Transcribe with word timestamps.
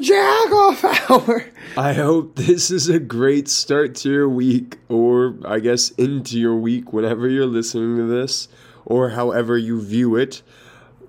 jack 0.00 0.52
off 0.52 0.84
hour. 1.10 1.44
I 1.76 1.92
hope 1.92 2.36
this 2.36 2.70
is 2.70 2.88
a 2.88 2.98
great 2.98 3.48
start 3.48 3.94
to 3.96 4.10
your 4.10 4.28
week, 4.28 4.78
or 4.88 5.36
I 5.44 5.60
guess 5.60 5.90
into 5.90 6.38
your 6.38 6.56
week 6.56 6.92
whenever 6.92 7.28
you're 7.28 7.46
listening 7.46 7.96
to 7.96 8.06
this, 8.06 8.48
or 8.84 9.10
however 9.10 9.56
you 9.56 9.80
view 9.80 10.16
it. 10.16 10.42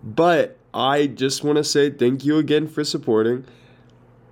But 0.04 0.58
I 0.74 1.08
just 1.08 1.44
want 1.44 1.58
to 1.58 1.64
say 1.64 1.90
thank 1.90 2.26
you 2.26 2.38
again 2.38 2.68
for 2.68 2.84
supporting. 2.84 3.46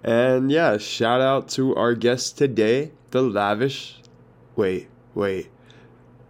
And 0.04 0.52
yeah, 0.52 0.78
shout 0.78 1.22
out 1.22 1.50
to 1.50 1.76
our 1.76 1.94
guest 1.94 2.38
today, 2.38 2.92
the 3.12 3.22
lavish. 3.22 4.00
Wait, 4.56 4.88
wait. 5.14 5.50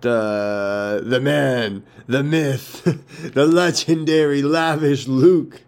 The 0.01 1.01
the 1.03 1.19
man, 1.19 1.83
the 2.05 2.23
myth, 2.23 2.83
the 3.33 3.45
legendary 3.45 4.41
lavish 4.41 5.07
Luke, 5.07 5.61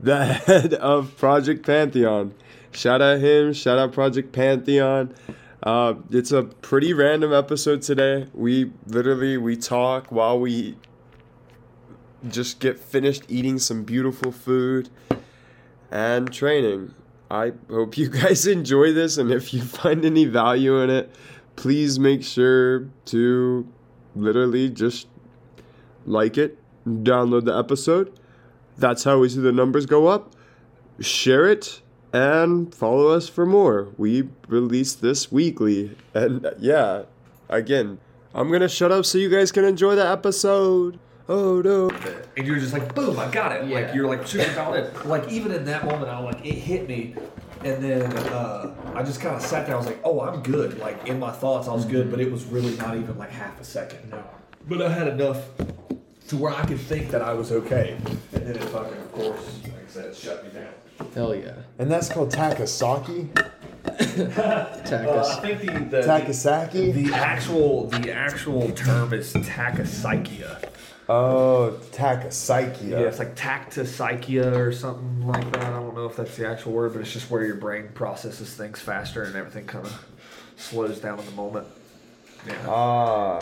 the 0.00 0.24
head 0.24 0.74
of 0.74 1.16
Project 1.16 1.64
Pantheon. 1.64 2.34
Shout 2.72 3.00
out 3.00 3.20
him, 3.20 3.52
shout 3.52 3.78
out 3.78 3.92
Project 3.92 4.32
Pantheon. 4.32 5.14
Uh, 5.62 5.94
it's 6.10 6.32
a 6.32 6.44
pretty 6.44 6.92
random 6.92 7.32
episode 7.32 7.82
today. 7.82 8.26
We 8.34 8.72
literally 8.86 9.36
we 9.36 9.56
talk 9.56 10.12
while 10.12 10.38
we 10.38 10.76
just 12.28 12.60
get 12.60 12.78
finished 12.78 13.24
eating 13.28 13.58
some 13.58 13.84
beautiful 13.84 14.32
food 14.32 14.90
and 15.90 16.32
training. 16.32 16.94
I 17.30 17.52
hope 17.70 17.96
you 17.96 18.08
guys 18.22 18.46
enjoy 18.46 18.92
this, 18.92 19.16
and 19.16 19.30
if 19.30 19.52
you 19.54 19.62
find 19.62 20.04
any 20.04 20.24
value 20.24 20.80
in 20.80 20.90
it, 20.90 21.14
please 21.56 21.98
make 21.98 22.22
sure 22.22 22.88
to 23.06 23.66
literally 24.14 24.70
just 24.70 25.08
like 26.04 26.38
it, 26.38 26.58
download 26.86 27.44
the 27.46 27.56
episode. 27.56 28.12
That's 28.78 29.04
how 29.04 29.18
we 29.18 29.28
see 29.28 29.40
the 29.40 29.52
numbers 29.52 29.86
go 29.86 30.06
up. 30.06 30.34
Share 31.00 31.46
it 31.48 31.80
and 32.12 32.74
follow 32.74 33.08
us 33.08 33.28
for 33.28 33.46
more. 33.46 33.88
We 33.96 34.28
release 34.48 34.94
this 34.94 35.30
weekly. 35.30 35.96
And 36.14 36.46
yeah, 36.58 37.04
again, 37.48 37.98
I'm 38.34 38.48
going 38.48 38.60
to 38.60 38.68
shut 38.68 38.92
up 38.92 39.04
so 39.04 39.18
you 39.18 39.28
guys 39.28 39.52
can 39.52 39.64
enjoy 39.64 39.94
the 39.94 40.06
episode. 40.06 40.98
Oh 41.28 41.60
no. 41.60 41.90
and 42.36 42.46
you're 42.46 42.58
just 42.58 42.72
like, 42.72 42.94
boom, 42.94 43.18
I 43.18 43.28
got 43.30 43.50
it. 43.50 43.66
Yeah. 43.66 43.80
Like 43.80 43.94
you're 43.94 44.06
like 44.06 44.26
super 44.26 44.44
dialed 44.54 44.76
in. 44.76 45.08
Like 45.08 45.28
even 45.28 45.52
in 45.52 45.64
that 45.64 45.84
moment, 45.84 46.08
I'm 46.08 46.24
like 46.24 46.44
it 46.44 46.54
hit 46.54 46.88
me, 46.88 47.16
and 47.64 47.82
then 47.82 48.12
uh, 48.28 48.72
I 48.94 49.02
just 49.02 49.20
kind 49.20 49.34
of 49.34 49.42
sat 49.42 49.66
there. 49.66 49.74
I 49.74 49.78
was 49.78 49.86
like, 49.86 49.98
oh, 50.04 50.20
I'm 50.20 50.40
good. 50.42 50.78
Like 50.78 51.08
in 51.08 51.18
my 51.18 51.32
thoughts, 51.32 51.66
I 51.66 51.74
was 51.74 51.84
good, 51.84 52.12
but 52.12 52.20
it 52.20 52.30
was 52.30 52.44
really 52.44 52.76
not 52.76 52.96
even 52.96 53.18
like 53.18 53.30
half 53.30 53.60
a 53.60 53.64
second. 53.64 54.08
No. 54.10 54.22
But 54.68 54.82
I 54.82 54.88
had 54.88 55.08
enough 55.08 55.42
to 56.28 56.36
where 56.36 56.52
I 56.54 56.64
could 56.64 56.80
think 56.80 57.10
that 57.10 57.22
I 57.22 57.32
was 57.32 57.52
okay, 57.52 57.96
and 58.32 58.46
then 58.46 58.56
it 58.56 58.64
fucking, 58.64 58.96
of 58.98 59.12
course, 59.12 59.60
like 59.64 59.72
I 59.74 59.88
said, 59.88 60.16
shut 60.16 60.44
me 60.44 60.50
down. 60.60 61.08
Hell 61.14 61.34
yeah. 61.34 61.52
And 61.78 61.90
that's 61.90 62.08
called 62.08 62.32
Takasaki? 62.32 63.28
Attack 63.86 65.06
Uh, 65.06 65.10
us. 65.10 65.38
I 65.38 65.54
think 65.54 65.60
the 65.90 65.96
the, 66.00 66.06
Takasaki? 66.06 66.92
the 66.92 67.14
actual 67.14 67.86
the 67.88 68.12
actual 68.12 68.70
term 68.72 69.12
is 69.12 69.32
tachypsychia. 69.34 70.68
Oh, 71.08 71.78
Takasaki. 71.92 72.88
Yeah, 72.90 72.98
it's 73.00 73.18
like 73.20 73.36
tactopsychia 73.36 74.56
or 74.56 74.72
something 74.72 75.26
like 75.26 75.52
that. 75.52 75.62
I 75.64 75.70
don't 75.70 75.94
know 75.94 76.06
if 76.06 76.16
that's 76.16 76.36
the 76.36 76.48
actual 76.48 76.72
word, 76.72 76.94
but 76.94 77.00
it's 77.02 77.12
just 77.12 77.30
where 77.30 77.44
your 77.44 77.54
brain 77.56 77.88
processes 77.94 78.54
things 78.54 78.80
faster 78.80 79.22
and 79.22 79.36
everything 79.36 79.66
kind 79.66 79.86
of 79.86 80.04
slows 80.56 80.98
down 80.98 81.18
in 81.20 81.26
the 81.26 81.32
moment. 81.32 81.66
Yeah. 82.46 82.54
Ah, 82.68 83.38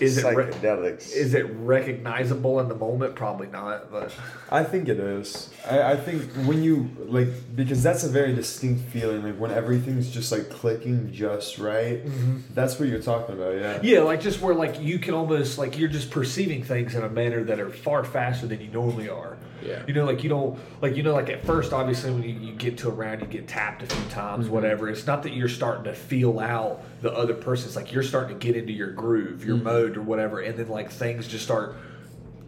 Is 0.00 0.18
it 0.18 0.24
re- 0.34 0.50
is 0.90 1.34
it 1.34 1.46
recognizable 1.50 2.58
in 2.58 2.68
the 2.68 2.74
moment? 2.74 3.14
Probably 3.14 3.46
not, 3.46 3.92
but 3.92 4.12
I 4.50 4.64
think 4.64 4.88
it 4.88 4.98
is. 4.98 5.50
I, 5.68 5.92
I 5.92 5.96
think 5.96 6.22
when 6.46 6.64
you 6.64 6.90
like 6.98 7.28
because 7.54 7.82
that's 7.82 8.02
a 8.02 8.08
very 8.08 8.34
distinct 8.34 8.88
feeling, 8.88 9.22
like 9.22 9.36
when 9.36 9.52
everything's 9.52 10.10
just 10.10 10.32
like 10.32 10.50
clicking 10.50 11.12
just 11.12 11.58
right. 11.58 12.04
Mm-hmm. 12.04 12.38
That's 12.54 12.80
what 12.80 12.88
you're 12.88 13.02
talking 13.02 13.36
about, 13.36 13.54
yeah. 13.54 13.78
yeah, 13.82 14.00
like 14.00 14.20
just 14.20 14.40
where 14.40 14.54
like 14.54 14.80
you 14.80 14.98
can 14.98 15.14
almost 15.14 15.58
like 15.58 15.78
you're 15.78 15.88
just 15.88 16.10
perceiving 16.10 16.64
things 16.64 16.96
in 16.96 17.04
a 17.04 17.08
manner 17.08 17.44
that 17.44 17.60
are 17.60 17.70
far 17.70 18.02
faster 18.02 18.48
than 18.48 18.60
you 18.60 18.68
normally 18.68 19.08
are. 19.08 19.36
Yeah. 19.64 19.82
You 19.86 19.94
know, 19.94 20.04
like 20.04 20.22
you 20.22 20.28
don't 20.28 20.58
like 20.80 20.96
you 20.96 21.02
know, 21.02 21.14
like 21.14 21.30
at 21.30 21.44
first, 21.44 21.72
obviously, 21.72 22.12
when 22.12 22.22
you, 22.22 22.30
you 22.30 22.52
get 22.52 22.78
to 22.78 22.88
a 22.88 22.92
round, 22.92 23.20
you 23.22 23.26
get 23.26 23.48
tapped 23.48 23.82
a 23.82 23.86
few 23.86 24.10
times, 24.10 24.44
mm-hmm. 24.44 24.54
whatever. 24.54 24.88
It's 24.88 25.06
not 25.06 25.22
that 25.24 25.32
you're 25.32 25.48
starting 25.48 25.84
to 25.84 25.94
feel 25.94 26.38
out 26.40 26.82
the 27.02 27.12
other 27.12 27.34
person. 27.34 27.66
It's 27.68 27.76
like 27.76 27.92
you're 27.92 28.02
starting 28.02 28.38
to 28.38 28.46
get 28.46 28.56
into 28.56 28.72
your 28.72 28.90
groove, 28.92 29.44
your 29.44 29.56
mm-hmm. 29.56 29.64
mode, 29.64 29.96
or 29.96 30.02
whatever, 30.02 30.40
and 30.40 30.58
then 30.58 30.68
like 30.68 30.90
things 30.90 31.26
just 31.26 31.44
start. 31.44 31.76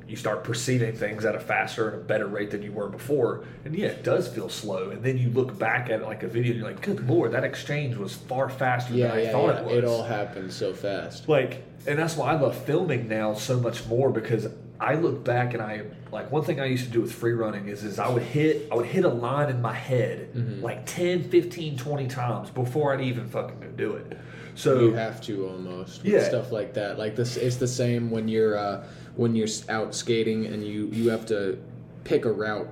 You 0.08 0.14
start 0.14 0.44
perceiving 0.44 0.94
things 0.94 1.24
at 1.24 1.34
a 1.34 1.40
faster 1.40 1.88
and 1.88 2.00
a 2.00 2.04
better 2.04 2.28
rate 2.28 2.52
than 2.52 2.62
you 2.62 2.70
were 2.70 2.88
before, 2.88 3.44
and 3.64 3.74
yeah, 3.74 3.88
it 3.88 4.04
does 4.04 4.28
feel 4.28 4.48
slow. 4.48 4.90
And 4.90 5.02
then 5.02 5.18
you 5.18 5.30
look 5.30 5.58
back 5.58 5.90
at 5.90 6.00
it 6.00 6.04
like 6.04 6.22
a 6.22 6.28
video, 6.28 6.52
and 6.52 6.60
you're 6.60 6.70
like, 6.70 6.80
"Good 6.80 7.08
lord, 7.08 7.32
that 7.32 7.42
exchange 7.42 7.96
was 7.96 8.14
far 8.14 8.48
faster 8.48 8.94
Yeah, 8.94 9.08
than 9.08 9.16
I 9.18 9.22
yeah, 9.24 9.32
thought 9.32 9.54
yeah. 9.54 9.60
it 9.60 9.64
was." 9.64 9.74
It 9.74 9.84
all 9.84 10.04
happened 10.04 10.52
so 10.52 10.72
fast. 10.72 11.28
like 11.28 11.64
and 11.88 11.98
that's 11.98 12.16
why 12.16 12.32
i 12.32 12.34
love 12.40 12.56
filming 12.64 13.06
now 13.08 13.32
so 13.34 13.60
much 13.60 13.86
more 13.86 14.10
because 14.10 14.48
i 14.80 14.94
look 14.94 15.24
back 15.24 15.54
and 15.54 15.62
i 15.62 15.82
like 16.12 16.30
one 16.30 16.42
thing 16.44 16.60
i 16.60 16.64
used 16.66 16.84
to 16.84 16.90
do 16.90 17.00
with 17.00 17.12
free 17.12 17.32
running 17.32 17.68
is 17.68 17.82
is 17.84 17.98
i 17.98 18.08
would 18.08 18.22
hit 18.22 18.68
i 18.70 18.74
would 18.74 18.86
hit 18.86 19.04
a 19.04 19.08
line 19.08 19.48
in 19.48 19.60
my 19.62 19.72
head 19.72 20.28
Mm-hmm. 20.34 20.62
like 20.62 20.84
10 20.86 21.24
15 21.30 21.76
20 21.78 22.06
times 22.08 22.50
before 22.50 22.92
i'd 22.94 23.00
even 23.00 23.26
fucking 23.28 23.74
do 23.76 23.92
it 23.94 24.18
so 24.54 24.80
You 24.80 24.94
have 24.94 25.20
to 25.22 25.48
almost 25.48 26.02
Yeah. 26.02 26.24
stuff 26.24 26.50
like 26.50 26.72
that. 26.74 26.98
Like 26.98 27.14
this, 27.14 27.36
it's 27.36 27.56
the 27.56 27.68
same 27.68 28.10
when 28.10 28.26
you're 28.26 28.56
uh, 28.56 28.86
when 29.14 29.34
you're 29.36 29.48
out 29.68 29.94
skating 29.94 30.46
and 30.46 30.64
you 30.66 30.86
you 30.86 31.10
have 31.10 31.26
to 31.26 31.58
pick 32.04 32.24
a 32.24 32.32
route. 32.32 32.66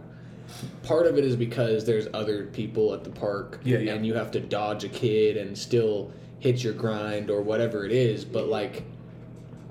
Part 0.82 1.06
of 1.06 1.19
it 1.19 1.26
is 1.26 1.36
because 1.36 1.84
there's 1.84 2.06
other 2.15 2.47
people 2.47 2.94
at 2.94 3.04
the 3.04 3.10
park, 3.10 3.60
Yeah, 3.65 3.81
yeah. 3.81 3.92
and 3.92 4.06
you 4.06 4.15
have 4.15 4.31
to 4.31 4.41
dodge 4.41 4.84
a 4.84 4.88
kid 4.88 5.36
and 5.36 5.56
still 5.59 6.10
hit 6.38 6.65
your 6.65 6.72
grind 6.72 7.31
or 7.31 7.42
whatever 7.42 7.84
it 7.84 7.92
is. 7.92 8.25
But 8.25 8.48
like, 8.48 8.84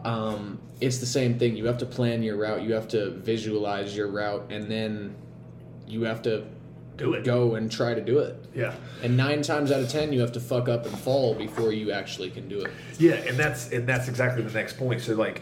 um, 0.03 0.59
it's 0.81 0.97
the 0.97 1.05
same 1.05 1.39
thing. 1.39 1.55
You 1.55 1.65
have 1.67 1.77
to 1.79 1.85
plan 1.85 2.23
your 2.23 2.37
route. 2.37 2.63
You 2.63 2.73
have 2.73 2.87
to 2.89 3.11
visualize 3.11 3.95
your 3.95 4.07
route, 4.07 4.51
and 4.51 4.69
then 4.69 5.15
you 5.87 6.03
have 6.03 6.21
to 6.23 6.45
do 6.97 7.13
it 7.13 7.23
go 7.23 7.55
and 7.55 7.71
try 7.71 7.93
to 7.93 8.01
do 8.01 8.19
it. 8.19 8.35
yeah 8.53 8.73
And 9.01 9.17
nine 9.17 9.41
times 9.41 9.71
out 9.71 9.81
of 9.81 9.89
ten, 9.89 10.13
you 10.13 10.21
have 10.21 10.31
to 10.33 10.39
fuck 10.39 10.69
up 10.69 10.85
and 10.85 10.97
fall 10.99 11.33
before 11.33 11.71
you 11.71 11.91
actually 11.91 12.29
can 12.29 12.47
do 12.47 12.61
it. 12.61 12.71
Yeah, 12.99 13.13
and 13.13 13.37
that's 13.37 13.71
and 13.71 13.87
that's 13.87 14.07
exactly 14.07 14.43
the 14.43 14.51
next 14.51 14.77
point. 14.77 15.01
So 15.01 15.15
like 15.15 15.41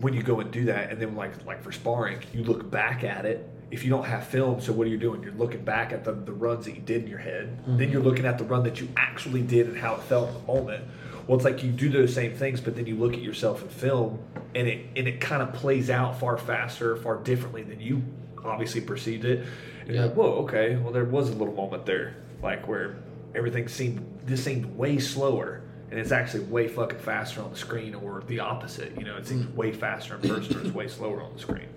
when 0.00 0.14
you 0.14 0.22
go 0.22 0.40
and 0.40 0.50
do 0.50 0.64
that, 0.66 0.90
and 0.90 1.00
then 1.00 1.14
like 1.16 1.44
like 1.46 1.62
for 1.62 1.72
sparring, 1.72 2.18
you 2.32 2.44
look 2.44 2.70
back 2.70 3.04
at 3.04 3.24
it. 3.24 3.48
If 3.70 3.84
you 3.84 3.90
don't 3.90 4.04
have 4.04 4.26
film, 4.26 4.60
so 4.60 4.70
what 4.70 4.86
are 4.86 4.90
you 4.90 4.98
doing? 4.98 5.22
You're 5.22 5.32
looking 5.32 5.64
back 5.64 5.94
at 5.94 6.04
the, 6.04 6.12
the 6.12 6.32
runs 6.32 6.66
that 6.66 6.74
you 6.74 6.82
did 6.82 7.04
in 7.04 7.08
your 7.08 7.18
head. 7.18 7.58
Then 7.66 7.90
you're 7.90 8.02
looking 8.02 8.26
at 8.26 8.36
the 8.36 8.44
run 8.44 8.64
that 8.64 8.80
you 8.80 8.88
actually 8.98 9.40
did 9.40 9.66
and 9.66 9.78
how 9.78 9.94
it 9.94 10.02
felt 10.02 10.28
in 10.28 10.34
the 10.34 10.40
moment. 10.40 10.84
Well, 11.26 11.36
it's 11.36 11.44
like 11.44 11.62
you 11.62 11.70
do 11.70 11.88
those 11.88 12.14
same 12.14 12.34
things, 12.34 12.60
but 12.60 12.74
then 12.74 12.86
you 12.86 12.96
look 12.96 13.14
at 13.14 13.20
yourself 13.20 13.62
in 13.62 13.68
film, 13.68 14.18
and 14.54 14.68
it 14.68 14.86
and 14.96 15.06
it 15.06 15.20
kind 15.20 15.42
of 15.42 15.52
plays 15.52 15.90
out 15.90 16.18
far 16.18 16.36
faster, 16.36 16.96
far 16.96 17.16
differently 17.16 17.62
than 17.62 17.80
you 17.80 18.02
obviously 18.44 18.80
perceived 18.80 19.24
it. 19.24 19.46
And 19.82 19.94
you're 19.94 20.06
like, 20.06 20.14
whoa, 20.14 20.32
okay, 20.44 20.76
well 20.76 20.92
there 20.92 21.04
was 21.04 21.30
a 21.30 21.32
little 21.32 21.54
moment 21.54 21.86
there, 21.86 22.16
like 22.42 22.66
where 22.66 22.96
everything 23.34 23.68
seemed 23.68 24.04
this 24.24 24.44
seemed 24.44 24.66
way 24.76 24.98
slower 24.98 25.62
and 25.90 25.98
it's 25.98 26.12
actually 26.12 26.44
way 26.44 26.68
fucking 26.68 26.98
faster 26.98 27.42
on 27.42 27.50
the 27.50 27.56
screen 27.56 27.94
or 27.94 28.22
the 28.26 28.38
opposite 28.38 28.96
you 28.98 29.04
know 29.04 29.16
it 29.16 29.26
seems 29.26 29.46
way 29.56 29.72
faster 29.72 30.14
in 30.16 30.20
person 30.20 30.56
or 30.56 30.60
it's 30.60 30.74
way 30.74 30.86
slower 30.86 31.22
on 31.22 31.32
the 31.32 31.40
screen. 31.40 31.68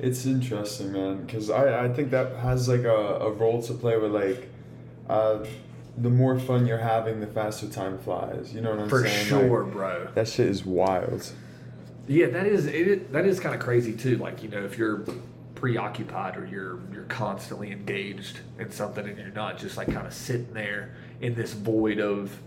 It's 0.00 0.26
interesting, 0.26 0.92
man, 0.92 1.24
because 1.24 1.50
I, 1.50 1.86
I 1.86 1.92
think 1.92 2.10
that 2.12 2.36
has 2.36 2.68
like 2.68 2.84
a, 2.84 2.94
a 2.94 3.32
role 3.32 3.60
to 3.62 3.74
play 3.74 3.96
with 3.96 4.12
like, 4.12 4.48
uh, 5.08 5.44
the 6.00 6.10
more 6.10 6.38
fun 6.38 6.66
you're 6.66 6.78
having, 6.78 7.20
the 7.20 7.26
faster 7.26 7.68
time 7.68 7.98
flies. 7.98 8.52
You 8.54 8.60
know 8.60 8.70
what 8.70 8.80
I'm 8.80 8.88
for 8.88 9.06
saying? 9.06 9.26
sure 9.26 9.64
Like, 9.64 9.72
bro 9.72 10.08
that 10.14 10.28
shit 10.28 10.46
is 10.48 10.64
wild. 10.64 11.30
yeah 12.06 12.26
that 12.28 12.46
is 12.46 12.66
it 12.66 13.12
that 13.12 13.26
is 13.26 13.40
kind 13.40 13.54
of 13.54 13.60
crazy 13.60 13.92
too 13.92 14.16
like 14.18 14.42
you 14.42 14.48
know 14.48 14.64
if 14.64 14.78
you're 14.78 15.04
preoccupied 15.54 16.36
or 16.36 16.46
you're 16.46 16.78
you're 16.92 17.04
constantly 17.04 17.72
engaged 17.72 18.38
in 18.58 18.70
something 18.70 19.06
and 19.08 19.18
you're 19.18 19.28
not 19.30 19.58
just 19.58 19.76
like 19.76 19.92
kind 19.92 20.06
of 20.06 20.14
sitting 20.14 20.52
there 20.54 20.94
in 21.20 21.34
this 21.34 21.52
void 21.52 21.98
of 21.98 22.40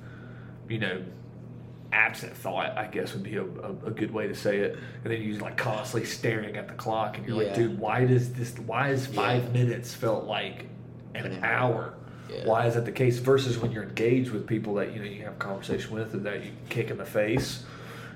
you 0.70 0.80
know 0.80 1.04
absent 1.92 2.34
thought 2.38 2.78
i 2.78 2.88
guess 2.88 3.14
would 3.14 3.22
be 3.24 3.36
a, 3.36 3.44
a, 3.44 3.72
a 3.88 3.92
good 3.92 4.12
way 4.12 4.28
to 4.28 4.34
say 4.34 4.60
it 4.60 4.78
and 5.04 5.12
then 5.12 5.22
you're 5.22 5.38
like 5.42 5.58
constantly 5.58 6.08
staring 6.08 6.56
at 6.56 6.70
the 6.70 6.74
clock 6.76 7.18
and 7.18 7.28
you're 7.28 7.36
like 7.44 7.54
dude 7.54 7.78
why 7.78 8.06
does 8.06 8.32
this 8.32 8.58
why 8.60 8.90
is 8.90 9.06
five 9.06 9.52
minutes 9.52 9.94
felt 9.94 10.24
like 10.26 10.68
an 11.16 11.26
An 11.26 11.44
hour 11.44 11.94
Yeah. 12.32 12.46
why 12.46 12.68
is 12.68 12.76
that 12.76 12.86
the 12.86 12.92
case 12.92 13.18
versus 13.18 13.58
when 13.58 13.72
you're 13.72 13.84
engaged 13.84 14.32
with 14.32 14.48
people 14.48 14.74
that 14.76 14.94
you 14.94 15.00
know 15.00 15.06
you 15.10 15.24
have 15.24 15.34
a 15.34 15.38
conversation 15.38 15.94
with 15.94 16.16
or 16.16 16.20
that 16.20 16.44
you 16.44 16.52
kick 16.70 16.90
in 16.90 16.98
the 16.98 17.06
face 17.06 17.64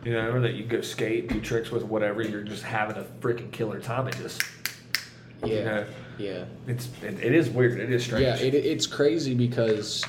you 0.03 0.13
know 0.13 0.31
or 0.31 0.39
that 0.39 0.53
you 0.53 0.63
go 0.63 0.81
skate 0.81 1.27
do 1.27 1.41
tricks 1.41 1.71
with 1.71 1.83
whatever 1.83 2.21
you're 2.21 2.43
just 2.43 2.63
having 2.63 2.95
a 2.97 3.03
freaking 3.19 3.51
killer 3.51 3.79
time 3.79 4.07
it 4.07 4.15
just 4.17 4.41
Yeah, 5.43 5.47
you 5.47 5.63
know 5.65 5.85
yeah, 6.17 6.45
it's 6.67 6.87
it, 7.03 7.19
it 7.21 7.35
is 7.35 7.49
weird 7.49 7.77
it 7.77 7.91
is 7.91 8.03
strange 8.03 8.23
yeah. 8.23 8.37
It, 8.37 8.53
it's 8.53 8.87
crazy 8.87 9.33
because 9.33 10.03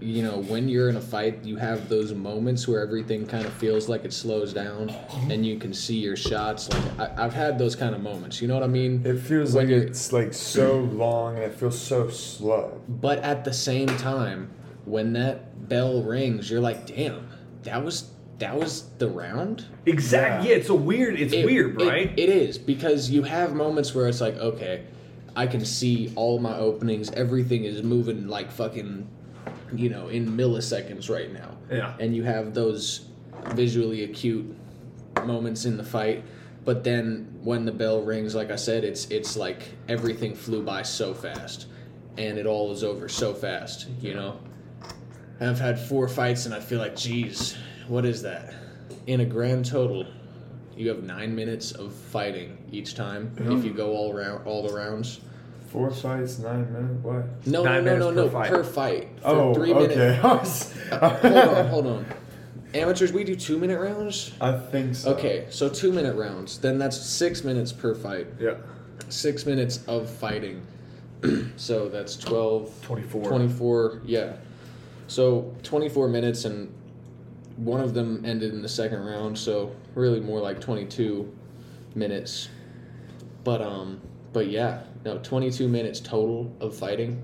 you 0.00 0.22
know, 0.22 0.38
when 0.42 0.68
you're 0.68 0.88
in 0.88 0.96
a 0.96 1.00
fight, 1.00 1.44
you 1.44 1.56
have 1.56 1.88
those 1.88 2.12
moments 2.14 2.66
where 2.66 2.80
everything 2.80 3.26
kind 3.26 3.44
of 3.46 3.52
feels 3.54 3.88
like 3.88 4.04
it 4.04 4.12
slows 4.12 4.52
down, 4.52 4.88
mm-hmm. 4.88 5.30
and 5.30 5.44
you 5.44 5.58
can 5.58 5.74
see 5.74 5.98
your 5.98 6.16
shots. 6.16 6.68
Like 6.70 7.00
I, 7.18 7.24
I've 7.24 7.34
had 7.34 7.58
those 7.58 7.76
kind 7.76 7.94
of 7.94 8.00
moments. 8.00 8.40
You 8.40 8.48
know 8.48 8.54
what 8.54 8.62
I 8.62 8.68
mean? 8.68 9.02
It 9.04 9.20
feels 9.20 9.52
When 9.54 9.66
like 9.66 9.70
you're- 9.74 9.86
it's 9.86 10.12
like 10.12 10.32
so 10.32 10.78
long 10.80 11.34
and 11.36 11.44
it 11.44 11.52
feels 11.54 11.78
so 11.80 12.08
slow. 12.08 12.80
But 12.88 13.18
at 13.18 13.44
the 13.44 13.52
same 13.52 13.88
time, 13.98 14.50
when 14.84 15.12
that 15.12 15.68
bell 15.68 16.02
rings, 16.02 16.50
you're 16.50 16.60
like, 16.60 16.86
damn, 16.86 17.28
that 17.64 17.84
was 17.84 18.10
that 18.38 18.56
was 18.56 18.84
the 18.96 19.06
round. 19.06 19.66
Exactly. 19.84 20.48
Yeah. 20.48 20.54
Yeah, 20.54 20.60
it's 20.60 20.70
a 20.70 20.74
weird. 20.74 21.20
It's 21.20 21.34
It- 21.34 21.44
weird, 21.44 21.80
it- 21.82 21.86
right? 21.86 22.12
it 22.16 22.28
is 22.30 22.56
because 22.56 23.10
you 23.10 23.22
have 23.24 23.54
moments 23.54 23.94
where 23.94 24.08
it's 24.08 24.22
like, 24.22 24.38
okay, 24.38 24.84
I 25.36 25.46
can 25.46 25.62
see 25.64 26.10
all 26.16 26.38
my 26.38 26.56
openings. 26.56 27.10
Everything 27.10 27.64
is 27.64 27.82
moving 27.82 28.28
like 28.28 28.50
fucking, 28.50 29.06
you 29.72 29.88
know, 29.88 30.08
in 30.08 30.26
milliseconds 30.36 31.08
right 31.08 31.32
now. 31.32 31.56
Yeah. 31.70 31.94
And 31.98 32.14
you 32.14 32.22
have 32.24 32.54
those 32.54 33.08
visually 33.48 34.04
acute 34.04 34.54
moments 35.24 35.64
in 35.64 35.76
the 35.76 35.84
fight. 35.84 36.24
But 36.64 36.84
then 36.84 37.38
when 37.42 37.64
the 37.64 37.72
bell 37.72 38.02
rings, 38.02 38.34
like 38.34 38.50
I 38.50 38.56
said, 38.56 38.84
it's 38.84 39.06
it's 39.06 39.36
like 39.36 39.74
everything 39.88 40.34
flew 40.34 40.62
by 40.62 40.82
so 40.82 41.14
fast, 41.14 41.66
and 42.18 42.38
it 42.38 42.46
all 42.46 42.70
is 42.70 42.84
over 42.84 43.08
so 43.08 43.32
fast. 43.32 43.88
You 44.00 44.14
know. 44.14 44.40
I've 45.40 45.58
had 45.58 45.80
four 45.80 46.06
fights, 46.06 46.44
and 46.44 46.54
I 46.54 46.60
feel 46.60 46.78
like, 46.78 46.94
geez, 46.94 47.56
what 47.88 48.04
is 48.04 48.20
that? 48.22 48.52
In 49.06 49.20
a 49.20 49.24
grand 49.24 49.64
total, 49.64 50.06
you 50.76 50.90
have 50.90 51.02
nine 51.02 51.34
minutes 51.34 51.72
of 51.72 51.94
fighting 51.94 52.58
each 52.70 52.94
time 52.94 53.34
if 53.38 53.64
you 53.64 53.72
go 53.72 53.92
all 53.92 54.12
round 54.12 54.46
all 54.46 54.68
the 54.68 54.74
rounds. 54.74 55.20
Four 55.70 55.90
fights, 55.92 56.38
nine 56.40 56.72
minutes. 56.72 57.04
What? 57.04 57.46
No, 57.46 57.62
Nine 57.62 57.84
no, 57.84 57.96
no, 57.96 58.10
no, 58.10 58.10
minutes 58.10 58.16
no, 58.16 58.24
per 58.24 58.30
fight. 58.30 58.50
per 58.50 58.64
fight. 58.64 59.08
For 59.20 59.26
Oh, 59.28 59.54
three 59.54 59.72
okay. 59.72 60.18
minutes. 60.20 60.74
I 60.92 61.08
hold 61.08 61.36
on, 61.48 61.66
hold 61.68 61.86
on. 61.86 62.06
Amateurs, 62.74 63.12
we 63.12 63.22
do 63.24 63.36
two 63.36 63.56
minute 63.58 63.78
rounds. 63.80 64.32
I 64.40 64.58
think 64.58 64.96
so. 64.96 65.12
Okay, 65.14 65.46
so 65.50 65.68
two 65.68 65.92
minute 65.92 66.16
rounds. 66.16 66.58
Then 66.58 66.78
that's 66.78 67.00
six 67.00 67.44
minutes 67.44 67.72
per 67.72 67.94
fight. 67.94 68.26
yeah. 68.40 68.54
Six 69.08 69.46
minutes 69.46 69.84
of 69.86 70.10
fighting. 70.10 70.60
so 71.56 71.88
that's 71.88 72.16
12, 72.16 72.82
24. 72.82 73.24
24, 73.28 74.02
yeah. 74.04 74.32
So 75.06 75.54
24 75.62 76.08
minutes, 76.08 76.44
and 76.44 76.72
one 77.56 77.80
of 77.80 77.94
them 77.94 78.24
ended 78.24 78.52
in 78.52 78.62
the 78.62 78.68
second 78.68 79.04
round, 79.04 79.38
so 79.38 79.74
really 79.94 80.20
more 80.20 80.40
like 80.40 80.60
22 80.60 81.32
minutes. 81.94 82.48
But, 83.44 83.62
um, 83.62 84.00
but 84.32 84.48
yeah, 84.48 84.82
no, 85.04 85.18
22 85.18 85.68
minutes 85.68 86.00
total 86.00 86.54
of 86.60 86.74
fighting. 86.74 87.22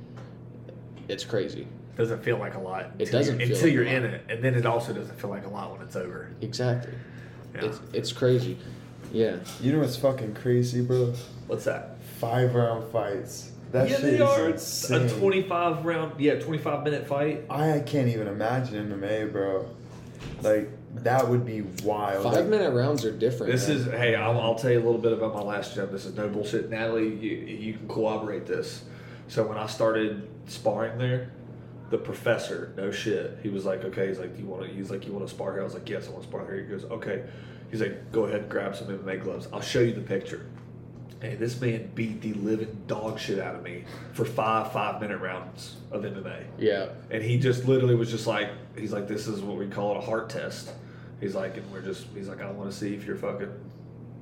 It's 1.08 1.24
crazy. 1.24 1.66
Doesn't 1.96 2.22
feel 2.22 2.38
like 2.38 2.54
a 2.54 2.60
lot. 2.60 2.90
It 2.98 3.06
until 3.06 3.20
doesn't 3.20 3.38
you're, 3.38 3.48
feel 3.48 3.56
until 3.56 3.68
like 3.68 3.74
you're 3.74 3.84
a 3.84 3.90
in 3.90 4.04
it, 4.04 4.24
and 4.28 4.44
then 4.44 4.54
it 4.54 4.66
also 4.66 4.92
doesn't 4.92 5.18
feel 5.18 5.30
like 5.30 5.46
a 5.46 5.48
lot 5.48 5.72
when 5.72 5.82
it's 5.82 5.96
over. 5.96 6.30
Exactly. 6.40 6.92
Yeah. 7.54 7.66
It's, 7.66 7.80
it's 7.92 8.12
crazy. 8.12 8.58
Yeah. 9.12 9.36
You 9.60 9.72
know 9.72 9.78
what's 9.80 9.96
fucking 9.96 10.34
crazy, 10.34 10.82
bro? 10.82 11.14
What's 11.46 11.64
that? 11.64 12.02
Five 12.18 12.54
round 12.54 12.90
fights. 12.92 13.52
That 13.72 13.88
yeah, 13.88 13.96
shit 13.96 14.02
they 14.04 14.14
is 14.16 14.20
are 14.20 14.50
insane. 14.50 15.02
a 15.02 15.08
25 15.08 15.84
round. 15.84 16.20
Yeah, 16.20 16.38
25 16.38 16.84
minute 16.84 17.06
fight. 17.06 17.44
I 17.50 17.80
can't 17.80 18.08
even 18.08 18.26
imagine 18.28 18.90
MMA, 18.90 19.32
bro. 19.32 19.68
Like 20.42 20.70
that 21.02 21.28
would 21.28 21.44
be 21.44 21.62
wild. 21.84 22.22
Five 22.24 22.32
Like, 22.34 22.46
minute 22.46 22.70
rounds 22.72 23.04
are 23.04 23.12
different. 23.12 23.52
This 23.52 23.68
man. 23.68 23.76
is 23.78 23.84
hey, 23.86 24.14
I'll, 24.14 24.38
I'll 24.40 24.54
tell 24.54 24.70
you 24.70 24.78
a 24.78 24.84
little 24.84 25.00
bit 25.00 25.12
about 25.12 25.34
my 25.34 25.42
last 25.42 25.74
job. 25.74 25.90
This 25.90 26.04
is 26.04 26.14
no 26.16 26.28
bullshit, 26.28 26.70
Natalie. 26.70 27.08
You 27.14 27.36
you 27.36 27.72
can 27.74 27.88
corroborate 27.88 28.46
this. 28.46 28.84
So 29.28 29.44
when 29.46 29.58
I 29.58 29.66
started 29.66 30.28
sparring 30.46 30.98
there, 30.98 31.30
the 31.90 31.98
professor, 31.98 32.72
no 32.76 32.90
shit, 32.90 33.38
he 33.42 33.48
was 33.48 33.64
like, 33.64 33.84
okay, 33.84 34.08
he's 34.08 34.18
like, 34.18 34.34
do 34.36 34.42
you 34.42 34.48
want 34.48 34.62
to? 34.64 34.68
He's 34.68 34.90
like, 34.90 35.06
you 35.06 35.12
want 35.12 35.26
to 35.26 35.32
spar 35.34 35.52
here? 35.52 35.60
I 35.62 35.64
was 35.64 35.74
like, 35.74 35.88
yes, 35.88 36.06
I 36.06 36.10
want 36.10 36.22
to 36.22 36.28
spar 36.28 36.44
here. 36.46 36.56
He 36.56 36.62
goes, 36.62 36.84
okay. 36.84 37.24
He's 37.70 37.80
like, 37.80 38.12
go 38.12 38.24
ahead, 38.24 38.42
and 38.42 38.48
grab 38.50 38.76
some 38.76 38.86
MMA 38.88 39.22
gloves. 39.24 39.48
I'll 39.52 39.60
show 39.60 39.80
you 39.80 39.92
the 39.92 40.00
picture. 40.00 40.46
And 41.22 41.38
this 41.38 41.60
man 41.60 41.90
beat 41.94 42.20
the 42.20 42.34
living 42.34 42.76
dog 42.86 43.18
shit 43.18 43.38
out 43.40 43.54
of 43.56 43.62
me 43.62 43.84
for 44.12 44.24
five 44.24 44.70
five 44.72 45.00
minute 45.00 45.18
rounds 45.18 45.76
of 45.90 46.02
MMA. 46.02 46.44
Yeah. 46.58 46.88
And 47.10 47.22
he 47.22 47.38
just 47.38 47.64
literally 47.64 47.94
was 47.94 48.10
just 48.10 48.26
like, 48.26 48.50
he's 48.76 48.92
like, 48.92 49.08
this 49.08 49.26
is 49.26 49.40
what 49.40 49.56
we 49.56 49.66
call 49.66 49.94
it 49.94 49.98
a 49.98 50.00
heart 50.02 50.28
test. 50.30 50.70
He's 51.20 51.34
like, 51.34 51.56
and 51.56 51.70
we're 51.72 51.80
just, 51.82 52.06
he's 52.14 52.28
like, 52.28 52.40
I 52.42 52.50
want 52.50 52.70
to 52.70 52.76
see 52.76 52.94
if 52.94 53.06
you're 53.06 53.16
fucking 53.16 53.52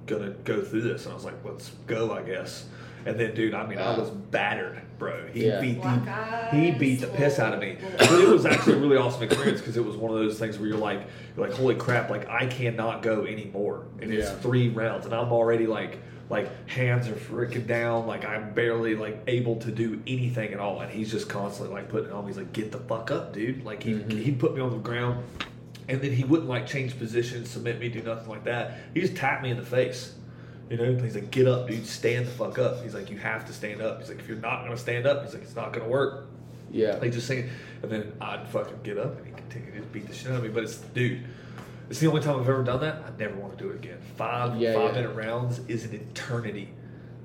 gonna 0.06 0.31
go 0.44 0.62
through 0.62 0.82
this. 0.82 1.05
And 1.05 1.12
I 1.12 1.14
was 1.14 1.25
like, 1.25 1.35
let's 1.44 1.70
go, 1.87 2.12
I 2.12 2.23
guess. 2.23 2.67
And 3.06 3.19
then, 3.20 3.35
dude, 3.35 3.52
I 3.52 3.67
mean, 3.67 3.79
I 3.79 3.99
was 3.99 4.08
battered, 4.11 4.81
bro. 4.99 5.26
He 5.32 5.46
Yeah. 5.46 5.61
beat 5.61 5.82
the, 5.82 5.88
eyes, 5.88 6.52
he 6.52 6.70
beat 6.70 7.00
the 7.00 7.06
piss 7.08 7.38
out 7.38 7.52
of 7.52 7.61
me. 7.61 7.76
But 7.99 8.12
it 8.20 8.29
was 8.29 8.46
actually 8.46 8.75
a 8.75 8.79
really 8.79 8.96
awesome 8.96 9.23
experience 9.25 9.61
because 9.61 9.76
it 9.76 9.85
was 9.85 9.96
one 9.96 10.11
of 10.11 10.17
those 10.19 10.38
things 10.38 10.58
where 10.58 10.69
you're 10.69 10.79
like, 10.79 11.02
you're 11.37 11.46
like, 11.46 11.56
holy 11.56 11.75
crap, 11.75 12.08
like 12.11 12.29
I 12.29 12.46
cannot 12.46 13.02
go 13.02 13.26
anymore. 13.26 13.85
And 14.00 14.12
it's 14.12 14.31
three 14.43 14.69
rounds, 14.70 15.05
and 15.05 15.14
I'm 15.14 15.32
already 15.32 15.67
like, 15.67 15.99
like 16.31 16.67
hands 16.69 17.06
are 17.08 17.12
freaking 17.14 17.67
down, 17.67 18.06
like 18.06 18.25
I'm 18.25 18.55
barely 18.55 18.94
like 18.97 19.19
able 19.26 19.56
to 19.56 19.70
do 19.70 20.00
anything 20.06 20.55
at 20.55 20.58
all. 20.61 20.81
And 20.81 20.90
he's 20.90 21.11
just 21.11 21.29
constantly 21.29 21.75
like 21.75 21.90
putting 21.90 22.11
on 22.11 22.25
me. 22.25 22.31
He's 22.31 22.38
like, 22.38 22.55
get 22.55 22.73
the 22.73 22.79
fuck 22.79 23.11
up, 23.11 23.35
dude. 23.35 23.64
Like 23.64 23.82
he 23.82 23.93
Mhm. 23.93 24.11
he 24.23 24.32
put 24.32 24.55
me 24.55 24.62
on 24.62 24.70
the 24.70 24.79
ground, 24.79 25.23
and 25.89 26.01
then 26.01 26.13
he 26.13 26.25
wouldn't 26.25 26.49
like 26.49 26.67
change 26.67 26.99
positions, 26.99 27.51
submit 27.51 27.79
me, 27.79 27.89
do 27.89 28.03
nothing 28.03 28.29
like 28.29 28.45
that. 28.45 28.79
He 28.95 29.01
just 29.01 29.17
tapped 29.17 29.43
me 29.43 29.51
in 29.51 29.57
the 29.57 29.65
face. 29.65 30.15
You 30.71 30.79
know, 30.79 30.95
he's 30.97 31.15
like, 31.15 31.31
get 31.31 31.47
up, 31.47 31.69
dude, 31.69 31.87
stand 31.87 32.27
the 32.27 32.31
fuck 32.31 32.59
up. 32.59 32.83
He's 32.83 32.95
like, 32.95 33.11
you 33.11 33.19
have 33.19 33.45
to 33.47 33.53
stand 33.53 33.83
up. 33.83 34.01
He's 34.01 34.09
like, 34.09 34.19
if 34.19 34.29
you're 34.29 34.39
not 34.39 34.65
gonna 34.65 34.77
stand 34.79 35.07
up, 35.07 35.23
he's 35.25 35.35
like, 35.35 35.43
it's 35.43 35.55
not 35.57 35.73
gonna 35.73 35.89
work. 35.89 36.27
Yeah. 36.71 36.97
Like 36.97 37.13
just 37.13 37.27
saying, 37.27 37.51
and 37.83 37.91
then 37.91 38.13
I'd 38.21 38.49
fucking 38.49 38.79
get 38.83 38.99
up 38.99 39.17
and 39.19 39.27
he 39.27 39.33
continued 39.33 39.75
to 39.75 39.83
beat 39.83 40.09
the 40.09 40.15
shit 40.15 40.31
out 40.33 40.39
of 40.39 40.43
me. 40.43 40.49
But 40.49 40.65
it's 40.65 40.79
dude, 40.79 41.23
it's 41.91 42.01
the 42.01 42.09
only 42.09 42.23
time 42.23 42.41
I've 42.41 42.49
ever 42.49 42.65
done 42.65 42.81
that. 42.81 43.03
I 43.07 43.11
never 43.19 43.37
want 43.37 43.57
to 43.59 43.63
do 43.63 43.71
it 43.71 43.77
again. 43.77 43.99
Five 44.17 44.57
Yeah, 44.59 44.73
five 44.75 44.95
yeah. 44.95 45.03
minute 45.03 45.15
rounds 45.15 45.61
is 45.69 45.85
an 45.85 45.95
eternity. 45.95 46.71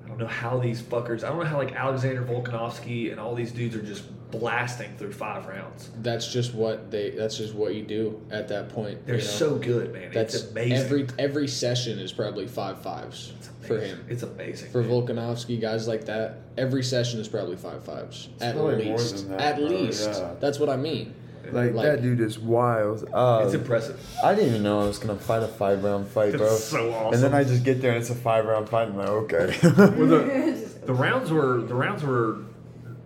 I 0.09 0.11
don't 0.11 0.21
know 0.21 0.27
how 0.27 0.57
these 0.57 0.81
fuckers. 0.81 1.23
I 1.23 1.29
don't 1.29 1.37
know 1.37 1.45
how 1.45 1.57
like 1.57 1.73
Alexander 1.73 2.23
Volkanovski 2.23 3.11
and 3.11 3.19
all 3.19 3.35
these 3.35 3.51
dudes 3.51 3.75
are 3.75 3.81
just 3.81 4.03
blasting 4.31 4.95
through 4.97 5.11
five 5.11 5.45
rounds. 5.45 5.91
That's 6.01 6.31
just 6.31 6.55
what 6.55 6.89
they. 6.89 7.11
That's 7.11 7.37
just 7.37 7.53
what 7.53 7.75
you 7.75 7.83
do 7.83 8.19
at 8.31 8.47
that 8.47 8.69
point. 8.69 9.05
They're 9.05 9.15
you 9.15 9.21
know? 9.21 9.27
so 9.27 9.55
good, 9.57 9.93
man. 9.93 10.11
That's 10.11 10.33
it's 10.33 10.51
amazing. 10.51 10.77
every 10.77 11.07
every 11.19 11.47
session 11.47 11.99
is 11.99 12.11
probably 12.11 12.47
five 12.47 12.81
fives 12.81 13.33
for 13.61 13.79
him. 13.79 14.03
It's 14.09 14.23
amazing. 14.23 14.71
For 14.71 14.81
man. 14.81 14.89
Volkanovski, 14.89 15.61
guys 15.61 15.87
like 15.87 16.05
that, 16.05 16.39
every 16.57 16.83
session 16.83 17.19
is 17.19 17.27
probably 17.27 17.55
five 17.55 17.83
fives 17.83 18.29
at 18.41 18.55
probably 18.55 18.85
more 18.85 18.97
least. 18.97 19.27
than 19.27 19.37
that, 19.37 19.41
at 19.41 19.55
bro, 19.57 19.65
least, 19.67 20.09
yeah. 20.09 20.33
that's 20.39 20.57
what 20.57 20.69
I 20.69 20.77
mean. 20.77 21.13
Like, 21.51 21.73
like- 21.73 21.85
that 21.85 22.01
dude 22.01 22.19
is 22.19 22.37
wild. 22.39 23.07
Uh, 23.13 23.43
It's 23.45 23.53
impressive. 23.53 23.99
I 24.23 24.33
didn't 24.35 24.49
even 24.49 24.63
know 24.63 24.81
I 24.81 24.85
was 24.87 24.97
gonna 24.99 25.15
fight 25.19 25.43
a 25.43 25.47
five 25.47 25.83
round 25.83 26.07
fight, 26.07 26.35
bro. 26.37 26.47
It's 26.47 26.63
so 26.65 26.91
awesome. 26.93 27.13
And 27.13 27.23
then 27.23 27.33
I 27.33 27.43
just 27.43 27.63
get 27.63 27.81
there 27.81 27.91
and 27.91 27.99
it's 28.01 28.09
a 28.09 28.15
five 28.15 28.45
round 28.45 28.69
fight. 28.69 28.87
I'm 28.89 28.97
like, 28.97 29.07
okay. 29.09 29.57
Well, 29.63 30.07
the, 30.07 30.69
the 30.85 30.93
rounds 30.93 31.31
were 31.31 31.61
the 31.61 31.75
rounds 31.75 32.03
were. 32.03 32.37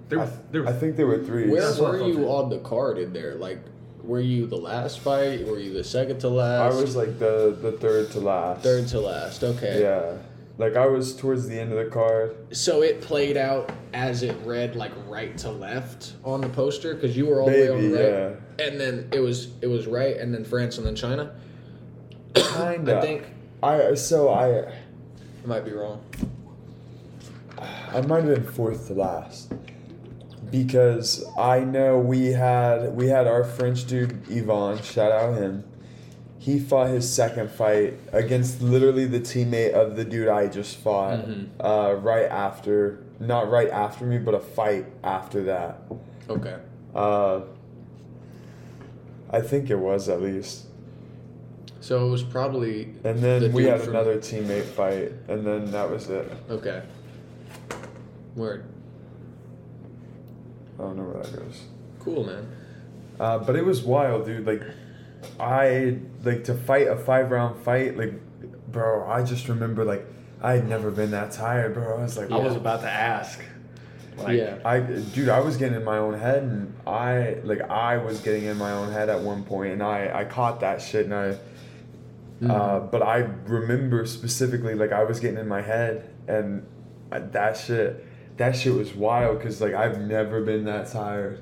There 0.10 0.20
I, 0.20 0.26
were, 0.26 0.32
there 0.52 0.62
were 0.64 0.68
I 0.70 0.74
think 0.74 0.96
there 0.96 1.08
were 1.08 1.24
three. 1.24 1.50
Where 1.50 1.62
That's 1.62 1.80
were 1.80 2.06
you 2.06 2.28
on 2.30 2.50
the 2.50 2.60
card 2.60 2.98
in 2.98 3.14
there? 3.14 3.36
Like, 3.36 3.60
were 4.04 4.20
you 4.20 4.46
the 4.48 4.58
last 4.58 5.00
fight? 5.00 5.46
Were 5.48 5.60
you 5.60 5.74
the 5.74 5.84
second 5.84 6.20
to 6.20 6.30
last? 6.30 6.74
I 6.74 6.82
was 6.82 6.96
like 6.96 7.20
the 7.20 7.58
the 7.62 7.72
third 7.74 8.12
to 8.12 8.20
last. 8.20 8.62
third 8.62 8.88
to 8.90 9.00
last. 9.00 9.44
Okay. 9.44 9.82
Yeah. 9.82 10.18
Like 10.58 10.76
I 10.76 10.86
was 10.86 11.16
towards 11.16 11.48
the 11.48 11.60
end 11.60 11.72
of 11.72 11.84
the 11.84 11.90
card. 11.90 12.56
So 12.56 12.84
it 12.84 13.02
played 13.02 13.38
out 13.38 13.72
as 13.94 14.22
it 14.22 14.36
read 14.44 14.76
like 14.76 14.92
right 15.08 15.36
to 15.40 15.50
left 15.50 16.14
on 16.24 16.42
the 16.42 16.50
poster 16.50 16.94
because 16.94 17.18
you 17.18 17.26
were 17.26 17.42
all 17.42 17.50
the 17.50 17.54
way 17.54 17.70
on 17.70 17.82
the 17.82 17.96
right, 17.96 18.38
yeah. 18.60 18.68
and 18.68 18.80
then 18.80 19.10
it 19.12 19.20
was 19.20 19.50
it 19.62 19.68
was 19.68 19.88
right, 19.88 20.18
and 20.18 20.34
then 20.34 20.46
France, 20.46 20.78
and 20.78 20.86
then 20.86 20.96
China. 20.96 21.36
Kinda. 22.36 22.98
I 22.98 23.02
think 23.02 23.26
I 23.64 23.96
so 23.96 24.30
I 24.30 24.68
I 24.70 25.46
might 25.46 25.66
be 25.66 25.72
wrong. 25.72 26.04
I 27.58 28.02
might 28.02 28.24
have 28.24 28.36
been 28.36 28.44
fourth 28.44 28.88
to 28.88 28.94
last. 28.94 29.54
Because 30.52 31.26
I 31.38 31.62
know 31.62 31.98
we 31.98 32.28
had 32.28 32.96
we 32.96 33.08
had 33.08 33.26
our 33.26 33.44
French 33.44 33.86
dude 33.86 34.30
Yvonne, 34.30 34.82
shout 34.84 35.12
out 35.12 35.36
him. 35.36 35.64
He 36.44 36.60
fought 36.60 36.90
his 36.90 37.10
second 37.10 37.50
fight 37.52 37.94
against 38.12 38.62
literally 38.62 39.06
the 39.06 39.22
teammate 39.22 39.72
of 39.72 39.96
the 39.96 40.04
dude 40.04 40.28
I 40.28 40.48
just 40.48 40.76
fought. 40.76 41.20
Mhm. 41.26 41.46
Uh, 41.58 41.96
right 42.02 42.26
after, 42.30 43.00
not 43.18 43.50
right 43.50 43.70
after 43.70 44.04
me, 44.04 44.18
but 44.18 44.34
a 44.34 44.42
fight 44.42 44.86
after 45.06 45.44
that. 45.44 45.78
Okay. 46.30 46.56
Uh, 46.94 47.42
I 49.32 49.40
think 49.40 49.70
it 49.70 49.78
was 49.80 50.10
at 50.10 50.22
least. 50.22 50.66
So 51.80 52.06
it 52.06 52.10
was 52.12 52.24
probably 52.24 52.90
And 53.06 53.20
then 53.20 53.44
The 53.44 53.50
we 53.50 53.64
had 53.64 53.80
from- 53.80 53.92
another 53.92 54.18
teammate 54.18 54.64
fight, 54.64 55.14
and 55.30 55.48
then 55.48 55.72
that 55.72 55.90
was 55.90 56.10
it. 56.10 56.30
okay. 56.50 56.82
Word. 58.36 58.66
I 60.78 60.84
don't 60.84 60.98
know 60.98 61.04
where 61.04 61.24
that 61.24 61.34
goes. 61.40 61.62
Cool, 62.00 62.26
man. 62.26 62.46
Uh, 63.18 63.38
but 63.40 63.56
it 63.56 63.64
was 63.66 63.82
wild, 63.82 64.26
dude. 64.26 64.46
Like, 64.46 64.64
I 65.40 65.98
like 66.24 66.44
to 66.46 66.54
fight 66.54 66.88
a 66.88 66.96
five 66.96 67.32
round 67.32 67.64
fight. 67.64 67.98
Like, 67.98 68.14
bro, 68.72 69.08
I 69.10 69.24
just 69.24 69.48
remember 69.50 69.84
like 69.86 70.06
I 70.42 70.54
had 70.54 70.68
never 70.68 70.92
been 70.92 71.12
that 71.12 71.32
tired, 71.32 71.74
bro. 71.74 71.98
I 72.00 72.04
was 72.04 72.18
like, 72.18 72.32
I 72.32 72.38
was 72.38 72.56
about 72.56 72.82
to 72.82 72.90
ask. 72.90 73.40
Like, 74.18 74.38
yeah. 74.38 74.58
I, 74.64 74.80
dude, 74.80 75.30
I 75.30 75.40
was 75.40 75.58
getting 75.58 75.76
in 75.76 75.84
my 75.84 75.98
own 75.98 76.14
head, 76.14 76.44
and 76.44 76.74
I 76.86 77.38
like 77.44 77.62
I 77.62 77.98
was 77.98 78.20
getting 78.20 78.44
in 78.44 78.58
my 78.58 78.72
own 78.72 78.92
head 78.92 79.10
at 79.10 79.22
one 79.22 79.44
point, 79.44 79.74
and 79.74 79.82
I 79.82 80.12
I 80.22 80.26
caught 80.26 80.60
that 80.60 80.82
shit, 80.82 81.06
and 81.06 81.14
I. 81.16 81.38
Uh, 82.48 82.80
but 82.82 83.02
I 83.02 83.20
remember 83.48 84.06
specifically, 84.06 84.76
like 84.76 84.92
I 84.92 85.04
was 85.06 85.20
getting 85.22 85.38
in 85.40 85.48
my 85.48 85.62
head, 85.62 86.10
and 86.28 86.66
I- 87.12 87.20
that 87.20 87.56
shit, 87.56 88.06
that 88.38 88.56
shit 88.56 88.74
was 88.74 88.94
wild, 88.94 89.42
cause 89.42 89.62
like 89.62 89.74
I've 89.74 90.00
never 90.02 90.42
been 90.42 90.66
that 90.66 90.92
tired, 90.92 91.40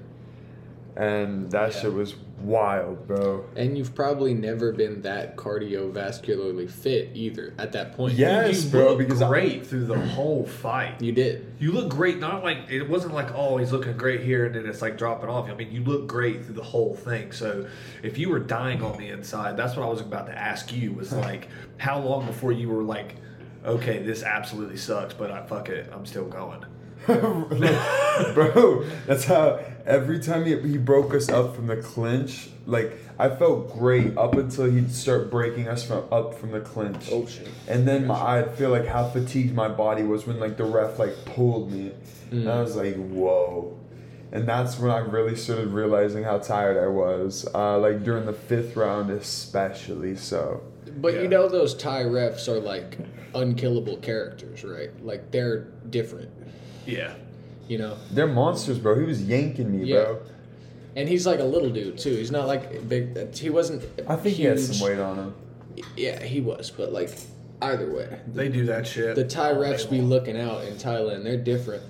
and 1.01 1.49
that 1.49 1.73
Yeah. 1.73 1.81
shit 1.81 1.93
was 1.93 2.13
wild, 2.43 3.07
bro. 3.07 3.45
And 3.55 3.75
you've 3.75 3.95
probably 3.95 4.35
never 4.35 4.71
been 4.71 5.01
that 5.01 5.35
cardiovascularly 5.35 6.69
fit 6.69 7.09
either 7.15 7.53
at 7.57 7.71
that 7.71 7.97
point. 7.97 8.13
Yes, 8.13 8.65
you 8.65 8.69
bro, 8.71 8.95
because 8.95 9.19
I- 9.21 9.27
great 9.27 9.65
through 9.65 9.85
the 9.85 9.97
whole 9.97 10.45
fight. 10.45 11.01
You 11.01 11.11
did. 11.11 11.45
You 11.59 11.71
look 11.71 11.89
great. 11.89 12.19
Not 12.19 12.43
like 12.43 12.69
it 12.69 12.87
wasn't 12.87 13.13
like 13.15 13.33
oh 13.35 13.57
he's 13.57 13.71
looking 13.71 13.97
great 13.97 14.21
here 14.21 14.45
and 14.45 14.53
then 14.55 14.67
it's 14.67 14.81
like 14.81 14.97
dropping 14.97 15.29
off. 15.29 15.49
I 15.49 15.55
mean 15.55 15.71
you 15.71 15.83
look 15.83 16.07
great 16.07 16.45
through 16.45 16.55
the 16.55 16.63
whole 16.63 16.93
thing. 16.95 17.31
So 17.31 17.65
if 18.03 18.17
you 18.19 18.29
were 18.29 18.39
dying 18.39 18.83
on 18.83 18.97
the 18.97 19.09
inside, 19.09 19.57
that's 19.57 19.75
what 19.75 19.85
I 19.85 19.89
was 19.89 20.01
about 20.01 20.27
to 20.27 20.37
ask 20.37 20.71
you. 20.75 20.93
Was 20.93 21.13
like 21.13 21.47
how 21.77 21.99
long 21.99 22.27
before 22.27 22.51
you 22.51 22.69
were 22.69 22.83
like, 22.83 23.15
okay, 23.65 24.03
this 24.03 24.21
absolutely 24.23 24.77
sucks, 24.77 25.13
but 25.15 25.31
I 25.31 25.45
fuck 25.45 25.69
it, 25.69 25.91
I'm 25.93 26.05
still 26.05 26.25
going. 26.25 26.63
Like, 27.51 28.35
bro, 28.35 28.83
that's 29.07 29.25
how 29.25 29.59
every 29.85 30.19
time 30.19 30.45
he, 30.45 30.59
he 30.59 30.77
broke 30.77 31.13
us 31.13 31.29
up 31.29 31.55
from 31.55 31.67
the 31.67 31.77
clinch, 31.77 32.49
like 32.65 32.97
I 33.17 33.29
felt 33.29 33.73
great 33.77 34.15
up 34.17 34.35
until 34.35 34.65
he'd 34.69 34.91
start 34.91 35.31
breaking 35.31 35.67
us 35.67 35.83
from 35.85 36.03
up 36.11 36.33
from 36.35 36.51
the 36.51 36.59
clinch. 36.59 37.09
Oh 37.11 37.25
shit. 37.25 37.47
And 37.67 37.87
then 37.87 38.05
my, 38.07 38.15
I'd 38.39 38.51
feel 38.55 38.69
like 38.69 38.85
how 38.85 39.07
fatigued 39.09 39.53
my 39.55 39.67
body 39.69 40.03
was 40.03 40.27
when 40.27 40.39
like 40.39 40.57
the 40.57 40.65
ref 40.65 40.99
like 40.99 41.13
pulled 41.25 41.71
me, 41.71 41.91
and 42.31 42.47
I 42.49 42.61
was 42.61 42.75
like, 42.75 42.95
whoa. 42.95 43.77
And 44.33 44.47
that's 44.47 44.79
when 44.79 44.91
I 44.91 44.99
really 44.99 45.35
started 45.35 45.69
realizing 45.69 46.23
how 46.23 46.37
tired 46.37 46.81
I 46.81 46.87
was. 46.87 47.47
Uh, 47.53 47.77
like 47.79 48.03
during 48.03 48.25
the 48.25 48.33
fifth 48.33 48.75
round, 48.75 49.09
especially 49.11 50.15
so. 50.15 50.61
But 50.97 51.15
Yeah. 51.15 51.21
you 51.23 51.27
know 51.27 51.49
those 51.49 51.73
Thai 51.73 52.03
refs 52.03 52.47
are 52.47 52.59
like 52.59 52.97
unkillable 53.33 53.97
characters, 53.97 54.63
right? 54.63 54.89
Like 55.03 55.31
they're 55.31 55.61
different. 55.89 56.29
Yeah. 56.91 57.13
You 57.67 57.77
know. 57.77 57.97
They're 58.11 58.27
monsters, 58.27 58.79
bro. 58.79 58.99
He 58.99 59.05
was 59.05 59.23
yanking 59.23 59.71
me, 59.79 59.85
Yeah. 59.87 60.03
bro. 60.03 60.19
And 60.95 61.07
he's 61.07 61.25
like 61.25 61.39
a 61.39 61.43
little 61.45 61.69
dude 61.69 61.97
too. 61.97 62.11
He's 62.15 62.31
not 62.31 62.47
like 62.47 62.87
big. 62.89 63.17
Uh, 63.17 63.25
he 63.33 63.49
wasn't. 63.49 63.83
I 64.09 64.15
think 64.17 64.35
he 64.35 64.43
had 64.43 64.59
some 64.59 64.85
weight 64.85 64.99
on 64.99 65.15
him. 65.17 65.33
Yeah, 65.95 66.21
he 66.21 66.41
was. 66.41 66.69
But 66.69 66.91
like, 66.91 67.11
either 67.61 67.89
way, 67.91 68.19
They 68.27 68.49
do 68.49 68.65
that 68.65 68.85
shit. 68.85 69.15
the 69.15 69.23
Thai 69.23 69.51
all 69.53 69.55
refs 69.55 69.89
be 69.89 70.01
looking 70.01 70.37
out 70.37 70.65
in 70.65 70.73
Thailand. 70.75 71.23
They're 71.23 71.37
different. 71.37 71.83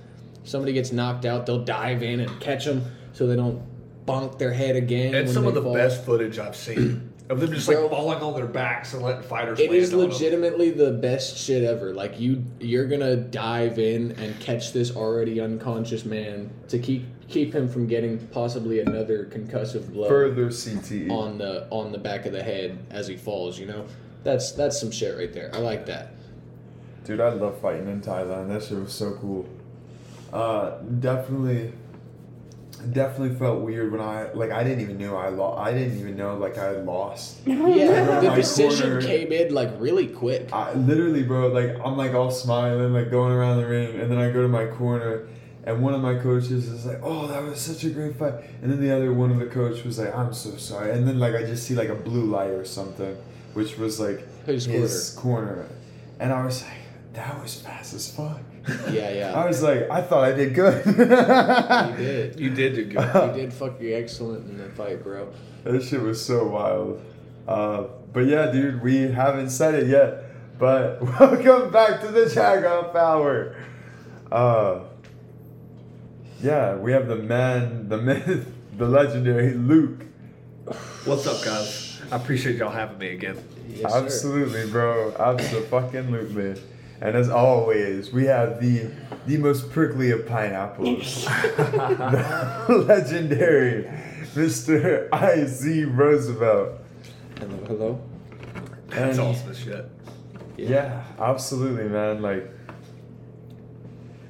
Somebody 0.44 0.74
gets 0.74 0.92
knocked 0.92 1.26
out, 1.26 1.46
they'll 1.48 1.64
dive 1.66 2.04
in 2.04 2.20
and 2.20 2.40
catch 2.40 2.66
them 2.66 2.84
so 3.14 3.26
they 3.28 3.36
don't 3.36 3.62
bonk 4.06 4.38
their 4.40 4.54
head 4.54 4.76
again. 4.76 5.14
And 5.16 5.26
when 5.26 5.34
some 5.34 5.44
they 5.44 5.50
of 5.50 5.56
the 5.56 5.62
fall. 5.64 5.74
best 5.74 6.04
footage 6.06 6.38
I've 6.40 6.56
seen 6.56 7.11
of 7.32 7.40
them 7.40 7.52
just 7.54 7.68
Bro. 7.68 7.82
like 7.84 7.92
falling 7.92 8.22
on 8.22 8.34
their 8.36 8.46
backs 8.48 8.94
and 8.94 9.02
letting 9.02 9.24
fighters. 9.24 9.60
It 9.60 9.70
land 9.70 9.82
is 9.82 9.94
on 9.94 10.00
them. 10.02 10.10
legitimately 10.10 10.72
the 10.72 10.92
best 10.92 11.38
shit 11.38 11.64
ever. 11.64 11.94
Like 11.94 12.20
you, 12.20 12.44
you're 12.60 12.88
gonna 12.88 13.16
dive 13.16 13.80
in 13.80 14.12
and 14.14 14.40
catch 14.40 14.74
this 14.74 14.96
already 14.96 15.40
unconscious 15.40 16.06
man 16.06 16.50
to 16.68 16.78
keep 16.78 17.06
keep 17.28 17.54
him 17.56 17.70
from 17.70 17.88
getting 17.88 18.20
possibly 18.28 18.82
another 18.82 19.26
concussive 19.34 19.92
blow 19.94 20.10
Further 20.10 20.48
CTE. 20.50 21.10
on 21.10 21.38
the 21.38 21.68
on 21.70 21.92
the 21.92 21.98
back 21.98 22.26
of 22.26 22.34
the 22.34 22.44
head 22.44 22.78
as 22.90 23.08
he 23.08 23.16
falls. 23.18 23.58
You 23.58 23.68
know, 23.68 23.86
that's 24.24 24.52
that's 24.52 24.80
some 24.80 24.92
shit 24.92 25.18
right 25.18 25.32
there. 25.32 25.50
I 25.54 25.60
like 25.60 25.86
that. 25.86 26.14
Dude, 27.06 27.20
I 27.20 27.30
love 27.30 27.60
fighting 27.60 27.88
in 27.88 28.02
Thailand. 28.02 28.50
That 28.50 28.62
shit 28.64 28.78
was 28.78 28.94
so 28.94 29.14
cool. 29.14 29.48
Uh, 30.32 30.78
definitely, 31.00 31.74
definitely 32.92 33.36
felt 33.36 33.62
weird 33.62 33.92
when 33.92 34.02
I 34.02 34.32
like 34.34 34.52
I 34.52 34.64
didn't 34.64 34.82
even 34.82 34.98
know 34.98 35.16
I 35.16 35.30
lost. 35.30 35.60
I 35.60 35.74
didn't 35.74 36.00
even 36.00 36.16
know 36.18 36.38
like 36.38 36.58
I 36.58 36.72
lost. 36.72 37.38
Yeah, 37.46 38.20
the 38.20 38.30
decision 38.36 38.92
corner- 38.92 39.02
came 39.02 39.32
in 39.32 39.54
like 39.54 39.70
really 39.80 40.08
quick. 40.08 40.52
I 40.54 40.74
literally, 40.74 41.24
bro, 41.24 41.48
like 41.48 41.76
I'm 41.84 41.98
like 41.98 42.14
all 42.14 42.32
smiling, 42.32 42.94
like 42.94 43.10
going 43.12 43.34
around 43.34 43.58
the 43.62 43.68
ring, 43.68 44.00
and 44.00 44.10
then 44.12 44.18
I 44.18 44.32
go 44.32 44.42
to 44.42 44.48
my 44.48 44.66
corner, 44.68 45.28
and 45.64 45.82
one 45.82 45.94
of 45.94 46.02
my 46.02 46.16
coaches 46.16 46.68
is 46.68 46.86
like, 46.86 47.00
"Oh, 47.04 47.28
that 47.28 47.44
was 47.44 47.60
such 47.60 47.84
a 47.84 47.90
great 47.90 48.16
fight," 48.16 48.34
and 48.62 48.72
then 48.72 48.82
the 48.82 48.92
other 48.96 49.14
one 49.14 49.32
of 49.32 49.40
the 49.40 49.46
coach 49.46 49.84
was 49.84 50.00
like, 50.00 50.14
"I'm 50.16 50.34
so 50.34 50.56
sorry," 50.58 50.92
and 50.92 51.08
then 51.08 51.20
like 51.20 51.36
I 51.36 51.44
just 51.44 51.64
see 51.68 51.76
like 51.76 51.90
a 51.90 51.96
blue 51.96 52.26
light 52.26 52.50
or 52.52 52.66
something, 52.66 53.16
which 53.54 53.78
was 53.78 54.00
like 54.00 54.26
Whose 54.46 54.66
his 54.66 55.12
corner, 55.12 55.68
and 56.20 56.34
I 56.34 56.44
was 56.46 56.64
like, 56.64 56.74
"That 57.14 57.42
was 57.42 57.56
fast 57.62 57.94
as 57.94 58.12
fuck." 58.12 58.40
Yeah, 58.92 59.12
yeah. 59.12 59.34
I 59.34 59.48
was 59.48 59.64
like, 59.64 59.90
I 59.90 60.02
thought 60.02 60.24
I 60.24 60.34
did 60.34 60.54
good. 60.54 60.86
You 60.86 60.94
did. 62.06 62.40
You 62.40 62.50
did 62.52 62.76
do 62.76 62.86
good. 62.86 63.36
You 63.36 63.42
did 63.42 63.54
fucking 63.54 63.92
excellent 63.94 64.48
in 64.50 64.58
the 64.60 64.70
fight, 64.70 65.02
bro. 65.04 65.34
That 65.64 65.82
shit 65.84 66.00
was 66.02 66.24
so 66.24 66.48
wild. 66.48 67.02
Uh, 67.48 67.86
but 68.14 68.28
yeah, 68.28 68.52
dude, 68.52 68.84
we 68.84 68.98
haven't 69.12 69.50
said 69.50 69.74
it 69.76 69.88
yet. 69.88 70.26
But 70.60 71.02
welcome 71.20 71.72
back 71.72 72.02
to 72.02 72.08
the 72.10 72.26
Jagoff 72.26 72.94
Hour. 72.94 73.56
Uh, 74.32 74.82
yeah, 76.42 76.76
we 76.76 76.92
have 76.92 77.08
the 77.08 77.16
man, 77.16 77.90
the 77.90 77.98
myth, 77.98 78.54
the 78.78 78.88
legendary 78.88 79.56
Luke. 79.56 80.06
What's 81.06 81.26
up, 81.26 81.44
guys? 81.44 82.00
I 82.12 82.18
appreciate 82.18 82.58
y'all 82.58 82.70
having 82.70 83.00
me 83.00 83.10
again. 83.10 83.38
Yes, 83.68 83.92
sir. 83.92 84.04
Absolutely, 84.06 84.70
bro. 84.70 85.16
Absolutely. 85.18 86.62
And 87.02 87.16
as 87.18 87.30
always, 87.30 88.12
we 88.12 88.26
have 88.26 88.62
the 88.62 88.92
the 89.28 89.38
most 89.38 89.70
prickly 89.72 90.12
of 90.12 90.26
pineapples, 90.28 91.26
the 91.58 92.86
legendary 92.88 93.84
Mr. 94.36 95.08
I.Z. 95.12 95.84
Roosevelt. 95.86 96.80
Hello, 97.40 97.58
hello. 97.68 98.02
That's 98.90 99.18
And- 99.18 99.28
awesome 99.28 99.50
as 99.52 99.60
shit. 99.60 99.90
Yeah, 100.58 101.04
absolutely, 101.20 101.90
man. 101.90 102.22
Like, 102.22 102.48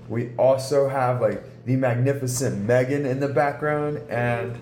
we 0.08 0.32
also 0.38 0.88
have 0.88 1.22
like 1.22 1.44
the 1.66 1.76
magnificent 1.76 2.66
Megan 2.66 3.06
in 3.06 3.20
the 3.20 3.28
background, 3.28 3.98
and 4.10 4.58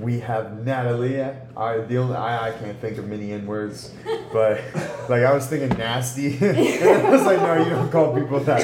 we 0.00 0.20
have 0.20 0.64
Natalie. 0.64 1.20
I 1.56 1.78
the 1.78 1.98
only 1.98 2.16
I, 2.16 2.48
I 2.48 2.52
can't 2.52 2.78
think 2.80 2.98
of 2.98 3.06
many 3.08 3.32
N 3.32 3.46
words, 3.46 3.92
but 4.32 4.60
like 5.08 5.22
I 5.22 5.32
was 5.32 5.46
thinking 5.46 5.76
nasty. 5.78 6.36
and 6.38 7.06
I 7.06 7.10
was 7.10 7.22
like, 7.22 7.38
no, 7.40 7.62
you 7.62 7.70
don't 7.70 7.90
call 7.90 8.14
people 8.18 8.40
that. 8.40 8.60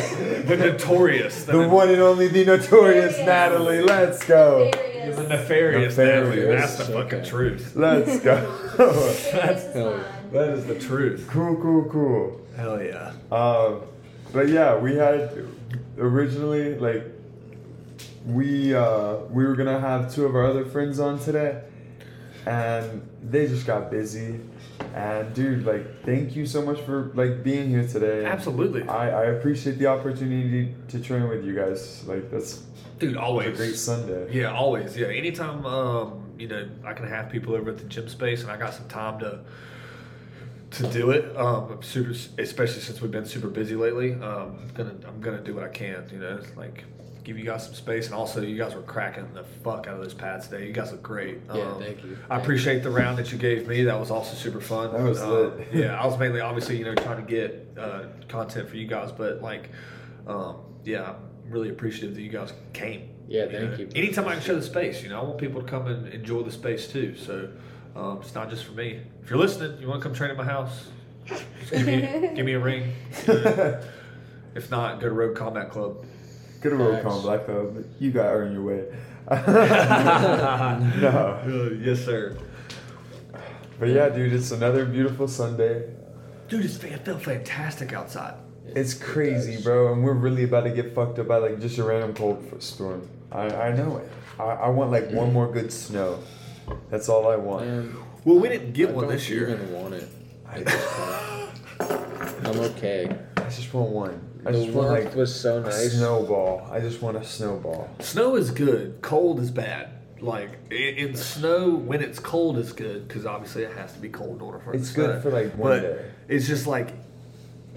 The 0.47 0.57
notorious, 0.57 1.45
the, 1.45 1.53
The 1.53 1.69
one 1.69 1.89
and 1.91 2.01
only, 2.01 2.29
the 2.29 2.45
notorious 2.45 3.19
Nefarious. 3.19 3.27
Natalie. 3.27 3.81
Let's 3.83 4.25
go. 4.25 4.71
the 4.71 5.27
nefarious, 5.29 5.97
Nefarious. 5.97 5.97
Natalie. 5.97 6.57
That's 6.57 6.77
the 6.77 6.85
fucking 6.85 7.19
Okay. 7.21 7.29
truth. 7.29 7.73
Let's 7.77 8.21
go. 8.21 8.37
That's 9.33 9.73
Hell 9.73 10.05
that 10.33 10.49
is 10.51 10.67
the 10.67 10.79
truth. 10.79 11.27
cool, 11.31 11.57
cool, 11.57 11.85
cool. 11.91 12.41
Hell 12.57 12.83
yeah. 12.83 13.13
Um, 13.31 13.83
but 14.33 14.49
yeah, 14.49 14.77
we 14.77 14.97
had 14.97 15.31
originally 15.99 16.75
like 16.79 17.05
we 18.27 18.75
uh, 18.75 19.17
we 19.31 19.45
were 19.45 19.55
gonna 19.55 19.81
have 19.81 20.13
two 20.13 20.27
of 20.27 20.35
our 20.35 20.45
other 20.45 20.65
friends 20.65 20.99
on 20.99 21.19
today, 21.19 21.63
and 22.45 23.09
they 23.23 23.47
just 23.47 23.67
got 23.67 23.91
busy. 23.91 24.41
And 24.95 25.35
dude, 25.35 25.65
like, 25.65 26.05
thank 26.05 26.35
you 26.35 26.47
so 26.47 26.63
much 26.63 26.81
for 26.81 27.13
like 27.15 27.43
being 27.43 27.69
here 27.69 27.87
today. 27.87 28.25
Absolutely. 28.25 28.83
I, 28.89 29.11
I 29.11 29.25
appreciate 29.27 29.79
the 29.79 29.87
opportunity 29.87 30.75
to 30.89 31.01
train 31.01 31.29
with 31.29 31.45
you 31.45 31.55
guys. 31.55 32.05
Like 32.07 32.31
that's 32.31 32.63
Dude, 32.99 33.17
always 33.17 33.49
a 33.49 33.53
great 33.53 33.77
Sunday. 33.77 34.33
Yeah, 34.33 34.53
always. 34.53 34.97
Yeah, 34.97 35.09
anytime 35.09 35.65
um, 35.67 36.25
you 36.39 36.49
know 36.49 36.69
I 36.85 36.95
can 36.95 37.07
have 37.07 37.31
people 37.31 37.55
over 37.55 37.71
at 37.71 37.79
the 37.79 37.85
gym 37.85 38.09
space 38.09 38.43
and 38.43 38.51
I 38.51 38.57
got 38.57 38.75
some 38.75 38.89
time 38.89 39.21
to 39.21 39.41
to 40.73 40.83
do 40.89 41.11
it. 41.11 41.37
Um, 41.37 41.73
I'm 41.73 41.83
super, 41.83 42.13
especially 42.39 42.81
since 42.81 43.01
we've 43.01 43.11
been 43.11 43.27
super 43.27 43.49
busy 43.49 43.77
lately. 43.77 44.15
Um, 44.15 44.59
I'm 44.61 44.71
gonna 44.75 44.95
I'm 45.07 45.21
gonna 45.21 45.43
do 45.43 45.55
what 45.55 45.65
I 45.65 45.69
can. 45.69 46.09
You 46.11 46.19
know, 46.19 46.41
like 46.57 46.85
give 47.27 47.37
you 47.37 47.45
guys 47.45 47.65
some 47.65 47.75
space 47.75 48.07
and 48.07 48.15
also 48.15 48.41
you 48.41 48.57
guys 48.57 48.73
were 48.73 48.83
cracking 48.83 49.27
the 49.35 49.43
fuck 49.65 49.89
out 49.89 49.95
of 49.95 50.01
those 50.01 50.15
pads 50.15 50.47
today. 50.47 50.65
You 50.69 50.73
guys 50.73 50.93
look 50.93 51.03
great. 51.03 51.39
Yeah, 51.53 51.63
Um, 51.73 51.81
thank 51.83 52.05
you. 52.05 52.17
I 52.31 52.39
appreciate 52.39 52.85
the 52.85 52.91
round 52.91 53.19
that 53.19 53.33
you 53.33 53.39
gave 53.39 53.67
me. 53.67 53.83
That 53.83 53.99
was 53.99 54.13
also 54.13 54.37
super 54.37 54.61
fun. 54.61 54.93
That 54.93 55.03
was 55.03 55.21
lit. 55.25 55.69
yeah, 55.73 56.01
I 56.01 56.07
was 56.07 56.17
mainly 56.21 56.41
obviously 56.41 56.77
you 56.79 56.85
know 56.85 56.95
trying 56.95 57.17
to 57.17 57.29
get 57.29 57.77
uh, 57.77 58.05
content 58.29 58.69
for 58.69 58.77
you 58.77 58.87
guys, 58.87 59.11
but 59.11 59.43
like, 59.43 59.71
um, 60.29 60.59
yeah, 60.85 61.03
I'm 61.15 61.51
really 61.51 61.69
appreciative 61.71 62.15
that 62.15 62.23
you 62.23 62.31
guys 62.31 62.53
came. 62.73 63.11
Yeah, 63.27 63.47
You 63.47 63.51
thank 63.51 63.71
know, 63.73 63.77
you. 63.79 63.89
Anytime 63.97 64.29
I 64.29 64.35
can 64.35 64.43
share 64.43 64.55
the 64.55 64.63
space, 64.63 65.03
you 65.03 65.09
know, 65.09 65.21
I 65.21 65.25
want 65.25 65.39
people 65.39 65.61
to 65.61 65.67
come 65.67 65.89
and 65.89 66.07
enjoy 66.15 66.43
the 66.45 66.53
space 66.53 66.87
too. 66.87 67.17
So 67.17 67.51
um, 67.97 68.19
it's 68.21 68.37
not 68.37 68.51
just 68.51 68.65
for 68.65 68.73
me. 68.73 69.01
If 69.25 69.31
you're 69.31 69.39
listening, 69.41 69.81
you 69.81 69.89
want 69.89 70.01
to 70.01 70.09
come 70.09 70.15
train 70.15 70.31
at 70.31 70.37
my 70.37 70.45
house, 70.45 70.87
just 71.27 71.43
give 71.73 71.87
me 71.87 72.31
give 72.37 72.47
me 72.47 72.53
a 72.53 72.61
ring. 72.61 72.93
You 73.27 73.35
know. 73.35 73.83
if 74.55 74.71
not, 74.71 75.01
go 75.01 75.09
to 75.09 75.13
Rogue 75.13 75.35
Combat 75.37 75.71
Club. 75.73 76.07
Good 76.61 76.73
roll 76.73 76.93
Facts. 76.93 77.05
call, 77.05 77.23
Black 77.23 77.45
Club. 77.47 77.85
You 77.99 78.11
got 78.13 78.25
to 78.25 78.29
earn 78.31 78.53
your 78.53 78.63
way. 78.63 78.85
no. 81.01 81.41
Uh, 81.45 81.71
yes, 81.81 82.05
sir. 82.05 82.37
But 83.79 83.89
yeah, 83.91 84.09
dude, 84.09 84.33
it's 84.33 84.51
another 84.53 84.85
beautiful 84.87 85.29
Sunday. 85.29 85.91
Dude, 86.49 86.65
it's, 86.65 86.83
it 86.83 87.05
felt 87.05 87.23
fantastic 87.23 87.93
outside. 87.93 88.35
It's 88.69 88.95
crazy, 88.95 89.55
does. 89.57 89.65
bro, 89.65 89.93
and 89.93 90.03
we're 90.03 90.13
really 90.13 90.45
about 90.45 90.63
to 90.65 90.71
get 90.71 90.95
fucked 90.95 91.19
up 91.19 91.29
by 91.29 91.37
like 91.39 91.61
just 91.61 91.79
a 91.79 91.85
random 91.85 92.15
cold 92.15 92.63
storm. 92.63 93.09
I, 93.31 93.47
I 93.49 93.73
know 93.77 93.99
it. 93.99 94.11
I, 94.39 94.43
I 94.45 94.69
want 94.69 94.91
like 94.91 95.11
one 95.11 95.33
more 95.33 95.51
good 95.51 95.73
snow. 95.73 96.21
That's 96.91 97.09
all 97.09 97.29
I 97.31 97.37
want. 97.37 97.67
Man, 97.67 97.97
Well, 98.25 98.39
we 98.39 98.49
didn't 98.49 98.73
get 98.73 98.91
I 98.91 98.93
one 98.93 99.05
don't 99.05 99.13
this 99.13 99.29
year. 99.29 99.51
even 99.51 99.73
want 99.73 99.95
it. 99.95 100.09
I, 100.49 100.59
at 100.59 100.65
this 100.67 100.87
point. 101.81 102.47
I'm 102.47 102.61
okay. 102.71 103.17
I 103.37 103.41
just 103.45 103.73
want 103.75 103.91
one. 103.91 104.21
I 104.47 104.53
the 104.53 104.65
just 104.65 104.75
want 104.77 104.89
like 104.89 105.15
was 105.15 105.39
so 105.39 105.59
a 105.59 105.61
nice. 105.63 105.93
snowball. 105.93 106.69
I 106.71 106.81
just 106.81 107.03
want 107.03 107.17
a 107.17 107.25
snowball. 107.25 107.89
Snow 108.01 108.37
is 108.37 108.51
good. 108.51 109.01
Cold 109.03 109.41
is 109.41 109.51
bad. 109.51 109.91
Like 110.21 110.51
in, 110.71 110.95
in 110.97 111.17
snow, 111.17 111.71
when 111.75 112.01
it's 112.01 112.19
cold, 112.19 112.57
is 112.59 112.73
good 112.73 113.07
because 113.09 113.27
obviously 113.27 113.65
it 113.65 113.77
has 113.77 113.93
to 113.93 113.99
be 113.99 114.09
cold 114.09 114.37
in 114.37 114.43
order 114.43 114.59
for 114.59 114.73
it 114.73 114.79
It's 114.79 114.91
to 114.91 114.95
good 114.95 115.23
snow. 115.23 115.31
for, 115.31 115.31
like, 115.31 115.57
one 115.57 115.71
but 115.71 115.81
day. 115.81 116.11
It's 116.29 116.47
just 116.47 116.67
like 116.67 116.91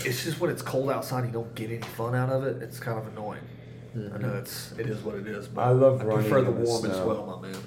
it's 0.06 0.24
just 0.24 0.40
when 0.40 0.52
it's 0.52 0.62
cold 0.62 0.90
outside, 0.90 1.26
you 1.26 1.32
don't 1.32 1.54
get 1.56 1.72
any 1.72 1.82
fun 1.82 2.16
out 2.16 2.30
of 2.30 2.44
it. 2.46 2.62
It's 2.62 2.80
kind 2.80 2.98
of 2.98 3.08
annoying. 3.08 3.42
I 3.94 3.98
mm-hmm. 3.98 4.22
know 4.22 4.36
it's 4.36 4.72
it 4.74 4.88
is 4.88 5.02
what 5.02 5.16
it 5.16 5.28
is, 5.28 5.48
but 5.48 5.62
I 5.62 5.72
love 5.72 6.02
I 6.02 6.06
running 6.06 6.30
prefer 6.30 6.42
the 6.42 6.52
in 6.52 6.64
the 6.64 6.70
warm 6.70 6.86
as 6.86 7.00
well, 7.00 7.42
my 7.42 7.50
man. 7.50 7.62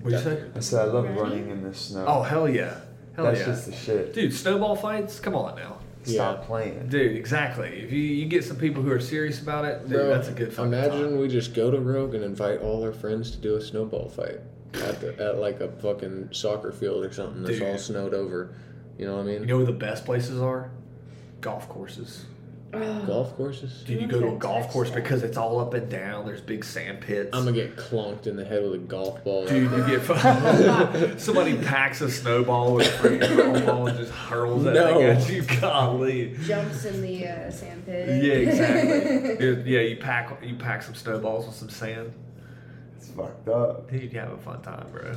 What 0.00 0.12
you 0.12 0.18
say? 0.18 0.44
I 0.54 0.60
said 0.60 0.80
I 0.88 0.92
love 0.92 1.04
Running? 1.04 1.18
running 1.18 1.50
in 1.50 1.62
the 1.62 1.74
snow. 1.74 2.04
Oh 2.06 2.22
hell 2.22 2.48
yeah, 2.48 2.80
hell 3.14 3.26
That's 3.26 3.40
yeah, 3.40 3.46
just 3.46 3.66
the 3.66 3.72
shit. 3.72 4.14
dude! 4.14 4.32
Snowball 4.32 4.76
fights, 4.76 5.20
come 5.20 5.34
on 5.34 5.56
now. 5.56 5.75
Stop 6.06 6.38
Yeah. 6.40 6.46
playing. 6.46 6.88
Dude, 6.88 7.16
exactly. 7.16 7.68
If 7.82 7.92
you, 7.92 7.98
you 8.00 8.26
get 8.26 8.44
some 8.44 8.56
people 8.56 8.82
who 8.82 8.90
are 8.92 9.00
serious 9.00 9.40
about 9.42 9.64
it, 9.64 9.80
dude, 9.82 9.90
Bro, 9.92 10.08
that's 10.08 10.28
a 10.28 10.32
good 10.32 10.52
fucking 10.52 10.72
Imagine 10.72 11.10
time. 11.10 11.18
we 11.18 11.28
just 11.28 11.52
go 11.54 11.70
to 11.70 11.78
Rogue 11.80 12.14
and 12.14 12.22
invite 12.24 12.60
all 12.60 12.82
our 12.84 12.92
friends 12.92 13.30
to 13.32 13.38
do 13.38 13.56
a 13.56 13.60
snowball 13.60 14.08
fight 14.08 14.40
at 14.74 15.00
the, 15.00 15.18
at 15.22 15.38
like 15.38 15.60
a 15.60 15.68
fucking 15.80 16.28
soccer 16.32 16.70
field 16.72 17.04
or 17.04 17.12
something 17.12 17.42
that's 17.42 17.60
all 17.60 17.76
snowed 17.78 18.14
over. 18.14 18.54
You 18.98 19.06
know 19.06 19.16
what 19.16 19.22
I 19.22 19.26
mean? 19.26 19.40
You 19.40 19.46
know 19.46 19.56
where 19.56 19.66
the 19.66 19.72
best 19.72 20.04
places 20.04 20.40
are? 20.40 20.70
Golf 21.40 21.68
courses. 21.68 22.24
Golf 23.06 23.36
courses. 23.36 23.82
Dude, 23.86 23.96
you 23.96 24.00
You 24.02 24.06
go 24.08 24.20
to 24.20 24.28
a 24.34 24.36
golf 24.38 24.68
course 24.70 24.90
that. 24.90 24.96
because 25.02 25.22
it's 25.22 25.36
all 25.36 25.58
up 25.60 25.74
and 25.74 25.88
down. 25.90 26.26
There's 26.26 26.40
big 26.40 26.64
sand 26.64 27.00
pits. 27.00 27.30
I'm 27.32 27.44
gonna 27.44 27.56
get 27.56 27.76
clunked 27.76 28.26
in 28.26 28.36
the 28.36 28.44
head 28.44 28.62
with 28.62 28.74
a 28.74 28.78
golf 28.78 29.22
ball. 29.24 29.46
Dude, 29.46 29.70
you 29.70 29.86
get 29.98 30.04
somebody 31.20 31.56
packs 31.58 32.00
a 32.00 32.10
snowball 32.10 32.74
with 32.74 32.86
a 32.86 32.90
freaking 33.08 33.36
golf 33.36 33.66
ball 33.66 33.86
and 33.88 33.98
just 33.98 34.12
hurls 34.12 34.64
that 34.64 34.74
No. 34.74 34.94
thing 34.94 35.02
at 35.04 35.28
you. 35.30 35.42
Golly. 35.60 36.36
jumps 36.44 36.84
in 36.84 37.00
the 37.02 37.26
uh, 37.26 37.50
sand 37.50 37.84
pit. 37.86 38.22
Yeah, 38.24 38.32
exactly. 38.34 39.36
Dude, 39.38 39.66
yeah, 39.66 39.80
you 39.80 39.96
pack 39.96 40.42
you 40.42 40.56
pack 40.56 40.82
some 40.82 40.94
snowballs 40.94 41.46
with 41.46 41.54
some 41.56 41.70
sand. 41.70 42.12
It's 42.96 43.08
fucked 43.08 43.48
up. 43.48 43.90
Dude, 43.90 44.12
you 44.12 44.18
have 44.20 44.32
a 44.32 44.38
fun 44.38 44.62
time, 44.62 44.86
bro. 44.90 45.14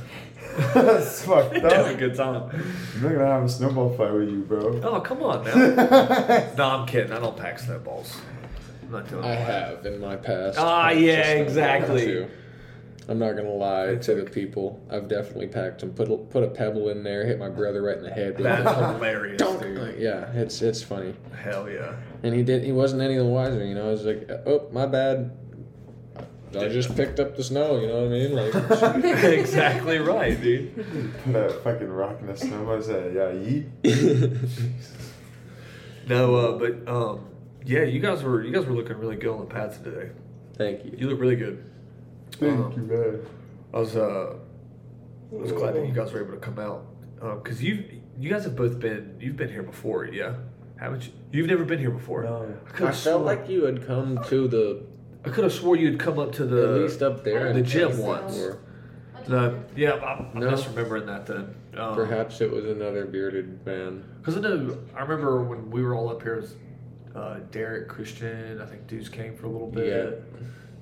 That's 0.74 1.24
fucked 1.24 1.56
up. 1.56 1.62
That's 1.62 1.88
a 1.88 1.94
good 1.94 2.14
time. 2.14 2.50
I'm 2.50 3.02
not 3.02 3.12
gonna 3.12 3.26
have 3.26 3.44
a 3.44 3.48
snowball 3.48 3.96
fight 3.96 4.12
with 4.12 4.28
you, 4.28 4.42
bro. 4.42 4.80
Oh, 4.82 5.00
come 5.00 5.22
on 5.22 5.44
now. 5.44 5.54
no, 6.56 6.64
I'm 6.64 6.86
kidding. 6.86 7.12
I 7.12 7.18
don't 7.18 7.36
pack 7.36 7.58
snowballs. 7.58 8.16
I'm 8.82 8.92
not 8.92 9.08
doing 9.08 9.24
I 9.24 9.36
that. 9.36 9.76
have 9.78 9.86
in 9.86 10.00
my 10.00 10.16
past. 10.16 10.58
Ah, 10.58 10.88
packed 10.88 10.96
a 10.96 11.00
yeah, 11.00 11.22
snowball 11.22 11.42
exactly. 11.42 12.04
too. 12.04 12.30
I'm 13.08 13.18
not 13.18 13.32
gonna 13.32 13.50
lie 13.50 13.96
to 13.96 14.14
the 14.14 14.24
people. 14.30 14.80
I've 14.88 15.08
definitely 15.08 15.48
packed 15.48 15.80
them. 15.80 15.92
Put 15.92 16.10
a, 16.10 16.16
put 16.16 16.44
a 16.44 16.48
pebble 16.48 16.90
in 16.90 17.02
there, 17.02 17.26
hit 17.26 17.40
my 17.40 17.48
brother 17.48 17.82
right 17.82 17.96
in 17.96 18.04
the 18.04 18.10
head. 18.10 18.36
That's 18.36 18.70
hilarious, 18.70 19.38
Dunk. 19.38 19.62
dude. 19.62 19.78
Like, 19.78 19.98
yeah, 19.98 20.30
it's 20.32 20.62
it's 20.62 20.82
funny. 20.82 21.14
Hell 21.42 21.68
yeah. 21.68 21.96
And 22.22 22.34
he 22.34 22.44
did. 22.44 22.62
He 22.62 22.70
wasn't 22.70 23.02
any 23.02 23.16
the 23.16 23.24
wiser. 23.24 23.64
You 23.64 23.74
know, 23.74 23.88
I 23.88 23.90
was 23.90 24.04
like, 24.04 24.30
oh, 24.46 24.68
my 24.70 24.86
bad. 24.86 25.32
I 26.58 26.68
just 26.68 26.96
picked 26.96 27.20
up 27.20 27.36
the 27.36 27.44
snow. 27.44 27.78
You 27.80 27.86
know 27.86 28.02
what 28.02 28.06
I 28.06 28.08
mean? 28.08 28.34
Like, 28.34 29.24
exactly 29.24 29.98
right, 29.98 30.40
dude. 30.40 30.74
Put 31.24 31.36
a 31.36 31.50
fucking 31.62 31.88
rock 31.88 32.20
in 32.20 32.26
the 32.26 32.36
snow. 32.36 32.72
I 32.76 32.80
said, 32.80 33.14
yeah, 33.14 33.30
yeet. 33.32 34.38
No, 36.08 36.34
uh, 36.34 36.58
but 36.58 36.88
um, 36.92 37.28
yeah, 37.64 37.82
you 37.82 38.00
guys 38.00 38.22
were 38.22 38.42
you 38.42 38.52
guys 38.52 38.66
were 38.66 38.72
looking 38.74 38.96
really 38.98 39.16
good 39.16 39.30
on 39.30 39.38
the 39.40 39.44
pads 39.54 39.78
today. 39.78 40.10
thank 40.54 40.84
you. 40.84 40.94
You 40.96 41.08
look 41.08 41.20
really 41.20 41.36
good. 41.36 41.64
Thank 42.32 42.58
Um, 42.58 42.72
you, 42.72 42.82
man. 42.82 43.20
I 43.72 43.78
was 43.78 43.96
uh, 43.96 44.34
I 45.32 45.34
was 45.36 45.52
glad 45.52 45.74
that 45.74 45.86
you 45.86 45.92
guys 45.92 46.12
were 46.12 46.20
able 46.24 46.32
to 46.32 46.40
come 46.40 46.58
out 46.58 46.84
because 47.44 47.62
you 47.62 47.84
you 48.18 48.28
guys 48.28 48.42
have 48.44 48.56
both 48.56 48.80
been 48.80 49.16
you've 49.20 49.36
been 49.36 49.50
here 49.50 49.62
before, 49.62 50.06
yeah, 50.06 50.34
haven't 50.80 51.06
you? 51.06 51.12
You've 51.32 51.46
never 51.46 51.64
been 51.64 51.78
here 51.78 51.90
before. 51.92 52.24
No. 52.24 52.56
I 52.80 52.88
I 52.88 52.92
felt 52.92 53.24
like 53.24 53.48
you 53.48 53.64
had 53.66 53.86
come 53.86 54.18
to 54.24 54.48
the 54.48 54.82
I 55.24 55.28
could 55.28 55.44
have 55.44 55.52
swore 55.52 55.76
you'd 55.76 55.98
come 56.00 56.18
up 56.18 56.32
to 56.32 56.44
the 56.46 56.62
at 56.76 56.80
least 56.82 57.02
up 57.02 57.24
there. 57.24 57.52
the 57.52 57.62
gym 57.62 57.90
checked 57.90 58.00
once. 58.02 58.34
before. 58.36 58.58
The, 59.26 59.58
yeah, 59.76 59.92
I'm, 59.94 60.26
I'm 60.34 60.40
No. 60.40 60.50
misremembering 60.52 61.06
that 61.06 61.26
then. 61.26 61.54
Um, 61.76 61.94
Perhaps 61.94 62.40
it 62.40 62.50
was 62.50 62.64
another 62.64 63.04
bearded 63.04 63.64
man. 63.66 64.02
Because 64.18 64.36
I 64.36 64.40
know, 64.40 64.78
I 64.96 65.02
remember 65.02 65.42
when 65.44 65.70
we 65.70 65.82
were 65.82 65.94
all 65.94 66.08
up 66.08 66.22
here, 66.22 66.34
it 66.36 66.40
was, 66.42 66.54
uh, 67.14 67.34
Derek, 67.50 67.86
Christian, 67.88 68.60
I 68.60 68.66
think 68.66 68.86
dudes 68.86 69.08
came 69.08 69.36
for 69.36 69.46
a 69.46 69.50
little 69.50 69.68
bit. 69.70 70.24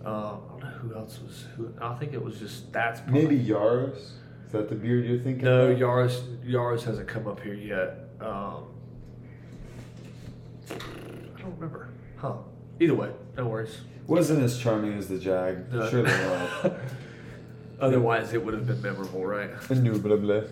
Um, 0.04 0.14
I 0.14 0.50
don't 0.50 0.60
know 0.60 0.66
who 0.68 0.94
else 0.94 1.18
was 1.20 1.44
who. 1.56 1.72
I 1.80 1.94
think 1.96 2.12
it 2.14 2.22
was 2.24 2.38
just 2.38 2.72
that's 2.72 3.00
probably, 3.00 3.22
Maybe 3.24 3.44
Yaros. 3.44 3.96
Is 4.46 4.52
that 4.52 4.68
the 4.68 4.76
beard 4.76 5.04
you're 5.04 5.18
thinking? 5.18 5.44
No, 5.44 5.66
of? 5.72 5.78
Yaris 5.78 6.22
Yaris 6.48 6.82
hasn't 6.84 7.08
come 7.08 7.26
up 7.26 7.40
here 7.40 7.52
yet. 7.54 8.08
Um, 8.20 8.64
I 10.70 11.40
don't 11.40 11.54
remember. 11.56 11.88
Huh. 12.16 12.34
Either 12.80 12.94
way, 12.94 13.10
no 13.36 13.46
worries. 13.46 13.76
Wasn't 14.08 14.42
as 14.42 14.58
charming 14.58 14.94
as 14.94 15.06
the 15.06 15.18
Jag. 15.18 15.70
No. 15.72 15.88
Surely 15.88 16.10
not. 16.10 16.72
Otherwise, 17.80 18.32
it 18.32 18.44
would 18.44 18.54
have 18.54 18.66
been 18.66 18.82
memorable, 18.82 19.24
right? 19.24 19.50
Indubitably. 19.70 20.42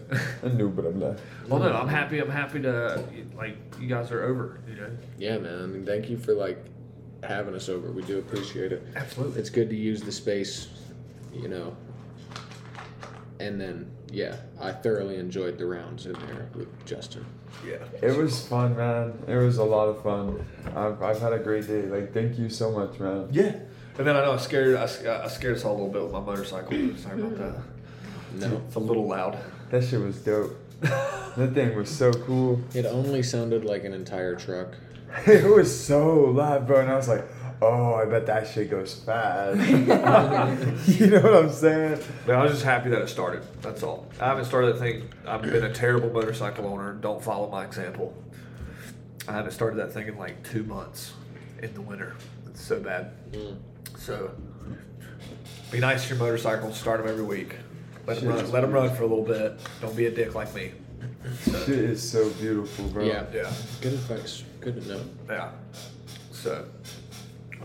Indubitably. 0.44 1.16
Well, 1.48 1.58
no, 1.60 1.72
I'm 1.72 1.88
happy. 1.88 2.20
I'm 2.20 2.30
happy 2.30 2.62
to 2.62 3.02
like 3.36 3.56
you 3.80 3.88
guys 3.88 4.12
are 4.12 4.22
over. 4.22 4.60
You 4.68 4.76
know, 4.76 4.90
Yeah, 5.18 5.38
man. 5.38 5.60
I 5.62 5.66
mean, 5.66 5.84
thank 5.84 6.08
you 6.08 6.18
for 6.18 6.34
like 6.34 6.64
having 7.24 7.54
us 7.54 7.68
over. 7.68 7.90
We 7.90 8.02
do 8.02 8.18
appreciate 8.18 8.70
it. 8.72 8.86
absolutely. 8.94 9.40
It's 9.40 9.50
good 9.50 9.68
to 9.70 9.74
use 9.76 10.02
the 10.02 10.12
space, 10.12 10.68
you 11.34 11.48
know. 11.48 11.74
And 13.40 13.60
then, 13.60 13.90
yeah, 14.12 14.36
I 14.60 14.70
thoroughly 14.70 15.16
enjoyed 15.16 15.58
the 15.58 15.66
rounds 15.66 16.06
in 16.06 16.12
there 16.12 16.48
with 16.54 16.68
Justin. 16.86 17.24
Yeah. 17.66 17.76
It 18.02 18.16
was 18.16 18.46
fun, 18.46 18.76
man. 18.76 19.14
It 19.26 19.36
was 19.36 19.58
a 19.58 19.64
lot 19.64 19.88
of 19.88 20.02
fun. 20.02 20.44
I've, 20.74 21.02
I've 21.02 21.20
had 21.20 21.32
a 21.32 21.38
great 21.38 21.66
day. 21.66 21.82
Like, 21.82 22.12
thank 22.12 22.38
you 22.38 22.48
so 22.48 22.70
much, 22.72 22.98
man. 23.00 23.28
Yeah. 23.30 23.56
And 23.98 24.06
then 24.06 24.16
I 24.16 24.20
know 24.24 24.32
I 24.32 24.36
scared 24.36 24.76
I, 24.76 24.84
I 25.24 25.28
scared 25.28 25.56
us 25.56 25.64
all 25.64 25.72
a 25.72 25.76
little 25.78 25.88
bit 25.92 26.02
with 26.02 26.12
my 26.12 26.20
motorcycle. 26.20 26.70
Sorry 26.96 27.20
about 27.20 27.38
that. 27.38 27.54
No, 28.34 28.62
It's 28.66 28.74
a 28.74 28.78
little 28.80 29.06
loud. 29.08 29.38
That 29.70 29.82
shit 29.84 30.00
was 30.00 30.16
dope. 30.18 30.54
That 30.80 31.52
thing 31.54 31.74
was 31.76 31.88
so 31.88 32.12
cool. 32.12 32.60
it 32.74 32.84
only 32.86 33.22
sounded 33.22 33.64
like 33.64 33.84
an 33.84 33.92
entire 33.94 34.34
truck. 34.36 34.74
It 35.26 35.44
was 35.48 35.74
so 35.86 36.14
loud, 36.26 36.66
bro. 36.66 36.80
And 36.80 36.90
I 36.90 36.96
was 36.96 37.08
like, 37.08 37.24
oh, 37.62 37.94
I 37.94 38.04
bet 38.04 38.26
that 38.26 38.48
shit 38.48 38.70
goes 38.70 38.94
fast. 38.94 39.58
you 40.88 41.06
know 41.06 41.20
what 41.20 41.34
I'm 41.34 41.50
saying? 41.50 42.00
No, 42.26 42.34
I 42.34 42.42
was 42.42 42.52
just 42.52 42.64
happy 42.64 42.90
that 42.90 43.02
it 43.02 43.08
started. 43.08 43.42
That's 43.62 43.82
all. 43.82 44.06
I 44.20 44.26
haven't 44.26 44.44
started 44.44 44.74
that 44.74 44.78
thing. 44.78 45.08
I've 45.26 45.42
been 45.42 45.64
a 45.64 45.72
terrible 45.72 46.10
motorcycle 46.10 46.66
owner. 46.66 46.94
Don't 46.94 47.22
follow 47.22 47.50
my 47.50 47.64
example. 47.64 48.14
I 49.28 49.32
haven't 49.32 49.52
started 49.52 49.76
that 49.76 49.92
thing 49.92 50.08
in 50.08 50.16
like 50.18 50.42
two 50.48 50.62
months 50.64 51.12
in 51.62 51.72
the 51.74 51.80
winter. 51.80 52.14
It's 52.46 52.60
so 52.60 52.80
bad. 52.80 53.12
Mm. 53.32 53.56
So 53.98 54.30
be 55.70 55.80
nice 55.80 56.04
to 56.04 56.10
your 56.10 56.18
motorcycle. 56.18 56.72
Start 56.72 57.00
them 57.00 57.08
every 57.08 57.24
week. 57.24 57.56
Let 58.06 58.20
them 58.20 58.28
run. 58.28 58.50
Let 58.52 58.60
them 58.60 58.70
run 58.70 58.94
for 58.94 59.02
a 59.02 59.06
little 59.06 59.24
bit. 59.24 59.58
Don't 59.80 59.96
be 59.96 60.06
a 60.06 60.10
dick 60.10 60.34
like 60.34 60.54
me. 60.54 60.72
So, 61.42 61.58
Shit 61.64 61.68
is 61.68 62.08
so 62.08 62.30
beautiful, 62.30 62.84
bro. 62.86 63.04
Yeah. 63.04 63.24
yeah. 63.34 63.52
Good 63.80 63.94
advice. 63.94 64.44
Good 64.60 64.80
to 64.80 64.88
know. 64.88 65.00
Yeah. 65.28 65.50
So, 66.30 66.66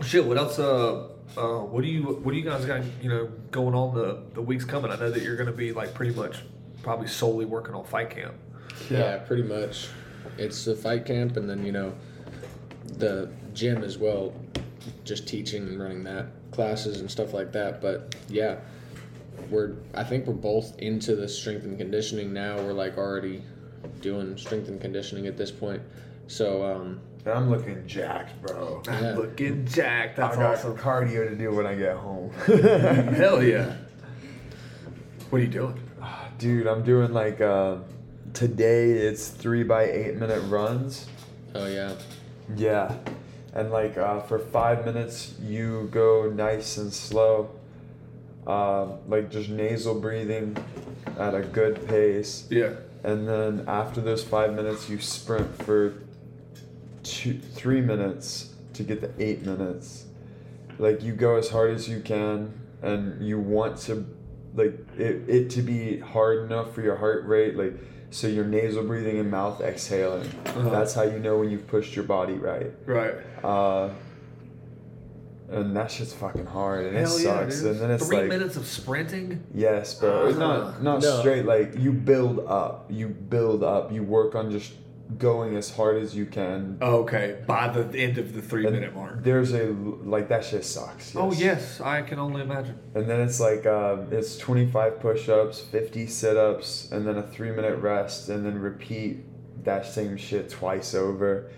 shit. 0.02 0.24
What 0.24 0.36
else? 0.38 0.58
Uh, 0.58 1.08
uh, 1.36 1.58
what 1.60 1.82
do 1.82 1.88
you 1.88 2.02
what 2.02 2.32
do 2.32 2.36
you 2.38 2.44
guys 2.44 2.64
got? 2.64 2.82
You 3.02 3.08
know, 3.08 3.26
going 3.50 3.74
on 3.74 3.94
the 3.94 4.22
the 4.34 4.42
weeks 4.42 4.64
coming? 4.64 4.90
I 4.90 4.96
know 4.96 5.10
that 5.10 5.22
you're 5.22 5.36
going 5.36 5.46
to 5.46 5.52
be 5.56 5.72
like 5.72 5.94
pretty 5.94 6.14
much 6.14 6.38
probably 6.82 7.08
solely 7.08 7.44
working 7.44 7.74
on 7.74 7.84
fight 7.84 8.10
camp. 8.10 8.34
Yeah. 8.90 9.18
pretty 9.18 9.44
much. 9.44 9.88
It's 10.38 10.64
the 10.64 10.74
fight 10.74 11.04
camp, 11.04 11.36
and 11.36 11.48
then 11.48 11.64
you 11.64 11.72
know, 11.72 11.94
the 12.84 13.30
gym 13.54 13.82
as 13.82 13.98
well. 13.98 14.34
Just 15.04 15.28
teaching 15.28 15.68
and 15.68 15.80
running 15.80 16.02
that 16.04 16.26
classes 16.50 17.00
and 17.00 17.10
stuff 17.10 17.32
like 17.32 17.52
that. 17.52 17.80
But 17.80 18.14
yeah, 18.28 18.56
we're. 19.50 19.74
I 19.94 20.04
think 20.04 20.26
we're 20.26 20.34
both 20.34 20.78
into 20.78 21.16
the 21.16 21.28
strength 21.28 21.64
and 21.64 21.78
conditioning 21.78 22.32
now. 22.32 22.56
We're 22.56 22.72
like 22.72 22.98
already 22.98 23.42
doing 24.00 24.36
strength 24.36 24.68
and 24.68 24.80
conditioning 24.80 25.26
at 25.26 25.36
this 25.36 25.50
point. 25.50 25.82
So 26.26 26.64
um, 26.64 26.80
And 26.86 27.11
I'm 27.24 27.50
looking 27.50 27.86
jacked, 27.86 28.40
bro. 28.42 28.82
I'm 28.88 29.14
looking 29.14 29.64
jacked. 29.64 30.16
That's 30.16 30.36
I 30.36 30.40
got 30.40 30.54
awesome. 30.54 30.76
cardio 30.76 31.28
to 31.28 31.36
do 31.36 31.52
when 31.52 31.66
I 31.66 31.74
get 31.76 31.96
home. 31.96 32.32
Hell 32.46 33.42
yeah. 33.42 33.76
What 35.30 35.40
are 35.40 35.44
you 35.44 35.50
doing? 35.50 35.80
Dude, 36.38 36.66
I'm 36.66 36.82
doing 36.82 37.12
like 37.12 37.40
uh, 37.40 37.76
today. 38.34 38.90
It's 38.90 39.28
three 39.28 39.62
by 39.62 39.84
eight 39.84 40.16
minute 40.16 40.40
runs. 40.48 41.06
oh 41.54 41.66
yeah, 41.66 41.94
Yeah, 42.56 42.96
and 43.54 43.70
like 43.70 43.96
uh, 43.96 44.20
for 44.22 44.40
five 44.40 44.84
minutes, 44.84 45.34
you 45.40 45.88
go 45.92 46.28
nice 46.28 46.76
and 46.76 46.92
slow, 46.92 47.50
um, 48.48 48.98
like 49.08 49.30
just 49.30 49.48
nasal 49.48 50.00
breathing 50.00 50.56
at 51.18 51.34
a 51.34 51.42
good 51.42 51.86
pace. 51.86 52.48
Yeah. 52.50 52.72
And 53.04 53.28
then 53.28 53.64
after 53.68 54.00
those 54.00 54.24
five 54.24 54.54
minutes, 54.54 54.88
you 54.88 55.00
sprint 55.00 55.62
for 55.62 55.94
two, 57.22 57.38
three 57.38 57.80
minutes 57.80 58.52
to 58.74 58.82
get 58.82 59.00
the 59.00 59.10
eight 59.24 59.44
minutes. 59.44 60.06
Like 60.78 61.02
you 61.02 61.12
go 61.14 61.36
as 61.36 61.48
hard 61.50 61.72
as 61.74 61.88
you 61.88 62.00
can, 62.00 62.52
and 62.82 63.24
you 63.24 63.38
want 63.38 63.76
to, 63.82 64.04
like 64.54 64.74
it, 64.98 65.28
it 65.28 65.50
to 65.50 65.62
be 65.62 65.98
hard 65.98 66.44
enough 66.44 66.74
for 66.74 66.82
your 66.82 66.96
heart 66.96 67.24
rate, 67.26 67.56
like 67.56 67.74
so 68.10 68.26
your 68.26 68.44
nasal 68.44 68.82
breathing 68.84 69.18
and 69.18 69.30
mouth 69.30 69.60
exhaling. 69.60 70.26
Uh-huh. 70.46 70.68
That's 70.70 70.94
how 70.94 71.02
you 71.02 71.18
know 71.18 71.38
when 71.38 71.50
you've 71.50 71.66
pushed 71.68 71.94
your 71.94 72.04
body 72.04 72.34
right. 72.34 72.70
Right. 72.86 73.14
Uh, 73.44 73.90
and 75.50 75.76
that 75.76 75.90
shit's 75.90 76.14
fucking 76.14 76.46
hard, 76.46 76.86
and 76.86 76.96
it 76.96 77.00
Hell 77.00 77.20
yeah, 77.20 77.24
sucks. 77.40 77.60
dude. 77.60 77.72
and 77.72 77.80
then 77.80 77.90
it's 77.90 78.06
Three 78.08 78.16
like, 78.20 78.28
minutes 78.28 78.56
of 78.56 78.66
sprinting. 78.66 79.44
yes, 79.54 79.94
bro. 80.00 80.28
Uh-huh. 80.30 80.38
not 80.38 80.82
not 80.82 81.02
No. 81.02 81.20
straight. 81.20 81.44
Like 81.44 81.78
you 81.78 81.92
build 81.92 82.40
up, 82.48 82.86
you 82.90 83.08
build 83.08 83.62
up. 83.62 83.92
You 83.92 84.02
work 84.02 84.34
on 84.34 84.50
just 84.50 84.72
going 85.18 85.56
as 85.56 85.74
hard 85.74 86.02
as 86.02 86.14
you 86.14 86.26
can. 86.26 86.78
Okay, 86.80 87.42
by 87.46 87.68
the 87.68 87.98
end 87.98 88.18
of 88.18 88.32
the 88.32 88.42
three 88.42 88.64
And 88.66 88.74
minute 88.74 88.94
mark. 88.94 89.22
There's 89.22 89.52
a 89.52 89.66
like 90.04 90.28
that 90.28 90.44
shit 90.44 90.64
sucks. 90.64 91.14
Oh 91.16 91.32
yes, 91.32 91.80
I 91.80 92.02
can 92.02 92.18
only 92.18 92.42
imagine. 92.42 92.78
And 92.94 93.08
then 93.08 93.20
it's 93.20 93.40
like 93.40 93.66
um, 93.66 94.08
it's 94.10 94.36
25 94.38 95.00
push-ups, 95.00 95.60
50 95.60 96.06
sit-ups, 96.06 96.90
and 96.92 97.06
then 97.06 97.16
a 97.18 97.22
three-minute 97.22 97.76
rest, 97.78 98.28
and 98.28 98.44
then 98.44 98.58
repeat 98.58 99.24
that 99.64 99.86
same 99.86 100.16
shit 100.16 100.50
twice 100.50 100.94
over, 100.94 101.50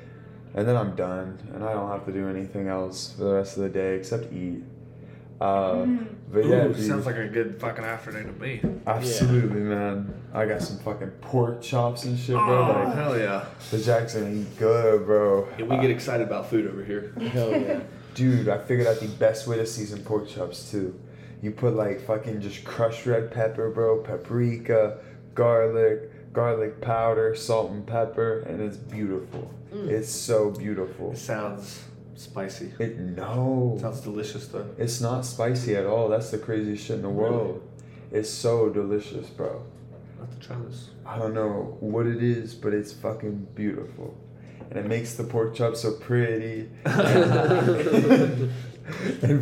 and 0.55 0.69
then 0.69 0.77
I'm 0.77 0.95
done, 0.95 1.51
and 1.55 1.65
I 1.65 1.73
don't 1.73 1.91
have 1.91 2.05
to 2.07 2.13
do 2.13 2.29
anything 2.29 2.69
else 2.69 3.13
for 3.13 3.25
the 3.25 3.35
rest 3.35 3.57
of 3.57 3.63
the 3.63 3.69
day 3.69 3.97
except 3.97 4.33
eat. 4.33 4.63
Uh, 5.41 5.85
but 6.33 6.45
yeah, 6.47 6.65
Ooh, 6.67 6.73
dude, 6.73 6.87
sounds 6.87 7.07
like 7.07 7.17
a 7.17 7.27
good 7.29 7.61
fucking 7.61 7.85
afternoon 7.85 8.33
to 8.35 8.41
me. 8.41 8.61
absolutely, 8.87 9.61
man. 9.61 10.15
I 10.33 10.47
got 10.47 10.63
some 10.63 10.79
fucking 10.79 11.11
pork 11.21 11.61
chops 11.61 12.05
and 12.05 12.19
shit, 12.19 12.37
Oh, 12.37 12.45
bro. 12.45 12.85
Like 12.85 12.95
hell 12.95 13.19
yeah. 13.19 13.45
the 13.71 13.79
Jackson 13.79 14.47
good, 14.59 15.07
bro. 15.07 15.49
Yeah, 15.59 15.67
we 15.67 15.77
get 15.79 15.91
excited 15.91 16.27
about 16.27 16.49
food 16.51 16.67
over 16.67 16.85
here. 16.85 17.13
Hell 17.33 17.51
yeah. 17.51 17.81
Dude, 18.15 18.49
I 18.49 18.59
figured 18.59 18.87
out 18.87 19.01
the 19.01 19.09
best 19.09 19.47
way 19.49 19.57
to 19.57 19.67
season 19.67 20.03
pork 20.05 20.29
chops 20.29 20.71
too. 20.71 20.99
You 21.43 21.51
put 21.51 21.75
like 21.75 22.01
fucking 22.07 22.41
just 22.41 22.65
crushed 22.65 23.05
red 23.07 23.31
pepper, 23.33 23.71
bro, 23.71 23.99
paprika, 24.03 24.99
garlic, 25.35 26.33
garlic 26.33 26.81
powder, 26.81 27.35
salt 27.35 27.71
and 27.73 27.87
pepper, 27.87 28.41
and 28.41 28.61
it's 28.63 28.77
beautiful. 28.77 29.51
It's 29.73 30.09
so 30.09 30.51
beautiful. 30.51 31.13
It 31.13 31.19
sounds 31.19 31.83
spicy. 32.17 32.73
It 32.79 32.99
no, 32.99 33.77
Sounds 33.81 34.01
delicious 34.01 34.49
though. 34.49 34.67
it's 34.79 35.01
not 35.01 35.25
spicy 35.25 35.77
at 35.77 35.87
all. 35.87 36.09
That's 36.09 36.31
the 36.31 36.39
craziest 36.39 36.85
shit 36.85 36.97
in 36.97 37.03
the 37.03 37.11
world. 37.11 37.63
It's 38.13 38.31
so 38.31 38.69
delicious, 38.71 39.29
bro. 39.29 39.63
I 40.19 40.21
have 40.21 40.39
to 40.39 40.47
try 40.47 40.57
this. 40.69 40.91
I 41.05 41.19
don't 41.19 41.35
know 41.35 41.77
what 41.81 42.07
it 42.07 42.23
is, 42.23 42.55
but 42.55 42.73
it's 42.73 42.93
fucking 42.93 43.49
beautiful. 43.55 44.17
And 44.71 44.79
it 44.79 44.87
makes 44.87 45.15
the 45.15 45.25
pork 45.25 45.55
chop 45.55 45.77
so 45.77 45.93
pretty. 45.93 46.71
and 46.85 48.51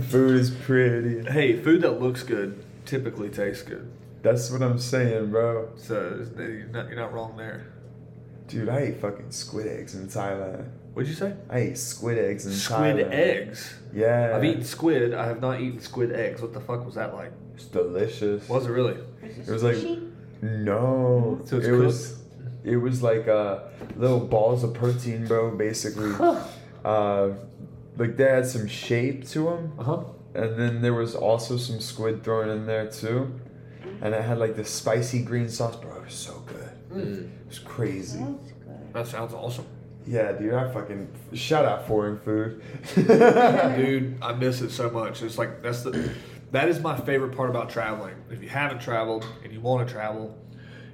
food 0.04 0.36
is 0.36 0.50
pretty. 0.50 1.30
Hey, 1.30 1.56
food 1.56 1.82
that 1.82 2.00
looks 2.00 2.22
good 2.22 2.62
typically 2.84 3.28
tastes 3.28 3.62
good. 3.62 3.90
That's 4.22 4.50
what 4.50 4.62
I'm 4.62 4.78
saying, 4.78 5.30
bro. 5.30 5.70
So 5.76 6.24
you're 6.36 6.66
not, 6.66 6.88
you're 6.88 6.96
not 6.96 7.12
wrong 7.12 7.36
there. 7.36 7.66
Dude, 8.48 8.68
I 8.68 8.78
ate 8.80 9.00
fucking 9.00 9.30
squid 9.30 9.66
eggs 9.66 9.94
in 9.94 10.08
Thailand. 10.08 10.68
What'd 10.94 11.08
you 11.08 11.14
say? 11.14 11.34
I 11.48 11.58
ate 11.58 11.78
squid 11.78 12.18
eggs 12.18 12.44
in 12.46 12.52
Squid 12.52 12.96
Thailand. 12.96 13.10
eggs. 13.12 13.74
Yeah. 13.94 14.34
I've 14.36 14.44
eaten 14.44 14.64
squid. 14.64 15.14
I 15.14 15.26
have 15.26 15.40
not 15.40 15.60
eaten 15.60 15.80
squid 15.80 16.12
eggs. 16.12 16.42
What 16.42 16.52
the 16.52 16.60
fuck 16.60 16.84
was 16.84 16.94
that 16.96 17.14
like? 17.14 17.32
It's 17.54 17.64
delicious. 17.66 18.48
Was 18.48 18.66
it 18.66 18.70
really? 18.70 18.98
It 19.22 19.48
was 19.48 19.62
like 19.62 19.78
no. 20.42 21.40
So 21.46 21.56
it's 21.58 21.66
it 21.66 21.72
was 21.72 22.22
it 22.64 22.76
was 22.76 23.02
like 23.02 23.26
uh 23.28 23.60
little 23.96 24.20
balls 24.20 24.64
of 24.64 24.74
protein, 24.74 25.26
bro, 25.26 25.56
basically. 25.56 26.12
uh 26.84 27.30
like 27.98 28.16
they 28.16 28.24
had 28.24 28.46
some 28.46 28.66
shape 28.66 29.26
to 29.28 29.44
them. 29.44 29.72
Uh 29.78 29.82
huh. 29.84 30.04
And 30.34 30.58
then 30.58 30.82
there 30.82 30.94
was 30.94 31.14
also 31.14 31.56
some 31.56 31.80
squid 31.80 32.24
thrown 32.24 32.48
in 32.48 32.66
there 32.66 32.86
too. 32.90 33.38
And 34.00 34.14
it 34.14 34.22
had 34.22 34.38
like 34.38 34.56
this 34.56 34.70
spicy 34.70 35.22
green 35.22 35.48
sauce, 35.48 35.76
bro. 35.76 35.96
It 35.96 36.04
was 36.06 36.14
so 36.14 36.42
good. 36.46 36.70
Mm. 36.92 37.24
It 37.24 37.48
was 37.48 37.58
crazy. 37.58 38.24
That 38.92 39.06
sounds 39.06 39.32
awesome. 39.32 39.66
Yeah, 40.06 40.32
dude, 40.32 40.54
I 40.54 40.70
fucking 40.72 41.08
shout 41.34 41.64
out 41.64 41.86
foreign 41.86 42.18
food. 42.18 42.62
Dude, 42.96 44.18
I 44.20 44.32
miss 44.32 44.60
it 44.60 44.70
so 44.70 44.90
much. 44.90 45.22
It's 45.22 45.38
like 45.38 45.62
that's 45.62 45.82
the 45.82 46.10
that 46.50 46.68
is 46.68 46.80
my 46.80 46.96
favorite 46.98 47.36
part 47.36 47.50
about 47.50 47.70
traveling. 47.70 48.14
If 48.30 48.42
you 48.42 48.48
haven't 48.48 48.80
traveled 48.80 49.24
and 49.44 49.52
you 49.52 49.60
want 49.60 49.86
to 49.86 49.92
travel 49.92 50.36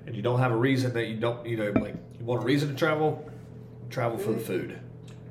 and 0.06 0.14
you 0.14 0.22
don't 0.22 0.38
have 0.38 0.52
a 0.52 0.56
reason 0.56 0.92
that 0.92 1.06
you 1.06 1.16
don't 1.16 1.46
you 1.46 1.56
know 1.56 1.70
like 1.80 1.94
you 2.18 2.24
want 2.24 2.42
a 2.42 2.46
reason 2.46 2.68
to 2.68 2.74
travel, 2.74 3.28
travel 3.90 4.18
for 4.18 4.32
the 4.32 4.38
food. 4.40 4.78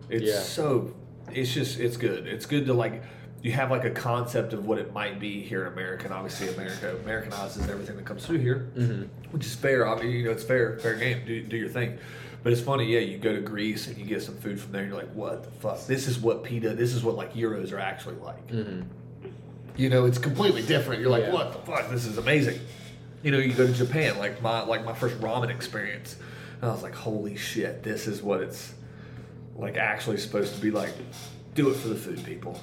It's 0.10 0.26
Yeah. 0.26 0.40
so 0.40 0.94
it's 1.32 1.54
just 1.54 1.80
it's 1.80 1.98
good. 1.98 2.28
It's 2.28 2.46
good 2.46 2.66
to 2.68 2.74
like 2.74 3.04
you 3.44 3.52
have 3.52 3.70
like 3.70 3.86
a 3.86 3.92
concept 3.92 4.54
of 4.54 4.66
what 4.66 4.80
it 4.80 4.92
might 4.92 5.20
be 5.20 5.42
here 5.44 5.68
in 5.68 5.74
America. 5.74 6.06
And 6.06 6.14
obviously, 6.14 6.48
America 6.50 6.98
Americanizes 7.06 7.70
everything 7.70 7.96
that 7.98 8.06
comes 8.06 8.26
through 8.26 8.40
here, 8.40 8.72
Mm-hmm. 8.76 9.04
which 9.32 9.46
is 9.46 9.54
fair. 9.54 9.88
I 9.88 10.02
mean, 10.02 10.10
you 10.12 10.26
know, 10.26 10.32
it's 10.32 10.44
fair, 10.44 10.80
fair 10.80 10.96
game. 10.96 11.24
Do, 11.28 11.44
do 11.44 11.56
your 11.56 11.70
thing. 11.70 12.00
But 12.44 12.54
it's 12.54 12.62
funny, 12.62 12.86
yeah. 12.86 13.00
You 13.00 13.18
go 13.18 13.34
to 13.34 13.42
Greece 13.42 13.88
and 13.88 13.98
you 13.98 14.06
get 14.06 14.22
some 14.22 14.36
food 14.38 14.60
from 14.60 14.72
there, 14.72 14.84
and 14.84 14.92
you're 14.92 15.00
like, 15.00 15.12
"What 15.14 15.44
the 15.44 15.52
fuck? 15.52 15.86
This 15.88 16.08
is 16.08 16.20
what 16.20 16.44
pita. 16.44 16.70
This 16.76 16.94
is 16.94 17.04
what 17.04 17.16
like 17.16 17.36
gyros 17.36 17.72
are 17.74 17.80
actually 17.80 18.16
like." 18.16 18.48
Mm-hmm. 18.48 18.82
You 19.76 19.90
know, 19.90 20.06
it's 20.06 20.18
completely 20.18 20.62
different. 20.64 21.02
You're 21.02 21.10
like, 21.10 21.24
Yeah. 21.24 21.34
"What 21.34 21.52
the 21.54 21.60
fuck? 21.72 21.90
This 21.90 22.06
is 22.06 22.18
amazing." 22.18 22.60
You 23.24 23.32
know, 23.32 23.40
you 23.40 23.54
go 23.54 23.68
to 23.68 23.74
Japan, 23.74 24.18
like 24.18 24.42
my 24.42 24.62
like 24.64 24.86
my 24.86 24.94
first 24.94 25.20
ramen 25.20 25.50
experience, 25.50 26.16
and 26.62 26.70
I 26.70 26.74
was 26.74 26.84
like, 26.84 26.96
"Holy 26.96 27.36
shit! 27.36 27.84
This 27.84 28.08
is 28.08 28.22
what 28.22 28.42
it's 28.42 28.74
like 29.56 29.76
actually 29.78 30.18
supposed 30.18 30.54
to 30.56 30.62
be 30.62 30.72
like." 30.72 30.94
Do 31.56 31.72
it 31.72 31.76
for 31.78 31.88
the 31.88 31.96
food, 31.96 32.24
people. 32.24 32.62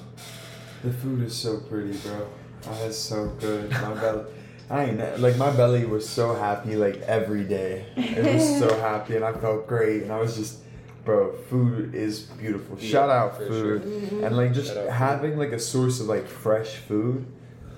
The 0.81 0.93
food 0.93 1.21
is 1.23 1.35
so 1.35 1.57
pretty, 1.57 1.97
bro. 1.97 2.29
Oh, 2.67 2.85
it's 2.85 2.97
so 2.97 3.27
good. 3.41 3.69
My 3.71 3.93
belly, 3.93 4.23
I 4.69 4.85
ain't 4.85 5.19
like 5.19 5.37
my 5.37 5.55
belly 5.55 5.85
was 5.85 6.07
so 6.07 6.33
happy 6.33 6.75
like 6.75 6.97
every 7.03 7.43
day. 7.43 7.85
It 7.95 8.33
was 8.33 8.59
so 8.59 8.73
happy, 8.79 9.15
and 9.15 9.23
I 9.23 9.31
felt 9.33 9.67
great, 9.67 10.03
and 10.03 10.11
I 10.11 10.19
was 10.19 10.35
just, 10.35 10.59
bro. 11.03 11.33
Food 11.49 11.93
is 11.93 12.21
beautiful. 12.21 12.75
Shout 12.77 13.09
out 13.09 13.37
for 13.37 13.45
food, 13.47 13.83
Mm-hmm. 13.83 14.23
and 14.23 14.35
like 14.37 14.53
just 14.53 14.69
Shout 14.69 14.77
out 14.77 14.83
food. 14.85 14.91
having 14.93 15.37
like 15.37 15.51
a 15.51 15.59
source 15.59 15.99
of 15.99 16.07
like 16.07 16.25
fresh 16.27 16.75
food, 16.77 17.25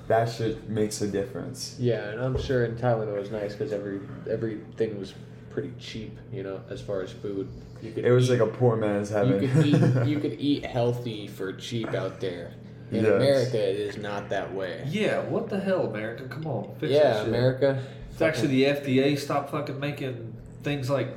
that 0.07 0.29
shit 0.29 0.69
makes 0.69 1.01
a 1.01 1.07
difference. 1.07 1.75
Yeah, 1.77 2.09
and 2.09 2.21
I'm 2.21 2.39
sure 2.41 2.63
in 2.63 2.75
Thailand 2.77 3.13
it 3.13 3.19
was 3.19 3.31
nice 3.31 3.53
because 3.53 3.73
every 3.73 3.99
everything 4.29 4.97
was 4.97 5.13
pretty 5.49 5.73
cheap, 5.79 6.17
you 6.31 6.43
know, 6.43 6.61
as 6.69 6.79
far 6.81 7.01
as 7.01 7.11
food. 7.11 7.49
You 7.81 7.91
could 7.91 8.05
It 8.05 8.11
was 8.11 8.29
eat, 8.29 8.39
like 8.39 8.47
a 8.49 8.51
poor 8.51 8.75
man's 8.77 9.09
heaven. 9.09 9.41
you 9.43 9.49
could 9.49 9.65
eat 9.65 10.07
you 10.07 10.19
could 10.23 10.39
eat 10.39 10.65
healthy 10.65 11.27
for 11.27 11.51
cheap 11.51 11.93
out 11.93 12.21
there. 12.21 12.53
In 12.91 13.03
Yes. 13.03 13.13
America, 13.13 13.57
it 13.57 13.75
is 13.75 13.97
not 13.97 14.29
that 14.29 14.53
way. 14.53 14.83
Yeah, 14.87 15.19
what 15.23 15.49
the 15.49 15.59
hell, 15.59 15.87
America? 15.87 16.23
Come 16.29 16.47
on, 16.47 16.73
fix 16.79 16.93
yeah, 16.93 17.19
shit. 17.19 17.27
America. 17.27 17.83
It's 18.11 18.21
actually 18.21 18.47
the 18.47 18.63
FDA 18.63 19.17
stopped 19.17 19.51
fucking 19.51 19.79
making 19.79 20.33
things 20.63 20.89
like 20.89 21.09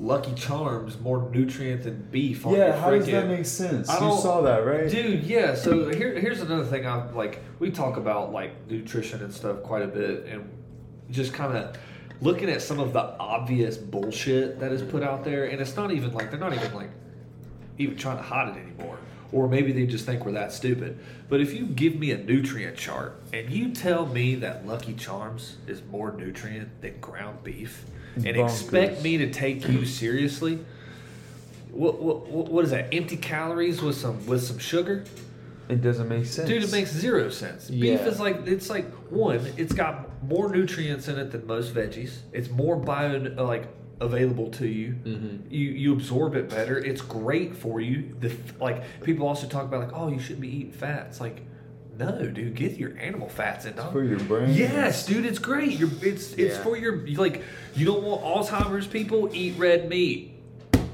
Lucky 0.00 0.34
Charms 0.34 0.98
more 0.98 1.30
nutrient 1.30 1.84
than 1.84 2.08
beef. 2.10 2.44
On 2.46 2.54
yeah, 2.54 2.66
your 2.66 2.76
how 2.76 2.90
does 2.90 3.06
that 3.06 3.28
make 3.28 3.44
sense? 3.44 3.88
I 3.88 3.94
You 4.04 4.16
saw 4.18 4.40
that, 4.40 4.64
right? 4.66 4.90
Dude, 4.90 5.22
yeah. 5.24 5.54
So 5.54 5.90
here, 5.90 6.18
here's 6.18 6.40
another 6.40 6.64
thing. 6.64 6.86
I'm 6.86 7.14
like, 7.14 7.40
we 7.58 7.70
talk 7.70 7.96
about 7.98 8.32
like 8.32 8.68
nutrition 8.68 9.22
and 9.22 9.32
stuff 9.32 9.62
quite 9.62 9.82
a 9.82 9.86
bit, 9.86 10.26
and 10.26 10.48
just 11.10 11.32
kind 11.34 11.56
of 11.56 11.76
looking 12.20 12.48
at 12.48 12.62
some 12.62 12.80
of 12.80 12.92
the 12.92 13.00
obvious 13.18 13.76
bullshit 13.76 14.58
that 14.58 14.72
is 14.72 14.82
put 14.82 15.02
out 15.02 15.22
there, 15.22 15.44
and 15.44 15.60
it's 15.60 15.76
not 15.76 15.92
even 15.92 16.12
like 16.14 16.30
they're 16.30 16.40
not 16.40 16.54
even 16.54 16.74
like 16.74 16.90
even 17.78 17.96
trying 17.96 18.16
to 18.16 18.22
hide 18.22 18.48
it 18.48 18.60
anymore. 18.60 18.98
Or 19.32 19.48
maybe 19.48 19.72
they 19.72 19.86
just 19.86 20.04
think 20.04 20.26
we're 20.26 20.32
that 20.32 20.52
stupid. 20.52 20.98
But 21.28 21.40
if 21.40 21.54
you 21.54 21.66
give 21.66 21.96
me 21.98 22.10
a 22.10 22.18
nutrient 22.18 22.76
chart 22.76 23.20
and 23.32 23.50
you 23.50 23.72
tell 23.72 24.06
me 24.06 24.34
that 24.36 24.66
Lucky 24.66 24.92
Charms 24.92 25.56
is 25.66 25.82
more 25.90 26.12
nutrient 26.12 26.82
than 26.82 27.00
ground 27.00 27.42
beef, 27.42 27.84
and 28.16 28.26
Bonkers. 28.26 28.44
expect 28.44 29.02
me 29.02 29.16
to 29.18 29.30
take 29.30 29.66
you 29.66 29.86
seriously, 29.86 30.58
what, 31.70 31.98
what 32.00 32.28
what 32.28 32.64
is 32.64 32.70
that? 32.70 32.92
Empty 32.92 33.16
calories 33.16 33.80
with 33.80 33.96
some 33.96 34.24
with 34.26 34.42
some 34.42 34.58
sugar? 34.58 35.04
It 35.68 35.80
doesn't 35.80 36.08
make 36.08 36.26
sense. 36.26 36.48
Dude, 36.48 36.64
it 36.64 36.72
makes 36.72 36.92
zero 36.92 37.30
sense. 37.30 37.70
Beef 37.70 38.00
is 38.02 38.20
like 38.20 38.46
it's 38.46 38.68
like 38.68 38.90
one. 39.10 39.40
It's 39.56 39.72
got 39.72 40.22
more 40.22 40.50
nutrients 40.50 41.08
in 41.08 41.18
it 41.18 41.30
than 41.30 41.46
most 41.46 41.72
veggies. 41.74 42.18
It's 42.32 42.50
more 42.50 42.76
bio 42.76 43.16
like 43.42 43.68
available 44.02 44.50
to 44.50 44.66
you. 44.66 44.94
Mhm. 45.04 45.38
You 45.50 45.70
you 45.70 45.92
absorb 45.92 46.34
it 46.34 46.50
better. 46.50 46.76
It's 46.78 47.00
great 47.00 47.54
for 47.56 47.80
you. 47.80 48.14
The 48.20 48.32
like 48.60 48.82
people 49.02 49.26
also 49.26 49.46
talk 49.46 49.64
about 49.64 49.80
like 49.80 49.92
oh 49.94 50.08
you 50.08 50.18
shouldn't 50.18 50.40
be 50.40 50.48
eating 50.56 50.72
fats 50.72 51.20
like 51.20 51.42
no, 51.98 52.26
dude, 52.26 52.54
get 52.54 52.78
your 52.78 52.96
animal 52.98 53.28
fats 53.28 53.66
in. 53.66 53.76
dog. 53.76 53.92
for 53.92 54.02
your 54.02 54.18
brain. 54.20 54.54
Yes, 54.54 55.04
dude, 55.06 55.26
it's 55.26 55.38
great. 55.38 55.78
You're, 55.78 55.90
it's 56.00 56.32
it's 56.34 56.56
Yeah. 56.56 56.62
for 56.62 56.76
your 56.76 57.06
like 57.16 57.42
you 57.74 57.84
don't 57.86 58.02
want 58.02 58.22
Alzheimer's 58.22 58.86
people 58.86 59.30
eat 59.32 59.54
red 59.58 59.88
meat 59.88 60.32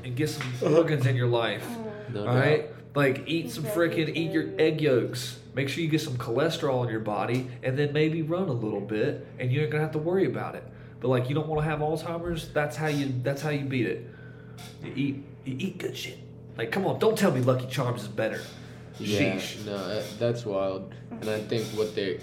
and 0.04 0.14
get 0.16 0.28
some 0.30 0.44
organs 0.62 1.06
in 1.06 1.16
your 1.16 1.28
life. 1.28 1.66
No 2.12 2.20
All 2.20 2.26
doubt. 2.26 2.34
right, 2.36 2.66
like 2.94 3.22
eat 3.26 3.50
some 3.52 3.64
freaking 3.64 4.14
eat 4.14 4.32
your 4.32 4.46
egg 4.58 4.80
yolks. 4.80 5.38
Make 5.54 5.68
sure 5.68 5.82
you 5.82 5.88
get 5.90 6.00
some 6.00 6.16
cholesterol 6.18 6.84
in 6.84 6.90
your 6.90 7.00
body, 7.00 7.48
and 7.64 7.76
then 7.78 7.92
maybe 7.92 8.22
run 8.22 8.48
a 8.48 8.52
little 8.52 8.80
bit, 8.80 9.26
and 9.38 9.50
you 9.52 9.60
ain't 9.62 9.70
gonna 9.70 9.82
have 9.82 9.92
to 9.92 9.98
worry 9.98 10.26
about 10.26 10.54
it. 10.56 10.64
But 11.00 11.08
like 11.08 11.28
you 11.28 11.34
don't 11.34 11.48
want 11.48 11.62
to 11.62 11.68
have 11.68 11.80
Alzheimer's. 11.80 12.48
That's 12.48 12.76
how 12.76 12.88
you 12.88 13.14
that's 13.22 13.42
how 13.42 13.50
you 13.50 13.64
beat 13.64 13.86
it. 13.86 14.06
You 14.82 14.92
eat 14.94 15.24
you 15.44 15.56
eat 15.58 15.78
good 15.78 15.96
shit. 15.96 16.18
Like, 16.58 16.72
come 16.72 16.86
on, 16.86 16.98
don't 16.98 17.16
tell 17.16 17.30
me 17.30 17.40
Lucky 17.40 17.66
Charms 17.68 18.02
is 18.02 18.08
better. 18.08 18.40
Yeah, 18.98 19.36
Sheesh. 19.36 19.64
no, 19.64 19.76
uh, 19.76 20.02
that's 20.18 20.44
wild. 20.44 20.92
And 21.12 21.30
I 21.30 21.40
think 21.40 21.64
what 21.68 21.94
they, 21.94 22.20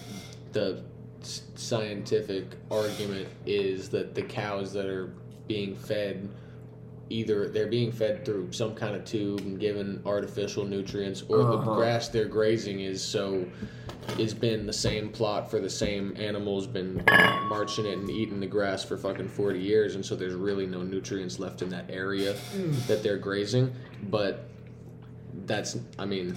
the 0.51 0.83
scientific 1.21 2.45
argument 2.69 3.29
is 3.45 3.89
that 3.89 4.13
the 4.13 4.21
cows 4.21 4.73
that 4.73 4.85
are 4.85 5.13
being 5.47 5.73
fed, 5.73 6.27
either 7.09 7.47
they're 7.49 7.67
being 7.67 7.91
fed 7.91 8.25
through 8.25 8.51
some 8.51 8.73
kind 8.73 8.95
of 8.95 9.05
tube 9.05 9.39
and 9.41 9.59
given 9.59 10.01
artificial 10.05 10.65
nutrients, 10.65 11.23
or 11.29 11.37
the 11.37 11.43
Uh-huh. 11.43 11.75
grass 11.75 12.07
they're 12.09 12.25
grazing 12.25 12.79
is 12.81 13.01
so, 13.01 13.45
it's 14.17 14.33
been 14.33 14.65
the 14.65 14.73
same 14.73 15.09
plot 15.09 15.49
for 15.51 15.59
the 15.59 15.69
same 15.69 16.15
animals, 16.17 16.65
been 16.65 17.03
marching 17.47 17.85
it 17.85 17.97
and 17.97 18.09
eating 18.09 18.39
the 18.39 18.47
grass 18.47 18.83
for 18.83 18.97
fucking 18.97 19.27
40 19.27 19.59
years, 19.59 19.95
and 19.95 20.03
so 20.05 20.15
there's 20.15 20.33
really 20.33 20.65
no 20.65 20.81
nutrients 20.81 21.39
left 21.39 21.61
in 21.61 21.69
that 21.69 21.85
area 21.89 22.33
Mm. 22.55 22.87
that 22.87 23.03
they're 23.03 23.17
grazing. 23.17 23.71
But 24.09 24.45
that's, 25.45 25.77
I 25.99 26.05
mean, 26.05 26.35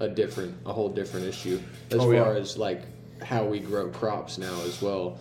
a 0.00 0.08
different, 0.08 0.54
a 0.66 0.72
whole 0.72 0.88
different 0.88 1.26
issue 1.26 1.58
as 1.90 1.98
Oh, 2.00 2.04
far 2.04 2.14
yeah. 2.34 2.40
as 2.40 2.58
like 2.58 2.82
how 3.22 3.44
we 3.46 3.60
grow 3.60 3.88
crops 3.88 4.36
now 4.36 4.60
as 4.66 4.82
well. 4.82 5.18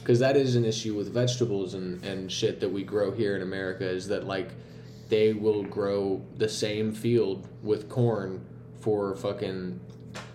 Because 0.00 0.18
that 0.20 0.36
is 0.36 0.56
an 0.56 0.64
issue 0.64 0.94
with 0.94 1.12
vegetables 1.12 1.74
and, 1.74 2.02
and 2.04 2.30
shit 2.32 2.60
that 2.60 2.68
we 2.68 2.82
grow 2.82 3.10
here 3.10 3.36
in 3.36 3.42
America 3.42 3.88
is 3.88 4.08
that 4.08 4.26
like 4.26 4.50
they 5.08 5.32
will 5.32 5.62
grow 5.62 6.24
the 6.36 6.48
same 6.48 6.92
field 6.92 7.46
with 7.62 7.88
corn 7.88 8.44
for 8.80 9.14
fucking 9.16 9.78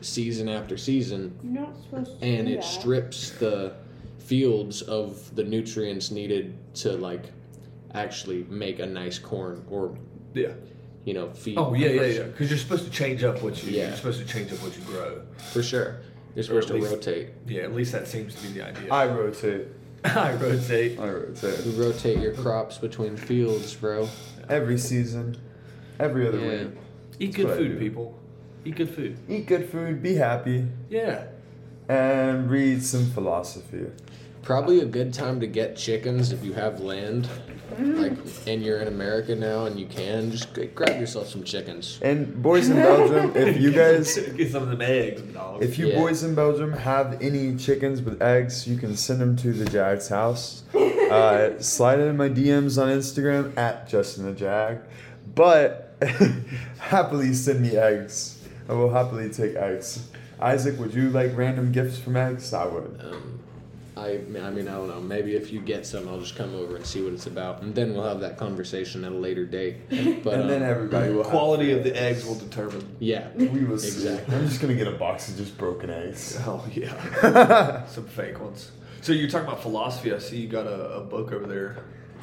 season 0.02 0.48
after 0.48 0.78
season 0.78 1.38
You're 1.44 1.64
not 1.64 1.76
supposed 1.82 2.20
to 2.20 2.26
and 2.26 2.48
do 2.48 2.54
it 2.54 2.58
that. 2.58 2.64
strips 2.64 3.32
the 3.32 3.74
fields 4.20 4.82
of 4.84 5.34
the 5.36 5.44
nutrients 5.44 6.12
needed 6.12 6.58
to 6.76 6.92
like 6.94 7.26
actually 7.94 8.44
make 8.50 8.80
a 8.80 8.86
nice 8.86 9.18
corn 9.20 9.66
or 9.70 9.98
Yeah. 10.34 10.54
you 11.06 11.14
know 11.14 11.32
feed 11.32 11.58
Oh 11.58 11.74
yeah, 11.74 11.90
yeah, 11.90 12.02
yeah. 12.04 12.24
Because 12.24 12.50
you're 12.50 12.60
supposed 12.60 12.86
to 12.86 12.92
change 12.92 13.24
up 13.24 13.42
what 13.42 13.64
you. 13.64 13.72
Yeah. 13.72 13.88
You're 13.88 13.98
supposed 13.98 14.20
to 14.20 14.26
change 14.26 14.52
up 14.54 14.60
what 14.62 14.76
you 14.78 14.84
grow. 14.84 15.22
for 15.52 15.64
sure 15.64 15.98
you're 16.36 16.44
supposed 16.44 16.68
to 16.68 16.74
least- 16.76 16.92
rotate 16.92 17.30
Yeah, 17.48 17.64
at 17.64 17.74
least 17.74 17.92
that 17.94 18.08
seems 18.08 18.36
to 18.36 18.42
be 18.48 18.54
the 18.60 18.68
idea. 18.68 18.92
I 18.94 19.08
rotate. 19.08 19.68
I 20.04 20.34
rotate. 20.34 21.00
I 21.00 21.10
rotate. 21.10 21.66
you 21.66 21.72
rotate 21.84 22.20
your 22.20 22.34
crops 22.34 22.78
between 22.78 23.18
fields 23.18 23.74
bro 23.74 24.08
Every 24.50 24.78
season, 24.78 25.38
every 26.00 26.28
other 26.28 26.40
Yeah. 26.40 26.50
week. 26.66 26.72
Eat 27.20 27.26
That's 27.28 27.36
good 27.38 27.58
food, 27.58 27.80
people. 27.80 28.20
Eat 28.66 28.76
good 28.76 28.90
food. 28.90 29.18
Eat 29.28 29.48
good 29.48 29.70
food, 29.70 30.04
be 30.04 30.16
happy, 30.16 30.68
Yeah. 30.90 31.26
and 31.90 32.50
read 32.50 32.84
some 32.84 33.06
philosophy. 33.12 33.86
Probably 34.46 34.80
a 34.80 34.86
good 34.86 35.14
time 35.14 35.40
to 35.42 35.48
get 35.48 35.76
chickens 35.76 36.32
if 36.32 36.44
you 36.46 36.54
have 36.54 36.80
land 36.80 37.28
like 37.80 38.14
and 38.48 38.64
you're 38.64 38.78
in 38.78 38.88
america 38.88 39.36
now 39.36 39.66
and 39.66 39.78
you 39.80 39.86
can 39.88 40.32
just 40.32 40.54
g- 40.56 40.68
grab 40.68 40.98
yourself 41.00 41.28
some 41.28 41.44
chickens 41.44 42.00
And 42.02 42.42
boys 42.42 42.70
in 42.70 42.78
Belgium, 42.78 43.36
if 43.36 43.60
you 43.60 43.72
guys 43.72 44.16
get 44.38 44.52
some 44.52 44.64
of 44.64 44.70
them 44.70 44.82
eggs, 44.82 45.22
dog. 45.34 45.62
If 45.64 45.78
you 45.80 45.88
Yeah. 45.88 46.00
boys 46.00 46.24
in 46.24 46.36
Belgium 46.36 46.72
have 46.74 47.22
any 47.22 47.56
chickens 47.58 48.02
with 48.02 48.22
eggs, 48.22 48.68
you 48.68 48.78
can 48.78 48.96
send 48.96 49.20
them 49.20 49.36
to 49.38 49.52
the 49.52 49.66
Jag's 49.66 50.08
house. 50.10 50.64
Uh, 50.76 51.60
slide 51.60 52.00
it 52.00 52.04
in 52.08 52.16
my 52.16 52.30
DMs 52.30 52.82
on 52.82 52.88
Instagram 52.90 53.58
at 53.58 53.88
Justin 53.90 54.26
the 54.26 54.34
Jag. 54.34 54.80
But 55.34 55.96
happily 56.80 57.34
send 57.34 57.62
me 57.62 57.76
eggs. 57.76 58.40
I 58.70 58.74
will 58.74 58.92
happily 58.92 59.30
take 59.30 59.56
eggs. 59.56 60.08
Isaac, 60.40 60.80
would 60.80 60.94
you 60.94 61.10
like 61.10 61.36
random 61.36 61.72
gifts 61.72 61.98
from 62.00 62.16
eggs? 62.16 62.54
I 62.54 62.66
would. 62.68 63.00
um, 63.04 63.40
I, 63.98 64.10
I 64.10 64.18
mean, 64.18 64.68
I 64.68 64.74
don't 64.74 64.90
know. 64.90 65.00
Maybe 65.00 65.36
if 65.36 65.54
you 65.54 65.62
get 65.62 65.86
some, 65.86 66.10
I'll 66.10 66.20
just 66.20 66.36
come 66.36 66.54
over 66.54 66.76
and 66.76 66.86
see 66.86 67.02
what 67.02 67.14
it's 67.14 67.28
about, 67.28 67.62
and 67.62 67.74
then 67.74 67.94
we'll 67.94 68.04
have 68.04 68.20
that 68.20 68.38
conversation 68.38 69.06
at 69.06 69.14
a 69.14 69.16
later 69.16 69.46
date. 69.46 69.78
But 70.24 70.40
and 70.40 70.50
then 70.50 70.64
um, 70.64 70.70
everybody 70.70 71.14
will. 71.14 71.24
have 71.24 71.32
quality 71.32 71.72
of 71.72 71.84
the 71.84 71.96
eggs 71.96 72.26
will 72.26 72.36
determine. 72.36 72.96
yeah, 73.00 73.30
We 73.36 73.64
will 73.64 73.78
see. 73.78 73.88
Exactly. 73.88 74.36
I'm 74.36 74.48
just 74.48 74.60
gonna 74.60 74.74
get 74.74 74.88
a 74.88 74.92
box 74.92 75.30
of 75.30 75.38
just 75.38 75.58
broken 75.58 75.90
eggs. 75.90 76.38
Oh 76.46 76.66
yeah. 76.74 77.86
some 77.88 78.06
fake 78.06 78.40
ones. 78.40 78.72
So 79.02 79.12
you're 79.14 79.30
talking 79.30 79.48
about 79.48 79.62
philosophy. 79.62 80.14
I 80.14 80.18
see 80.20 80.38
you 80.38 80.48
got 80.48 80.68
a, 80.68 80.96
a 80.98 81.02
book 81.02 81.32
over 81.32 81.46
there. 81.46 81.78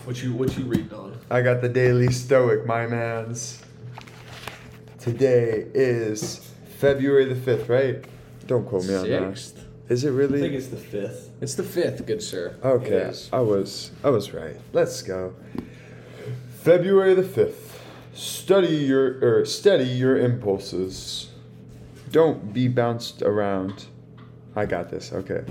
What 0.04 0.22
you 0.22 0.32
what 0.34 0.56
you 0.58 0.64
reading 0.64 0.92
on? 0.92 1.18
I 1.30 1.42
got 1.42 1.60
the 1.60 1.68
Daily 1.68 2.12
Stoic, 2.12 2.66
my 2.66 2.86
man's. 2.86 3.62
Today 4.98 5.66
is 5.74 6.50
February 6.78 7.32
the 7.32 7.34
5th, 7.34 7.68
right? 7.68 8.04
Don't 8.46 8.66
quote 8.66 8.84
me 8.84 8.94
on 8.94 9.08
that. 9.08 9.52
Sixth. 9.88 9.92
Is 9.92 10.04
it 10.04 10.10
really? 10.10 10.38
I 10.38 10.42
think 10.42 10.54
it's 10.54 10.68
the 10.68 10.76
fifth. 10.76 11.30
It's 11.40 11.54
the 11.54 11.62
fifth, 11.62 12.06
good 12.06 12.22
sir. 12.22 12.56
Okay. 12.64 13.12
I 13.32 13.40
was 13.40 13.90
I 14.02 14.10
was 14.10 14.32
right. 14.32 14.56
Let's 14.72 15.02
go. 15.02 15.34
February 16.62 17.14
the 17.14 17.22
5th. 17.22 17.70
Study 18.14 18.76
your 18.76 19.18
er, 19.18 19.40
or 19.40 19.44
steady 19.44 19.84
your 19.84 20.16
impulses. 20.16 21.30
Don't 22.12 22.52
be 22.52 22.68
bounced 22.68 23.22
around. 23.22 23.86
I 24.54 24.66
got 24.66 24.90
this. 24.90 25.12
Okay. 25.12 25.44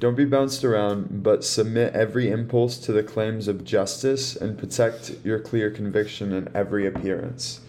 Don't 0.00 0.16
be 0.16 0.24
bounced 0.24 0.64
around, 0.64 1.22
but 1.22 1.44
submit 1.44 1.94
every 1.94 2.30
impulse 2.30 2.78
to 2.78 2.92
the 2.92 3.02
claims 3.02 3.46
of 3.46 3.64
justice 3.64 4.36
and 4.36 4.58
protect 4.58 5.12
your 5.22 5.38
clear 5.38 5.70
conviction 5.70 6.32
in 6.32 6.48
every 6.54 6.86
appearance. 6.86 7.60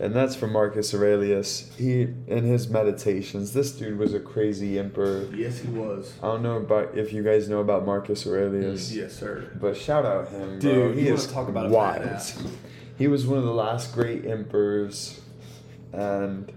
And 0.00 0.14
that's 0.14 0.36
from 0.36 0.52
Marcus 0.52 0.94
Aurelius. 0.94 1.70
He 1.76 2.02
in 2.02 2.44
his 2.44 2.68
meditations, 2.68 3.52
this 3.52 3.72
dude 3.72 3.98
was 3.98 4.14
a 4.14 4.20
crazy 4.20 4.78
emperor. 4.78 5.26
Yes, 5.34 5.58
he 5.58 5.68
was. 5.68 6.12
I 6.22 6.26
don't 6.28 6.42
know 6.42 6.58
about 6.58 6.96
if 6.96 7.12
you 7.12 7.24
guys 7.24 7.48
know 7.48 7.58
about 7.60 7.84
Marcus 7.84 8.24
Aurelius, 8.26 8.92
mm, 8.92 8.96
Yes, 8.96 9.14
sir. 9.18 9.50
but 9.60 9.76
shout 9.76 10.04
out 10.06 10.28
him, 10.28 10.58
bro. 10.60 10.72
Dude, 10.90 10.98
he 10.98 11.08
you 11.08 11.14
is 11.14 11.26
talk 11.26 11.48
about 11.48 11.70
wild. 11.70 12.20
He 12.98 13.06
was 13.06 13.24
one 13.28 13.38
of 13.38 13.44
the 13.44 13.54
last 13.54 13.94
great 13.94 14.26
emperors, 14.26 15.20
and 15.92 16.50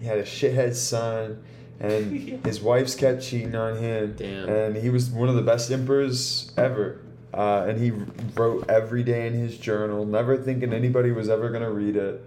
he 0.00 0.06
had 0.06 0.18
a 0.18 0.24
shithead 0.24 0.74
son, 0.74 1.44
and 1.78 2.10
his 2.44 2.60
wife's 2.60 2.96
kept 2.96 3.22
cheating 3.22 3.54
on 3.54 3.76
him. 3.76 4.14
Damn. 4.16 4.48
And 4.48 4.76
he 4.76 4.90
was 4.90 5.08
one 5.08 5.28
of 5.28 5.36
the 5.36 5.42
best 5.42 5.70
emperors 5.70 6.52
ever. 6.56 7.00
Uh, 7.34 7.64
and 7.66 7.80
he 7.80 7.90
wrote 8.34 8.68
every 8.68 9.02
day 9.02 9.26
in 9.26 9.32
his 9.32 9.56
journal, 9.56 10.04
never 10.04 10.36
thinking 10.36 10.72
anybody 10.72 11.10
was 11.10 11.30
ever 11.30 11.48
gonna 11.50 11.70
read 11.70 11.96
it. 11.96 12.22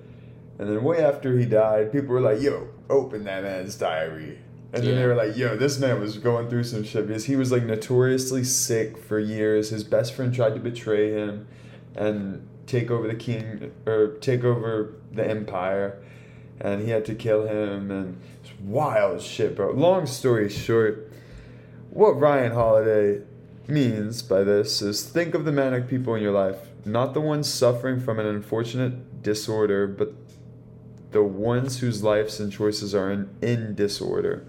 And 0.58 0.70
then 0.70 0.84
way 0.84 1.04
after 1.04 1.38
he 1.38 1.46
died, 1.46 1.92
people 1.92 2.10
were 2.10 2.22
like, 2.22 2.42
"Yo, 2.42 2.70
open 2.90 3.24
that 3.26 3.44
man's 3.44 3.76
diary." 3.76 4.40
And 4.74 4.84
then 4.84 4.96
they 4.96 5.06
were 5.06 5.16
like, 5.16 5.38
"Yo, 5.38 5.56
this 5.56 5.80
man 5.80 6.00
was 6.00 6.18
going 6.18 6.50
through 6.50 6.64
some 6.64 6.84
shit 6.84 7.08
because 7.08 7.26
he 7.26 7.36
was 7.36 7.52
like 7.52 7.64
notoriously 7.66 8.44
sick 8.44 8.98
for 8.98 9.20
years. 9.20 9.70
His 9.70 9.84
best 9.84 10.14
friend 10.14 10.34
tried 10.34 10.56
to 10.56 10.60
betray 10.60 11.12
him 11.12 11.48
and 11.96 12.48
take 12.66 12.90
over 12.90 13.08
the 13.08 13.16
king 13.16 13.72
or 13.86 14.18
take 14.22 14.44
over 14.44 14.94
the 15.12 15.26
empire, 15.26 16.02
and 16.60 16.82
he 16.82 16.90
had 16.90 17.06
to 17.06 17.16
kill 17.16 17.48
him. 17.48 17.92
And 17.92 18.18
it's 18.44 18.52
wild 18.60 19.22
shit, 19.22 19.56
bro. 19.56 19.72
Long 19.72 20.06
story 20.08 20.50
short, 20.50 21.12
what 21.92 22.20
Ryan 22.20 22.54
Holiday 22.54 23.22
means 23.68 24.22
by 24.22 24.44
this 24.44 24.82
is 24.82 25.04
think 25.04 25.34
of 25.34 25.46
the 25.46 25.52
manic 25.52 25.88
people 25.88 26.16
in 26.16 26.22
your 26.22 26.32
life, 26.32 26.70
not 26.86 27.14
the 27.14 27.22
ones 27.22 27.52
suffering 27.52 28.00
from 28.00 28.20
an 28.20 28.26
unfortunate 28.26 29.24
disorder, 29.24 29.88
but 29.88 30.14
the 31.12 31.24
ones 31.24 31.80
whose 31.80 32.04
lives 32.04 32.40
and 32.40 32.52
choices 32.52 32.94
are 32.94 33.12
in, 33.12 33.30
in 33.42 33.74
disorder. 33.76 34.46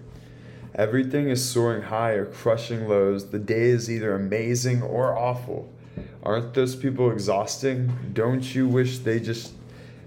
Everything 0.75 1.29
is 1.29 1.43
soaring 1.43 1.83
high 1.83 2.11
or 2.11 2.25
crushing 2.25 2.87
lows. 2.87 3.29
The 3.29 3.39
day 3.39 3.69
is 3.69 3.89
either 3.89 4.13
amazing 4.13 4.83
or 4.83 5.17
awful. 5.17 5.73
Aren't 6.21 6.53
those 6.53 6.75
people 6.75 7.09
exhausting? 7.09 8.11
Don't 8.13 8.53
you 8.53 8.67
wish 8.67 8.99
they 8.99 9.19
just 9.19 9.53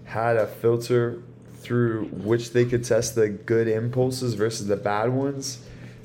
had 0.04 0.36
a 0.36 0.46
filter 0.46 1.22
through 1.54 2.06
which 2.06 2.52
they 2.52 2.64
could 2.64 2.84
test 2.84 3.14
the 3.14 3.28
good 3.28 3.66
impulses 3.68 4.34
versus 4.34 4.66
the 4.66 4.76
bad 4.76 5.08
ones? 5.08 5.58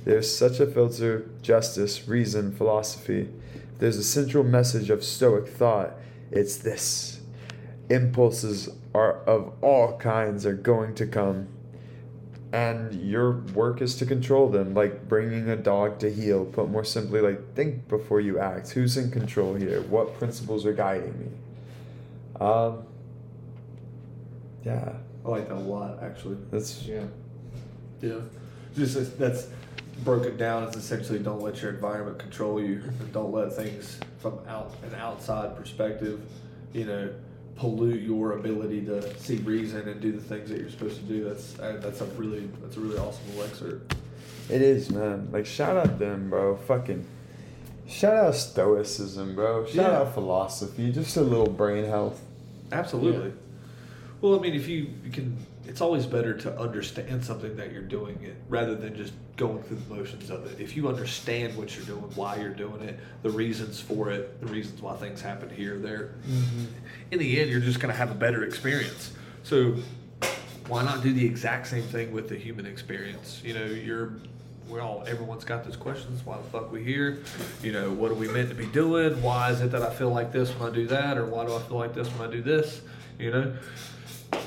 There's 0.06 0.34
such 0.36 0.60
a 0.60 0.68
filter 0.68 1.30
justice, 1.42 2.08
reason, 2.08 2.56
philosophy. 2.56 3.30
There's 3.80 3.98
a 3.98 4.04
central 4.04 4.44
message 4.44 4.90
of 4.90 5.04
Stoic 5.04 5.48
thought. 5.48 5.94
It's 6.32 6.58
this 6.58 7.20
impulses 7.90 8.70
are 8.94 9.24
of 9.26 9.54
all 9.62 9.98
kinds 9.98 10.46
are 10.46 10.56
going 10.56 10.96
to 10.96 11.06
come 11.06 11.48
and 12.52 12.94
your 13.00 13.32
work 13.54 13.80
is 13.80 13.96
to 13.96 14.06
control 14.08 14.50
them 14.50 14.74
like 14.74 15.08
bringing 15.08 15.50
a 15.50 15.56
dog 15.56 16.00
to 16.00 16.12
heel 16.12 16.46
put 16.46 16.68
more 16.68 16.84
simply 16.84 17.22
like 17.22 17.54
think 17.54 17.88
before 17.88 18.20
you 18.20 18.40
act 18.40 18.72
who's 18.72 18.98
in 18.98 19.12
control 19.12 19.54
here 19.54 19.82
what 19.84 20.18
principles 20.18 20.66
are 20.66 20.74
guiding 20.74 21.14
me 21.20 21.28
um 22.44 22.84
yeah 24.64 24.94
I 25.26 25.30
like 25.30 25.48
that 25.50 25.56
a 25.56 25.60
lot, 25.60 26.04
actually. 26.04 26.38
that's 26.52 26.84
Yeah. 26.84 27.04
Yeah. 28.02 28.20
Just 28.76 28.96
as- 28.96 29.48
that's 29.96 30.04
broken 30.04 30.38
down 30.38 30.68
as 30.68 30.76
essentially 30.76 31.20
don't 31.20 31.42
let 31.42 31.62
your 31.62 31.72
environment 31.72 32.20
control 32.20 32.62
you 32.62 32.82
and 33.00 33.14
don't 33.14 33.32
let 33.32 33.54
things 33.54 34.00
from 34.20 34.40
out 34.48 34.74
an 34.84 34.96
outside 34.96 35.56
perspective, 35.56 36.22
you 36.74 36.86
know, 36.86 37.10
pollute 37.56 38.02
your 38.02 38.34
ability 38.34 38.82
to 38.86 39.18
see 39.20 39.38
reason 39.38 39.88
and 39.88 40.02
do 40.02 40.12
the 40.12 40.22
things 40.22 40.50
that 40.50 40.60
you're 40.60 40.70
supposed 40.70 40.98
to 40.98 41.04
do. 41.04 41.24
That's 41.24 41.58
uh, 41.60 41.80
that's 41.82 42.02
a 42.02 42.06
really 42.06 42.50
that's 42.62 42.76
a 42.78 42.80
really 42.80 42.98
awesome 42.98 43.28
little 43.30 43.44
excerpt. 43.46 43.96
it 44.50 44.62
is 44.62 44.90
man 44.92 45.30
like 45.32 45.46
shout 45.46 45.78
out 45.78 45.98
them 45.98 46.30
bro 46.30 46.56
fucking 46.56 47.06
shout 47.88 48.16
out 48.16 48.36
stoicism 48.36 49.34
bro 49.36 49.66
shout 49.66 49.76
Yeah. 49.76 50.00
out 50.02 50.14
philosophy 50.14 50.92
just 50.92 51.16
a 51.18 51.22
little 51.22 51.50
brain 51.50 51.86
health 51.86 52.22
Absolutely. 52.72 53.32
Well, 54.22 54.40
I 54.40 54.42
mean, 54.42 54.56
if 54.56 54.68
you, 54.68 54.88
you 55.04 55.12
can, 55.12 55.38
it's 55.68 55.82
always 55.82 56.06
better 56.06 56.34
to 56.34 56.60
understand 56.60 57.24
something 57.24 57.56
that 57.58 57.72
you're 57.72 57.82
doing 57.82 58.18
it 58.24 58.36
rather 58.50 58.76
than 58.76 58.96
just 58.96 59.14
going 59.38 59.62
through 59.64 59.78
the 59.78 59.96
motions 59.96 60.30
of 60.30 60.46
it. 60.46 60.62
If 60.62 60.76
you 60.76 60.88
understand 60.88 61.58
what 61.58 61.76
you're 61.76 61.86
doing, 61.86 62.04
why 62.16 62.38
you're 62.38 62.54
doing 62.54 62.82
it, 62.82 63.00
the 63.24 63.30
reasons 63.30 63.80
for 63.80 64.12
it, 64.12 64.40
the 64.40 64.48
reasons 64.48 64.82
why 64.82 64.96
things 64.96 65.22
happen 65.22 65.50
here, 65.50 65.78
there, 65.78 66.12
mm-hmm. 66.28 66.66
in 67.12 67.20
the 67.20 67.40
end, 67.40 67.50
you're 67.50 67.60
just 67.60 67.80
going 67.80 67.92
to 67.92 67.98
have 67.98 68.12
a 68.12 68.16
better 68.16 68.44
experience. 68.44 69.12
So, 69.44 69.76
why 70.68 70.84
not 70.84 71.04
do 71.04 71.14
the 71.14 71.26
exact 71.26 71.68
same 71.68 71.84
thing 71.84 72.12
with 72.12 72.30
the 72.30 72.36
human 72.36 72.66
experience? 72.66 73.42
You 73.44 73.54
know, 73.54 73.66
you're 73.66 74.14
we're 74.68 74.82
all 74.82 75.04
everyone's 75.06 75.44
got 75.44 75.64
those 75.64 75.76
questions. 75.76 76.26
Why 76.26 76.38
the 76.38 76.44
fuck 76.44 76.72
we 76.72 76.84
here? 76.84 77.20
You 77.62 77.72
know, 77.72 77.92
what 77.92 78.12
are 78.12 78.16
we 78.16 78.28
meant 78.28 78.50
to 78.50 78.56
be 78.56 78.66
doing? 78.66 79.22
Why 79.22 79.52
is 79.52 79.62
it 79.62 79.72
that 79.72 79.84
I 79.84 79.94
feel 79.94 80.10
like 80.10 80.32
this 80.32 80.50
when 80.52 80.72
I 80.72 80.74
do 80.74 80.88
that, 80.88 81.18
or 81.18 81.26
why 81.26 81.46
do 81.46 81.56
I 81.56 81.60
feel 81.60 81.78
like 81.78 81.94
this 81.94 82.08
when 82.10 82.28
I 82.28 82.32
do 82.32 82.42
this? 82.42 82.82
You 83.20 83.32
know, 83.32 83.54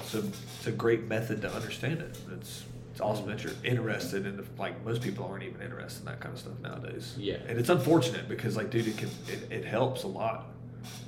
so 0.04 0.24
a 0.68 0.72
great 0.72 1.04
method 1.04 1.42
to 1.42 1.52
understand 1.52 2.00
it. 2.00 2.18
It's 2.32 2.64
it's 2.92 3.00
awesome 3.00 3.26
that 3.28 3.44
you're 3.44 3.52
interested 3.62 4.26
in 4.26 4.36
the 4.36 4.44
like 4.58 4.84
most 4.84 5.02
people 5.02 5.24
aren't 5.24 5.44
even 5.44 5.62
interested 5.62 6.00
in 6.00 6.06
that 6.06 6.20
kind 6.20 6.34
of 6.34 6.40
stuff 6.40 6.58
nowadays. 6.60 7.14
Yeah. 7.16 7.36
and 7.46 7.56
it's 7.58 7.68
unfortunate 7.68 8.28
because 8.28 8.56
like, 8.56 8.70
dude, 8.70 8.88
it 8.88 8.96
can 8.96 9.08
it, 9.28 9.52
it 9.52 9.64
helps 9.64 10.02
a 10.02 10.08
lot. 10.08 10.46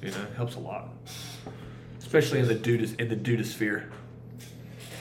You 0.03 0.11
know, 0.11 0.23
it 0.23 0.37
helps 0.37 0.55
a 0.57 0.61
lot, 0.61 0.89
especially 1.99 2.39
in 2.41 2.49
the 2.49 2.55
dude 2.55 3.01
in 3.01 3.09
the 3.09 3.17
dude 3.17 3.45
sphere. 3.47 3.91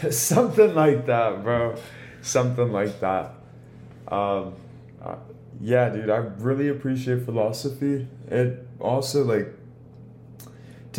Something 0.10 0.74
like 0.74 1.06
that, 1.08 1.43
bro. 1.43 1.76
Something 2.22 2.72
like 2.72 3.00
that. 3.02 3.34
Um, 4.08 4.56
uh, 5.04 5.15
yeah, 5.62 5.89
dude, 5.89 6.10
I 6.10 6.17
really 6.17 6.69
appreciate 6.69 7.26
philosophy. 7.26 8.08
It 8.30 8.67
also 8.80 9.24
like 9.24 9.54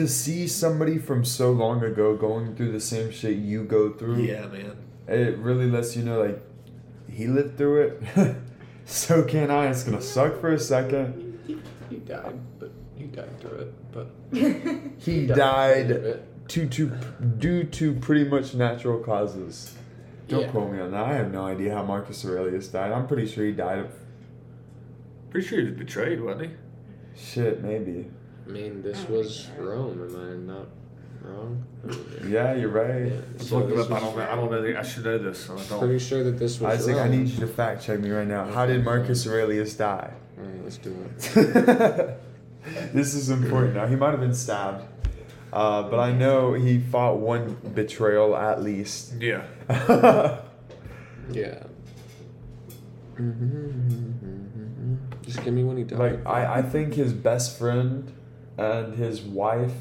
to 0.00 0.08
see 0.08 0.46
somebody 0.48 0.98
from 0.98 1.24
so 1.24 1.50
long 1.52 1.82
ago 1.84 2.16
going 2.16 2.54
through 2.56 2.72
the 2.72 2.80
same 2.80 3.10
shit 3.10 3.36
you 3.36 3.64
go 3.64 3.90
through. 3.92 4.22
Yeah, 4.22 4.46
man. 4.46 4.76
It 5.06 5.38
really 5.38 5.66
lets 5.70 5.96
you 5.96 6.02
know 6.04 6.22
like 6.22 6.40
he 7.10 7.26
lived 7.26 7.56
through 7.58 7.82
it. 8.16 8.36
so 8.84 9.22
can 9.24 9.50
I. 9.50 9.68
It's 9.68 9.82
gonna 9.84 10.00
suck 10.02 10.40
for 10.40 10.52
a 10.52 10.58
second. 10.58 11.38
He 11.90 11.96
died, 11.96 12.38
but 12.58 12.70
he 12.96 13.04
died 13.04 13.40
through 13.40 13.58
it. 13.58 13.92
But 13.92 14.10
He 14.32 15.26
through 15.26 15.34
died 15.34 15.90
it. 15.90 16.48
to 16.48 16.66
to 16.68 16.86
due 17.38 17.64
to 17.64 17.94
pretty 17.94 18.24
much 18.24 18.54
natural 18.54 18.98
causes. 19.00 19.74
Don't 20.28 20.42
Yeah. 20.42 20.50
quote 20.50 20.72
me 20.72 20.78
on 20.80 20.92
that. 20.92 21.04
I 21.06 21.14
have 21.14 21.32
no 21.32 21.44
idea 21.46 21.74
how 21.74 21.82
Marcus 21.84 22.24
Aurelius 22.24 22.68
died. 22.68 22.92
I'm 22.92 23.08
pretty 23.08 23.26
sure 23.26 23.44
he 23.44 23.52
died 23.52 23.78
of 23.80 23.90
Pretty 25.30 25.46
sure 25.46 25.58
he 25.60 25.66
was 25.66 25.74
betrayed, 25.74 26.20
wasn't 26.20 26.50
he? 26.50 26.56
shit, 27.16 27.62
maybe. 27.62 28.06
I 28.50 28.52
mean, 28.52 28.82
this 28.82 29.06
oh. 29.08 29.12
was 29.12 29.48
Rome. 29.56 30.02
Am 30.02 30.16
I 30.16 30.52
not 30.52 30.66
wrong? 31.22 31.64
Yeah, 32.26 32.54
you're 32.54 32.68
right. 32.68 33.12
Let's 33.32 33.48
So 33.48 33.58
look 33.58 33.70
it 33.70 33.78
up. 33.78 33.92
I 33.92 34.00
don't. 34.00 34.18
I 34.18 34.34
don't 34.34 34.50
know. 34.50 34.78
I 34.78 34.82
should 34.82 35.04
know 35.04 35.18
this. 35.18 35.48
I 35.48 35.56
don't. 35.56 35.78
Pretty 35.78 36.00
sure 36.00 36.24
that 36.24 36.32
this 36.32 36.60
was 36.60 36.80
Isaac, 36.80 36.96
I 36.96 37.08
need 37.08 37.28
you 37.28 37.38
to 37.40 37.46
fact 37.46 37.84
check 37.84 38.00
me 38.00 38.10
right 38.10 38.26
now. 38.26 38.46
How 38.46 38.66
did 38.66 38.84
Marcus 38.84 39.24
Aurelius 39.26 39.74
die? 39.74 40.12
All 40.36 40.44
right, 40.44 40.64
let's 40.64 40.78
do 40.78 40.90
it. 40.90 42.18
this 42.92 43.14
is 43.14 43.30
important 43.30 43.74
now. 43.74 43.86
He 43.86 43.94
might 43.94 44.10
have 44.10 44.20
been 44.20 44.34
stabbed. 44.34 44.84
Uh, 45.52 45.82
but 45.82 46.00
I 46.00 46.12
know 46.12 46.54
he 46.54 46.78
fought 46.78 47.18
one 47.18 47.56
betrayal 47.74 48.36
at 48.36 48.62
least. 48.62 49.14
Yeah. 49.20 49.44
Yeah. 51.32 51.62
Mm-hmm, 53.14 53.44
mm-hmm, 53.44 54.14
mm-hmm, 54.24 55.22
Just 55.22 55.44
give 55.44 55.54
me 55.54 55.62
when 55.62 55.76
he 55.76 55.84
died. 55.84 55.98
like 55.98 56.26
I, 56.26 56.58
I 56.58 56.62
think 56.62 56.94
his 56.94 57.12
best 57.12 57.56
friend 57.56 58.12
and 58.60 58.94
his 58.96 59.22
wife 59.22 59.72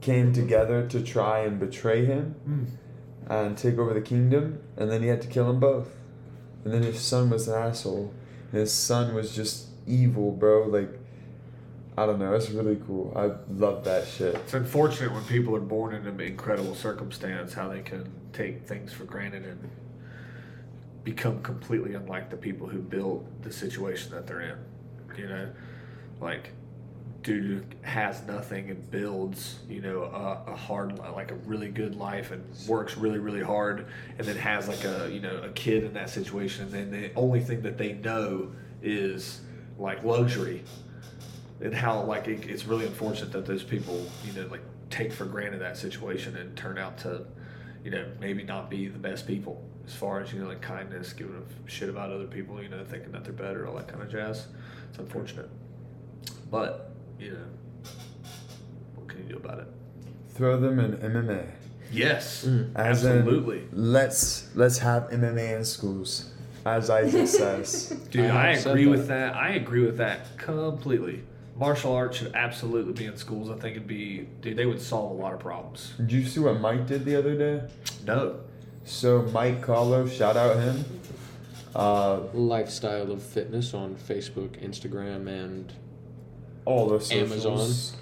came 0.00 0.32
together 0.32 0.86
to 0.88 1.02
try 1.02 1.40
and 1.40 1.58
betray 1.60 2.04
him 2.04 2.34
Mm. 2.48 2.66
and 3.28 3.58
take 3.58 3.78
over 3.78 3.94
the 3.94 4.00
kingdom 4.02 4.58
and 4.76 4.90
then 4.90 5.02
he 5.02 5.08
had 5.08 5.22
to 5.22 5.28
kill 5.28 5.46
them 5.46 5.60
both. 5.60 5.88
And 6.64 6.72
then 6.72 6.82
his 6.82 7.00
son 7.00 7.30
was 7.30 7.46
an 7.48 7.54
asshole. 7.54 8.12
And 8.52 8.60
his 8.60 8.72
son 8.72 9.14
was 9.14 9.34
just 9.34 9.68
evil 9.86 10.30
bro. 10.30 10.66
Like 10.66 10.90
i 11.96 12.06
don't 12.06 12.18
know. 12.18 12.34
It's 12.34 12.50
really 12.50 12.78
cool. 12.86 13.12
I 13.16 13.30
love 13.52 13.84
that 13.84 14.06
shit. 14.06 14.34
It's 14.34 14.54
unfortunate 14.54 15.12
when 15.12 15.24
people 15.24 15.54
are 15.54 15.60
born 15.60 15.94
in 15.94 16.06
an 16.06 16.20
incredible 16.20 16.74
circumstance 16.74 17.54
how 17.54 17.68
they 17.68 17.80
can 17.82 18.10
take 18.32 18.66
things 18.66 18.92
for 18.92 19.04
granted 19.04 19.44
and 19.44 19.70
become 21.04 21.42
completely 21.42 21.94
unlike 21.94 22.30
the 22.30 22.36
people 22.36 22.66
who 22.66 22.78
built 22.78 23.24
the 23.42 23.52
situation 23.52 24.10
that 24.12 24.26
they're 24.26 24.40
in. 24.40 24.58
You 25.18 25.28
know, 25.28 25.48
like 26.20 26.50
dude 27.24 27.74
has 27.82 28.22
nothing 28.26 28.70
and 28.70 28.90
builds, 28.90 29.58
you 29.68 29.80
know, 29.80 30.04
a, 30.04 30.52
a 30.52 30.54
hard, 30.54 30.92
li- 30.98 31.08
like 31.08 31.32
a 31.32 31.36
really 31.46 31.68
good 31.68 31.96
life 31.96 32.30
and 32.30 32.44
works 32.68 32.96
really, 32.96 33.18
really 33.18 33.42
hard, 33.42 33.86
and 34.18 34.26
then 34.26 34.36
has 34.36 34.68
like 34.68 34.84
a, 34.84 35.10
you 35.12 35.20
know, 35.20 35.38
a 35.38 35.48
kid 35.48 35.82
in 35.82 35.92
that 35.94 36.08
situation, 36.08 36.66
and 36.66 36.72
then 36.72 36.90
the 36.92 37.12
only 37.16 37.40
thing 37.40 37.62
that 37.62 37.76
they 37.76 37.94
know 37.94 38.52
is 38.82 39.40
like 39.78 40.04
luxury 40.04 40.62
and 41.60 41.74
how 41.74 42.02
like 42.02 42.28
it, 42.28 42.48
it's 42.48 42.66
really 42.66 42.86
unfortunate 42.86 43.32
that 43.32 43.46
those 43.46 43.62
people 43.62 44.06
you 44.24 44.32
know 44.32 44.46
like 44.48 44.60
take 44.90 45.12
for 45.12 45.24
granted 45.24 45.60
that 45.60 45.76
situation 45.76 46.36
and 46.36 46.56
turn 46.56 46.78
out 46.78 46.98
to 46.98 47.24
you 47.82 47.90
know 47.90 48.06
maybe 48.20 48.42
not 48.42 48.70
be 48.70 48.86
the 48.88 48.98
best 48.98 49.26
people 49.26 49.62
as 49.86 49.94
far 49.94 50.20
as 50.20 50.32
you 50.32 50.40
know 50.40 50.48
like 50.48 50.60
kindness 50.60 51.12
giving 51.12 51.34
a 51.34 51.70
shit 51.70 51.88
about 51.88 52.10
other 52.10 52.26
people 52.26 52.62
you 52.62 52.68
know 52.68 52.84
thinking 52.84 53.10
that 53.10 53.24
they're 53.24 53.32
better 53.32 53.66
all 53.66 53.74
that 53.74 53.88
kind 53.88 54.02
of 54.02 54.10
jazz. 54.10 54.46
It's 54.90 54.98
unfortunate. 54.98 55.48
But 56.50 56.93
you 57.18 57.32
know 57.32 57.90
what 58.96 59.08
can 59.08 59.22
you 59.22 59.34
do 59.34 59.36
about 59.36 59.60
it? 59.60 59.68
Throw 60.34 60.58
them 60.58 60.78
in 60.80 60.92
mma 60.96 61.46
yes. 61.92 62.44
As 62.74 63.04
in, 63.04 63.18
absolutely. 63.18 63.62
let's 63.72 64.48
let's 64.54 64.78
have 64.78 65.04
mma 65.10 65.56
in 65.58 65.64
schools 65.64 66.30
as 66.66 66.90
isaac 66.90 67.28
says. 67.28 67.88
Dude 68.10 68.30
I 68.30 68.48
I, 68.48 68.52
have 68.52 68.62
said 68.62 68.72
agree 68.72 68.86
with 68.86 69.08
that. 69.08 69.32
that. 69.32 69.36
I 69.36 69.50
agree 69.50 69.84
with 69.84 69.98
that 69.98 70.36
completely. 70.38 71.22
Martial 71.56 71.92
arts 71.94 72.16
should 72.18 72.34
absolutely 72.34 72.94
be 72.94 73.04
in 73.04 73.16
schools. 73.16 73.48
I 73.48 73.54
think 73.54 73.76
it'd 73.76 73.86
be 73.86 74.26
dude 74.40 74.56
they 74.56 74.66
would 74.66 74.80
solve 74.80 75.12
a 75.12 75.22
lot 75.22 75.32
of 75.32 75.40
problems. 75.40 75.92
Did 75.98 76.12
you 76.12 76.24
see 76.24 76.40
what 76.40 76.60
mike 76.60 76.86
did 76.86 77.04
the 77.04 77.16
other 77.16 77.36
day? 77.36 77.68
No. 78.04 78.40
So 78.84 79.22
mike 79.32 79.62
Carlo, 79.62 80.06
shout 80.08 80.36
out 80.36 80.56
him. 80.56 80.84
Uh, 81.74 82.20
Lifestyle 82.32 83.10
of 83.10 83.20
fitness 83.20 83.74
on 83.74 83.96
Facebook, 83.96 84.62
Instagram, 84.64 85.26
and 85.26 85.72
all 86.64 86.88
the 86.88 87.00
socials. 87.00 87.46
Amazon. 87.46 88.00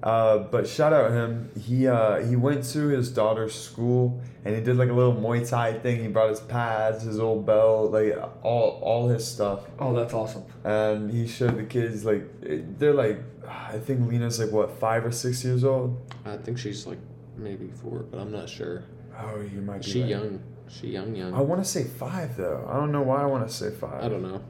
Uh, 0.00 0.38
but 0.38 0.68
shout 0.68 0.92
out 0.92 1.10
him. 1.10 1.50
He 1.60 1.88
uh, 1.88 2.24
he 2.24 2.36
went 2.36 2.64
to 2.66 2.88
his 2.88 3.10
daughter's 3.10 3.54
school 3.54 4.20
and 4.44 4.54
he 4.54 4.62
did 4.62 4.76
like 4.76 4.90
a 4.90 4.92
little 4.92 5.14
Muay 5.14 5.48
Thai 5.48 5.78
thing. 5.80 6.00
He 6.00 6.08
brought 6.08 6.30
his 6.30 6.40
pads, 6.40 7.02
his 7.02 7.18
old 7.18 7.44
belt, 7.44 7.90
like 7.90 8.16
all 8.42 8.78
all 8.80 9.08
his 9.08 9.26
stuff, 9.26 9.64
oh 9.80 9.94
that's 9.94 10.14
awesome 10.14 10.44
and 10.68 11.10
he 11.10 11.26
showed 11.26 11.56
the 11.56 11.64
kids 11.64 12.04
like 12.04 12.22
they're 12.78 12.92
like 12.92 13.18
I 13.46 13.78
think 13.78 14.08
Lena's 14.08 14.38
like 14.38 14.50
what 14.50 14.78
five 14.78 15.04
or 15.04 15.12
six 15.12 15.42
years 15.42 15.64
old. 15.64 15.96
I 16.26 16.36
think 16.36 16.58
she's 16.58 16.86
like 16.86 16.98
maybe 17.36 17.68
four, 17.68 18.00
but 18.00 18.20
I'm 18.20 18.30
not 18.30 18.48
sure. 18.48 18.84
Oh, 19.18 19.40
you 19.40 19.60
might 19.62 19.82
be. 19.82 19.90
She 19.90 20.00
right. 20.02 20.10
young. 20.10 20.42
She 20.68 20.88
young, 20.88 21.14
young. 21.14 21.32
I 21.32 21.40
want 21.40 21.64
to 21.64 21.68
say 21.68 21.84
five 21.84 22.36
though. 22.36 22.68
I 22.70 22.74
don't 22.74 22.92
know 22.92 23.02
why 23.02 23.22
I 23.22 23.26
want 23.26 23.48
to 23.48 23.52
say 23.52 23.70
five. 23.70 24.04
I 24.04 24.08
don't 24.08 24.22
know. 24.22 24.42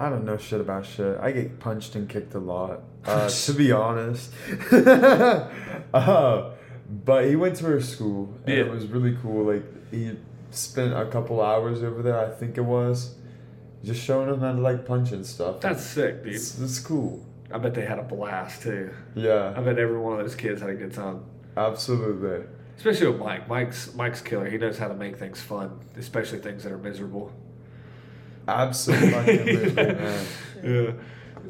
I 0.00 0.08
don't 0.08 0.24
know 0.24 0.36
shit 0.36 0.60
about 0.60 0.86
shit. 0.86 1.18
I 1.20 1.30
get 1.30 1.60
punched 1.60 1.94
and 1.94 2.08
kicked 2.08 2.34
a 2.34 2.38
lot, 2.38 2.82
uh, 3.04 3.28
to 3.28 3.52
be 3.52 3.72
honest. 3.72 4.32
uh, 4.72 6.50
but 7.04 7.24
he 7.26 7.36
went 7.36 7.56
to 7.56 7.64
her 7.66 7.80
school, 7.80 8.34
and 8.46 8.54
it 8.54 8.70
was 8.70 8.86
really 8.86 9.16
cool. 9.22 9.44
Like 9.52 9.90
he 9.90 10.16
spent 10.50 10.94
a 10.94 11.06
couple 11.06 11.40
hours 11.40 11.82
over 11.82 12.02
there, 12.02 12.18
I 12.18 12.30
think 12.30 12.58
it 12.58 12.62
was, 12.62 13.14
just 13.84 14.02
showing 14.02 14.28
him 14.28 14.40
how 14.40 14.52
to 14.52 14.60
like 14.60 14.86
punch 14.86 15.12
and 15.12 15.24
stuff. 15.24 15.60
That's 15.60 15.82
sick, 15.84 16.24
dude. 16.24 16.34
it's, 16.34 16.58
it's 16.58 16.78
cool. 16.80 17.24
I 17.52 17.58
bet 17.58 17.74
they 17.74 17.84
had 17.84 17.98
a 17.98 18.02
blast 18.02 18.62
too. 18.62 18.90
Yeah. 19.14 19.54
I 19.56 19.60
bet 19.60 19.78
every 19.78 19.98
one 19.98 20.18
of 20.18 20.24
those 20.24 20.34
kids 20.34 20.60
had 20.60 20.70
a 20.70 20.74
good 20.74 20.92
time. 20.92 21.24
absolutely. 21.56 22.46
Especially 22.76 23.06
with 23.06 23.20
Mike. 23.20 23.48
Mike's 23.48 23.94
Mike's 23.94 24.20
killer. 24.20 24.50
He 24.50 24.58
knows 24.58 24.76
how 24.76 24.88
to 24.88 24.94
make 24.94 25.16
things 25.16 25.40
fun, 25.40 25.78
especially 25.96 26.40
things 26.40 26.64
that 26.64 26.72
are 26.72 26.78
miserable. 26.78 27.32
Absolutely, 28.48 29.72
man. 29.74 30.26
Yeah. 30.62 30.92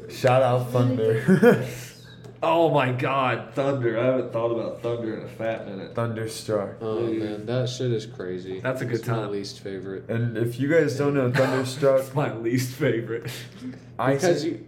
Shout 0.09 0.41
out 0.43 0.71
Thunder. 0.71 1.65
Oh 2.43 2.69
my 2.69 2.91
God, 2.91 3.53
Thunder! 3.55 3.99
I 3.99 4.05
haven't 4.05 4.31
thought 4.31 4.51
about 4.51 4.83
Thunder 4.83 5.17
in 5.17 5.23
a 5.25 5.27
fat 5.27 5.65
minute. 5.67 5.95
Thunderstruck. 5.95 6.75
Oh, 6.79 6.99
oh 6.99 7.07
man, 7.07 7.45
that 7.47 7.67
shit 7.69 7.91
is 7.91 8.05
crazy. 8.05 8.59
That's 8.59 8.81
a 8.81 8.85
good 8.85 8.99
It's 8.99 9.07
my 9.07 9.15
time. 9.15 9.31
least 9.31 9.61
favorite. 9.61 10.07
And 10.09 10.37
if 10.37 10.59
you 10.59 10.67
guys 10.67 10.95
don't 10.95 11.15
know 11.15 11.31
Thunderstruck, 11.31 11.97
That's 12.01 12.13
my 12.13 12.35
least 12.35 12.75
favorite. 12.75 13.31
I 13.97 14.13
Because 14.13 14.41
say- 14.43 14.47
you, 14.49 14.67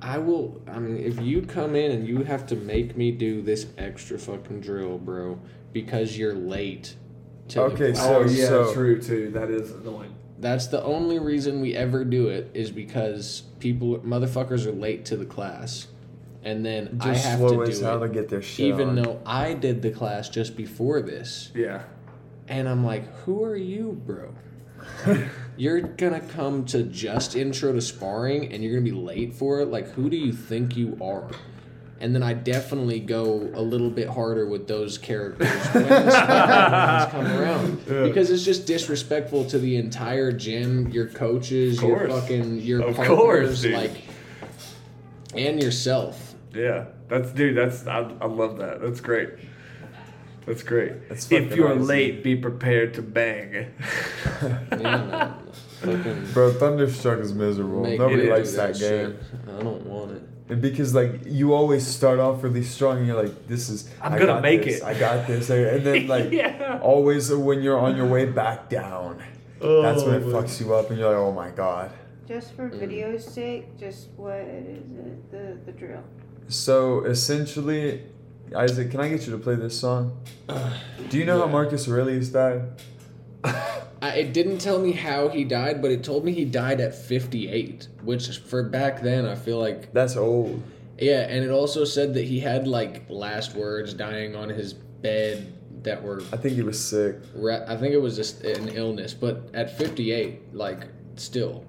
I 0.00 0.18
will. 0.18 0.62
I 0.68 0.78
mean, 0.78 0.98
if 0.98 1.20
you 1.20 1.42
come 1.42 1.74
in 1.74 1.90
and 1.90 2.06
you 2.06 2.22
have 2.22 2.46
to 2.48 2.54
make 2.54 2.96
me 2.96 3.10
do 3.10 3.42
this 3.42 3.66
extra 3.76 4.18
fucking 4.20 4.60
drill, 4.60 4.98
bro, 4.98 5.40
because 5.72 6.16
you're 6.16 6.34
late. 6.34 6.94
To 7.48 7.62
Okay, 7.62 7.90
the 7.90 7.96
so- 7.96 8.18
oh 8.18 8.24
yeah, 8.28 8.46
so- 8.46 8.72
true 8.72 9.00
too. 9.02 9.30
That 9.30 9.50
is 9.50 9.72
annoying. 9.72 10.14
That's 10.38 10.66
the 10.66 10.82
only 10.82 11.18
reason 11.18 11.60
we 11.60 11.74
ever 11.74 12.04
do 12.04 12.28
it 12.28 12.50
is 12.54 12.70
because 12.70 13.42
people, 13.58 13.98
motherfuckers, 14.00 14.66
are 14.66 14.72
late 14.72 15.04
to 15.06 15.16
the 15.16 15.24
class, 15.24 15.86
and 16.42 16.64
then 16.64 16.98
I 17.00 17.14
have 17.14 17.38
slow 17.38 17.64
to 17.64 17.70
as 17.70 17.78
do 17.78 17.84
hell 17.84 18.02
it. 18.02 18.08
to 18.08 18.12
get 18.14 18.28
their 18.28 18.42
shit 18.42 18.66
even 18.66 18.90
on. 18.90 18.94
though 18.96 19.20
I 19.24 19.54
did 19.54 19.82
the 19.82 19.90
class 19.90 20.28
just 20.28 20.56
before 20.56 21.00
this, 21.02 21.50
Yeah. 21.54 21.82
and 22.48 22.68
I'm 22.68 22.84
like, 22.84 23.06
who 23.24 23.44
are 23.44 23.56
you, 23.56 24.00
bro? 24.06 24.34
you're 25.56 25.80
gonna 25.80 26.20
come 26.20 26.64
to 26.66 26.82
just 26.84 27.34
intro 27.34 27.72
to 27.72 27.80
sparring, 27.80 28.52
and 28.52 28.62
you're 28.62 28.72
gonna 28.74 28.84
be 28.84 28.92
late 28.92 29.32
for 29.34 29.60
it. 29.60 29.66
Like, 29.66 29.88
who 29.92 30.08
do 30.10 30.16
you 30.16 30.32
think 30.32 30.76
you 30.76 30.96
are? 31.00 31.28
And 31.98 32.14
then 32.14 32.22
I 32.22 32.34
definitely 32.34 33.00
go 33.00 33.50
a 33.54 33.62
little 33.62 33.88
bit 33.88 34.08
harder 34.08 34.46
with 34.46 34.68
those 34.68 34.98
characters 34.98 35.48
when 35.72 35.84
the 35.88 37.08
come 37.10 37.26
around 37.26 37.84
because 37.86 38.30
it's 38.30 38.44
just 38.44 38.66
disrespectful 38.66 39.46
to 39.46 39.58
the 39.58 39.76
entire 39.76 40.30
gym, 40.30 40.88
your 40.90 41.06
coaches, 41.06 41.80
your 41.80 42.06
fucking 42.08 42.60
your 42.60 42.82
Of 42.82 42.96
partners, 42.96 43.16
course, 43.18 43.62
dude. 43.62 43.74
like, 43.74 44.02
and 45.34 45.62
yourself. 45.62 46.34
Yeah. 46.54 46.86
That's 47.08 47.30
dude. 47.32 47.56
That's 47.56 47.86
I, 47.86 48.00
I 48.20 48.26
love 48.26 48.58
that. 48.58 48.80
That's 48.82 49.00
great. 49.00 49.30
That's 50.44 50.62
great. 50.62 51.08
That's 51.08 51.30
if 51.32 51.56
you're 51.56 51.70
awesome. 51.72 51.86
late, 51.86 52.22
be 52.22 52.36
prepared 52.36 52.94
to 52.94 53.02
bang. 53.02 53.72
Yeah, 54.42 54.76
man. 54.76 55.34
Fucking 55.80 56.26
Bro, 56.32 56.54
Thunderstruck 56.54 57.18
is 57.20 57.32
miserable. 57.34 57.84
Nobody 57.84 58.28
likes 58.30 58.50
do 58.50 58.56
that, 58.56 58.76
shit. 58.76 59.18
game. 59.18 59.18
I 59.58 59.62
don't 59.62 59.84
want 59.86 60.12
it. 60.12 60.22
And 60.48 60.62
because 60.62 60.94
like 60.94 61.22
you 61.26 61.54
always 61.54 61.84
start 61.86 62.18
off 62.20 62.42
really 62.44 62.62
strong 62.62 62.98
and 62.98 63.06
you're 63.06 63.20
like, 63.22 63.48
this 63.48 63.68
is 63.68 63.90
I'm 64.00 64.12
I 64.12 64.18
gonna 64.18 64.32
got 64.34 64.42
make 64.42 64.64
this, 64.64 64.78
it. 64.80 64.84
I 64.84 64.94
got 64.94 65.26
this. 65.26 65.50
And 65.50 65.84
then 65.84 66.06
like 66.14 66.30
Yeah. 66.30 66.78
always 66.82 67.32
when 67.32 67.62
you're 67.62 67.78
on 67.78 67.96
your 67.96 68.06
way 68.06 68.26
back 68.26 68.68
down, 68.68 69.18
that's 69.60 70.02
when 70.04 70.14
it 70.14 70.22
Oh, 70.24 70.32
fucks 70.32 70.60
you 70.60 70.72
up 70.74 70.90
and 70.90 70.98
you're 70.98 71.08
like, 71.08 71.18
oh 71.18 71.32
my 71.32 71.50
god. 71.50 71.90
Just 72.28 72.54
for 72.54 72.68
mm. 72.70 72.78
video's 72.78 73.24
sake, 73.24 73.76
just 73.78 74.08
what 74.16 74.38
is 74.38 74.90
it? 74.92 75.30
The 75.32 75.58
the 75.66 75.72
drill. 75.72 76.02
So 76.48 77.04
essentially, 77.04 78.02
Isaac, 78.54 78.90
can 78.92 79.00
I 79.00 79.08
get 79.08 79.26
you 79.26 79.32
to 79.32 79.38
play 79.38 79.56
this 79.56 79.78
song? 79.78 80.16
Do 81.10 81.18
you 81.18 81.24
know 81.24 81.40
how. 81.40 81.46
Marcus 81.46 81.88
Aurelius 81.88 82.28
died? 82.28 82.62
I, 84.06 84.16
it 84.16 84.32
didn't 84.32 84.58
tell 84.58 84.78
me 84.78 84.92
how 84.92 85.28
he 85.28 85.44
died, 85.44 85.80
but 85.82 85.90
it 85.90 86.02
told 86.04 86.24
me 86.24 86.32
he 86.32 86.44
died 86.44 86.80
at 86.80 86.94
58, 86.94 87.88
which 88.02 88.38
for 88.38 88.62
back 88.62 89.02
then 89.02 89.26
I 89.26 89.34
feel 89.34 89.58
like 89.58 89.92
That's 89.92 90.16
old. 90.16 90.62
yeah, 90.98 91.26
and 91.28 91.44
it 91.44 91.50
also 91.50 91.84
said 91.84 92.14
that 92.14 92.24
he 92.24 92.40
had 92.40 92.66
like 92.66 93.04
last 93.08 93.54
words 93.54 93.94
dying 93.94 94.34
on 94.36 94.48
his 94.48 94.72
bed 94.74 95.52
that 95.82 96.02
were 96.02 96.20
I 96.32 96.36
think 96.36 96.54
he 96.54 96.62
was 96.62 96.82
sick. 96.82 97.16
ra- 97.34 97.64
I 97.68 97.76
think 97.76 97.92
it 97.94 98.00
was 98.00 98.16
just 98.16 98.42
an 98.44 98.68
illness, 98.70 99.14
but 99.14 99.50
at 99.54 99.76
58, 99.78 100.54
like 100.54 100.84
still 101.16 101.64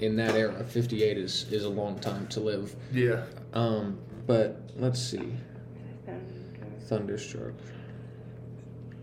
in 0.00 0.16
that 0.16 0.34
era, 0.34 0.64
58 0.64 1.18
is 1.18 1.46
is 1.52 1.64
a 1.64 1.68
long 1.68 1.98
time 2.00 2.26
to 2.28 2.40
live. 2.40 2.74
Yeah. 2.92 3.24
Um, 3.52 3.98
but 4.26 4.60
let's 4.76 5.00
see, 5.00 5.32
Thunderstruck. 6.88 7.52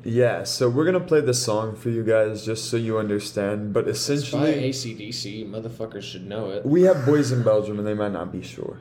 Yeah, 0.04 0.43
so 0.45 0.68
we're 0.68 0.86
gonna 0.86 0.99
play 0.99 1.22
the 1.22 1.34
song 1.34 1.76
for 1.76 1.89
you 1.89 2.04
guys 2.04 2.43
just 2.43 2.70
so 2.72 2.78
you 2.78 2.97
understand. 2.97 3.72
But 3.74 3.88
It's 3.88 4.08
by 4.08 4.14
essentially, 4.16 4.70
ACDC. 4.70 5.47
Motherfuckers 5.47 6.02
should 6.04 6.28
know 6.28 6.49
it. 6.52 6.66
we 6.66 6.82
have 6.84 7.06
boys 7.06 7.32
in 7.32 7.43
Belgium 7.43 7.78
and 7.78 7.88
they 7.88 7.93
might 7.93 8.12
not 8.12 8.32
be 8.32 8.41
sure. 8.41 8.80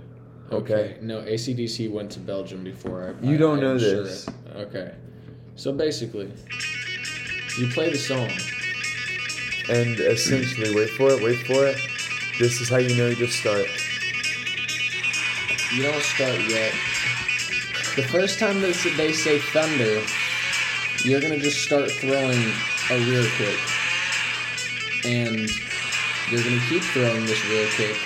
Okay. 0.50 0.96
No, 1.02 1.20
ACDC 1.20 1.90
went 1.90 2.10
to 2.12 2.20
Belgium 2.20 2.64
before. 2.64 3.14
I, 3.22 3.26
You 3.26 3.34
I- 3.34 3.38
don't 3.38 3.58
I 3.58 3.62
know 3.62 3.78
sure 3.78 4.02
this. 4.02 4.26
Okay. 4.56 4.92
So 5.56 5.72
basically, 5.72 6.32
you 7.58 7.68
play 7.68 7.90
the 7.90 7.98
song. 7.98 8.30
And 9.68 10.00
essentially, 10.00 10.74
wait 10.74 10.90
for 10.90 11.10
it, 11.10 11.22
wait 11.22 11.46
for 11.46 11.66
it. 11.66 11.76
This 12.38 12.60
is 12.62 12.68
how 12.70 12.78
you 12.78 12.96
know 12.96 13.08
you 13.08 13.14
just 13.14 13.38
start. 13.38 13.66
You 15.76 15.82
don't 15.82 16.02
start 16.02 16.40
yet. 16.48 16.72
The 17.94 18.02
first 18.10 18.38
time 18.38 18.60
they 18.62 18.72
say, 18.72 18.94
they 18.96 19.12
say 19.12 19.38
thunder, 19.38 20.00
you're 21.04 21.20
gonna 21.20 21.38
just 21.38 21.62
start 21.62 21.90
throwing 21.90 22.52
a 22.90 22.98
rear 23.08 23.24
kick, 23.36 23.58
and 25.04 25.48
you're 26.30 26.42
gonna 26.42 26.60
keep 26.68 26.82
throwing 26.82 27.24
this 27.26 27.44
rear 27.46 27.68
kick 27.70 27.96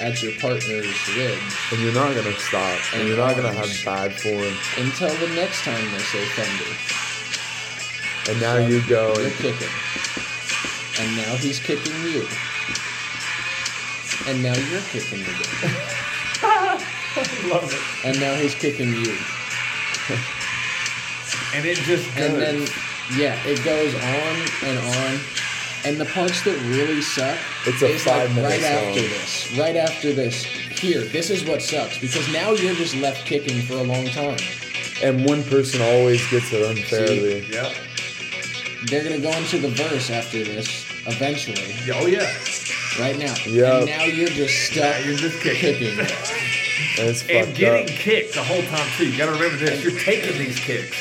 at 0.00 0.22
your 0.22 0.32
partner's 0.40 0.86
ribs 1.16 1.56
And 1.70 1.80
you're 1.80 1.94
not 1.94 2.14
gonna 2.14 2.32
stop. 2.34 2.78
And 2.94 3.08
you're 3.08 3.16
not 3.16 3.36
gonna 3.36 3.52
have 3.52 3.70
bad 3.84 4.12
form. 4.12 4.54
until 4.76 5.14
the 5.18 5.28
next 5.34 5.62
time 5.62 5.84
they 5.92 5.98
say 5.98 6.24
thunder. 6.34 6.70
And 8.30 8.40
now 8.40 8.56
you 8.56 8.80
go 8.88 9.14
You're 9.14 9.26
and 9.26 9.34
kicking. 9.34 9.68
And 11.00 11.16
now 11.16 11.36
he's 11.36 11.60
kicking 11.60 11.92
you. 12.02 12.26
And 14.26 14.42
now 14.42 14.54
you're 14.54 14.80
kicking 14.82 15.20
again. 15.20 15.80
Love 17.50 17.72
it. 17.72 18.06
And 18.06 18.18
now 18.20 18.34
he's 18.34 18.54
kicking 18.54 18.92
you. 18.92 19.16
And 21.54 21.64
it 21.64 21.76
just 21.78 22.06
goes. 22.16 22.24
And 22.32 22.42
then, 22.42 22.68
yeah, 23.16 23.38
it 23.46 23.62
goes 23.64 23.94
on 23.94 24.68
and 24.68 24.78
on. 24.96 25.20
And 25.86 26.00
the 26.00 26.06
parts 26.06 26.42
that 26.44 26.58
really 26.74 27.02
suck 27.02 27.36
It's 27.66 27.82
a 27.82 27.86
is 27.88 28.06
like 28.06 28.22
five-minute 28.28 28.48
right 28.48 28.62
after 28.62 29.00
this. 29.02 29.58
Right 29.58 29.76
after 29.76 30.12
this. 30.14 30.44
Here, 30.44 31.02
this 31.02 31.28
is 31.30 31.44
what 31.44 31.60
sucks 31.62 31.98
because 32.00 32.30
now 32.32 32.50
you're 32.52 32.74
just 32.74 32.96
left 32.96 33.26
kicking 33.26 33.60
for 33.62 33.74
a 33.74 33.82
long 33.82 34.06
time. 34.06 34.38
and 35.02 35.24
one 35.26 35.42
person 35.44 35.82
always 35.82 36.26
gets 36.30 36.52
it 36.52 36.62
unfairly. 36.64 37.44
Yep. 37.50 37.72
They're 38.86 39.04
gonna 39.04 39.20
go 39.20 39.30
into 39.36 39.58
the 39.58 39.68
verse 39.68 40.10
after 40.10 40.42
this 40.42 40.84
eventually. 41.06 41.74
Oh 41.92 42.06
yeah. 42.06 42.32
Right 42.98 43.18
now. 43.18 43.34
Yep. 43.46 43.72
And 43.74 43.86
now 43.86 44.04
you're 44.04 44.28
just 44.28 44.74
Now 44.76 44.90
stuck 44.92 45.04
you're 45.04 45.16
just 45.16 45.40
kicking. 45.40 45.74
kicking. 45.74 45.98
And 46.98 47.08
it's 47.10 47.22
And 47.28 47.46
fucked 47.46 47.58
getting 47.58 47.84
up. 47.84 47.88
kicked 48.00 48.34
the 48.34 48.42
whole 48.42 48.62
time 48.62 48.88
too. 48.96 49.08
You 49.10 49.16
gotta 49.18 49.32
remember 49.32 49.56
this. 49.58 49.82
You're 49.84 50.00
taking 50.00 50.38
these 50.38 50.58
kicks. 50.58 50.96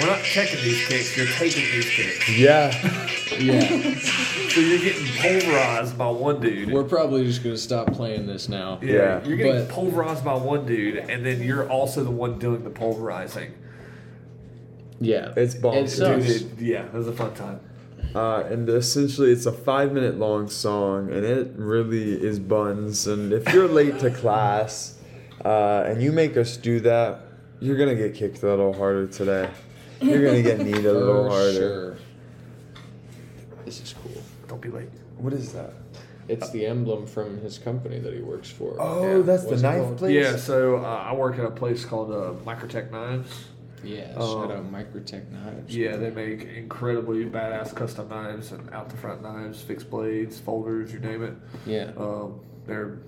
We're 0.00 0.06
not 0.06 0.22
checking 0.22 0.62
these 0.62 0.86
kicks. 0.86 1.16
You're 1.16 1.26
taking 1.26 1.64
these 1.72 1.88
kicks. 1.90 2.28
Yeah. 2.38 2.72
Yeah. 3.38 3.94
So 4.48 4.60
you're 4.64 4.78
getting 4.78 5.06
pulverized 5.18 5.96
by 5.98 6.08
one 6.08 6.40
dude. 6.40 6.72
We're 6.72 6.82
probably 6.82 7.24
just 7.26 7.44
gonna 7.44 7.56
stop 7.58 7.92
playing 7.92 8.26
this 8.26 8.48
now. 8.48 8.80
yeah, 8.82 8.92
Yeah. 9.20 9.24
You're 9.26 9.36
getting 9.36 9.66
But- 9.66 9.68
pulverized 9.68 10.24
by 10.24 10.34
one 10.34 10.64
dude, 10.66 10.96
and 10.96 11.24
then 11.24 11.42
you're 11.42 11.68
also 11.68 12.02
the 12.02 12.10
one 12.10 12.38
doing 12.38 12.64
the 12.64 12.70
pulverizing. 12.70 13.52
Yeah. 15.00 15.32
It's 15.36 15.54
It 15.54 15.62
bonkers. 15.62 15.88
sucks. 15.90 16.26
Dude, 16.26 16.52
it- 16.60 16.64
yeah, 16.64 16.86
it 16.86 16.94
was 16.94 17.06
a 17.06 17.12
fun 17.12 17.34
time. 17.34 17.60
Uh, 18.14 18.42
and 18.50 18.68
essentially, 18.68 19.30
it's 19.30 19.46
a 19.46 19.52
five 19.52 19.92
minute 19.92 20.18
long 20.18 20.48
song, 20.48 21.12
and 21.12 21.24
it 21.24 21.52
really 21.56 22.14
is 22.14 22.38
buns. 22.40 23.06
And 23.06 23.32
if 23.32 23.52
you're 23.52 23.68
late 23.68 23.98
to 24.00 24.10
class 24.10 24.94
uh, 25.44 25.84
and 25.86 26.02
you 26.02 26.10
make 26.10 26.36
us 26.36 26.56
do 26.56 26.80
that, 26.80 27.20
you're 27.60 27.76
gonna 27.76 27.94
get 27.94 28.14
kicked 28.14 28.42
a 28.42 28.46
little 28.46 28.72
harder 28.72 29.06
today. 29.06 29.50
You're 30.00 30.24
gonna 30.24 30.42
get 30.42 30.58
kneed 30.60 30.76
a 30.84 30.92
little 30.92 31.24
For 31.24 31.30
harder. 31.30 31.52
sure. 31.52 31.96
This 33.64 33.80
is 33.82 33.94
cool. 34.02 34.22
Don't 34.46 34.60
be 34.60 34.70
late. 34.70 34.88
What 35.18 35.32
is 35.32 35.52
that? 35.52 35.72
It's 36.28 36.50
the 36.50 36.66
emblem 36.66 37.06
from 37.06 37.38
his 37.40 37.58
company 37.58 37.98
that 38.00 38.12
he 38.14 38.20
works 38.20 38.50
for. 38.50 38.76
Oh, 38.78 39.16
Yeah. 39.18 39.22
that's 39.22 39.44
the 39.44 39.48
What's 39.50 39.60
it 39.62 39.64
knife 39.64 39.82
called? 39.82 39.98
place. 39.98 40.14
Yeah, 40.14 40.36
so 40.36 40.76
uh, 40.76 40.80
I 40.82 41.14
work 41.14 41.38
at 41.38 41.44
a 41.44 41.50
place 41.50 41.84
called 41.84 42.10
uh, 42.12 42.32
Microtech 42.44 42.90
Knives. 42.90 43.44
Yeah, 43.82 44.12
Oh. 44.16 44.42
shout 44.42 44.52
out 44.56 44.70
Microtech 44.72 45.30
Knives. 45.30 45.74
Yeah, 45.74 45.96
they 45.96 46.10
make 46.10 46.42
incredibly 46.44 47.24
badass 47.24 47.74
custom 47.74 48.08
knives 48.08 48.52
and 48.52 48.68
out 48.74 48.90
the 48.90 48.96
front 48.96 49.22
knives, 49.22 49.62
fixed 49.62 49.88
blades, 49.88 50.38
folders, 50.38 50.92
you 50.92 50.98
name 50.98 51.22
it. 51.22 51.34
Yeah. 51.64 51.92
Um, 51.96 52.40
they're, 52.66 52.98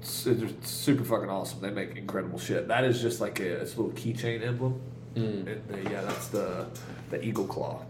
su- 0.00 0.34
they're 0.34 0.50
super 0.62 1.02
fucking 1.04 1.30
awesome. 1.30 1.60
They 1.60 1.70
make 1.70 1.96
incredible 1.96 2.38
shit. 2.38 2.68
That 2.68 2.84
is 2.84 3.00
just 3.02 3.20
like 3.20 3.40
a, 3.40 3.60
it's 3.62 3.74
a 3.76 3.80
little 3.82 3.92
keychain 3.96 4.46
emblem. 4.46 4.80
Mm. 5.14 5.46
And 5.46 5.68
the, 5.68 5.90
yeah, 5.90 6.02
that's 6.02 6.28
the 6.28 6.66
the 7.10 7.22
eagle 7.24 7.46
claw. 7.46 7.82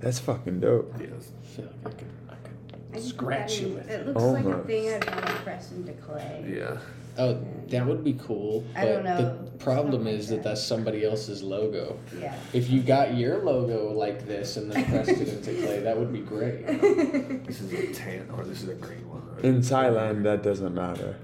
That's 0.00 0.18
fucking 0.20 0.60
dope. 0.60 0.94
Yes. 1.00 1.32
I 1.42 1.46
feel 1.56 1.64
like 1.84 1.94
I 1.94 2.34
could, 2.36 2.80
I 2.90 2.94
could 2.94 3.02
scratch 3.02 3.58
you 3.60 3.68
with 3.70 3.88
it. 3.90 4.00
It 4.00 4.06
looks 4.06 4.22
like 4.22 4.44
a 4.44 4.48
Almost. 4.48 4.66
thing 4.66 4.92
I'd 4.94 5.04
want 5.10 5.26
to 5.26 5.32
press 5.42 5.72
into 5.72 5.92
clay. 5.94 6.54
Yeah. 6.56 6.78
Oh, 7.18 7.44
that 7.66 7.84
would 7.84 8.04
be 8.04 8.12
cool. 8.12 8.64
But 8.74 8.80
I 8.80 8.84
don't 8.84 9.02
know. 9.02 9.16
the 9.44 9.50
problem 9.58 9.94
Something 9.94 10.14
is 10.14 10.30
like 10.30 10.36
that 10.38 10.42
that. 10.44 10.48
that's 10.50 10.62
somebody 10.62 11.04
else's 11.04 11.42
logo. 11.42 11.98
Yeah. 12.16 12.32
If 12.52 12.70
you 12.70 12.80
got 12.80 13.16
your 13.16 13.38
logo 13.42 13.90
like 13.92 14.24
this 14.24 14.56
and 14.56 14.70
then 14.70 14.84
pressed 14.84 15.10
it 15.10 15.28
into 15.28 15.52
clay, 15.66 15.80
that 15.80 15.98
would 15.98 16.12
be 16.12 16.20
great. 16.20 16.64
This 17.48 17.60
is 17.60 17.72
a 17.72 17.92
tan, 17.92 18.30
or 18.36 18.44
this 18.44 18.62
is 18.62 18.68
a 18.68 18.74
green 18.74 19.08
one. 19.08 19.26
Right? 19.34 19.44
In 19.44 19.58
Thailand, 19.60 20.22
that 20.22 20.42
doesn't 20.44 20.74
matter. 20.74 21.16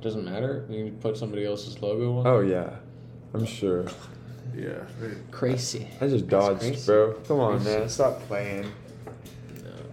Doesn't 0.00 0.24
matter. 0.24 0.64
You 0.70 0.84
can 0.84 0.96
put 0.98 1.16
somebody 1.16 1.44
else's 1.44 1.80
logo 1.82 2.18
on. 2.18 2.26
Oh 2.28 2.40
yeah, 2.40 2.76
I'm 3.34 3.46
sure. 3.46 3.86
Yeah. 4.54 4.72
they- 5.00 5.14
crazy. 5.30 5.88
I 6.00 6.08
just 6.08 6.28
dodged, 6.28 6.60
crazy. 6.60 6.86
bro. 6.86 7.14
Come 7.26 7.40
on, 7.40 7.60
Crazy. 7.60 7.78
man. 7.78 7.88
Stop 7.88 8.20
playing. 8.28 8.66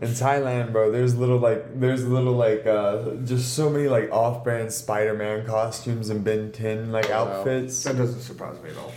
In 0.01 0.10
Thailand, 0.10 0.74
bro, 0.74 0.91
there's 0.91 1.16
little 1.16 1.38
like 1.38 1.80
there's 1.80 2.06
little 2.06 2.34
like 2.34 2.66
uh 2.66 3.12
just 3.24 3.54
so 3.54 3.70
many 3.70 3.88
like 3.88 4.12
off-brand 4.12 4.74
Spider-Man 4.74 5.45
costumes 5.45 6.10
and 6.10 6.24
Ben 6.26 6.51
10 6.51 6.91
like 6.91 7.08
Wow. 7.10 7.26
outfits. 7.28 7.84
That 7.86 7.95
doesn't 7.95 8.20
surprise 8.20 8.58
me 8.62 8.72
at 8.72 8.78
all. 8.78 8.91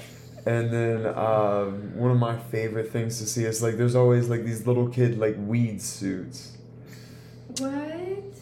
And 0.46 0.70
then 0.72 1.06
um, 1.16 1.96
one 1.96 2.10
of 2.10 2.18
my 2.18 2.36
favorite 2.36 2.90
things 2.90 3.18
to 3.20 3.26
see 3.26 3.44
is 3.44 3.62
like 3.62 3.76
there's 3.76 3.94
always 3.94 4.28
like 4.28 4.44
these 4.44 4.66
little 4.66 4.88
kid 4.88 5.18
like 5.18 5.36
weed 5.38 5.80
suits. 5.80 6.56
What? 7.58 7.72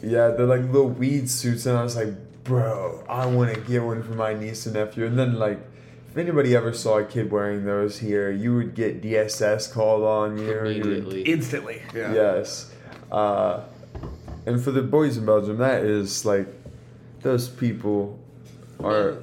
Yeah, 0.02 0.28
they're 0.28 0.46
like 0.46 0.62
little 0.62 0.88
weed 0.90 1.30
suits, 1.30 1.66
and 1.66 1.76
I 1.78 1.82
was 1.82 1.96
like, 1.96 2.14
bro, 2.44 3.02
I 3.08 3.26
want 3.26 3.54
to 3.54 3.60
get 3.60 3.82
one 3.82 4.02
for 4.02 4.12
my 4.12 4.34
niece 4.34 4.66
and 4.66 4.74
nephew. 4.74 5.06
And 5.06 5.18
then 5.18 5.38
like, 5.38 5.60
if 6.14 6.18
anybody 6.18 6.54
ever 6.54 6.72
saw 6.72 6.98
a 6.98 7.04
kid 7.04 7.32
wearing 7.32 7.64
those 7.64 7.98
here, 7.98 8.30
you 8.30 8.54
would 8.54 8.76
get 8.76 9.02
DSS 9.02 9.72
called 9.72 10.04
on 10.04 10.38
you. 10.38 10.44
you 10.44 10.54
would- 10.60 10.66
Immediately. 10.76 11.22
Instantly. 11.22 11.82
Yeah. 11.92 12.14
Yes. 12.14 12.72
Uh, 13.10 13.62
and 14.46 14.62
for 14.62 14.70
the 14.70 14.82
boys 14.82 15.16
in 15.16 15.26
Belgium, 15.26 15.58
that 15.58 15.82
is 15.82 16.24
like, 16.24 16.46
those 17.22 17.48
people 17.48 18.16
are 18.78 19.16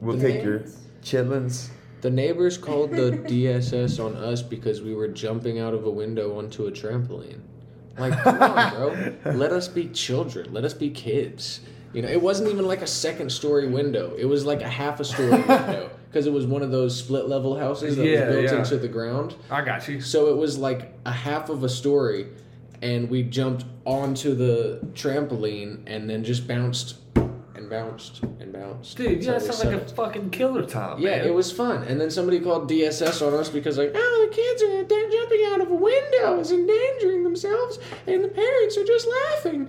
will 0.00 0.16
The 0.16 0.26
take 0.32 0.42
your 0.42 0.64
chitlins. 1.02 1.68
The 2.00 2.08
neighbors 2.10 2.56
called 2.56 2.92
the 2.92 3.10
DSS 3.12 4.02
on 4.02 4.16
us 4.16 4.40
because 4.40 4.80
we 4.80 4.94
were 4.94 5.08
jumping 5.08 5.58
out 5.58 5.74
of 5.74 5.84
a 5.84 5.90
window 5.90 6.38
onto 6.38 6.66
a 6.66 6.72
trampoline. 6.72 7.40
Like, 7.98 8.18
come 8.22 8.40
on, 8.42 8.74
bro. 8.74 9.12
Let 9.34 9.52
us 9.52 9.68
be 9.68 9.88
children. 9.88 10.50
Let 10.50 10.64
us 10.64 10.72
be 10.72 10.88
kids. 10.88 11.60
You 11.92 12.02
know, 12.02 12.08
it 12.08 12.20
wasn't 12.22 12.50
even 12.50 12.66
like 12.66 12.82
a 12.82 12.86
second 12.86 13.30
story 13.30 13.68
window. 13.68 14.14
It 14.18 14.24
was 14.24 14.44
like 14.46 14.62
a 14.62 14.68
half 14.68 14.98
a 15.00 15.04
story 15.04 15.30
window 15.30 15.90
because 16.08 16.26
it 16.26 16.32
was 16.32 16.46
one 16.46 16.62
of 16.62 16.70
those 16.70 16.96
split 16.98 17.28
level 17.28 17.58
houses 17.58 17.96
that 17.96 18.06
Yeah, 18.06 18.26
was 18.26 18.34
built 18.36 18.44
yeah. 18.52 18.58
into 18.58 18.76
the 18.78 18.88
ground. 18.88 19.34
I 19.50 19.62
got 19.62 19.86
you. 19.88 20.00
So 20.00 20.28
it 20.28 20.36
was 20.36 20.56
like 20.58 20.92
a 21.04 21.12
half 21.12 21.50
of 21.50 21.64
a 21.64 21.68
story, 21.68 22.28
and 22.80 23.10
we 23.10 23.22
jumped 23.22 23.64
onto 23.84 24.34
the 24.34 24.80
trampoline 24.94 25.80
and 25.86 26.08
then 26.08 26.24
just 26.24 26.46
bounced 26.48 26.96
and 27.54 27.68
bounced 27.68 28.22
and 28.40 28.52
bounced. 28.52 28.96
Dude, 28.96 29.22
yeah, 29.22 29.32
that 29.32 29.42
sounds 29.42 29.64
like 29.64 29.74
a 29.74 29.86
fucking 29.94 30.30
killer 30.30 30.64
time. 30.64 30.98
Yeah, 30.98 31.18
man. 31.18 31.26
it 31.26 31.34
was 31.34 31.52
fun. 31.52 31.82
And 31.84 32.00
then 32.00 32.10
somebody 32.10 32.40
called 32.40 32.70
DSS 32.70 33.26
on 33.26 33.34
us 33.34 33.48
because 33.50 33.76
like, 33.78 33.92
oh, 33.94 34.28
the 34.28 34.34
kids 34.34 34.62
are 34.62 34.82
jumping 35.10 35.44
out 35.52 35.60
of 35.60 35.70
a 35.70 35.74
window, 35.74 36.40
is 36.40 36.52
endangering 36.52 37.22
themselves, 37.24 37.78
and 38.06 38.24
the 38.24 38.28
parents 38.28 38.76
are 38.78 38.84
just 38.84 39.06
laughing. 39.34 39.68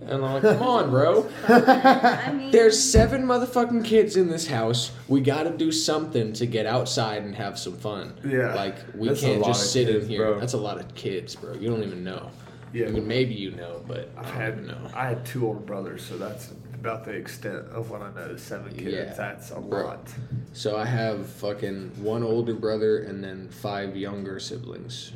And 0.00 0.12
I'm 0.12 0.20
like, 0.22 0.42
come 0.42 0.62
on, 0.62 0.90
bro. 0.90 1.28
I 1.48 2.32
mean, 2.32 2.50
There's 2.50 2.82
seven 2.82 3.24
motherfucking 3.26 3.84
kids 3.84 4.16
in 4.16 4.28
this 4.28 4.46
house. 4.46 4.92
We 5.08 5.20
got 5.20 5.42
to 5.44 5.50
do 5.50 5.70
something 5.70 6.32
to 6.34 6.46
get 6.46 6.64
outside 6.66 7.22
and 7.22 7.34
have 7.34 7.58
some 7.58 7.74
fun. 7.76 8.14
Yeah. 8.24 8.54
Like 8.54 8.76
we 8.94 9.08
That's 9.08 9.20
can't 9.20 9.40
lot 9.40 9.48
just 9.48 9.64
of 9.64 9.68
sit 9.70 9.86
kids, 9.88 10.04
in 10.04 10.10
here. 10.10 10.24
bro. 10.30 10.40
That's 10.40 10.54
a 10.54 10.58
lot 10.58 10.78
of 10.80 10.94
kids, 10.94 11.36
bro. 11.36 11.52
You 11.54 11.68
don't 11.68 11.82
even 11.82 12.02
know. 12.02 12.30
Yeah. 12.72 12.86
I 12.86 12.90
mean, 12.90 13.06
maybe 13.06 13.34
you 13.34 13.50
know, 13.50 13.82
but 13.86 14.10
I've 14.16 14.26
I 14.26 14.28
don't 14.30 14.40
had 14.40 14.52
even 14.54 14.66
know. 14.68 14.90
I 14.94 15.08
had 15.08 15.26
two 15.26 15.46
older 15.46 15.60
brothers, 15.60 16.02
so 16.02 16.16
that's 16.16 16.52
about 16.74 17.04
the 17.04 17.10
extent 17.12 17.66
of 17.72 17.90
what 17.90 18.00
I 18.00 18.10
know. 18.14 18.36
Seven 18.36 18.72
kids. 18.72 18.92
Yeah. 18.94 19.12
That's 19.12 19.50
a 19.50 19.60
Bro. 19.60 19.86
lot. 19.86 20.08
So 20.54 20.76
I 20.78 20.86
have 20.86 21.26
fucking 21.26 22.02
one 22.02 22.22
older 22.22 22.54
brother 22.54 23.02
and 23.02 23.22
then 23.22 23.48
five 23.50 23.96
younger 23.96 24.40
siblings. 24.40 25.12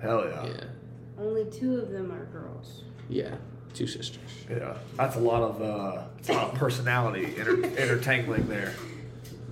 Hell 0.00 0.24
yeah. 0.26 0.46
Yeah. 0.46 0.64
only 1.18 1.44
two 1.50 1.76
of 1.78 1.90
them 1.90 2.10
are 2.12 2.24
girls. 2.26 2.84
Yeah. 3.10 3.34
Two 3.76 3.86
sisters. 3.86 4.22
Yeah. 4.50 4.74
That's 4.96 5.16
a 5.16 5.20
lot 5.20 5.42
of 5.42 5.60
uh, 5.60 6.02
a 6.28 6.32
lot 6.32 6.52
of 6.52 6.54
personality 6.54 7.26
inter- 7.36 7.56
intertangling 7.58 8.48
there. 8.48 8.72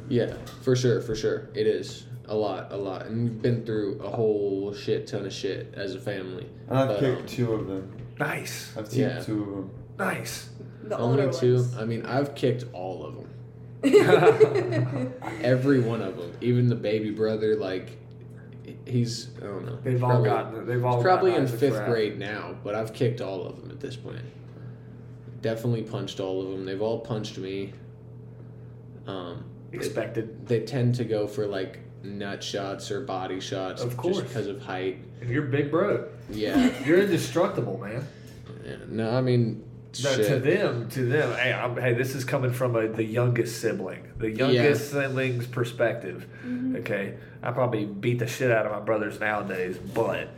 Yeah, 0.09 0.33
for 0.63 0.75
sure, 0.75 1.03
for 1.03 1.15
sure. 1.15 1.51
It 1.55 1.67
is. 1.67 2.07
A 2.27 2.35
lot, 2.35 2.73
a 2.73 2.77
lot. 2.77 3.05
And 3.05 3.25
we've 3.25 3.43
been 3.43 3.67
through 3.67 4.01
a 4.03 4.09
whole 4.09 4.73
shit 4.73 5.07
ton 5.07 5.27
of 5.27 5.33
shit 5.33 5.75
as 5.75 5.95
a 5.95 6.01
family. 6.01 6.47
And 6.69 6.79
I've 6.79 6.89
But, 6.89 7.01
kicked 7.01 7.21
um, 7.21 7.27
two 7.27 7.53
of 7.53 7.67
them. 7.67 7.93
Nice. 8.19 8.73
I've 8.79 8.85
teeped 8.89 8.97
Yeah. 8.97 9.21
two 9.21 9.43
of 9.43 9.51
them. 9.51 9.71
Nice. 9.99 10.49
The 10.85 10.97
Only 10.97 11.23
older 11.25 11.39
two. 11.39 11.55
ones. 11.57 11.77
I 11.77 11.85
mean, 11.85 12.07
I've 12.07 12.35
kicked 12.35 12.65
all 12.73 13.05
of 13.05 13.15
them. 13.17 13.29
Every 15.43 15.81
one 15.81 16.01
of 16.01 16.17
them. 16.17 16.33
Even 16.41 16.69
the 16.69 16.75
baby 16.77 17.11
brother, 17.11 17.57
like, 17.57 17.91
he's, 18.87 19.29
I 19.39 19.45
don't 19.47 19.65
know. 19.67 19.79
They've 19.83 20.03
all 20.03 20.11
probably- 20.11 20.29
gotten. 20.31 20.67
They've 20.67 20.85
all 20.85 21.03
probably 21.03 21.35
in 21.35 21.47
fifth 21.47 21.75
wrath. 21.75 21.89
grade 21.89 22.19
now, 22.19 22.55
but 22.65 22.75
I've 22.75 22.93
kicked 22.93 23.21
all 23.21 23.45
of 23.47 23.61
them 23.61 23.71
at 23.71 23.81
this 23.81 23.97
point. 23.97 24.19
Definitely 25.41 25.83
punched 25.83 26.21
all 26.21 26.43
of 26.43 26.51
them. 26.51 26.65
They've 26.65 26.81
all 26.81 27.01
punched 27.01 27.39
me. 27.39 27.73
Um, 29.07 29.45
Expected. 29.73 30.47
they 30.47 30.61
tend 30.61 30.95
to 30.97 31.05
go 31.05 31.27
for 31.27 31.47
like 31.47 31.81
nut 32.03 32.43
shots 32.43 32.91
or 32.91 33.01
body 33.03 33.41
shots 33.41 33.83
Of 33.83 33.97
course. 33.97 34.21
because 34.21 34.47
of 34.47 34.63
height. 34.63 34.99
And 35.21 35.29
you're 35.29 35.43
big 35.43 35.71
bro. 35.71 36.09
Yeah. 36.31 36.71
You're 36.87 37.01
indestructible, 37.01 37.79
man. 37.79 38.07
Yeah. 38.65 38.77
no, 38.89 39.11
I 39.11 39.21
mean, 39.21 39.63
No, 40.03 40.17
to 40.17 40.39
them, 40.41 40.89
to 40.91 41.05
them, 41.05 41.33
hey, 41.39 41.53
I'm, 41.53 41.77
hey, 41.77 41.95
this 41.95 42.15
is 42.15 42.25
coming 42.25 42.53
from 42.53 42.75
a, 42.77 42.89
the 42.89 43.05
youngest 43.05 43.61
sibling, 43.61 44.11
the 44.17 44.31
youngest 44.31 44.91
sibling's 44.91 45.47
perspective. 45.47 46.27
Mm-hmm. 46.45 46.77
Okay, 46.77 47.15
I 47.43 47.53
probably 47.53 47.85
beat 47.85 48.19
the 48.19 48.27
shit 48.27 48.51
out 48.51 48.67
of 48.67 48.73
my 48.73 48.81
brothers 48.81 49.21
nowadays, 49.21 49.79
but 49.79 50.29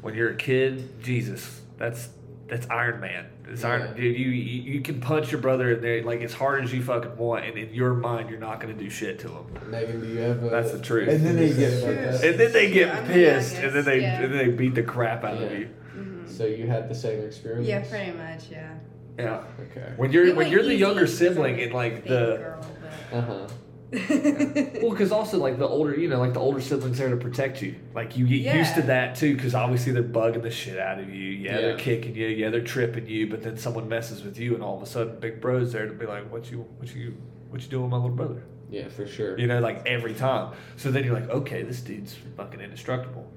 when 0.00 0.14
you're 0.14 0.30
a 0.30 0.36
kid, 0.36 1.02
Jesus, 1.02 1.60
that's 1.78 2.08
that's 2.48 2.68
Iron 2.70 3.00
Man. 3.00 3.26
It's 3.48 3.64
Iron, 3.64 3.94
dude. 3.96 4.16
You, 4.18 4.28
you 4.28 4.74
you 4.74 4.80
can 4.80 5.00
punch 5.00 5.30
your 5.30 5.40
brother 5.40 5.72
in 5.72 5.80
there 5.80 6.02
like 6.02 6.20
as 6.22 6.32
hard 6.32 6.64
as 6.64 6.72
you 6.72 6.82
fucking 6.82 7.16
want, 7.16 7.44
and 7.44 7.56
in 7.56 7.72
your 7.74 7.94
mind, 7.94 8.30
you're 8.30 8.38
not 8.40 8.60
going 8.60 8.76
to 8.76 8.82
do 8.82 8.90
shit 8.90 9.18
to 9.20 9.28
him. 9.28 9.44
Megan, 9.70 10.00
do 10.00 10.06
you 10.06 10.18
have 10.18 10.42
a, 10.42 10.48
That's 10.48 10.72
the 10.72 10.80
truth. 10.80 11.08
And 11.08 11.24
then 11.24 11.36
they 11.36 11.52
get 11.52 11.82
About 11.82 11.94
that? 11.94 12.24
And 12.24 12.40
then 12.40 12.52
they 12.52 12.70
get 12.70 12.88
Yeah, 12.88 12.98
I'm 12.98 13.06
the 13.06 13.12
pissed, 13.12 13.56
and 13.56 13.74
then 13.74 13.84
they 13.84 14.00
yeah. 14.00 14.20
and 14.20 14.32
then 14.32 14.46
they 14.46 14.52
beat 14.52 14.74
the 14.74 14.82
crap 14.82 15.24
out 15.24 15.34
of 15.34 15.52
Yeah. 15.52 15.58
you. 15.58 15.68
Mm-hmm. 15.96 16.28
So 16.28 16.44
you 16.44 16.66
had 16.66 16.88
the 16.88 16.94
same 16.94 17.24
experience? 17.24 17.66
Yeah, 17.66 17.80
pretty 17.88 18.12
much, 18.12 18.48
yeah. 18.50 18.74
Yeah. 19.18 19.42
Okay. 19.70 19.92
When 19.96 20.12
you're 20.12 20.24
It 20.26 20.28
when 20.28 20.36
went 20.36 20.50
you're 20.50 20.62
the 20.62 20.68
easy 20.70 20.76
younger 20.78 21.00
'cause 21.02 21.12
I'm 21.12 21.16
sibling 21.28 21.60
and 21.60 21.72
like 21.72 21.94
big 21.94 22.04
the 22.04 22.36
girl, 22.36 22.66
Uh 23.12 23.20
huh. 23.20 23.46
but- 23.46 23.52
Well, 24.82 24.90
because 24.90 25.12
also 25.12 25.38
like 25.38 25.58
the 25.58 25.66
older, 25.66 25.94
you 25.94 26.08
know, 26.08 26.18
like 26.18 26.32
the 26.34 26.40
older 26.40 26.60
siblings 26.60 26.98
there 26.98 27.08
to 27.08 27.16
protect 27.16 27.62
you. 27.62 27.76
Like 27.94 28.16
you 28.16 28.26
get 28.26 28.54
used 28.56 28.74
to 28.74 28.80
Yeah. 28.80 28.86
that 28.86 29.14
too, 29.16 29.34
because 29.34 29.54
obviously 29.54 29.92
they're 29.92 30.02
bugging 30.02 30.42
the 30.42 30.50
shit 30.50 30.78
out 30.78 30.98
of 30.98 31.08
you. 31.08 31.30
Yeah, 31.30 31.56
they're 31.60 31.70
Yeah. 31.70 31.76
kicking 31.76 32.14
you. 32.16 32.26
Yeah, 32.26 32.50
they're 32.50 32.60
tripping 32.60 33.06
you. 33.06 33.28
But 33.28 33.42
then 33.42 33.56
someone 33.56 33.88
messes 33.88 34.22
with 34.24 34.38
you, 34.38 34.54
and 34.54 34.62
all 34.62 34.76
of 34.76 34.82
a 34.82 34.86
sudden, 34.86 35.18
Big 35.20 35.40
Bro's 35.40 35.72
there 35.72 35.86
to 35.86 35.92
be 35.94 36.04
like, 36.04 36.30
"What 36.32 36.50
you, 36.50 36.66
what 36.78 36.94
you, 36.94 37.14
what 37.50 37.62
you 37.62 37.68
doing, 37.68 37.84
with 37.84 37.92
my 37.92 37.96
little 37.98 38.10
brother?" 38.16 38.42
Yeah, 38.70 38.88
for 38.88 39.06
sure. 39.06 39.38
You 39.38 39.46
know, 39.46 39.60
like 39.60 39.86
every 39.86 40.14
time. 40.14 40.52
So 40.76 40.90
then 40.90 41.04
you're 41.04 41.14
like, 41.14 41.30
"Okay, 41.30 41.62
this 41.62 41.80
dude's 41.80 42.16
fucking 42.36 42.60
indestructible." 42.60 43.30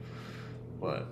But 0.82 1.06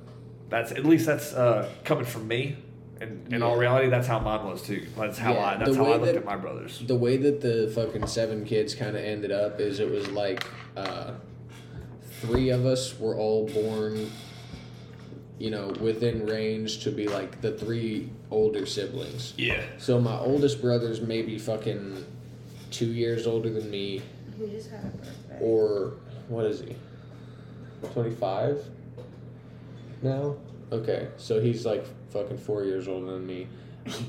that's 0.49 0.71
at 0.71 0.83
least 0.83 1.05
that's 1.05 1.33
uh, 1.35 1.69
coming 1.83 2.05
from 2.05 2.27
me. 2.27 2.57
And 3.01 3.31
in 3.33 3.43
all 3.43 3.57
reality, 3.57 3.89
that's 3.89 4.07
how 4.07 4.19
mine 4.19 4.45
was 4.45 4.61
too. 4.61 4.87
That's 4.97 5.17
how 5.17 5.33
Yeah, 5.33 5.45
I. 5.45 5.57
That's 5.57 5.75
how 5.77 5.85
I 5.85 5.89
looked 5.93 6.05
that- 6.05 6.15
at 6.15 6.25
my 6.25 6.35
brothers. 6.35 6.83
the 6.85 6.95
way 6.95 7.17
that 7.17 7.41
the 7.41 7.71
fucking 7.73 8.07
seven 8.07 8.45
kids 8.45 8.73
kind 8.75 8.95
of 8.95 9.03
ended 9.03 9.31
up 9.31 9.59
is 9.59 9.79
it 9.79 9.89
was 9.89 10.09
like 10.09 10.43
uh, 10.75 11.11
three 12.21 12.49
of 12.49 12.65
us 12.65 12.99
were 12.99 13.15
all 13.15 13.47
born 13.47 14.09
you 15.39 15.51
know 15.51 15.67
within 15.79 16.25
range 16.25 16.83
to 16.83 16.89
be 16.91 17.07
like 17.07 17.41
the 17.41 17.51
three 17.51 18.09
older 18.31 18.65
siblings 18.65 19.35
Yeah. 19.37 19.61
so 19.77 20.01
my 20.01 20.17
oldest 20.17 20.59
brother's 20.61 20.99
maybe 20.99 21.37
fucking 21.37 22.03
two 22.71 22.87
years 22.91 23.27
older 23.27 23.51
than 23.51 23.69
me 23.69 24.01
He 24.39 24.47
just 24.47 24.71
had 24.71 24.83
a 24.85 24.87
birthday. 24.97 25.37
or 25.39 25.93
what 26.27 26.45
is 26.45 26.61
he 26.61 26.75
25 27.93 28.65
now 30.01 30.35
okay 30.71 31.07
so 31.17 31.39
he's 31.39 31.65
like 31.67 31.85
fucking 32.21 32.37
four 32.37 32.63
years 32.63 32.87
older 32.87 33.11
than 33.13 33.25
me. 33.25 33.47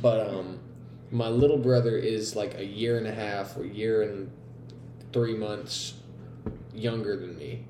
But 0.01 0.29
um 0.29 0.59
my 1.11 1.29
little 1.29 1.59
brother 1.59 1.97
is 1.97 2.37
like 2.37 2.59
a 2.59 2.65
year 2.65 2.99
and 2.99 3.07
a 3.07 3.13
half 3.13 3.57
or 3.57 3.65
year 3.65 4.03
and 4.03 4.31
three 5.13 5.35
months 5.35 5.95
younger 6.75 7.17
than 7.17 7.37
me 7.39 7.65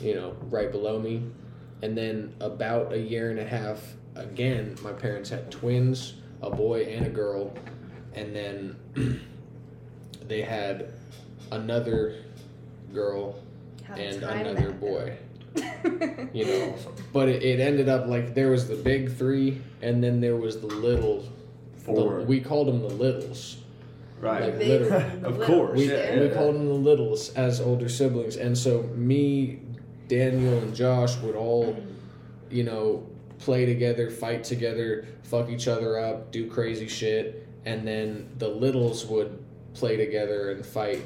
you 0.00 0.14
know 0.14 0.36
right 0.50 0.70
below 0.70 0.98
me. 0.98 1.22
And 1.82 1.96
then 1.96 2.34
about 2.40 2.92
a 2.92 2.98
year 2.98 3.30
and 3.30 3.38
a 3.38 3.46
half 3.46 3.94
again 4.14 4.76
my 4.82 4.92
parents 4.92 5.30
had 5.30 5.50
twins 5.50 6.14
a 6.42 6.50
boy 6.50 6.84
and 6.84 7.06
a 7.06 7.10
girl. 7.10 7.52
And 8.14 8.34
then 8.34 9.20
they 10.28 10.42
had 10.42 10.92
another 11.50 12.22
girl 12.92 13.40
How 13.84 13.94
and 13.94 14.22
another 14.22 14.70
boy. 14.72 15.16
you 16.32 16.44
know 16.44 16.74
but 17.12 17.28
it, 17.28 17.42
it 17.42 17.60
ended 17.60 17.88
up 17.88 18.06
like 18.06 18.34
there 18.34 18.50
was 18.50 18.66
the 18.68 18.74
big 18.76 19.12
three 19.16 19.60
and 19.82 20.02
then 20.02 20.20
there 20.20 20.36
was 20.36 20.60
the 20.60 20.66
little 20.66 21.20
the, 21.20 21.80
Four. 21.80 22.22
we 22.22 22.40
called 22.40 22.68
them 22.68 22.80
the 22.80 22.88
littles 22.88 23.58
Right. 24.20 24.44
Like, 24.44 24.58
Big 24.58 24.68
literally. 24.68 25.18
the 25.20 25.26
Of 25.28 25.38
little, 25.38 25.54
course, 25.56 25.78
we, 25.78 25.90
yeah, 25.90 26.18
we 26.18 26.26
yeah. 26.28 26.34
called 26.34 26.54
them 26.54 26.66
the 26.66 26.72
littles 26.74 27.28
as 27.34 27.60
older 27.60 27.88
siblings 27.90 28.36
and 28.36 28.56
so 28.56 28.82
me 28.94 29.60
daniel 30.08 30.58
and 30.58 30.74
josh 30.74 31.16
would 31.18 31.34
all 31.34 31.76
you 32.50 32.62
know 32.62 33.06
play 33.38 33.66
together 33.66 34.10
fight 34.10 34.42
together 34.44 35.06
fuck 35.24 35.50
each 35.50 35.68
other 35.68 35.98
up 35.98 36.30
do 36.32 36.48
crazy 36.48 36.88
shit 36.88 37.46
and 37.66 37.86
then 37.86 38.28
the 38.38 38.48
littles 38.48 39.04
would 39.06 39.42
play 39.74 39.96
together 39.96 40.52
and 40.52 40.64
fight 40.64 41.04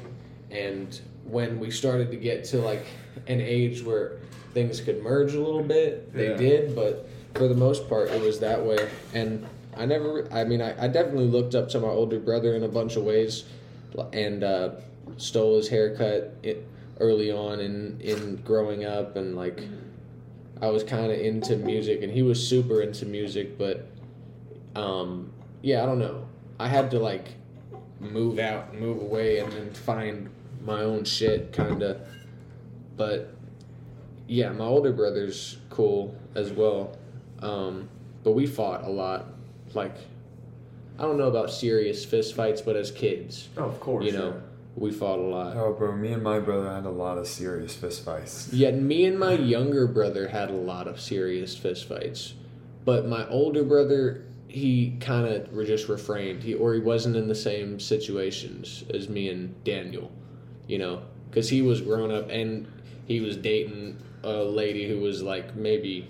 and 0.51 1.01
when 1.25 1.59
we 1.59 1.71
started 1.71 2.11
to 2.11 2.17
get 2.17 2.43
to 2.43 2.57
like 2.59 2.85
an 3.27 3.41
age 3.41 3.83
where 3.83 4.19
things 4.53 4.81
could 4.81 5.01
merge 5.03 5.33
a 5.33 5.39
little 5.39 5.63
bit 5.63 6.13
they 6.13 6.29
Yeah. 6.31 6.37
did 6.37 6.75
but 6.75 7.07
for 7.35 7.47
the 7.47 7.55
most 7.55 7.87
part 7.89 8.09
it 8.09 8.21
was 8.21 8.39
that 8.39 8.63
way 8.65 8.89
and 9.13 9.45
i 9.77 9.85
never 9.85 10.27
i 10.33 10.43
mean 10.43 10.61
i, 10.61 10.85
I 10.85 10.87
definitely 10.87 11.27
looked 11.27 11.53
up 11.55 11.69
to 11.69 11.79
my 11.79 11.87
older 11.87 12.19
brother 12.19 12.55
in 12.55 12.63
a 12.63 12.67
bunch 12.67 12.95
of 12.95 13.03
ways 13.03 13.45
and 14.13 14.43
uh, 14.43 14.71
stole 15.17 15.57
his 15.57 15.67
haircut 15.69 16.33
it, 16.43 16.65
early 16.99 17.31
on 17.31 17.59
in 17.59 17.99
in 18.01 18.37
growing 18.37 18.85
up 18.85 19.15
and 19.15 19.35
like 19.35 19.61
I 20.61 20.67
was 20.67 20.83
kind 20.83 21.09
of 21.11 21.17
into 21.17 21.55
music 21.55 22.03
and 22.03 22.11
he 22.11 22.21
was 22.21 22.45
super 22.45 22.81
into 22.81 23.05
music 23.05 23.57
but 23.57 23.87
um 24.75 25.31
yeah 25.61 25.81
I 25.83 25.85
don't 25.85 25.99
know 25.99 26.27
I 26.59 26.67
had 26.67 26.91
to 26.91 26.99
like 26.99 27.29
move 28.01 28.37
out, 28.39 28.73
move 28.75 29.01
away, 29.01 29.39
and 29.39 29.51
then 29.51 29.71
find 29.73 30.29
my 30.63 30.81
own 30.83 31.03
shit, 31.05 31.51
kind 31.53 31.81
of. 31.81 32.01
But 32.97 33.33
yeah, 34.29 34.51
my 34.51 34.63
older 34.65 34.93
brother's 34.93 35.57
cool 35.69 36.15
as 36.35 36.51
well. 36.51 36.95
Um, 37.41 37.89
but 38.23 38.31
we 38.31 38.45
fought 38.45 38.83
a 38.83 38.89
lot. 38.89 39.25
Like, 39.73 39.95
I 40.97 41.03
don't 41.03 41.17
know 41.17 41.27
about 41.27 41.49
serious 41.51 42.05
fist 42.05 42.35
fights, 42.35 42.61
but 42.61 42.75
as 42.75 42.91
kids, 42.91 43.49
Oh, 43.57 43.63
of 43.63 43.79
course. 43.79 44.05
you 44.05 44.11
know, 44.11 44.39
we 44.75 44.91
fought 44.91 45.17
a 45.19 45.23
lot. 45.23 45.57
Oh, 45.57 45.73
bro, 45.73 45.95
me 45.95 46.11
and 46.13 46.21
my 46.21 46.39
brother 46.39 46.69
had 46.71 46.85
a 46.85 46.89
lot 46.91 47.17
of 47.17 47.27
serious 47.27 47.73
fist 47.75 48.05
fights. 48.05 48.49
Yet 48.53 48.75
me 48.75 49.05
and 49.05 49.17
my 49.17 49.33
younger 49.33 49.87
brother 49.87 50.27
had 50.27 50.49
a 50.49 50.53
lot 50.53 50.87
of 50.87 50.99
serious 51.01 51.57
fist 51.57 51.87
fights, 51.89 52.33
but 52.85 53.07
my 53.07 53.27
older 53.29 53.63
brother 53.63 54.25
he 54.47 54.97
kind 54.99 55.27
of 55.27 55.53
just 55.67 55.87
refrained. 55.89 56.41
He 56.43 56.55
or 56.55 56.73
he 56.73 56.79
wasn't 56.79 57.15
in 57.15 57.27
the 57.27 57.35
same 57.35 57.79
situations 57.79 58.83
as 58.91 59.07
me 59.07 59.29
and 59.29 59.63
Daniel, 59.63 60.11
you 60.67 60.79
know, 60.79 61.03
because 61.29 61.49
he 61.49 61.61
was 61.61 61.81
grown 61.81 62.11
up 62.11 62.29
and 62.31 62.65
he 63.07 63.21
was 63.21 63.37
dating 63.37 63.97
a 64.23 64.43
lady 64.43 64.87
who 64.87 64.99
was 64.99 65.21
like 65.21 65.55
maybe 65.55 66.07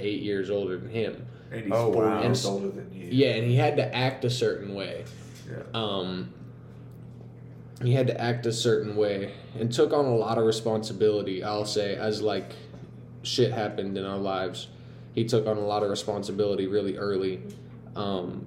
eight 0.00 0.22
years 0.22 0.50
older 0.50 0.76
than 0.78 0.90
him. 0.90 1.26
And 1.50 1.62
he's 1.64 1.72
Oh, 1.72 1.92
four 1.92 2.04
wow. 2.04 2.22
years 2.22 2.44
And- 2.44 2.54
older 2.54 2.68
than 2.70 2.92
you. 2.92 3.08
Yeah, 3.10 3.34
and 3.34 3.46
he 3.48 3.56
had 3.56 3.76
to 3.76 3.94
act 3.94 4.24
a 4.24 4.30
certain 4.30 4.74
way. 4.74 5.04
Yeah. 5.48 5.62
um, 5.74 6.32
he 7.82 7.92
had 7.92 8.06
to 8.08 8.20
act 8.20 8.46
a 8.46 8.52
certain 8.52 8.96
way 8.96 9.32
and 9.60 9.70
took 9.72 9.92
on 9.92 10.06
a 10.06 10.16
lot 10.16 10.38
of 10.38 10.44
responsibility 10.44 11.44
i'll 11.44 11.66
say 11.66 11.94
as 11.94 12.22
like 12.22 12.52
shit 13.22 13.52
happened 13.52 13.96
in 13.98 14.04
our 14.06 14.16
lives 14.16 14.68
he 15.14 15.24
took 15.24 15.46
on 15.46 15.56
a 15.58 15.64
lot 15.66 15.82
of 15.82 15.90
responsibility 15.90 16.66
really 16.66 16.96
early 16.96 17.42
um, 17.94 18.46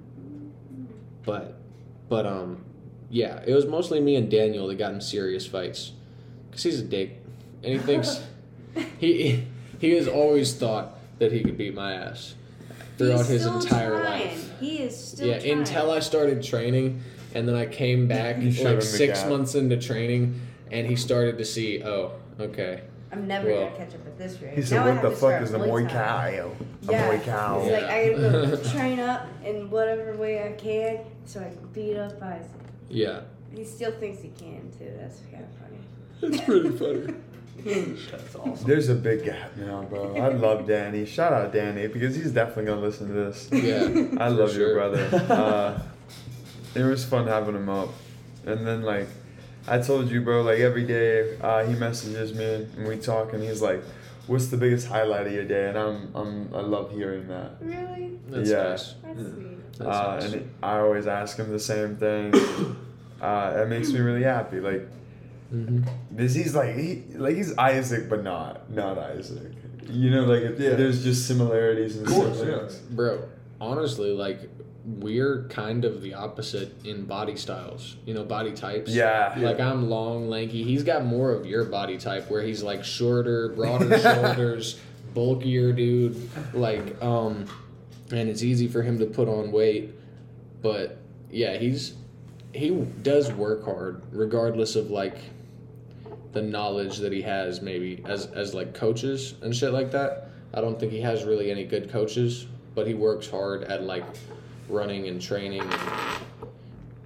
but 1.24 1.54
but 2.08 2.26
um 2.26 2.64
yeah 3.08 3.40
it 3.46 3.54
was 3.54 3.66
mostly 3.66 4.00
me 4.00 4.16
and 4.16 4.30
daniel 4.30 4.66
that 4.66 4.74
got 4.76 4.92
in 4.92 5.00
serious 5.00 5.46
fights 5.46 5.92
because 6.50 6.64
he's 6.64 6.80
a 6.80 6.84
dick 6.84 7.22
and 7.62 7.72
he 7.72 7.78
thinks 7.78 8.20
he 8.98 9.44
he 9.78 9.90
has 9.92 10.06
always 10.08 10.54
thought 10.54 10.98
that 11.18 11.32
he 11.32 11.42
could 11.42 11.56
beat 11.58 11.74
my 11.74 11.94
ass 11.94 12.34
throughout 12.98 13.18
He's 13.18 13.28
his 13.28 13.42
still 13.42 13.60
entire 13.60 14.00
trying. 14.02 14.20
life 14.28 14.52
He 14.60 14.78
is 14.78 14.96
still 14.96 15.28
yeah, 15.28 15.38
trying. 15.38 15.58
until 15.58 15.90
I 15.90 16.00
started 16.00 16.42
training, 16.42 17.00
and 17.34 17.48
then 17.48 17.54
I 17.54 17.66
came 17.66 18.06
back 18.08 18.40
You 18.40 18.52
showed 18.52 18.66
him 18.66 18.74
like 18.74 18.82
six 18.82 19.20
gap. 19.20 19.28
months 19.30 19.54
into 19.54 19.76
training, 19.78 20.40
and 20.70 20.86
he 20.86 20.96
started 20.96 21.38
to 21.38 21.44
see, 21.44 21.82
oh, 21.82 22.12
okay, 22.38 22.82
I'm 23.12 23.26
never 23.26 23.48
Well- 23.48 23.64
gonna 23.66 23.76
catch 23.76 23.94
up 23.94 24.06
at 24.06 24.18
this 24.18 24.40
rate. 24.40 24.54
He 24.54 24.60
Now 24.60 24.66
said, 24.66 24.78
I 24.78 24.84
"What 24.84 24.92
have 24.94 25.02
the 25.02 25.10
to 25.10 25.16
fuck 25.16 25.42
is 25.42 25.50
the 25.50 25.58
Muay 25.58 25.68
Muay 25.84 25.88
Thai." 25.88 25.94
Thai? 25.94 26.28
A 26.30 26.46
Yeah. 26.92 27.08
Muay 27.10 27.24
Cow." 27.24 27.60
He's 27.62 27.72
like, 27.72 27.84
I 27.84 28.08
gotta 28.12 28.56
go 28.56 28.56
train 28.78 29.00
up 29.00 29.26
in 29.44 29.70
whatever 29.70 30.16
way 30.16 30.44
I 30.46 30.52
can 30.52 31.00
so 31.24 31.40
I 31.40 31.44
can 31.44 31.66
beat 31.72 31.96
up 31.96 32.22
Isaac. 32.22 32.50
yeah, 32.88 33.20
He 33.54 33.64
still 33.64 33.92
thinks 33.92 34.20
he 34.22 34.28
can 34.28 34.70
too. 34.78 34.92
That's 34.98 35.20
kind 35.32 35.44
of 35.44 35.50
funny. 35.58 36.34
it's 36.36 36.44
pretty 36.44 36.70
funny. 36.70 37.14
That's 37.58 38.34
awesome. 38.36 38.66
There's 38.66 38.88
a 38.88 38.94
big 38.94 39.24
gap 39.24 39.56
now, 39.56 39.82
bro. 39.82 40.16
I 40.16 40.28
love 40.28 40.66
Danny. 40.66 41.04
Shout 41.04 41.32
out 41.32 41.52
Danny 41.52 41.86
because 41.88 42.16
he's 42.16 42.32
definitely 42.32 42.66
gonna 42.66 42.80
listen 42.80 43.08
to 43.08 43.12
this. 43.12 43.48
Yeah, 43.52 44.06
I 44.18 44.28
love 44.28 44.52
sure. 44.52 44.60
your 44.68 44.74
brother. 44.74 45.26
Uh, 45.30 45.82
it 46.74 46.84
was 46.84 47.04
fun 47.04 47.26
having 47.26 47.54
him 47.56 47.68
up, 47.68 47.88
and 48.46 48.66
then 48.66 48.82
like 48.82 49.08
I 49.68 49.78
told 49.78 50.10
you, 50.10 50.20
bro. 50.22 50.42
Like 50.42 50.60
every 50.60 50.84
day, 50.86 51.36
uh, 51.40 51.64
he 51.64 51.74
messages 51.74 52.32
me 52.34 52.44
and 52.76 52.86
we 52.88 52.96
talk, 52.96 53.32
and 53.34 53.42
he's 53.42 53.60
like, 53.60 53.82
"What's 54.26 54.46
the 54.46 54.56
biggest 54.56 54.86
highlight 54.86 55.26
of 55.26 55.32
your 55.32 55.44
day?" 55.44 55.68
And 55.68 55.76
I'm, 55.78 56.10
I'm, 56.14 56.54
I 56.54 56.60
love 56.60 56.92
hearing 56.92 57.26
that. 57.28 57.56
Really? 57.60 58.18
That's 58.28 58.48
Yeah. 58.50 58.62
nice. 58.62 58.94
That's 59.02 59.20
sweet. 59.20 59.78
That's 59.78 59.90
Uh, 59.90 60.14
nice. 60.20 60.32
and 60.32 60.50
I 60.62 60.78
always 60.78 61.06
ask 61.06 61.36
him 61.36 61.50
the 61.50 61.58
same 61.60 61.96
thing. 61.96 62.32
uh, 63.20 63.58
it 63.62 63.68
makes 63.68 63.90
me 63.92 63.98
really 64.00 64.22
happy. 64.22 64.60
Like, 64.60 64.86
hmm 65.50 65.82
because 66.14 66.34
he's 66.34 66.54
like 66.54 66.76
he 66.76 67.02
like 67.16 67.36
he's 67.36 67.56
Isaac, 67.58 68.08
but 68.08 68.22
not 68.22 68.70
not 68.70 68.98
Isaac. 68.98 69.52
You 69.88 70.10
know, 70.10 70.24
like 70.24 70.42
Yeah. 70.58 70.74
there's 70.76 71.02
just 71.02 71.26
similarities 71.26 71.96
and 71.96 72.06
Of 72.06 72.12
course, 72.12 72.38
siblings. 72.38 72.76
Bro, 72.78 73.22
honestly, 73.60 74.12
like 74.12 74.48
we're 74.86 75.44
kind 75.50 75.84
of 75.84 76.00
the 76.02 76.14
opposite 76.14 76.72
in 76.86 77.04
body 77.04 77.36
styles. 77.36 77.96
You 78.06 78.14
know, 78.14 78.24
body 78.24 78.52
types. 78.52 78.90
Yeah. 78.92 79.34
Like 79.36 79.58
I'm 79.60 79.90
long, 79.90 80.28
lanky. 80.28 80.62
He's 80.62 80.84
got 80.84 81.04
more 81.04 81.32
of 81.32 81.44
your 81.46 81.64
body 81.64 81.98
type, 81.98 82.30
where 82.30 82.42
he's 82.42 82.62
like 82.62 82.84
shorter, 82.84 83.48
broader 83.50 83.98
shoulders, 84.06 84.78
bulkier 85.12 85.72
dude. 85.72 86.16
Like, 86.54 87.02
um, 87.02 87.46
and 88.12 88.28
it's 88.28 88.42
easy 88.42 88.68
for 88.68 88.82
him 88.82 88.98
to 89.00 89.06
put 89.06 89.28
on 89.28 89.50
weight. 89.52 89.90
But 90.62 90.98
yeah, 91.30 91.56
he's 91.56 91.94
he 92.54 92.70
does 93.02 93.30
work 93.32 93.64
hard, 93.64 94.02
regardless 94.12 94.76
of 94.76 94.90
like 94.90 95.16
the 96.32 96.42
knowledge 96.42 96.98
that 96.98 97.12
he 97.12 97.22
has, 97.22 97.60
maybe 97.60 98.02
as 98.06 98.26
as 98.26 98.54
like 98.54 98.74
coaches 98.74 99.34
and 99.42 99.54
shit 99.54 99.72
like 99.72 99.90
that. 99.92 100.28
I 100.52 100.60
don't 100.60 100.78
think 100.78 100.92
he 100.92 101.00
has 101.00 101.24
really 101.24 101.50
any 101.50 101.64
good 101.64 101.90
coaches, 101.90 102.46
but 102.74 102.86
he 102.86 102.94
works 102.94 103.28
hard 103.28 103.64
at 103.64 103.82
like 103.82 104.04
running 104.68 105.08
and 105.08 105.20
training 105.20 105.60
and 105.60 105.74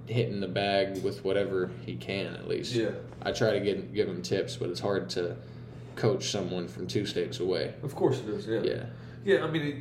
hitting 0.07 0.41
the 0.41 0.49
bag 0.49 1.03
with 1.03 1.25
whatever 1.25 1.71
he 1.87 1.97
can 1.97 2.35
at 2.35 2.47
least. 2.47 2.75
Yeah. 2.75 2.91
I 3.23 3.33
try 3.33 3.53
to 3.53 3.61
give 3.61 3.95
give 3.95 4.09
him 4.09 4.23
tips, 4.23 4.57
but 4.57 4.71
it's 4.71 4.81
hard 4.81 5.11
to 5.11 5.37
coach 5.97 6.31
someone 6.31 6.69
from 6.69 6.87
two 6.87 7.07
states 7.07 7.41
away. 7.41 7.75
Of 7.83 7.95
course 7.95 8.21
it 8.21 8.29
is. 8.29 8.47
Yeah. 8.47 8.63
Yeah. 8.63 8.85
Yeah, 9.25 9.45
I 9.45 9.51
mean, 9.51 9.63
it, 9.63 9.77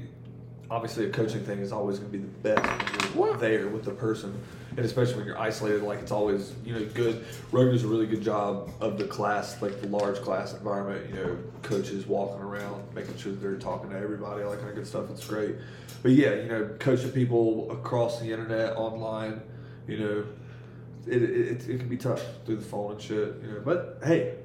obviously, 0.72 1.06
a 1.06 1.10
coaching 1.10 1.44
thing 1.44 1.60
is 1.60 1.74
always 1.74 2.00
going 2.00 2.12
to 2.12 2.18
be 2.18 2.24
the 2.24 2.56
best 2.56 2.66
when 3.14 3.30
you're 3.30 3.38
there 3.38 3.68
with 3.68 3.84
the 3.84 3.92
person, 3.92 4.42
and 4.76 4.86
especially 4.86 5.16
when 5.16 5.26
you're 5.26 5.40
isolated. 5.40 5.84
Like 5.84 6.00
it's 6.00 6.12
always, 6.12 6.54
you 6.66 6.74
know, 6.74 6.86
good. 6.94 7.26
Rogue 7.52 7.72
does 7.72 7.84
a 7.84 7.88
really 7.88 8.08
good 8.08 8.22
job 8.22 8.72
of 8.82 8.98
the 8.98 9.06
class, 9.06 9.62
like 9.62 9.82
the 9.82 9.88
large 9.88 10.18
class 10.18 10.54
environment. 10.54 11.10
You 11.10 11.16
know, 11.16 11.38
coaches 11.62 12.08
walking 12.08 12.42
around, 12.42 12.84
making 12.94 13.18
sure 13.18 13.34
they're 13.34 13.56
talking 13.56 13.92
to 13.92 13.98
everybody, 13.98 14.44
all 14.44 14.52
that 14.52 14.58
kind 14.58 14.70
of 14.70 14.76
good 14.76 14.88
stuff. 14.88 15.10
It's 15.12 15.26
great. 15.26 15.56
But 16.02 16.12
yeah, 16.12 16.34
you 16.36 16.48
know, 16.48 16.76
coaching 16.80 17.12
people 17.12 17.72
across 17.72 18.20
the 18.20 18.32
internet, 18.32 18.76
online, 18.76 19.42
you 19.88 20.00
know, 20.00 20.26
it 21.06 21.22
it, 21.22 21.30
it, 21.30 21.70
it 21.70 21.80
can 21.80 21.88
be 21.88 21.98
tough 21.98 22.22
through 22.46 22.58
the 22.58 22.66
phone 22.66 22.94
and 22.94 23.02
shit. 23.02 23.36
You 23.44 23.52
know, 23.52 23.62
but 23.64 24.00
hey, 24.04 24.36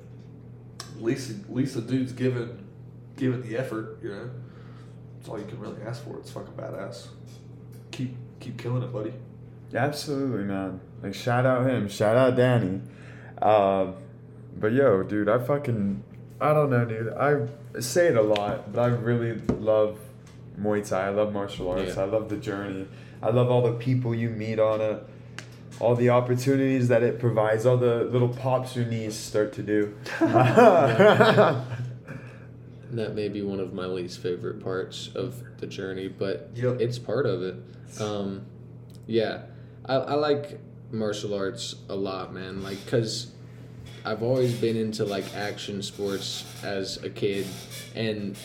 Lisa 1.01 1.35
Lisa 1.49 1.81
dude's 1.81 2.13
giving 2.13 2.67
giving 3.17 3.43
the 3.43 3.57
effort. 3.57 3.99
You 4.03 4.11
know. 4.11 4.31
it's 5.21 5.29
all 5.29 5.39
you 5.39 5.47
can 5.47 5.59
really 5.59 5.81
ask 5.83 6.05
for. 6.05 6.19
It's 6.19 6.31
fucking 6.31 6.53
badass. 6.55 7.09
Keep 7.93 8.15
keep 8.41 8.59
killing 8.59 8.83
it, 8.83 8.93
buddy. 8.93 9.15
Absolutely, 9.75 10.45
man. 10.45 10.81
Like 11.03 11.15
shout 11.15 11.47
out 11.47 11.67
him, 11.67 11.89
shout 11.89 12.17
out 12.17 12.37
Danny. 12.37 12.81
Uh, 13.41 13.93
but 14.59 14.73
yo, 14.73 15.03
dude, 15.03 15.29
I 15.29 15.39
fucking 15.39 16.03
I 16.41 16.53
don't 16.53 16.71
know, 16.71 16.85
dude. 16.85 17.13
I 17.13 17.81
say 17.81 18.09
it 18.09 18.17
a 18.17 18.23
lot, 18.23 18.73
but 18.73 18.81
I 18.81 18.87
really 18.89 19.41
love 19.59 19.99
Muay 20.61 20.89
Thai. 20.89 21.07
I 21.07 21.11
love 21.11 21.33
martial 21.33 21.71
arts. 21.71 21.97
Yeah. 21.97 22.03
I 22.03 22.07
love 22.07 22.29
the 22.29 22.37
journey. 22.37 22.87
I 23.23 23.31
love 23.31 23.51
all 23.51 23.63
the 23.63 23.73
people 23.73 24.15
you 24.15 24.31
meet 24.31 24.59
on 24.59 24.81
it. 24.81 25.05
All 25.81 25.95
the 25.95 26.11
opportunities 26.11 26.89
that 26.89 27.03
it 27.03 27.21
provides, 27.21 27.65
all 27.67 27.77
the 27.77 28.05
little 28.05 28.29
pops 28.29 28.75
your 28.75 28.87
knees 28.87 29.15
start 29.17 29.53
to 29.55 29.63
do. 29.63 29.95
That 32.91 33.15
may 33.15 33.29
be 33.29 33.43
one 33.43 33.61
of 33.61 33.75
my 33.75 33.85
least 33.85 34.21
favorite 34.21 34.63
parts 34.65 35.11
of 35.15 35.43
the 35.59 35.67
journey, 35.67 36.09
but 36.09 36.51
Yep. 36.55 36.81
it's 36.81 36.99
part 36.99 37.27
of 37.27 37.43
it. 37.43 37.57
Um, 38.01 38.47
yeah, 39.07 39.43
I, 39.89 39.95
I 39.95 40.15
like 40.15 40.61
martial 40.93 41.35
arts 41.35 41.75
a 41.89 41.95
lot, 41.97 42.33
man. 42.33 42.63
Like, 42.63 42.85
cause 42.87 43.33
I've 44.05 44.23
always 44.23 44.55
been 44.55 44.77
into 44.77 45.05
like 45.05 45.35
action 45.35 45.83
sports 45.83 46.45
as 46.63 47.03
a 47.03 47.11
kid, 47.11 47.47
and 47.95 48.37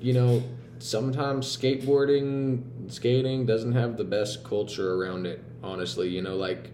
you 0.00 0.12
know, 0.12 0.42
sometimes 0.78 1.46
skateboarding, 1.56 2.62
skating 2.92 3.46
doesn't 3.46 3.72
have 3.72 3.96
the 3.96 4.04
best 4.04 4.44
culture 4.44 4.94
around 4.94 5.26
it. 5.26 5.42
Honestly, 5.62 6.08
you 6.08 6.20
know, 6.22 6.36
like 6.36 6.70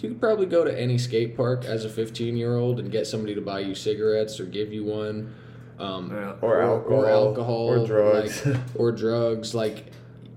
you 0.00 0.10
could 0.10 0.20
probably 0.20 0.46
go 0.46 0.62
to 0.62 0.78
any 0.78 0.98
skate 0.98 1.36
park 1.36 1.64
as 1.64 1.84
a 1.84 1.88
15 1.88 2.36
year 2.36 2.56
old 2.56 2.78
and 2.78 2.90
get 2.92 3.06
somebody 3.06 3.34
to 3.34 3.40
buy 3.40 3.60
you 3.60 3.74
cigarettes 3.74 4.38
or 4.38 4.44
give 4.44 4.72
you 4.72 4.84
one. 4.84 5.34
Um, 5.78 6.10
Yeah. 6.10 6.34
or, 6.40 6.60
alcohol, 6.62 6.98
or 6.98 7.08
alcohol 7.10 7.66
or 7.68 7.86
drugs. 7.86 8.46
like, 8.46 8.56
or 8.76 8.92
drugs 8.92 9.54
like 9.54 9.86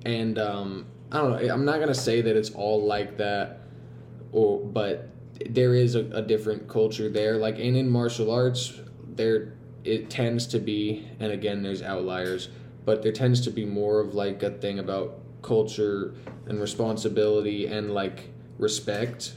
and 0.06 0.38
um 0.40 0.86
i 1.12 1.18
don't 1.18 1.32
know 1.32 1.54
i'm 1.54 1.66
not 1.66 1.80
gonna 1.80 1.94
say 1.94 2.22
that 2.22 2.36
it's 2.36 2.52
all 2.52 2.84
like 2.84 3.18
that 3.18 3.62
or 4.32 4.60
but 4.60 5.10
there 5.50 5.74
is 5.74 5.96
a, 5.96 6.06
a 6.12 6.22
different 6.22 6.68
culture 6.68 7.10
there. 7.10 7.38
Like 7.38 7.60
and 7.60 7.76
in 7.76 7.90
martial 7.90 8.32
arts 8.32 8.80
there 9.08 9.54
it 9.84 10.10
tends 10.10 10.48
to 10.48 10.60
be 10.60 11.08
and 11.20 11.32
again 11.32 11.64
there's 11.64 11.82
outliers 11.82 12.50
but 12.86 13.02
there 13.02 13.12
tends 13.12 13.42
to 13.42 13.52
be 13.52 13.66
more 13.66 14.00
of 14.00 14.14
like 14.14 14.44
a 14.44 14.52
thing 14.52 14.80
about 14.80 15.20
culture 15.42 16.14
and 16.48 16.60
responsibility 16.60 17.68
and 17.68 17.94
like 17.94 18.30
respect 18.58 19.34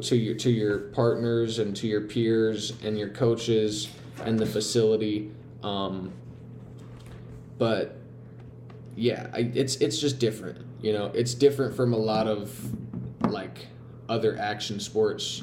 to 0.00 0.16
your 0.16 0.34
to 0.36 0.50
your 0.50 0.78
partners 0.78 1.58
and 1.58 1.76
to 1.76 1.86
your 1.86 2.02
peers 2.02 2.72
and 2.82 2.98
your 2.98 3.10
coaches 3.10 3.88
and 4.24 4.38
the 4.38 4.46
facility 4.46 5.30
um, 5.62 6.12
but 7.58 7.96
yeah, 8.96 9.28
I, 9.32 9.50
it's 9.54 9.76
it's 9.76 9.98
just 9.98 10.18
different. 10.18 10.58
You 10.80 10.92
know, 10.92 11.06
it's 11.14 11.34
different 11.34 11.74
from 11.74 11.92
a 11.92 11.96
lot 11.98 12.26
of 12.26 12.54
like 13.28 13.66
other 14.08 14.36
action 14.38 14.80
sports 14.80 15.42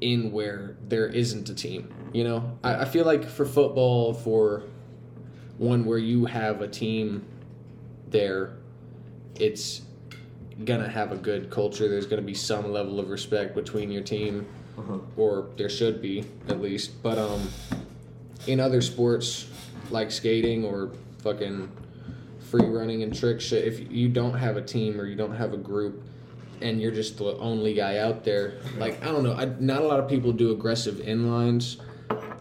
in 0.00 0.30
where 0.30 0.76
there 0.88 1.06
isn't 1.06 1.48
a 1.48 1.54
team. 1.54 1.92
You 2.12 2.24
know, 2.24 2.58
I, 2.62 2.82
I 2.82 2.84
feel 2.84 3.04
like 3.04 3.24
for 3.28 3.44
football, 3.46 4.12
for 4.14 4.62
one 5.58 5.84
where 5.84 5.98
you 5.98 6.26
have 6.26 6.60
a 6.60 6.68
team 6.68 7.24
there, 8.10 8.56
it's 9.40 9.82
gonna 10.64 10.88
have 10.88 11.12
a 11.12 11.16
good 11.16 11.50
culture. 11.50 11.88
There's 11.88 12.06
gonna 12.06 12.22
be 12.22 12.34
some 12.34 12.72
level 12.72 13.00
of 13.00 13.08
respect 13.08 13.54
between 13.54 13.90
your 13.90 14.02
team, 14.02 14.46
Uh-huh. 14.78 14.98
or 15.16 15.48
there 15.56 15.68
should 15.70 16.00
be 16.02 16.24
at 16.48 16.60
least. 16.60 17.02
But 17.02 17.18
um, 17.18 17.48
in 18.46 18.60
other 18.60 18.80
sports 18.82 19.46
like 19.90 20.10
skating 20.10 20.64
or 20.64 20.92
fucking 21.26 21.68
free 22.38 22.66
running 22.66 23.02
and 23.02 23.16
trick 23.16 23.40
shit, 23.40 23.66
if 23.66 23.90
you 23.90 24.08
don't 24.08 24.34
have 24.34 24.56
a 24.56 24.62
team 24.62 25.00
or 25.00 25.06
you 25.06 25.16
don't 25.16 25.34
have 25.34 25.52
a 25.52 25.56
group, 25.56 26.04
and 26.60 26.80
you're 26.80 26.92
just 26.92 27.18
the 27.18 27.36
only 27.38 27.74
guy 27.74 27.98
out 27.98 28.24
there, 28.24 28.60
like 28.78 29.02
I 29.02 29.06
don't 29.06 29.24
know, 29.24 29.32
I, 29.32 29.46
not 29.58 29.82
a 29.82 29.86
lot 29.86 29.98
of 29.98 30.08
people 30.08 30.32
do 30.32 30.52
aggressive 30.52 30.96
inlines, 30.96 31.78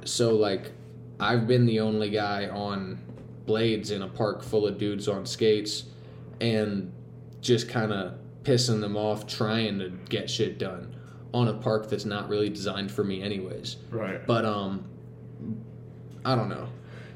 so 0.05 0.35
like 0.35 0.71
I've 1.19 1.47
been 1.47 1.65
the 1.65 1.79
only 1.79 2.11
guy 2.11 2.47
on 2.47 2.99
blades 3.45 3.91
in 3.91 4.03
a 4.03 4.07
park 4.07 4.43
full 4.43 4.67
of 4.67 4.77
dudes 4.77 5.07
on 5.07 5.25
skates, 5.25 5.85
and 6.39 6.93
just 7.41 7.67
kind 7.67 7.91
of 7.91 8.13
pissing 8.43 8.81
them 8.81 8.95
off 8.95 9.25
trying 9.25 9.79
to 9.79 9.89
get 10.09 10.29
shit 10.29 10.59
done 10.59 10.95
on 11.33 11.47
a 11.47 11.53
park 11.53 11.89
that's 11.89 12.05
not 12.05 12.29
really 12.29 12.49
designed 12.49 12.91
for 12.91 13.03
me 13.03 13.23
anyways. 13.23 13.77
Right. 13.89 14.25
But 14.25 14.45
um 14.45 14.85
I 16.23 16.35
don't 16.35 16.49
know. 16.49 16.67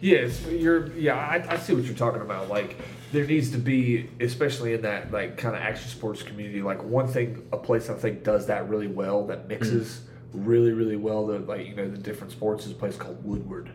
Yes, 0.01 0.45
you're. 0.45 0.91
Yeah, 0.93 1.15
I, 1.15 1.53
I 1.53 1.57
see 1.57 1.73
what 1.73 1.83
you're 1.83 1.95
talking 1.95 2.21
about. 2.21 2.49
Like, 2.49 2.77
there 3.11 3.25
needs 3.25 3.51
to 3.51 3.57
be, 3.57 4.09
especially 4.19 4.73
in 4.73 4.81
that 4.83 5.11
like 5.11 5.37
kind 5.37 5.55
of 5.55 5.61
action 5.61 5.89
sports 5.89 6.23
community. 6.23 6.61
Like 6.61 6.83
one 6.83 7.07
thing, 7.07 7.47
a 7.51 7.57
place 7.57 7.89
I 7.89 7.95
think 7.95 8.23
does 8.23 8.47
that 8.47 8.69
really 8.69 8.87
well, 8.87 9.25
that 9.27 9.47
mixes 9.47 10.01
really, 10.33 10.71
really 10.71 10.95
well. 10.95 11.27
The 11.27 11.39
like 11.39 11.67
you 11.67 11.75
know 11.75 11.89
the 11.89 11.97
different 11.97 12.31
sports 12.31 12.65
is 12.65 12.71
a 12.71 12.75
place 12.75 12.95
called 12.95 13.23
Woodward. 13.23 13.71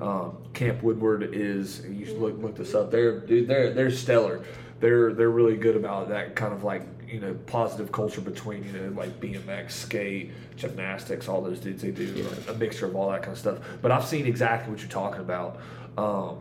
Um, 0.00 0.38
Camp 0.52 0.82
Woodward 0.82 1.30
is. 1.32 1.84
You 1.86 2.06
should 2.06 2.18
look 2.18 2.38
look 2.38 2.56
this 2.56 2.74
up. 2.74 2.90
They're 2.90 3.20
dude. 3.20 3.48
They're 3.48 3.72
they're 3.72 3.90
stellar. 3.90 4.44
They're 4.80 5.12
they're 5.12 5.30
really 5.30 5.56
good 5.56 5.76
about 5.76 6.08
that 6.08 6.34
kind 6.34 6.52
of 6.52 6.64
like 6.64 6.82
you 7.08 7.20
know 7.20 7.34
positive 7.46 7.90
culture 7.92 8.20
between 8.20 8.64
you 8.64 8.72
know 8.72 8.90
like 8.90 9.20
BMX, 9.20 9.72
skate, 9.72 10.32
gymnastics, 10.56 11.28
all 11.28 11.42
those 11.42 11.60
dudes. 11.60 11.82
They 11.82 11.90
do 11.90 12.06
like, 12.06 12.48
a 12.48 12.54
mixture 12.54 12.86
of 12.86 12.96
all 12.96 13.10
that 13.10 13.22
kind 13.22 13.32
of 13.32 13.38
stuff. 13.38 13.58
But 13.82 13.90
I've 13.90 14.04
seen 14.04 14.26
exactly 14.26 14.70
what 14.70 14.80
you're 14.80 14.90
talking 14.90 15.20
about. 15.20 15.60
Um, 15.96 16.38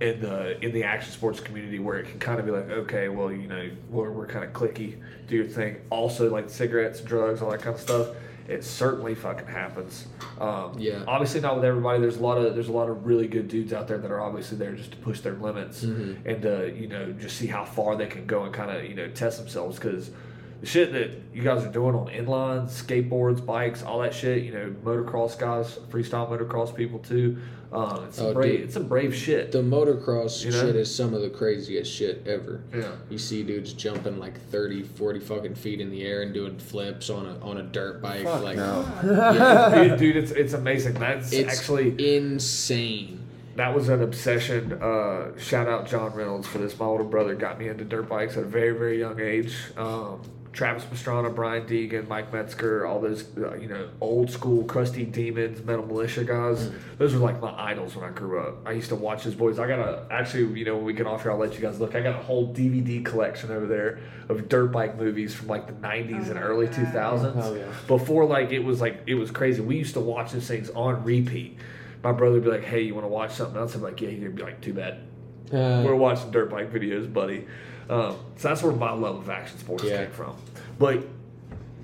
in 0.00 0.18
the 0.20 0.58
in 0.64 0.72
the 0.72 0.82
action 0.82 1.12
sports 1.12 1.40
community 1.40 1.78
where 1.78 1.98
it 1.98 2.08
can 2.08 2.18
kind 2.18 2.40
of 2.40 2.46
be 2.46 2.52
like 2.52 2.70
okay 2.70 3.10
well 3.10 3.30
you 3.30 3.46
know 3.46 3.70
we're, 3.90 4.10
we're 4.10 4.26
kind 4.26 4.42
of 4.42 4.52
clicky 4.54 4.98
do 5.26 5.36
your 5.36 5.44
thing 5.44 5.76
also 5.90 6.30
like 6.30 6.48
cigarettes 6.48 7.02
drugs 7.02 7.42
all 7.42 7.50
that 7.50 7.60
kind 7.60 7.74
of 7.74 7.80
stuff 7.80 8.08
it 8.50 8.64
certainly 8.64 9.14
fucking 9.14 9.46
happens 9.46 10.06
um, 10.40 10.74
Yeah. 10.78 11.04
obviously 11.06 11.40
not 11.40 11.54
with 11.56 11.64
everybody 11.64 12.00
there's 12.00 12.16
a 12.16 12.22
lot 12.22 12.36
of 12.38 12.54
there's 12.54 12.68
a 12.68 12.72
lot 12.72 12.88
of 12.90 13.06
really 13.06 13.28
good 13.28 13.48
dudes 13.48 13.72
out 13.72 13.86
there 13.88 13.98
that 13.98 14.10
are 14.10 14.20
obviously 14.20 14.58
there 14.58 14.72
just 14.74 14.90
to 14.92 14.96
push 14.98 15.20
their 15.20 15.34
limits 15.34 15.84
Mhm. 15.84 16.16
and 16.24 16.42
to 16.42 16.74
you 16.76 16.88
know 16.88 17.12
just 17.12 17.36
see 17.36 17.46
how 17.46 17.64
far 17.64 17.96
they 17.96 18.06
can 18.06 18.26
go 18.26 18.42
and 18.44 18.52
kind 18.52 18.70
of 18.70 18.84
you 18.84 18.94
know 18.94 19.08
test 19.08 19.38
themselves 19.38 19.76
because 19.78 20.10
the 20.60 20.66
shit 20.66 20.92
that 20.92 21.10
you 21.32 21.42
guys 21.42 21.64
are 21.64 21.72
doing 21.72 21.94
on 21.94 22.06
inlines 22.08 22.70
skateboards 22.70 23.44
bikes 23.44 23.82
all 23.82 24.00
that 24.00 24.12
shit 24.14 24.42
you 24.42 24.52
know 24.52 24.74
motocross 24.84 25.38
guys 25.38 25.78
freestyle 25.90 26.28
motocross 26.28 26.74
people 26.74 26.98
too 26.98 27.38
um, 27.72 28.02
it's 28.06 28.16
some 28.16 28.26
Oh, 28.26 28.34
brave 28.34 28.52
dude. 28.52 28.60
it's 28.64 28.74
some 28.74 28.88
brave 28.88 29.14
shit 29.14 29.52
The 29.52 29.58
motocross 29.62 30.44
You 30.44 30.50
know? 30.50 30.60
shit 30.60 30.74
is 30.74 30.92
some 30.92 31.14
of 31.14 31.22
the 31.22 31.30
craziest 31.30 31.88
shit 31.92 32.26
ever. 32.26 32.60
yeah 32.74 32.90
You 33.08 33.16
see 33.16 33.44
dudes 33.44 33.72
jumping 33.74 34.18
like 34.18 34.40
30, 34.50 34.82
40 34.82 35.20
fucking 35.20 35.54
feet 35.54 35.80
in 35.80 35.88
the 35.88 36.02
air 36.04 36.22
and 36.22 36.34
doing 36.34 36.58
flips 36.58 37.10
on 37.10 37.26
a 37.26 37.38
on 37.38 37.58
a 37.58 37.62
dirt 37.62 38.02
bike 38.02 38.24
Fuck 38.24 38.42
like 38.42 38.56
no. 38.56 38.84
yeah, 39.04 39.84
dude, 39.88 39.98
dude, 40.00 40.16
it's 40.16 40.32
it's 40.32 40.52
amazing. 40.52 40.94
That's 40.94 41.32
it's 41.32 41.48
actually 41.58 41.94
insane. 42.16 43.20
that 43.54 43.72
was 43.72 43.88
an 43.88 44.02
obsession. 44.02 44.72
Uh, 44.82 45.36
shout 45.38 45.68
out 45.68 45.86
John 45.86 46.12
Reynolds 46.12 46.48
for 46.48 46.58
this. 46.58 46.76
My 46.76 46.86
older 46.86 47.04
brother 47.04 47.34
got 47.36 47.58
me 47.60 47.68
into 47.68 47.84
dirt 47.84 48.08
bikes 48.08 48.36
at 48.36 48.42
a 48.42 48.46
very 48.46 48.72
very 48.76 48.98
young 48.98 49.20
age. 49.20 49.54
Um, 49.76 50.20
Travis 50.52 50.84
Pastrana, 50.84 51.32
Brian 51.32 51.64
Deegan, 51.64 52.08
Mike 52.08 52.32
Metzger, 52.32 52.84
all 52.84 53.00
those 53.00 53.24
uh, 53.38 53.54
you 53.54 53.68
know 53.68 53.88
old 54.00 54.30
school 54.30 54.64
crusty 54.64 55.04
demons, 55.04 55.62
Metal 55.64 55.84
Mulisha 55.84 56.26
guys. 56.26 56.70
Those 56.98 57.14
were 57.14 57.20
like 57.20 57.40
my 57.40 57.52
idols 57.56 57.94
when 57.94 58.04
I 58.04 58.10
grew 58.12 58.40
up. 58.40 58.66
I 58.66 58.72
used 58.72 58.88
to 58.88 58.96
watch 58.96 59.22
those 59.24 59.36
boys. 59.36 59.60
I 59.60 59.68
got 59.68 59.78
a 59.78 60.06
actually 60.10 60.58
you 60.58 60.64
know 60.64 60.74
when 60.76 60.84
we 60.84 60.92
get 60.92 61.06
off 61.06 61.22
here, 61.22 61.30
I'll 61.30 61.38
let 61.38 61.54
you 61.54 61.60
guys 61.60 61.78
look. 61.78 61.94
I 61.94 62.00
got 62.00 62.18
a 62.18 62.22
whole 62.22 62.52
DVD 62.52 63.04
collection 63.04 63.52
over 63.52 63.66
there 63.66 64.00
of 64.28 64.48
dirt 64.48 64.72
bike 64.72 64.96
movies 64.98 65.32
from 65.34 65.46
like 65.46 65.66
the 65.68 65.72
'90s 65.74 66.30
and 66.30 66.38
early 66.38 66.66
2000s 66.66 67.32
Oh, 67.36 67.54
yeah. 67.54 67.64
before 67.86 68.24
like 68.24 68.50
it 68.50 68.58
was 68.60 68.80
like 68.80 69.02
it 69.06 69.14
was 69.14 69.30
crazy. 69.30 69.60
We 69.60 69.76
used 69.76 69.94
to 69.94 70.00
watch 70.00 70.32
these 70.32 70.48
things 70.48 70.68
on 70.70 71.04
repeat. 71.04 71.58
My 72.02 72.10
brother 72.12 72.34
would 72.34 72.44
be 72.44 72.50
like, 72.50 72.64
"Hey, 72.64 72.80
you 72.80 72.94
want 72.94 73.04
to 73.04 73.08
watch 73.08 73.32
something 73.34 73.56
else?" 73.56 73.74
I'm 73.76 73.82
like, 73.82 74.00
"Yeah." 74.00 74.08
He'd 74.08 74.34
be 74.34 74.42
like, 74.42 74.60
"Too 74.60 74.72
bad. 74.74 74.94
Uh, 75.52 75.82
We're 75.84 75.94
watching 75.94 76.30
dirt 76.32 76.50
bike 76.50 76.72
videos, 76.72 77.12
buddy." 77.12 77.46
Um, 77.90 78.16
so 78.36 78.48
that's 78.48 78.62
where 78.62 78.72
my 78.72 78.92
love 78.92 79.16
of 79.16 79.28
action 79.28 79.58
sports 79.58 79.82
Yeah. 79.84 80.04
came 80.04 80.12
from. 80.12 80.36
But 80.78 81.04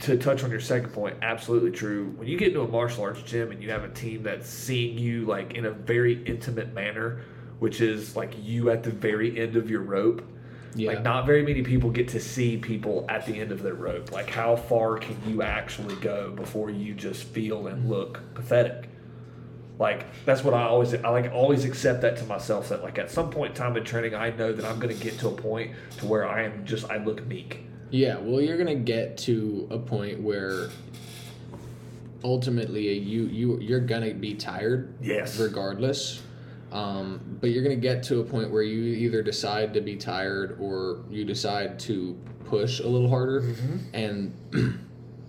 to 0.00 0.16
touch 0.16 0.44
on 0.44 0.50
your 0.50 0.60
second 0.60 0.90
point, 0.90 1.16
absolutely 1.20 1.72
true. 1.72 2.14
When 2.16 2.28
you 2.28 2.38
get 2.38 2.48
into 2.48 2.60
a 2.60 2.68
martial 2.68 3.02
arts 3.02 3.22
gym 3.22 3.50
and 3.50 3.62
you 3.62 3.70
have 3.70 3.82
a 3.82 3.88
team 3.88 4.22
that's 4.22 4.48
seeing 4.48 4.96
you 4.96 5.24
like 5.26 5.54
in 5.54 5.64
a 5.66 5.70
very 5.72 6.22
intimate 6.24 6.72
manner, 6.72 7.22
which 7.58 7.80
is 7.80 8.14
like 8.14 8.34
you 8.40 8.70
at 8.70 8.84
the 8.84 8.90
very 8.90 9.38
end 9.40 9.56
of 9.56 9.68
your 9.68 9.80
rope. 9.82 10.22
Yeah. 10.76 10.90
Like 10.90 11.02
not 11.02 11.26
very 11.26 11.42
many 11.42 11.62
people 11.62 11.90
get 11.90 12.08
to 12.08 12.20
see 12.20 12.58
people 12.58 13.06
at 13.08 13.24
the 13.26 13.40
end 13.40 13.50
of 13.50 13.62
their 13.62 13.74
rope. 13.74 14.12
Like 14.12 14.30
how 14.30 14.54
far 14.54 14.98
can 14.98 15.16
you 15.26 15.42
actually 15.42 15.96
go 15.96 16.30
before 16.32 16.70
you 16.70 16.94
just 16.94 17.24
feel 17.24 17.66
and 17.66 17.88
look 17.88 18.20
pathetic? 18.34 18.90
Like 19.78 20.06
that's 20.24 20.42
what 20.42 20.54
I 20.54 20.62
always 20.64 20.94
I 20.94 21.08
like 21.10 21.30
always 21.32 21.64
accept 21.64 22.00
that 22.02 22.16
to 22.18 22.24
myself 22.24 22.70
that 22.70 22.82
like 22.82 22.98
at 22.98 23.10
some 23.10 23.30
point 23.30 23.50
in 23.50 23.56
time 23.56 23.76
in 23.76 23.84
training 23.84 24.14
I 24.14 24.30
know 24.30 24.52
that 24.52 24.64
I'm 24.64 24.78
gonna 24.78 24.94
get 24.94 25.18
to 25.18 25.28
a 25.28 25.32
point 25.32 25.72
to 25.98 26.06
where 26.06 26.26
I 26.28 26.44
am 26.44 26.64
just 26.64 26.90
I 26.90 26.96
look 26.96 27.26
meek. 27.26 27.60
Yeah, 27.90 28.16
well, 28.18 28.40
you're 28.40 28.56
gonna 28.58 28.74
get 28.74 29.16
to 29.18 29.68
a 29.70 29.78
point 29.78 30.20
where 30.22 30.70
ultimately 32.24 32.92
you 32.98 33.24
you 33.26 33.58
you're 33.60 33.80
gonna 33.80 34.14
be 34.14 34.34
tired, 34.34 34.94
Yes. 35.00 35.38
regardless. 35.38 36.22
Um, 36.72 37.20
but 37.40 37.50
you're 37.50 37.62
gonna 37.62 37.76
get 37.76 38.02
to 38.04 38.20
a 38.20 38.24
point 38.24 38.50
where 38.50 38.62
you 38.62 38.82
either 38.82 39.22
decide 39.22 39.74
to 39.74 39.80
be 39.80 39.96
tired 39.96 40.56
or 40.60 41.00
you 41.10 41.24
decide 41.24 41.78
to 41.80 42.18
push 42.46 42.80
a 42.80 42.88
little 42.88 43.08
harder, 43.08 43.42
Mm-hmm. 43.42 43.76
and 43.94 44.78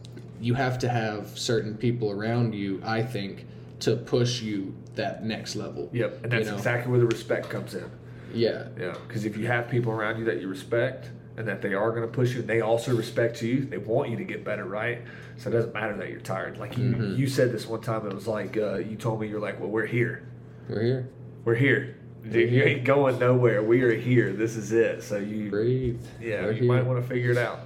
you 0.41 0.53
have 0.53 0.79
to 0.79 0.89
have 0.89 1.37
certain 1.37 1.75
people 1.75 2.11
around 2.11 2.53
you. 2.55 2.81
I 2.83 3.01
think 3.03 3.45
to 3.79 3.95
push 3.95 4.41
you 4.41 4.75
that 4.95 5.23
next 5.23 5.55
level. 5.55 5.89
Yep. 5.93 6.23
And 6.23 6.33
You 6.33 6.39
that's 6.39 6.49
know? 6.49 6.55
exactly 6.57 6.91
where 6.91 6.99
the 6.99 7.05
respect 7.07 7.49
comes 7.49 7.75
in. 7.75 7.89
Yeah, 8.33 8.67
Yeah. 8.77 8.95
Because 9.07 9.25
if 9.25 9.37
you 9.37 9.47
have 9.47 9.69
people 9.69 9.91
around 9.91 10.19
you 10.19 10.25
that 10.25 10.41
you 10.41 10.47
respect 10.47 11.09
and 11.37 11.47
that 11.47 11.61
they 11.61 11.73
are 11.73 11.91
going 11.91 12.01
to 12.01 12.07
push 12.11 12.33
you 12.33 12.39
and 12.41 12.49
they 12.49 12.61
also 12.61 12.95
respect 12.95 13.41
you, 13.41 13.65
they 13.65 13.77
want 13.77 14.09
you 14.09 14.17
to 14.17 14.23
get 14.23 14.43
better, 14.43 14.65
right? 14.65 15.01
So 15.37 15.49
it 15.49 15.53
doesn't 15.53 15.73
matter 15.73 15.95
that 15.97 16.09
you're 16.09 16.19
tired. 16.19 16.57
Like 16.57 16.77
you, 16.77 16.85
Mhm. 16.85 17.17
you 17.17 17.27
said 17.27 17.51
this 17.51 17.67
one 17.67 17.81
time, 17.81 18.05
it 18.07 18.13
was 18.13 18.27
like 18.27 18.57
uh, 18.57 18.75
you 18.77 18.95
told 18.97 19.21
me 19.21 19.27
you're 19.27 19.39
like, 19.39 19.59
well, 19.59 19.69
we're 19.69 19.85
here. 19.85 20.23
we're 20.67 20.81
here. 20.81 21.09
We're 21.45 21.55
here. 21.55 21.95
Dude, 22.29 22.51
you 22.51 22.61
ain't 22.63 22.83
going 22.83 23.19
nowhere. 23.19 23.63
We 23.63 23.81
are 23.83 23.95
here. 23.95 24.33
This 24.33 24.57
is 24.57 24.73
it. 24.73 25.01
So 25.01 25.17
you, 25.17 25.49
Breathe. 25.49 26.01
yeah, 26.19 26.41
We're 26.43 26.51
you 26.51 26.63
here. 26.63 26.73
might 26.73 26.85
want 26.85 27.01
to 27.01 27.07
figure 27.07 27.31
it 27.31 27.37
out. 27.37 27.59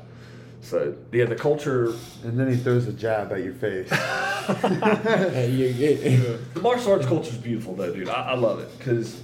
So 0.61 0.95
yeah, 1.11 1.25
the 1.25 1.35
culture, 1.35 1.87
And 2.23 2.39
then 2.39 2.49
he 2.49 2.55
throws 2.55 2.87
a 2.87 2.93
jab 2.93 3.31
at 3.33 3.43
your 3.43 3.53
face. 3.53 3.89
Hey, 4.51 5.49
you, 5.51 5.67
you, 5.67 6.39
the 6.53 6.61
martial 6.61 6.91
arts 6.93 7.05
culture 7.05 7.29
is 7.31 7.37
beautiful 7.37 7.75
though, 7.75 7.93
dude. 7.93 8.09
I, 8.09 8.31
I 8.31 8.35
love 8.35 8.59
it 8.59 8.69
because 8.77 9.21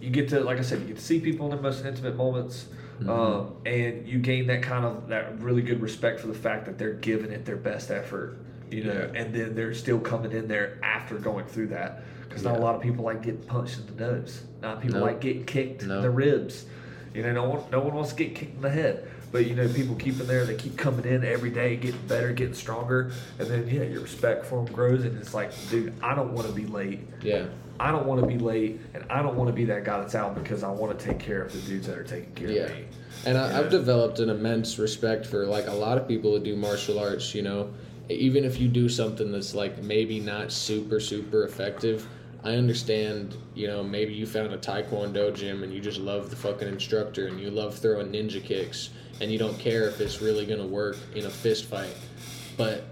you 0.00 0.10
get 0.10 0.28
to, 0.30 0.40
like 0.40 0.58
I 0.58 0.62
said, 0.62 0.80
you 0.80 0.86
get 0.88 0.96
to 0.96 1.02
see 1.02 1.18
people 1.20 1.46
in 1.46 1.52
their 1.52 1.60
most 1.60 1.84
intimate 1.84 2.14
moments, 2.16 2.66
um, 3.08 3.54
and 3.64 4.06
you 4.06 4.18
gain 4.18 4.46
that 4.48 4.62
kind 4.62 4.84
of 4.84 5.08
that 5.08 5.40
really 5.40 5.62
good 5.62 5.80
respect 5.80 6.20
for 6.20 6.26
the 6.26 6.34
fact 6.34 6.66
that 6.66 6.78
they're 6.78 6.92
giving 6.94 7.32
it 7.32 7.44
their 7.44 7.56
best 7.56 7.90
effort, 7.90 8.36
you 8.70 8.84
know, 8.84 8.92
Yeah. 9.12 9.20
and 9.20 9.34
then 9.34 9.54
they're 9.54 9.74
still 9.74 9.98
coming 9.98 10.32
in 10.32 10.46
there 10.46 10.78
after 10.82 11.16
going 11.16 11.46
through 11.46 11.68
that. 11.68 12.02
Because 12.28 12.44
not 12.44 12.56
a 12.56 12.60
lot 12.60 12.74
of 12.74 12.82
people 12.82 13.04
like 13.04 13.22
getting 13.22 13.42
punched 13.42 13.78
in 13.78 13.86
the 13.96 14.06
nose. 14.06 14.42
Not 14.60 14.80
people 14.82 15.00
No. 15.00 15.06
like 15.06 15.20
getting 15.20 15.44
kicked 15.44 15.84
No. 15.86 15.96
in 15.96 16.02
the 16.02 16.10
ribs. 16.10 16.66
You 17.14 17.22
know, 17.22 17.32
no 17.32 17.48
one, 17.48 17.62
no 17.70 17.80
one 17.80 17.94
wants 17.94 18.10
to 18.12 18.16
get 18.16 18.34
kicked 18.34 18.56
in 18.56 18.60
the 18.62 18.70
head. 18.70 19.08
But 19.34 19.46
you 19.46 19.56
know, 19.56 19.66
people 19.66 19.96
keep 19.96 20.20
in 20.20 20.28
there. 20.28 20.44
They 20.44 20.54
keep 20.54 20.76
coming 20.78 21.04
in 21.06 21.24
every 21.24 21.50
day, 21.50 21.74
getting 21.74 22.00
better, 22.06 22.32
getting 22.32 22.54
stronger, 22.54 23.10
and 23.40 23.48
then 23.48 23.66
yeah, 23.66 23.82
your 23.82 24.00
respect 24.02 24.46
for 24.46 24.62
them 24.64 24.72
grows. 24.72 25.02
And 25.04 25.18
it's 25.18 25.34
like, 25.34 25.50
dude, 25.70 25.92
I 26.04 26.14
don't 26.14 26.32
want 26.34 26.46
to 26.46 26.54
be 26.54 26.66
late. 26.66 27.00
yeah. 27.20 27.46
I 27.80 27.90
don't 27.90 28.06
want 28.06 28.20
to 28.20 28.26
be 28.28 28.38
late, 28.38 28.78
and 28.94 29.04
I 29.10 29.20
don't 29.22 29.34
want 29.34 29.48
to 29.48 29.52
be 29.52 29.64
that 29.64 29.82
guy 29.82 29.98
that's 29.98 30.14
out 30.14 30.36
because 30.36 30.62
I 30.62 30.70
want 30.70 30.96
to 30.96 31.04
take 31.04 31.18
care 31.18 31.42
of 31.42 31.52
the 31.52 31.58
dudes 31.62 31.88
that 31.88 31.98
are 31.98 32.04
taking 32.04 32.32
care 32.34 32.48
Yeah. 32.48 32.62
of 32.62 32.70
me. 32.76 32.84
And 33.26 33.36
I, 33.36 33.58
I've 33.58 33.70
developed 33.70 34.20
an 34.20 34.30
immense 34.30 34.78
respect 34.78 35.26
for 35.26 35.44
like 35.46 35.66
a 35.66 35.74
lot 35.74 35.98
of 35.98 36.06
people 36.06 36.34
that 36.34 36.44
do 36.44 36.54
martial 36.54 37.00
arts. 37.00 37.34
You 37.34 37.42
know, 37.42 37.74
even 38.08 38.44
if 38.44 38.60
you 38.60 38.68
do 38.68 38.88
something 38.88 39.32
that's 39.32 39.52
like 39.52 39.82
maybe 39.82 40.20
not 40.20 40.52
super 40.52 41.00
super 41.00 41.42
effective, 41.42 42.06
I 42.44 42.54
understand, 42.54 43.36
you 43.56 43.66
know, 43.66 43.82
maybe 43.82 44.14
you 44.14 44.26
found 44.26 44.52
a 44.54 44.58
taekwondo 44.58 45.34
gym 45.34 45.64
and 45.64 45.72
you 45.74 45.80
just 45.80 45.98
love 45.98 46.30
the 46.30 46.36
fucking 46.36 46.68
instructor 46.68 47.26
and 47.26 47.40
you 47.40 47.50
love 47.50 47.76
throwing 47.76 48.12
ninja 48.12 48.40
kicks 48.40 48.90
and 49.20 49.30
you 49.30 49.38
don't 49.38 49.58
care 49.58 49.88
if 49.88 50.00
it's 50.00 50.20
really 50.20 50.46
going 50.46 50.60
to 50.60 50.66
work 50.66 50.96
in 51.14 51.26
a 51.26 51.30
fist 51.30 51.66
fight. 51.66 51.94
But 52.56 52.84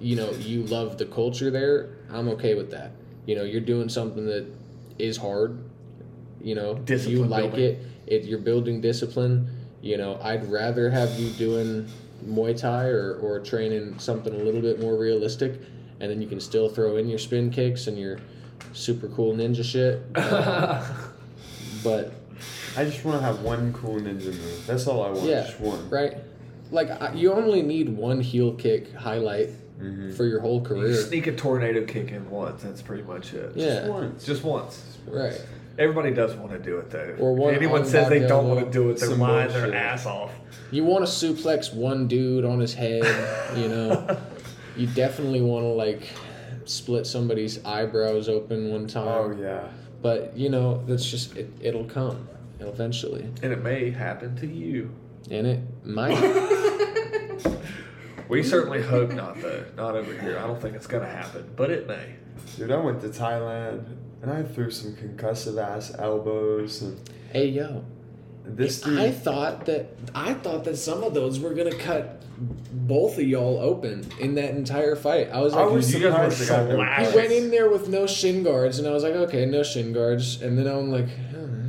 you 0.00 0.16
know, 0.16 0.30
you 0.32 0.64
love 0.64 0.98
the 0.98 1.06
culture 1.06 1.50
there. 1.50 1.90
I'm 2.10 2.28
okay 2.30 2.54
with 2.54 2.70
that. 2.72 2.90
You 3.24 3.36
know, 3.36 3.44
you're 3.44 3.60
doing 3.60 3.88
something 3.88 4.26
that 4.26 4.46
is 4.98 5.16
hard. 5.16 5.62
You 6.40 6.56
know, 6.56 6.82
you 6.88 7.24
like 7.24 7.52
building. 7.52 7.64
it. 7.64 7.86
It 8.06 8.24
you're 8.24 8.40
building 8.40 8.80
discipline. 8.80 9.48
You 9.80 9.96
know, 9.96 10.18
I'd 10.22 10.44
rather 10.50 10.90
have 10.90 11.18
you 11.18 11.30
doing 11.30 11.88
Muay 12.26 12.58
Thai 12.58 12.86
or, 12.86 13.18
or 13.20 13.40
training 13.40 13.98
something 13.98 14.34
a 14.34 14.38
little 14.38 14.60
bit 14.60 14.80
more 14.80 14.96
realistic, 14.96 15.60
and 16.00 16.10
then 16.10 16.20
you 16.20 16.28
can 16.28 16.40
still 16.40 16.68
throw 16.68 16.96
in 16.96 17.08
your 17.08 17.18
spin 17.18 17.50
kicks 17.50 17.86
and 17.86 17.96
your 17.96 18.18
super 18.72 19.08
cool 19.08 19.34
ninja 19.34 19.64
shit. 19.64 20.02
Uh, 20.16 20.84
but 21.84 22.12
I 22.76 22.84
just 22.84 23.04
want 23.04 23.20
to 23.20 23.24
have 23.26 23.42
one 23.42 23.72
cool 23.72 23.96
ninja 24.00 24.26
move. 24.26 24.64
That's 24.66 24.86
all 24.86 25.02
I 25.02 25.10
want. 25.10 25.24
yeah, 25.24 25.42
Just 25.46 25.60
one. 25.60 25.88
right. 25.90 26.16
Like 26.70 26.90
I, 26.90 27.12
you 27.12 27.32
only 27.32 27.60
need 27.62 27.88
one 27.90 28.20
heel 28.20 28.54
kick 28.54 28.94
highlight 28.94 29.50
Mm-hmm. 29.80 30.12
for 30.12 30.24
your 30.26 30.38
whole 30.38 30.60
You 30.60 30.64
career. 30.66 30.94
sneak 30.94 31.26
a 31.26 31.32
tornado 31.32 31.84
kick 31.84 32.12
in 32.12 32.30
once. 32.30 32.62
That's 32.62 32.80
pretty 32.80 33.02
much 33.02 33.34
it. 33.34 33.50
Yeah. 33.56 33.66
Just 33.80 33.86
once. 33.90 34.24
Just 34.24 34.44
once. 34.44 34.98
Right. 35.08 35.44
Everybody 35.76 36.12
does 36.12 36.34
want 36.36 36.52
to 36.52 36.58
do 36.60 36.76
it 36.78 36.88
though. 36.88 37.16
Or 37.18 37.34
one 37.34 37.54
if 37.54 37.56
anyone 37.56 37.84
says 37.84 38.08
they 38.08 38.20
don't 38.20 38.46
want 38.48 38.64
to 38.64 38.70
do 38.70 38.90
it, 38.90 39.00
they're 39.00 39.08
lying 39.08 39.48
bullshit. 39.48 39.70
their 39.72 39.74
ass 39.74 40.06
off. 40.06 40.30
You 40.70 40.84
want 40.84 41.04
to 41.04 41.10
suplex 41.10 41.74
one 41.74 42.06
dude 42.06 42.44
on 42.44 42.60
his 42.60 42.74
head, 42.74 43.02
you 43.58 43.66
know. 43.66 44.16
you 44.76 44.86
definitely 44.88 45.40
want 45.40 45.64
to 45.64 45.68
like 45.70 46.08
split 46.64 47.04
somebody's 47.04 47.64
eyebrows 47.64 48.28
open 48.28 48.70
one 48.70 48.86
time. 48.86 49.08
Oh 49.08 49.36
yeah. 49.36 49.66
But 50.00 50.36
you 50.36 50.48
know, 50.48 50.80
that's 50.86 51.10
just 51.10 51.36
it, 51.36 51.50
it'll 51.60 51.86
come 51.86 52.28
eventually, 52.68 53.22
And 53.42 53.52
it 53.52 53.62
may 53.62 53.90
happen 53.90 54.36
to 54.36 54.46
you. 54.46 54.90
and 55.30 55.46
it 55.46 55.60
might. 55.84 56.18
We 58.28 58.42
certainly 58.42 58.80
hope 58.80 59.12
not, 59.12 59.38
though. 59.42 59.62
Not 59.76 59.94
over 59.94 60.10
here. 60.18 60.38
I 60.38 60.46
don't 60.46 60.58
think 60.60 60.74
it's 60.74 60.86
going 60.86 61.02
to 61.02 61.08
happen, 61.08 61.50
but 61.54 61.70
it 61.70 61.86
may. 61.86 62.14
Dude, 62.56 62.70
I 62.70 62.76
went 62.78 63.02
to 63.02 63.08
Thailand 63.08 63.84
and 64.22 64.30
I 64.30 64.42
threw 64.42 64.70
some 64.70 64.94
concussive 64.94 65.60
ass 65.62 65.92
elbows 65.98 66.80
and 66.80 66.98
hey 67.32 67.48
yo, 67.48 67.84
this 68.44 68.80
dude. 68.80 68.98
I 68.98 69.10
thought 69.10 69.66
that 69.66 69.94
I 70.14 70.32
thought 70.34 70.64
that 70.64 70.76
some 70.76 71.02
of 71.02 71.12
those 71.12 71.40
were 71.40 71.52
gonna 71.52 71.74
cut 71.74 72.22
both 72.72 73.18
of 73.18 73.24
y'all 73.24 73.58
open 73.58 74.08
in 74.18 74.34
that 74.36 74.50
entire 74.54 74.96
fight. 74.96 75.28
I 75.30 75.40
was 75.40 75.52
I 75.52 75.64
like, 75.64 75.72
was 75.74 75.92
you 75.94 76.08
guys 76.08 76.12
were 76.24 76.30
surprised 76.30 76.50
I 76.52 76.56
got 76.56 76.68
no 76.78 76.84
shellacked. 76.84 77.10
He 77.10 77.16
went 77.16 77.32
in 77.32 77.50
there 77.50 77.68
with 77.68 77.88
no 77.88 78.06
shin 78.06 78.42
guards, 78.42 78.78
and 78.78 78.88
I 78.88 78.92
was 78.92 79.02
like, 79.02 79.14
okay, 79.14 79.44
no 79.44 79.62
shin 79.62 79.92
guards. 79.92 80.40
And 80.40 80.56
then 80.56 80.66
I'm 80.66 80.90
like, 80.90 81.08
no 81.32 81.38
elbow 81.40 81.61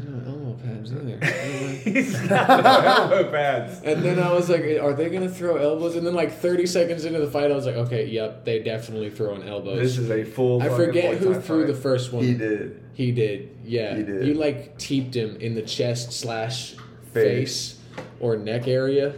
pads 0.91 1.09
either. 1.09 1.25
He's 1.91 2.29
not 2.29 2.49
elbow 2.85 3.31
pads. 3.31 3.81
and 3.83 4.03
then 4.03 4.19
I 4.19 4.31
was 4.33 4.49
like, 4.49 4.61
are 4.61 4.93
they 4.93 5.09
gonna 5.09 5.29
throw 5.29 5.57
elbows? 5.57 5.95
And 5.95 6.05
then 6.05 6.13
like 6.13 6.33
30 6.33 6.65
seconds 6.65 7.05
into 7.05 7.19
the 7.19 7.29
fight, 7.29 7.51
I 7.51 7.55
was 7.55 7.65
like, 7.65 7.75
okay, 7.75 8.05
yep, 8.05 8.45
they 8.45 8.59
definitely 8.59 9.09
throwing 9.09 9.41
This 9.41 9.49
elbows. 9.49 9.79
This 9.79 9.97
is 9.97 10.09
a 10.09 10.23
full. 10.23 10.61
I 10.61 10.69
forget 10.69 11.17
who 11.17 11.33
Thai 11.33 11.41
threw 11.41 11.65
the 11.65 11.73
first 11.73 12.11
one. 12.13 12.23
He 12.23 12.33
did. 12.33 12.83
He 12.93 13.11
did. 13.11 13.57
Yeah. 13.63 13.95
He 13.95 14.03
did. 14.03 14.27
You 14.27 14.33
like 14.35 14.77
teeped 14.77 15.15
him 15.15 15.35
in 15.37 15.55
the 15.55 15.61
chest 15.61 16.11
slash 16.13 16.75
Face. 17.13 17.73
face 17.73 17.79
or 18.19 18.35
neck 18.37 18.67
area, 18.67 19.13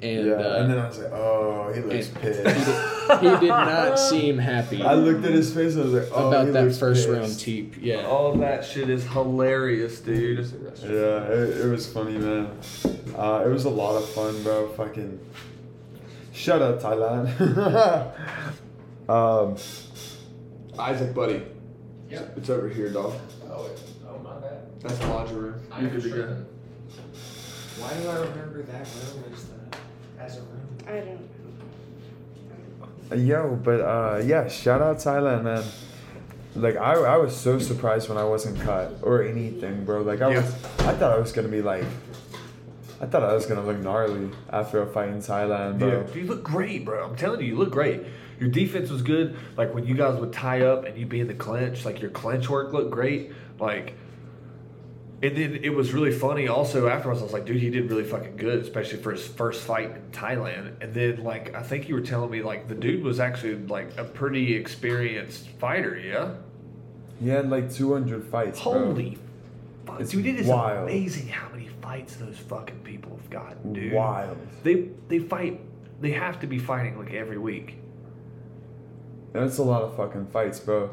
and 0.00 0.26
yeah. 0.26 0.32
uh, 0.34 0.62
and 0.62 0.70
then 0.70 0.78
I 0.78 0.86
was 0.86 0.98
like, 0.98 1.12
oh, 1.12 1.72
he 1.74 1.80
looks 1.80 2.08
pissed. 2.08 3.20
he 3.20 3.28
did 3.40 3.48
not 3.48 3.98
seem 3.98 4.38
happy 4.38 4.82
I 4.82 4.94
looked 4.94 5.24
at 5.24 5.32
his 5.32 5.52
face. 5.52 5.76
I 5.76 5.80
was 5.80 5.92
like, 5.92 6.08
oh, 6.12 6.28
about 6.28 6.46
he 6.46 6.52
that 6.52 6.64
looks 6.64 6.78
first 6.78 7.06
pissed. 7.06 7.18
round 7.18 7.38
teep. 7.38 7.74
Yeah. 7.80 8.06
All 8.06 8.34
that 8.34 8.64
shit 8.64 8.90
is 8.90 9.04
hilarious, 9.06 10.00
dude. 10.00 10.46
Yeah, 10.82 10.88
it, 10.88 11.66
it 11.66 11.70
was 11.70 11.90
funny, 11.92 12.16
man. 12.18 12.50
Uh, 13.16 13.42
it 13.44 13.48
was 13.48 13.64
a 13.64 13.70
lot 13.70 13.96
of 13.96 14.08
fun, 14.10 14.40
bro. 14.42 14.68
Fucking. 14.68 15.18
Shut 16.32 16.62
up, 16.62 16.80
Thailand. 16.80 17.28
um, 19.08 19.56
Isaac, 20.78 21.12
buddy. 21.12 21.42
Yeah. 22.08 22.22
It's 22.36 22.48
over 22.48 22.68
here, 22.68 22.90
dog. 22.90 23.14
Oh, 23.50 23.68
oh 24.08 24.18
my 24.18 24.38
bad. 24.38 24.60
That's 24.80 24.96
the 24.98 25.08
laundry 25.08 25.36
room. 25.36 25.60
You 25.80 25.88
could 25.88 26.04
be 26.04 26.10
tripping. 26.10 26.26
good. 26.26 26.46
Why 27.78 27.94
do 27.94 28.08
I 28.08 28.18
remember 28.20 28.62
that 28.62 28.86
room 28.86 29.24
as 29.32 29.44
the 29.44 30.22
as 30.22 30.36
a 30.38 30.40
room? 30.42 30.77
I 30.88 30.92
don't. 31.00 31.28
Uh, 33.12 33.14
Yo, 33.16 33.58
but 33.62 33.80
uh, 33.80 34.22
yeah, 34.24 34.48
shout 34.48 34.80
out 34.82 34.96
Thailand, 34.98 35.44
man. 35.44 35.64
Like 36.56 36.76
I, 36.76 36.94
I 36.94 37.16
was 37.16 37.36
so 37.36 37.58
surprised 37.58 38.08
when 38.08 38.18
I 38.18 38.24
wasn't 38.24 38.58
cut 38.60 38.94
or 39.02 39.22
anything, 39.22 39.84
bro. 39.84 40.02
Like 40.02 40.20
I 40.22 40.30
Yeah. 40.32 40.42
was, 40.42 40.54
I 40.80 40.92
thought 40.94 41.12
I 41.12 41.18
was 41.18 41.32
gonna 41.32 41.48
be 41.48 41.62
like, 41.62 41.84
I 43.00 43.06
thought 43.06 43.22
I 43.22 43.32
was 43.32 43.46
gonna 43.46 43.64
look 43.64 43.78
gnarly 43.78 44.30
after 44.50 44.82
a 44.82 44.86
fight 44.86 45.10
in 45.10 45.18
Thailand, 45.18 45.78
bro. 45.78 46.06
Yeah, 46.08 46.14
you 46.20 46.26
look 46.26 46.42
great, 46.42 46.84
bro. 46.84 47.04
I'm 47.08 47.16
telling 47.16 47.40
you, 47.40 47.46
you 47.48 47.56
look 47.56 47.70
great. 47.70 48.02
Your 48.40 48.50
defense 48.50 48.90
was 48.90 49.02
good. 49.02 49.36
Like 49.56 49.74
when 49.74 49.86
you 49.86 49.94
guys 49.94 50.18
would 50.18 50.32
tie 50.32 50.62
up 50.62 50.84
and 50.84 50.96
you'd 50.98 51.08
be 51.08 51.20
in 51.20 51.28
the 51.28 51.34
clinch, 51.34 51.84
like 51.84 52.00
your 52.00 52.10
clinch 52.10 52.48
work 52.48 52.72
looked 52.72 52.90
great. 52.90 53.32
Like, 53.58 53.94
and 55.22 55.36
then 55.36 55.58
it 55.62 55.70
was 55.74 55.92
really 55.92 56.12
funny. 56.12 56.46
Also 56.48 56.86
afterwards, 56.88 57.20
I 57.20 57.24
was 57.24 57.32
like, 57.32 57.44
dude, 57.44 57.60
he 57.60 57.70
did 57.70 57.90
really 57.90 58.04
fucking 58.04 58.36
good, 58.36 58.60
especially 58.62 58.98
for 58.98 59.10
his 59.12 59.26
first 59.26 59.62
fight 59.62 59.90
in 59.90 60.02
Thailand. 60.12 60.80
And 60.80 60.94
then 60.94 61.24
like 61.24 61.54
I 61.54 61.62
think 61.62 61.88
you 61.88 61.94
were 61.94 62.00
telling 62.00 62.30
me 62.30 62.42
like 62.42 62.68
the 62.68 62.74
dude 62.74 63.02
was 63.02 63.18
actually 63.18 63.56
like 63.66 63.96
a 63.98 64.04
pretty 64.04 64.54
experienced 64.54 65.48
fighter. 65.58 65.98
Yeah. 65.98 66.34
He 67.20 67.28
had 67.28 67.50
like 67.50 67.72
200 67.72 68.24
fights, 68.24 68.62
bro. 68.62 68.72
Holy. 68.72 69.18
Fuck. 69.86 70.00
It's 70.00 70.12
Dude, 70.12 70.26
it 70.26 70.36
is 70.36 70.46
wild. 70.46 70.88
amazing 70.88 71.28
how 71.28 71.48
many 71.50 71.68
fights 71.82 72.14
those 72.16 72.38
fucking 72.38 72.80
people 72.80 73.16
have 73.16 73.30
gotten, 73.30 73.72
dude. 73.72 73.92
Wild. 73.92 74.36
They 74.62 74.88
they 75.08 75.18
fight. 75.18 75.60
They 76.00 76.12
have 76.12 76.38
to 76.40 76.46
be 76.46 76.58
fighting 76.60 76.96
like 76.96 77.12
every 77.12 77.38
week. 77.38 77.78
That's 79.32 79.58
a 79.58 79.62
lot 79.64 79.82
of 79.82 79.96
fucking 79.96 80.26
fights, 80.28 80.60
bro. 80.60 80.90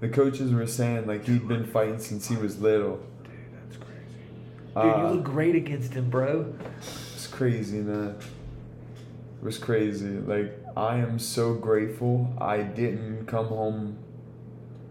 The 0.00 0.08
coaches 0.08 0.52
were 0.52 0.66
saying 0.66 1.06
like 1.06 1.26
he'd 1.26 1.46
been 1.46 1.64
fighting 1.66 1.98
since 1.98 2.28
he 2.28 2.36
was 2.36 2.60
little. 2.60 3.00
Dude. 4.76 4.84
Dude, 4.84 4.92
Uh, 4.92 4.98
you 5.08 5.14
look 5.14 5.24
great 5.24 5.54
against 5.54 5.94
him, 5.94 6.10
bro. 6.10 6.54
It's 7.14 7.26
crazy, 7.26 7.78
man. 7.78 8.16
It 9.40 9.44
was 9.44 9.58
crazy. 9.58 10.18
Like 10.18 10.52
I 10.76 10.96
am 10.96 11.18
so 11.18 11.54
grateful 11.54 12.32
I 12.38 12.58
didn't 12.62 13.26
come 13.26 13.46
home 13.46 13.96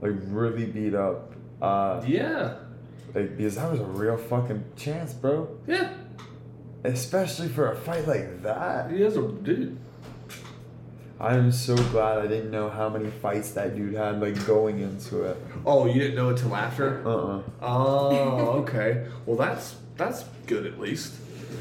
like 0.01 0.13
really 0.27 0.65
beat 0.65 0.93
up. 0.95 1.33
Uh 1.61 2.01
Yeah. 2.05 2.55
like 3.13 3.37
because 3.37 3.55
that 3.55 3.71
was 3.71 3.79
a 3.79 3.85
real 3.85 4.17
fucking 4.17 4.63
chance, 4.75 5.13
bro. 5.13 5.47
Yeah. 5.67 5.93
Especially 6.83 7.47
for 7.47 7.71
a 7.71 7.75
fight 7.75 8.07
like 8.07 8.41
that. 8.43 8.91
He 8.91 9.01
is 9.03 9.17
a 9.17 9.27
dude. 9.27 9.77
I 11.19 11.35
am 11.35 11.51
so 11.51 11.75
glad 11.75 12.17
I 12.17 12.27
didn't 12.27 12.51
know 12.51 12.69
how 12.69 12.89
many 12.89 13.09
fights 13.09 13.51
that 13.51 13.75
dude 13.75 13.93
had 13.95 14.19
like 14.19 14.45
going 14.45 14.79
into 14.79 15.23
it. 15.23 15.37
Oh, 15.65 15.85
you 15.85 15.93
didn't 15.93 16.15
know 16.15 16.29
until 16.29 16.55
after? 16.55 17.07
Uh 17.07 17.37
uh 17.37 17.41
Oh, 17.61 18.49
okay. 18.67 19.07
Well, 19.25 19.37
that's 19.37 19.75
that's 19.97 20.25
good 20.45 20.65
at 20.65 20.79
least. 20.79 21.13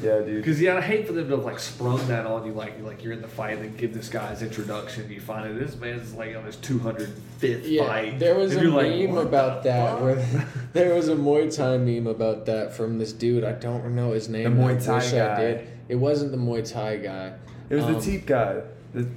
Yeah, 0.03 0.19
dude. 0.19 0.43
Because 0.43 0.59
yeah, 0.59 0.75
I 0.75 0.81
hate 0.81 1.07
for 1.07 1.13
them 1.13 1.29
to 1.29 1.35
have 1.37 1.45
like 1.45 1.57
sprung 1.57 2.05
that 2.09 2.25
on 2.25 2.45
you, 2.45 2.51
like 2.51 2.81
like 2.83 3.01
you're 3.01 3.13
in 3.13 3.21
the 3.21 3.29
fight, 3.29 3.53
and 3.53 3.63
then 3.63 3.77
give 3.77 3.93
this 3.93 4.09
guy's 4.09 4.41
introduction. 4.41 5.09
You 5.09 5.21
find 5.21 5.47
out 5.47 5.57
this 5.57 5.77
man's 5.77 6.13
like 6.13 6.35
on 6.35 6.43
his 6.43 6.57
205th 6.57 7.61
Yeah, 7.63 7.87
fight. 7.87 8.19
there 8.19 8.35
was 8.35 8.53
a 8.57 8.61
you're 8.61 8.71
like, 8.71 8.89
meme 8.89 9.17
about 9.17 9.63
that 9.63 9.91
fuck?" 9.93 10.01
where 10.01 10.15
there 10.73 10.93
was 10.93 11.07
a 11.07 11.15
Muay 11.15 11.55
Thai 11.55 11.77
meme 11.77 12.07
about 12.07 12.45
that 12.47 12.73
from 12.73 12.97
this 12.99 13.13
dude. 13.13 13.45
I 13.45 13.53
don't 13.53 13.95
know 13.95 14.11
his 14.11 14.27
name. 14.27 14.43
The 14.43 14.49
and 14.49 14.61
I 14.69 14.73
Muay 14.73 14.85
Thai 14.85 14.95
wish 14.95 15.13
I 15.13 15.17
guy. 15.17 15.41
did. 15.41 15.67
It 15.87 15.95
wasn't 15.95 16.31
the 16.31 16.37
Muay 16.37 16.69
Thai 16.69 16.97
guy. 16.97 17.33
It 17.69 17.75
was 17.75 17.85
Um, 17.85 17.93
the 17.93 18.01
teep 18.01 18.25
guy. 18.25 18.61
The 18.93 19.07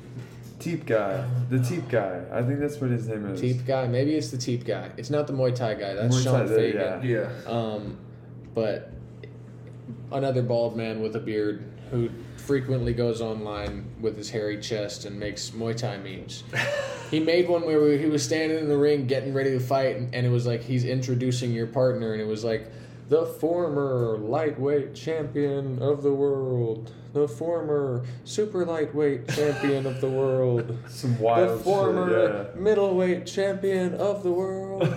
teep 0.58 0.86
guy. 0.86 1.24
The 1.50 1.58
teep 1.60 1.88
guy. 1.88 2.22
I 2.32 2.42
think 2.42 2.60
that's 2.60 2.80
what 2.80 2.90
his 2.90 3.08
name 3.08 3.26
is. 3.26 3.40
Teep 3.40 3.66
guy. 3.66 3.86
Maybe 3.86 4.14
it's 4.14 4.30
the 4.30 4.38
Teep 4.38 4.64
guy. 4.64 4.90
It's 4.96 5.10
not 5.10 5.26
the 5.26 5.32
Muay 5.32 5.54
Thai 5.54 5.74
guy. 5.74 5.94
That's 5.94 6.16
Muay 6.16 6.24
Sean 6.24 6.48
Thai, 6.48 6.54
Fagan. 6.54 7.02
yeah. 7.02 7.30
Yeah. 7.44 7.50
Um, 7.50 7.98
but 8.54 8.90
another 10.10 10.42
bald 10.42 10.76
man 10.76 11.00
with 11.00 11.14
a 11.16 11.20
beard 11.20 11.64
who 11.90 12.10
frequently 12.36 12.92
goes 12.92 13.20
online 13.20 13.90
with 14.00 14.16
his 14.16 14.30
hairy 14.30 14.60
chest 14.60 15.04
and 15.04 15.18
makes 15.18 15.50
Muay 15.50 15.76
Thai 15.76 15.98
memes. 15.98 16.44
he 17.10 17.20
made 17.20 17.48
one 17.48 17.64
where 17.64 17.96
he 17.96 18.06
was 18.06 18.22
standing 18.22 18.58
in 18.58 18.68
the 18.68 18.76
ring 18.76 19.06
getting 19.06 19.32
ready 19.32 19.50
to 19.50 19.60
fight, 19.60 19.96
and, 19.96 20.14
and 20.14 20.26
it 20.26 20.30
was 20.30 20.46
like 20.46 20.62
he's 20.62 20.84
introducing 20.84 21.52
your 21.52 21.66
partner, 21.66 22.12
and 22.12 22.20
it 22.20 22.26
was 22.26 22.44
like 22.44 22.70
the 23.08 23.24
former 23.24 24.18
lightweight 24.18 24.94
champion 24.94 25.80
of 25.82 26.02
the 26.02 26.12
world, 26.12 26.92
the 27.18 27.28
former 27.28 28.04
super 28.24 28.64
lightweight 28.64 29.28
champion 29.28 29.86
of 29.86 30.00
the 30.00 30.08
world. 30.08 30.78
Some 30.88 31.18
wild 31.18 31.58
the 31.60 31.64
former 31.64 32.44
shit, 32.52 32.60
middleweight 32.60 33.26
champion 33.26 33.94
of 33.94 34.22
the 34.22 34.30
world, 34.30 34.88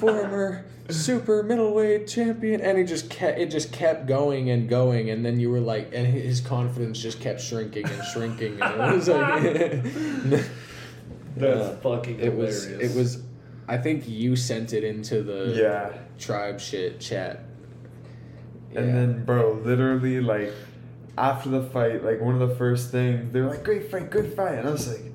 former 0.00 0.64
super 0.90 1.42
middleweight 1.42 2.08
champion, 2.08 2.60
and 2.60 2.78
it 2.78 2.84
just 2.84 3.08
kept 3.08 3.38
it 3.38 3.50
just 3.50 3.72
kept 3.72 4.06
going 4.06 4.50
and 4.50 4.68
going, 4.68 5.10
and 5.10 5.24
then 5.24 5.38
you 5.38 5.50
were 5.50 5.60
like, 5.60 5.90
and 5.94 6.06
his 6.06 6.40
confidence 6.40 6.98
just 7.00 7.20
kept 7.20 7.40
shrinking 7.40 7.86
and 7.86 8.04
shrinking, 8.04 8.60
and 8.60 8.80
it 8.92 8.94
was 8.96 9.08
like, 9.08 10.42
That's 11.36 11.64
Uh, 11.68 11.76
fucking 11.82 12.20
it 12.20 12.34
was 12.34 12.64
hilarious. 12.64 12.92
it 12.92 12.98
was 12.98 13.22
I 13.68 13.78
think 13.78 14.06
you 14.08 14.34
sent 14.36 14.72
it 14.74 14.84
into 14.84 15.22
the 15.22 15.54
Yeah. 15.56 15.92
tribe 16.18 16.60
shit 16.60 17.00
chat. 17.00 17.44
And 18.74 18.94
then, 18.94 19.24
bro, 19.24 19.52
literally, 19.64 20.20
like, 20.20 20.50
after 21.18 21.48
the 21.50 21.62
fight, 21.62 22.04
like, 22.04 22.20
one 22.20 22.40
of 22.40 22.48
the 22.48 22.54
first 22.56 22.90
things, 22.90 23.32
they 23.32 23.40
were 23.40 23.48
like, 23.48 23.64
great 23.64 23.90
fight, 23.90 24.10
good 24.10 24.32
fight. 24.34 24.58
And 24.58 24.68
I 24.68 24.72
was 24.72 24.88
like, 24.88 25.12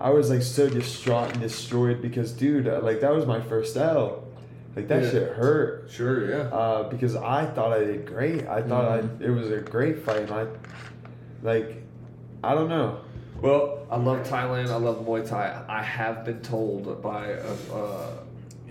I 0.00 0.10
was, 0.10 0.30
like, 0.30 0.42
so 0.42 0.68
distraught 0.68 1.32
and 1.32 1.40
destroyed 1.40 2.00
because, 2.02 2.32
dude, 2.32 2.68
uh, 2.68 2.80
like, 2.82 3.00
that 3.00 3.14
was 3.14 3.26
my 3.26 3.40
first 3.40 3.76
L. 3.76 4.24
Like, 4.76 4.88
that 4.88 5.02
Yeah. 5.04 5.10
shit 5.10 5.32
hurt. 5.32 5.88
Sure, 5.90 6.30
yeah. 6.30 6.36
Uh, 6.44 6.88
because 6.88 7.16
I 7.16 7.44
thought 7.46 7.72
I 7.72 7.80
did 7.80 8.06
great. 8.06 8.46
I 8.46 8.62
thought 8.62 8.84
I 8.84 9.24
it 9.24 9.30
was 9.30 9.50
a 9.50 9.58
great 9.60 10.04
fight. 10.04 10.22
And 10.22 10.30
I, 10.30 10.46
like, 11.42 11.82
I 12.44 12.54
don't 12.54 12.68
know. 12.68 12.98
Well, 13.40 13.86
I 13.90 13.96
love 13.96 14.26
Thailand. 14.26 14.68
I 14.68 14.76
love 14.76 15.04
Muay 15.06 15.26
Thai. 15.26 15.64
I 15.68 15.82
have 15.82 16.24
been 16.24 16.40
told 16.42 17.02
by 17.02 17.34
uh, 17.34 17.56
uh, 17.74 18.06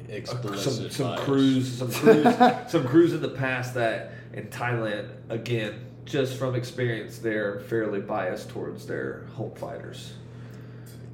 Explicit 0.07 0.91
some 0.91 1.15
some 1.15 1.17
crews, 1.17 1.77
some 1.77 1.91
crews, 1.91 2.23
some 2.67 2.83
crews 2.87 3.13
in 3.13 3.21
the 3.21 3.29
past 3.29 3.75
that 3.75 4.11
in 4.33 4.47
Thailand, 4.47 5.09
again, 5.29 5.85
just 6.05 6.37
from 6.37 6.55
experience, 6.55 7.19
they're 7.19 7.59
fairly 7.61 7.99
biased 7.99 8.49
towards 8.49 8.87
their 8.87 9.25
home 9.35 9.53
fighters. 9.55 10.13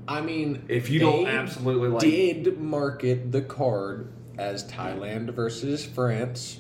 I 0.08 0.22
mean, 0.22 0.64
If 0.68 0.90
you 0.90 1.00
don't 1.00 1.24
they 1.24 1.32
absolutely 1.32 1.90
like, 1.90 2.02
did 2.02 2.60
market 2.60 3.32
the 3.32 3.42
card 3.42 4.12
as 4.38 4.64
Thailand 4.70 5.32
versus 5.34 5.84
France, 5.86 6.60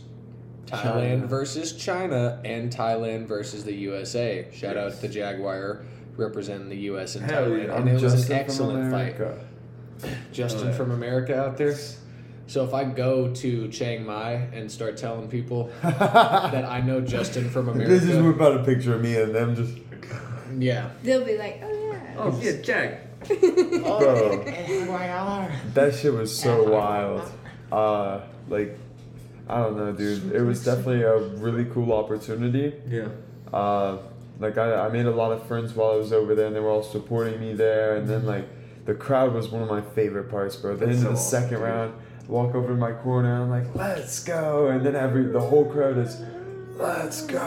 Thailand 0.65 0.81
China. 1.19 1.27
versus 1.27 1.73
China, 1.73 2.41
and 2.43 2.71
Thailand 2.71 3.27
versus 3.27 3.63
the 3.63 3.73
USA. 3.73 4.47
Shout 4.51 4.77
out 4.77 4.99
to 5.01 5.07
Jaguar 5.07 5.83
representing 6.17 6.69
the 6.69 6.77
US 6.91 7.15
and 7.15 7.29
Hell 7.29 7.43
Thailand, 7.45 7.67
yeah. 7.67 7.75
and 7.77 7.89
it 7.89 7.93
was 7.93 8.01
Justin 8.01 8.31
an 8.31 8.39
excellent 8.41 8.91
fight. 8.91 9.15
Justin 10.31 10.67
Oh, 10.67 10.71
yeah. 10.71 10.77
from 10.77 10.91
America 10.91 11.37
out 11.39 11.57
there. 11.57 11.75
So 12.47 12.63
if 12.63 12.73
I 12.73 12.83
go 12.83 13.33
to 13.33 13.67
Chiang 13.69 14.05
Mai 14.05 14.33
and 14.53 14.71
start 14.71 14.97
telling 14.97 15.27
people 15.27 15.71
that 15.81 16.65
I 16.65 16.81
know 16.81 17.01
Justin 17.01 17.49
from 17.49 17.77
They 17.77 17.85
just 17.85 18.05
America, 18.05 18.23
whip 18.23 18.41
out 18.41 18.59
a 18.59 18.63
picture 18.63 18.95
of 18.95 19.01
me 19.01 19.17
and 19.17 19.33
them 19.33 19.55
just, 19.55 19.77
yeah, 20.59 20.89
They'll 21.03 21.25
be 21.25 21.37
like, 21.37 21.61
oh 21.63 21.91
yeah. 21.91 22.15
oh 22.17 22.39
yeah, 22.41 22.61
Jag. 22.61 22.97
bro. 23.27 24.43
That 25.73 25.95
shit 25.95 26.13
was 26.13 26.37
so 26.37 26.71
wild. 26.71 27.31
Uh, 27.71 28.21
like, 28.47 28.77
I 29.47 29.61
don't 29.61 29.77
know, 29.77 29.91
dude. 29.91 30.31
It 30.31 30.41
was 30.41 30.63
definitely 30.63 31.01
a 31.01 31.17
really 31.17 31.65
cool 31.65 31.93
opportunity. 31.93 32.73
Yeah. 32.87 33.07
Uh, 33.51 33.97
like 34.39 34.57
I, 34.57 34.85
I 34.85 34.89
made 34.89 35.05
a 35.05 35.11
lot 35.11 35.31
of 35.31 35.47
friends 35.47 35.73
while 35.73 35.91
I 35.91 35.95
was 35.95 36.13
over 36.13 36.35
there, 36.35 36.47
and 36.47 36.55
they 36.55 36.59
were 36.59 36.69
all 36.69 36.83
supporting 36.83 37.39
me 37.39 37.53
there. 37.53 37.95
And 37.95 38.07
then 38.07 38.25
like 38.25 38.47
the 38.85 38.93
crowd 38.93 39.33
was 39.33 39.49
one 39.49 39.61
of 39.61 39.69
my 39.69 39.81
favorite 39.81 40.29
parts, 40.29 40.55
bro. 40.55 40.75
The 40.75 40.85
That's 40.85 40.97
end 40.97 41.07
of 41.07 41.13
the 41.13 41.19
awesome, 41.19 41.41
second 41.41 41.57
dude. 41.57 41.67
round, 41.67 41.93
I 41.93 42.04
walk 42.27 42.55
over 42.55 42.67
to 42.69 42.75
my 42.75 42.91
corner, 42.93 43.41
I'm 43.41 43.49
like, 43.49 43.73
"Let's 43.75 44.23
go!" 44.23 44.67
And 44.67 44.85
then 44.85 44.95
every 44.95 45.25
the 45.25 45.39
whole 45.41 45.65
crowd 45.71 45.97
is, 45.97 46.21
"Let's 46.75 47.25
go!" 47.25 47.37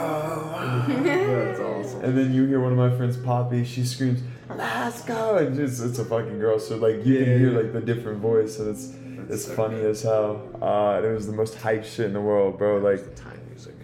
That's 0.87 1.59
awesome. 1.59 2.03
and 2.03 2.17
then 2.17 2.33
you 2.33 2.45
hear 2.45 2.59
one 2.59 2.71
of 2.71 2.77
my 2.77 2.95
friends, 2.95 3.17
Poppy, 3.17 3.63
she 3.65 3.83
screams, 3.85 4.21
"Let's 4.49 5.01
go!" 5.03 5.37
And 5.37 5.55
just 5.55 5.83
it's 5.83 5.99
a 5.99 6.05
fucking 6.05 6.39
girl, 6.39 6.59
so 6.59 6.77
like 6.77 7.05
you 7.05 7.15
Yeah, 7.19 7.25
can 7.25 7.39
hear 7.39 7.51
yeah. 7.51 7.57
like 7.59 7.73
the 7.73 7.81
different 7.81 8.19
voice, 8.19 8.59
and 8.59 8.69
it's 8.69 8.93
it's 9.29 9.45
so 9.45 9.53
funny 9.53 9.77
good. 9.77 9.91
as 9.91 10.01
hell. 10.03 10.41
Uh, 10.61 10.95
and 10.97 11.05
it 11.05 11.13
was 11.13 11.27
the 11.27 11.33
most 11.33 11.55
hype 11.55 11.83
shit 11.85 12.05
in 12.07 12.13
the 12.13 12.21
world, 12.21 12.57
bro. 12.57 12.77
Like. 12.77 13.15
Thai 13.15 13.33
music. 13.47 13.75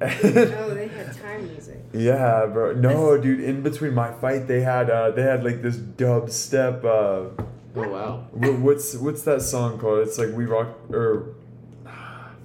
Oh, 0.00 0.74
they 0.74 0.88
had 0.88 1.12
time 1.22 1.46
music. 1.48 1.78
Yeah, 1.92 2.46
bro. 2.52 2.72
No, 2.74 3.16
dude. 3.16 3.40
In 3.40 3.62
between 3.62 3.94
my 3.94 4.12
fight, 4.12 4.46
they 4.46 4.60
had 4.60 4.90
uh, 4.90 5.10
they 5.12 5.22
had 5.22 5.42
like 5.42 5.62
this 5.62 5.76
dubstep. 5.76 6.84
Uh, 6.84 7.42
Oh 7.76 7.88
wow. 7.88 8.24
what's 8.32 8.94
what's 8.94 9.22
that 9.22 9.42
song 9.42 9.78
called? 9.78 10.00
It's 10.06 10.18
like 10.18 10.30
we 10.30 10.44
rock 10.46 10.68
or 10.90 11.34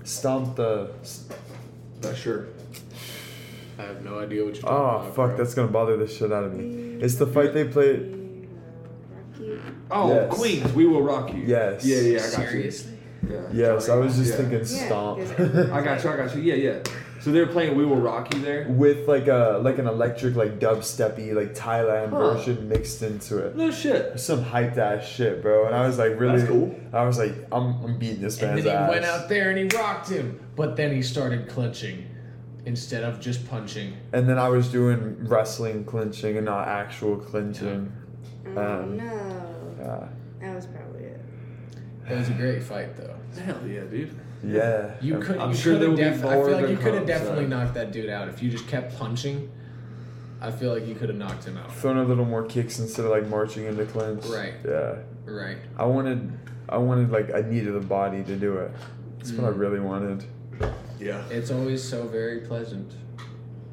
stomp 0.03 0.55
the. 0.57 0.91
Not 2.03 2.17
sure. 2.17 2.47
I 3.77 3.83
have 3.83 4.03
no 4.03 4.19
idea 4.19 4.43
what 4.43 4.55
you're 4.55 4.65
Oh 4.65 4.69
talking 4.69 4.85
ah, 4.85 4.99
about. 5.01 5.15
fuck, 5.15 5.27
bro. 5.29 5.37
that's 5.37 5.53
gonna 5.53 5.67
bother 5.71 5.97
the 5.97 6.07
shit 6.07 6.31
out 6.31 6.43
of 6.43 6.53
me. 6.53 6.97
It's 7.01 7.15
the 7.15 7.27
fight 7.27 7.53
they 7.53 7.65
played. 7.65 8.17
Oh, 9.89 10.09
Yes. 10.13 10.33
Queens, 10.33 10.73
we 10.73 10.85
will 10.85 11.01
rock 11.01 11.33
you. 11.33 11.43
Yes. 11.45 11.83
Yeah, 11.83 11.99
yeah, 11.99 12.17
I 12.19 12.21
got 12.21 12.29
Seriously. 12.49 12.91
you. 13.23 13.29
Yeah. 13.29 13.41
Yes, 13.73 13.89
I 13.89 13.95
was 13.95 14.15
just 14.17 14.31
Yeah. 14.31 14.35
thinking 14.37 14.59
Yeah, 14.59 14.85
stomp. 14.87 15.19
because- 15.19 15.69
I 15.71 15.83
got 15.83 16.03
you. 16.03 16.09
I 16.09 16.17
got 16.17 16.35
you. 16.35 16.41
Yeah, 16.43 16.55
yeah. 16.55 16.83
So 17.21 17.31
they 17.31 17.39
were 17.39 17.47
playing 17.47 17.77
"We 17.77 17.85
Will 17.85 17.97
Rock 17.97 18.33
You" 18.33 18.41
there. 18.41 18.65
With 18.67 19.07
like 19.07 19.27
a 19.27 19.59
like 19.61 19.77
an 19.77 19.87
electric 19.87 20.35
like 20.35 20.59
dubsteppy 20.59 21.33
like 21.33 21.53
Thailand 21.53 22.09
Huh. 22.09 22.33
version 22.33 22.67
mixed 22.67 23.01
into 23.03 23.37
it. 23.37 23.55
No 23.55 23.69
shit. 23.69 24.19
Some 24.19 24.43
hyped 24.43 24.77
ass 24.77 25.07
shit, 25.07 25.41
bro. 25.41 25.67
And 25.67 25.75
I 25.75 25.85
was 25.85 25.97
like 25.99 26.19
really. 26.19 26.39
That's 26.39 26.49
cool. 26.49 26.75
I 26.93 27.05
was 27.05 27.19
like, 27.19 27.33
I'm, 27.51 27.83
I'm 27.83 27.97
beating 27.99 28.21
this 28.21 28.41
And 28.41 28.51
man's 28.51 28.63
then 28.65 28.73
he 28.75 28.83
ass. 28.83 28.89
went 28.89 29.05
out 29.05 29.29
there 29.29 29.49
and 29.51 29.57
he 29.71 29.77
rocked 29.77 30.09
him, 30.09 30.39
but 30.55 30.75
then 30.75 30.93
he 30.95 31.01
started 31.03 31.47
clinching 31.47 32.07
instead 32.65 33.03
of 33.03 33.19
just 33.19 33.47
punching. 33.47 33.93
And 34.13 34.27
then 34.27 34.37
I 34.39 34.49
was 34.49 34.67
doing 34.69 35.17
wrestling 35.27 35.83
clinching 35.85 36.37
and 36.37 36.45
not 36.45 36.67
actual 36.67 37.17
clinching. 37.17 37.91
Oh 38.47 38.59
Um, 38.61 38.97
no. 38.97 39.03
Yeah. 39.79 40.07
That 40.41 40.55
was 40.55 40.65
probably 40.65 41.03
it. 41.03 41.21
It 42.09 42.17
was 42.17 42.29
a 42.29 42.33
great 42.33 42.63
fight 42.63 42.97
though. 42.97 43.15
Hell 43.43 43.59
yeah, 43.67 43.81
dude. 43.81 44.19
Yeah. 44.43 44.91
You 45.01 45.19
could. 45.19 45.37
I'm 45.37 45.51
you 45.51 45.55
sure 45.55 45.73
could 45.73 45.81
there 45.81 45.89
have 45.89 45.97
will 45.97 45.97
be 45.97 46.17
def- 46.17 46.25
I 46.25 46.33
feel 46.45 46.51
like 46.61 46.69
you 46.69 46.77
could 46.77 46.93
have 46.95 47.05
definitely 47.05 47.43
so. 47.45 47.49
knocked 47.49 47.73
that 47.75 47.91
dude 47.91 48.09
out 48.09 48.27
if 48.27 48.41
you 48.41 48.49
just 48.49 48.67
kept 48.67 48.97
punching. 48.97 49.51
I 50.41 50.49
feel 50.49 50.73
like 50.73 50.87
you 50.87 50.95
could 50.95 51.09
have 51.09 51.17
knocked 51.19 51.43
him 51.45 51.57
out. 51.57 51.71
Throwing 51.75 51.99
a 51.99 52.03
little 52.03 52.25
more 52.25 52.43
kicks 52.43 52.79
instead 52.79 53.05
of 53.05 53.11
like 53.11 53.27
marching 53.27 53.65
into 53.65 53.85
clinch. 53.85 54.25
Right. 54.25 54.53
Yeah. 54.67 54.95
Right. 55.25 55.57
I 55.77 55.85
wanted, 55.85 56.31
I 56.67 56.77
wanted 56.77 57.11
like 57.11 57.31
I 57.33 57.41
needed 57.41 57.73
the 57.75 57.79
body 57.85 58.23
to 58.23 58.35
do 58.35 58.57
it. 58.57 58.71
That's 59.19 59.31
what 59.33 59.47
I 59.47 59.55
Mm. 59.55 59.59
really 59.59 59.79
wanted. 59.79 60.25
Yeah. 60.99 61.21
It's 61.29 61.51
always 61.51 61.83
so 61.83 62.07
very 62.07 62.39
pleasant. 62.39 62.91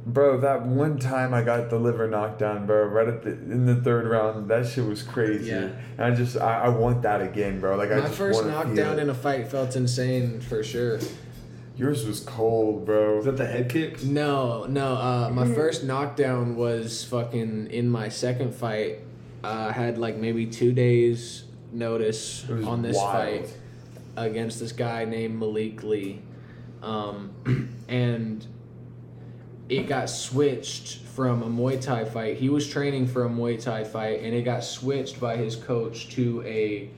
Bro, 0.09 0.41
that 0.41 0.65
one 0.65 0.99
time 0.99 1.35
I 1.35 1.43
got 1.43 1.69
the 1.69 1.79
liver 1.79 2.09
knocked 2.09 2.39
down, 2.39 2.65
bro, 2.65 2.85
right 2.85 3.09
at 3.09 3.23
the 3.23 3.33
in 3.33 3.67
the 3.67 3.77
third 3.77 4.07
round, 4.07 4.49
that 4.49 4.67
shit 4.67 4.87
was 4.87 5.03
crazy. 5.03 5.51
Yeah. 5.51 5.69
And 5.99 6.01
I 6.01 6.15
just 6.15 6.39
I, 6.39 6.63
I 6.63 6.69
want 6.71 7.03
that 7.03 7.21
again, 7.21 7.61
bro. 7.61 7.77
Like 7.77 7.91
I 7.91 7.97
My 7.97 8.01
just 8.03 8.15
first 8.15 8.45
knockdown 8.47 8.75
feel 8.75 8.99
in 9.01 9.11
a 9.11 9.15
fight 9.15 9.49
felt 9.49 9.77
insane 9.77 10.41
for 10.41 10.65
sure. 10.65 10.99
Yours 11.77 12.07
was 12.07 12.21
cold, 12.21 12.87
bro. 12.87 13.17
Was 13.17 13.27
that 13.27 13.37
the 13.37 13.47
head 13.47 13.69
kick? 13.71 14.03
No, 14.03 14.65
no. 14.65 14.95
Uh, 14.95 15.31
my 15.31 15.47
first 15.47 15.85
knockdown 15.85 16.57
was 16.57 17.05
fucking 17.05 17.71
in 17.71 17.91
my 17.91 18.09
second 18.09 18.55
fight. 18.55 19.01
Uh, 19.45 19.67
I 19.69 19.73
had 19.73 19.99
like 19.99 20.17
maybe 20.17 20.47
two 20.47 20.73
days 20.73 21.45
notice 21.71 22.49
on 22.49 22.81
this 22.81 22.97
wild. 22.97 23.47
fight 23.47 23.57
against 24.17 24.59
this 24.59 24.73
guy 24.73 25.05
named 25.05 25.39
Malik 25.39 25.83
Lee, 25.83 26.21
um, 26.83 27.31
and 27.89 28.47
it 29.69 29.87
got 29.87 30.09
switched 30.09 30.99
from 30.99 31.43
a 31.43 31.47
Muay 31.47 31.81
Thai 31.81 32.05
fight. 32.05 32.37
He 32.37 32.49
was 32.49 32.69
training 32.69 33.07
for 33.07 33.25
a 33.25 33.29
Muay 33.29 33.63
Thai 33.63 33.85
fight, 33.85 34.21
and 34.23 34.35
it 34.35 34.43
got 34.43 34.65
switched 34.65 35.21
by 35.21 35.37
his 35.37 35.57
coach 35.57 36.09
to 36.11 36.43
a 36.47 36.91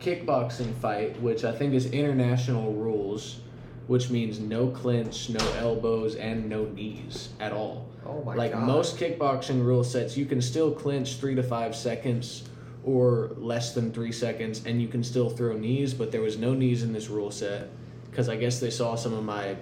kickboxing 0.00 0.74
fight, 0.74 1.20
which 1.20 1.44
I 1.44 1.52
think 1.52 1.74
is 1.74 1.86
international 1.86 2.72
rules, 2.72 3.40
which 3.86 4.10
means 4.10 4.40
no 4.40 4.68
clinch, 4.68 5.30
no 5.30 5.46
elbows, 5.58 6.16
and 6.16 6.48
no 6.48 6.64
knees 6.64 7.30
at 7.38 7.52
all. 7.52 7.88
Oh 8.04 8.22
my 8.22 8.34
like 8.34 8.52
god. 8.52 8.64
most 8.64 8.96
kickboxing 8.98 9.64
rule 9.64 9.84
sets, 9.84 10.16
you 10.16 10.26
can 10.26 10.42
still 10.42 10.72
clinch 10.72 11.16
three 11.16 11.34
to 11.34 11.42
five 11.42 11.74
seconds 11.76 12.48
or 12.84 13.32
less 13.36 13.74
than 13.74 13.92
three 13.92 14.12
seconds, 14.12 14.64
and 14.64 14.80
you 14.80 14.88
can 14.88 15.02
still 15.02 15.28
throw 15.28 15.56
knees, 15.56 15.94
but 15.94 16.12
there 16.12 16.22
was 16.22 16.38
no 16.38 16.54
knees 16.54 16.82
in 16.82 16.92
this 16.92 17.08
rule 17.08 17.30
set 17.30 17.68
because 18.10 18.28
I 18.28 18.36
guess 18.36 18.60
they 18.60 18.70
saw 18.70 18.94
some 18.94 19.12
of 19.12 19.24
my 19.24 19.56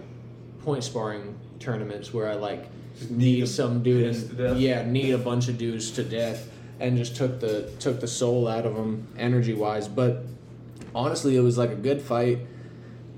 point 0.64 0.84
sparring 0.84 1.38
tournaments 1.58 2.12
where 2.12 2.28
I 2.28 2.34
like 2.34 2.68
Just 2.98 3.10
need 3.10 3.48
some 3.48 3.82
dude 3.82 4.14
dudes 4.14 4.38
and 4.38 4.60
yeah, 4.60 4.84
need 4.84 5.12
a 5.12 5.18
bunch 5.18 5.48
of 5.48 5.58
dudes 5.58 5.90
to 5.92 6.04
death, 6.04 6.48
and 6.78 6.96
just 6.96 7.16
took 7.16 7.40
the 7.40 7.70
took 7.78 8.00
the 8.00 8.06
soul 8.06 8.46
out 8.46 8.66
of 8.66 8.74
them 8.74 9.08
energy 9.18 9.54
wise. 9.54 9.88
But 9.88 10.24
honestly, 10.94 11.36
it 11.36 11.40
was 11.40 11.58
like 11.58 11.70
a 11.70 11.76
good 11.76 12.00
fight. 12.00 12.40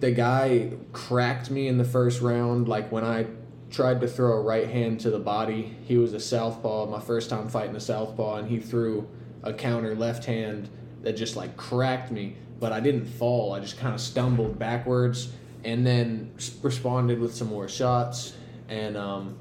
The 0.00 0.12
guy 0.12 0.72
cracked 0.92 1.50
me 1.50 1.68
in 1.68 1.78
the 1.78 1.84
first 1.84 2.20
round. 2.20 2.68
Like 2.68 2.90
when 2.90 3.04
I 3.04 3.26
tried 3.70 4.00
to 4.00 4.08
throw 4.08 4.32
a 4.32 4.40
right 4.40 4.68
hand 4.68 5.00
to 5.00 5.10
the 5.10 5.18
body, 5.18 5.76
he 5.84 5.96
was 5.98 6.12
a 6.14 6.20
southpaw. 6.20 6.86
My 6.86 7.00
first 7.00 7.28
time 7.28 7.48
fighting 7.48 7.76
a 7.76 7.80
southpaw, 7.80 8.36
and 8.36 8.48
he 8.48 8.58
threw 8.58 9.08
a 9.42 9.52
counter 9.52 9.94
left 9.94 10.24
hand 10.24 10.70
that 11.02 11.12
just 11.12 11.36
like 11.36 11.56
cracked 11.56 12.10
me. 12.10 12.36
But 12.58 12.72
I 12.72 12.80
didn't 12.80 13.04
fall. 13.04 13.52
I 13.52 13.60
just 13.60 13.78
kind 13.78 13.94
of 13.94 14.00
stumbled 14.00 14.58
backwards, 14.58 15.32
and 15.66 15.84
then 15.84 16.32
responded 16.62 17.18
with 17.18 17.34
some 17.34 17.48
more 17.48 17.68
shots. 17.68 18.34
And 18.68 18.96
um, 18.96 19.36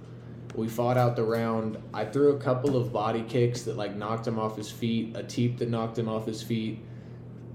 we 0.56 0.68
fought 0.68 0.98
out 0.98 1.16
the 1.16 1.24
round. 1.24 1.78
I 1.94 2.04
threw 2.04 2.36
a 2.36 2.40
couple 2.40 2.76
of 2.76 2.92
body 2.92 3.24
kicks 3.30 3.62
that 3.64 3.78
like 3.78 3.96
knocked 3.96 4.28
him 4.28 4.40
off 4.40 4.58
his 4.58 4.72
feet, 4.72 5.16
a 5.16 5.24
teep 5.24 5.60
that 5.60 5.70
knocked 5.70 5.98
him 5.98 6.10
off 6.10 6.26
his 6.26 6.42
feet, 6.42 6.84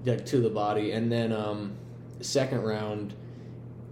like 0.05 0.25
to 0.27 0.39
the 0.39 0.49
body, 0.49 0.93
and 0.93 1.11
then 1.11 1.33
um, 1.33 1.75
second 2.21 2.63
round, 2.63 3.13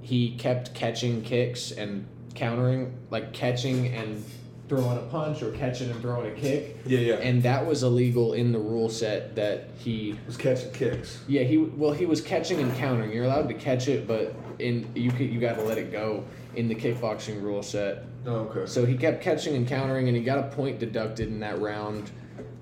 he 0.01 0.35
kept 0.37 0.73
catching 0.73 1.21
kicks 1.23 1.71
and 1.71 2.07
countering, 2.33 2.97
like 3.09 3.33
catching 3.33 3.87
and 3.87 4.23
throwing 4.69 4.97
a 4.97 5.01
punch 5.01 5.41
or 5.41 5.51
catching 5.51 5.89
and 5.89 5.99
throwing 6.01 6.31
a 6.31 6.39
kick. 6.39 6.77
Yeah, 6.85 6.99
yeah. 6.99 7.13
And 7.15 7.43
that 7.43 7.65
was 7.65 7.83
illegal 7.83 8.33
in 8.33 8.53
the 8.53 8.59
rule 8.59 8.87
set 8.87 9.35
that 9.35 9.71
he 9.77 10.17
was 10.25 10.37
catching 10.37 10.71
kicks. 10.71 11.19
yeah, 11.27 11.41
he 11.41 11.57
well 11.57 11.91
he 11.91 12.05
was 12.05 12.21
catching 12.21 12.59
and 12.59 12.73
countering. 12.77 13.11
You're 13.11 13.25
allowed 13.25 13.49
to 13.49 13.55
catch 13.55 13.89
it, 13.89 14.07
but 14.07 14.33
in 14.59 14.89
you 14.95 15.11
you 15.11 15.39
got 15.39 15.55
to 15.55 15.63
let 15.63 15.77
it 15.77 15.91
go 15.91 16.23
in 16.55 16.67
the 16.67 16.75
kickboxing 16.75 17.41
rule 17.41 17.63
set. 17.63 18.03
Oh, 18.25 18.35
okay. 18.35 18.65
So 18.65 18.85
he 18.85 18.97
kept 18.97 19.21
catching 19.21 19.55
and 19.55 19.67
countering, 19.67 20.07
and 20.07 20.15
he 20.15 20.23
got 20.23 20.39
a 20.39 20.55
point 20.55 20.79
deducted 20.79 21.29
in 21.29 21.39
that 21.39 21.59
round 21.59 22.11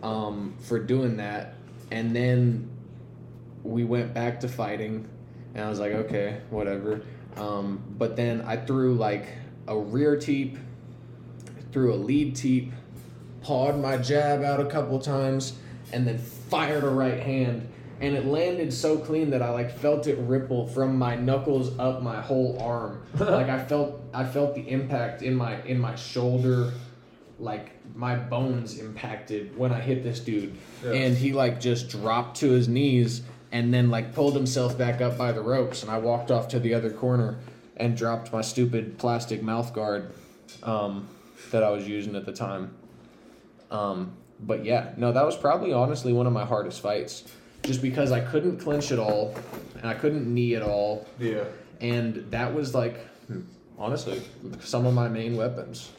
um, 0.04 0.56
for 0.60 0.80
doing 0.80 1.18
that. 1.18 1.56
And 1.92 2.16
then 2.16 2.70
we 3.64 3.84
went 3.84 4.14
back 4.14 4.40
to 4.42 4.48
fighting, 4.48 5.08
and 5.56 5.64
I 5.64 5.70
was 5.70 5.80
like, 5.80 5.94
okay, 5.94 6.42
whatever. 6.50 7.02
Um, 7.36 7.84
but 7.98 8.16
then 8.16 8.42
I 8.42 8.58
threw 8.58 8.96
like 8.96 9.28
a 9.68 9.78
rear 9.78 10.18
teep, 10.18 10.58
threw 11.72 11.94
a 11.94 11.96
lead 11.98 12.36
teep, 12.36 12.72
pawed 13.42 13.80
my 13.80 13.98
jab 13.98 14.44
out 14.44 14.60
a 14.60 14.66
couple 14.66 15.00
times, 15.00 15.54
and 15.92 16.08
then 16.08 16.18
fired 16.18 16.84
a 16.84 16.90
right 16.90 17.20
hand. 17.20 17.68
And 18.00 18.16
it 18.16 18.26
landed 18.26 18.72
so 18.72 18.98
clean 18.98 19.32
that 19.32 19.42
I 19.42 19.50
like 19.50 19.76
felt 19.78 20.08
it 20.08 20.18
ripple 20.20 20.68
from 20.68 20.98
my 20.98 21.16
knuckles 21.16 21.78
up 21.80 22.04
my 22.04 22.22
whole 22.22 22.60
arm. 22.62 23.04
like 23.20 23.50
I 23.50 23.64
felt 23.64 24.02
I 24.14 24.24
felt 24.24 24.56
the 24.56 24.68
impact 24.70 25.22
in 25.22 25.36
my 25.36 25.62
in 25.64 25.80
my 25.80 25.96
shoulder, 25.96 26.74
like 27.40 27.72
my 27.96 28.16
bones 28.16 28.78
impacted 28.80 29.58
when 29.58 29.72
I 29.72 29.80
hit 29.80 30.04
this 30.04 30.20
dude. 30.20 30.56
Yeah. 30.84 30.92
And 30.92 31.18
he 31.18 31.34
like 31.34 31.60
just 31.60 31.90
dropped 31.90 32.38
to 32.38 32.52
his 32.52 32.68
knees 32.68 33.24
and 33.52 33.74
then 33.74 33.90
like 33.90 34.14
pulled 34.14 34.36
himself 34.36 34.78
back 34.78 35.02
up 35.02 35.18
by 35.18 35.32
the 35.32 35.42
ropes 35.42 35.82
and 35.82 35.92
I 35.92 35.98
walked 35.98 36.32
off 36.32 36.50
to 36.50 36.60
the 36.60 36.74
other 36.74 36.92
corner 36.92 37.40
and 37.78 37.96
dropped 37.96 38.34
my 38.34 38.42
stupid 38.42 38.98
plastic 38.98 39.42
mouth 39.42 39.74
guard 39.74 40.12
um, 40.64 41.08
that 41.52 41.64
I 41.64 41.70
was 41.70 41.88
using 41.88 42.16
at 42.16 42.26
the 42.26 42.34
time. 42.34 42.74
Um, 43.72 44.14
but 44.40 44.66
yeah, 44.66 44.94
no, 44.98 45.12
that 45.12 45.26
was 45.26 45.36
probably 45.36 45.74
honestly 45.74 46.14
one 46.14 46.28
of 46.28 46.34
my 46.34 46.46
hardest 46.46 46.82
fights, 46.82 47.24
just 47.64 47.82
because 47.82 48.12
I 48.12 48.20
couldn't 48.20 48.58
clinch 48.58 48.92
at 48.92 49.00
all, 49.00 49.36
and 49.76 49.86
I 49.88 49.94
couldn't 49.94 50.32
knee 50.34 50.56
at 50.56 50.62
all, 50.62 51.06
Yeah. 51.20 51.44
and 51.82 52.26
that 52.32 52.54
was 52.54 52.74
like, 52.74 53.00
honestly, 53.78 54.22
some 54.60 54.86
of 54.86 54.94
my 54.94 55.08
main 55.08 55.36
weapons. 55.36 55.92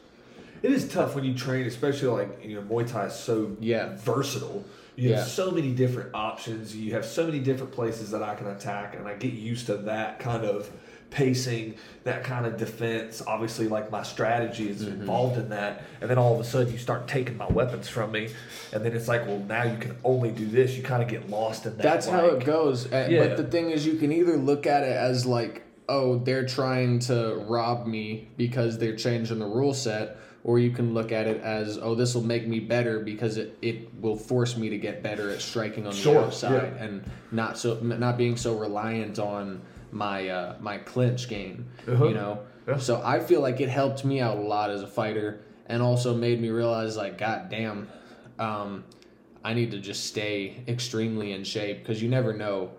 It 0.62 0.72
is 0.72 0.88
tough 0.88 1.14
when 1.14 1.24
you 1.24 1.34
train, 1.34 1.66
especially 1.66 2.08
like 2.08 2.44
you 2.44 2.56
know 2.56 2.62
Muay 2.62 2.90
Thai 2.90 3.06
is 3.06 3.12
so 3.14 3.56
Yeah. 3.60 3.96
versatile. 3.98 4.64
You 4.96 5.10
have 5.10 5.18
Yeah. 5.20 5.24
so 5.24 5.52
many 5.52 5.70
different 5.72 6.10
options. 6.14 6.74
You 6.74 6.92
have 6.94 7.04
so 7.04 7.24
many 7.24 7.38
different 7.38 7.70
places 7.70 8.10
that 8.10 8.22
I 8.22 8.34
can 8.34 8.48
attack, 8.48 8.96
and 8.96 9.06
I 9.06 9.14
get 9.14 9.32
used 9.32 9.66
to 9.66 9.76
that 9.76 10.18
kind 10.18 10.44
of 10.44 10.68
pacing, 11.10 11.74
that 12.04 12.24
kind 12.24 12.46
of 12.46 12.56
defense. 12.56 13.22
Obviously, 13.26 13.68
like 13.68 13.90
my 13.90 14.02
strategy 14.02 14.68
is 14.68 14.82
Mm-hmm. 14.82 15.00
involved 15.00 15.38
in 15.38 15.48
that, 15.50 15.82
and 16.00 16.08
then 16.08 16.18
all 16.18 16.34
of 16.34 16.40
a 16.40 16.44
sudden 16.44 16.72
you 16.72 16.78
start 16.78 17.08
taking 17.08 17.36
my 17.36 17.46
weapons 17.48 17.88
from 17.88 18.12
me, 18.12 18.28
and 18.72 18.84
then 18.84 18.92
it's 18.94 19.08
like, 19.08 19.26
well, 19.26 19.38
now 19.40 19.64
you 19.64 19.76
can 19.78 19.96
only 20.04 20.30
do 20.30 20.46
this. 20.46 20.76
You 20.76 20.82
kind 20.82 21.02
of 21.02 21.08
get 21.08 21.28
lost 21.30 21.66
in 21.66 21.76
that. 21.76 21.82
That's 21.82 22.06
how 22.06 22.26
it 22.26 22.44
goes. 22.44 22.86
Uh, 22.92 23.08
Yeah. 23.10 23.26
But 23.28 23.36
the 23.36 23.44
thing 23.44 23.70
is, 23.70 23.86
you 23.86 23.94
can 23.94 24.12
either 24.12 24.36
look 24.36 24.66
at 24.66 24.82
it 24.84 24.96
as 24.96 25.26
like, 25.26 25.62
oh, 25.88 26.18
they're 26.18 26.46
trying 26.46 26.98
to 27.00 27.42
rob 27.48 27.86
me 27.86 28.28
because 28.36 28.78
they're 28.78 28.96
changing 28.96 29.38
the 29.38 29.46
rule 29.46 29.72
set, 29.74 30.16
or 30.44 30.58
you 30.58 30.70
can 30.70 30.94
look 30.94 31.10
at 31.12 31.26
it 31.26 31.40
as, 31.42 31.78
oh, 31.78 31.94
this 31.94 32.14
will 32.14 32.22
make 32.24 32.46
me 32.46 32.60
better 32.60 33.00
because 33.00 33.36
it, 33.38 33.56
it 33.62 33.88
will 34.00 34.16
force 34.16 34.56
me 34.56 34.68
to 34.68 34.78
get 34.78 35.02
better 35.02 35.30
at 35.30 35.40
striking 35.40 35.86
on 35.86 35.92
the 35.92 35.98
Sure, 35.98 36.24
outside 36.24 36.74
yeah. 36.76 36.84
and 36.84 37.02
not 37.32 37.58
so 37.58 37.78
not 37.80 38.16
being 38.18 38.36
so 38.36 38.56
reliant 38.56 39.18
on 39.18 39.60
my 39.92 40.28
uh, 40.28 40.56
my 40.60 40.78
clinch 40.78 41.28
game. 41.28 41.66
Uh-huh. 41.86 42.08
You 42.08 42.14
know. 42.14 42.40
Yeah. 42.66 42.78
So 42.78 43.02
I 43.04 43.20
feel 43.20 43.40
like 43.40 43.60
it 43.60 43.68
helped 43.68 44.04
me 44.04 44.20
out 44.20 44.36
a 44.36 44.40
lot 44.40 44.70
as 44.70 44.82
a 44.82 44.86
fighter, 44.86 45.40
and 45.66 45.82
also 45.82 46.14
made 46.14 46.40
me 46.40 46.50
realize 46.50 46.96
like, 46.96 47.18
god 47.18 47.48
damn. 47.48 47.88
Um, 48.38 48.84
I 49.44 49.54
need 49.54 49.70
to 49.70 49.78
just 49.78 50.06
stay 50.06 50.62
extremely 50.68 51.32
in 51.32 51.44
shape 51.44 51.78
because 51.78 52.02
you 52.02 52.08
never 52.08 52.32
know 52.32 52.72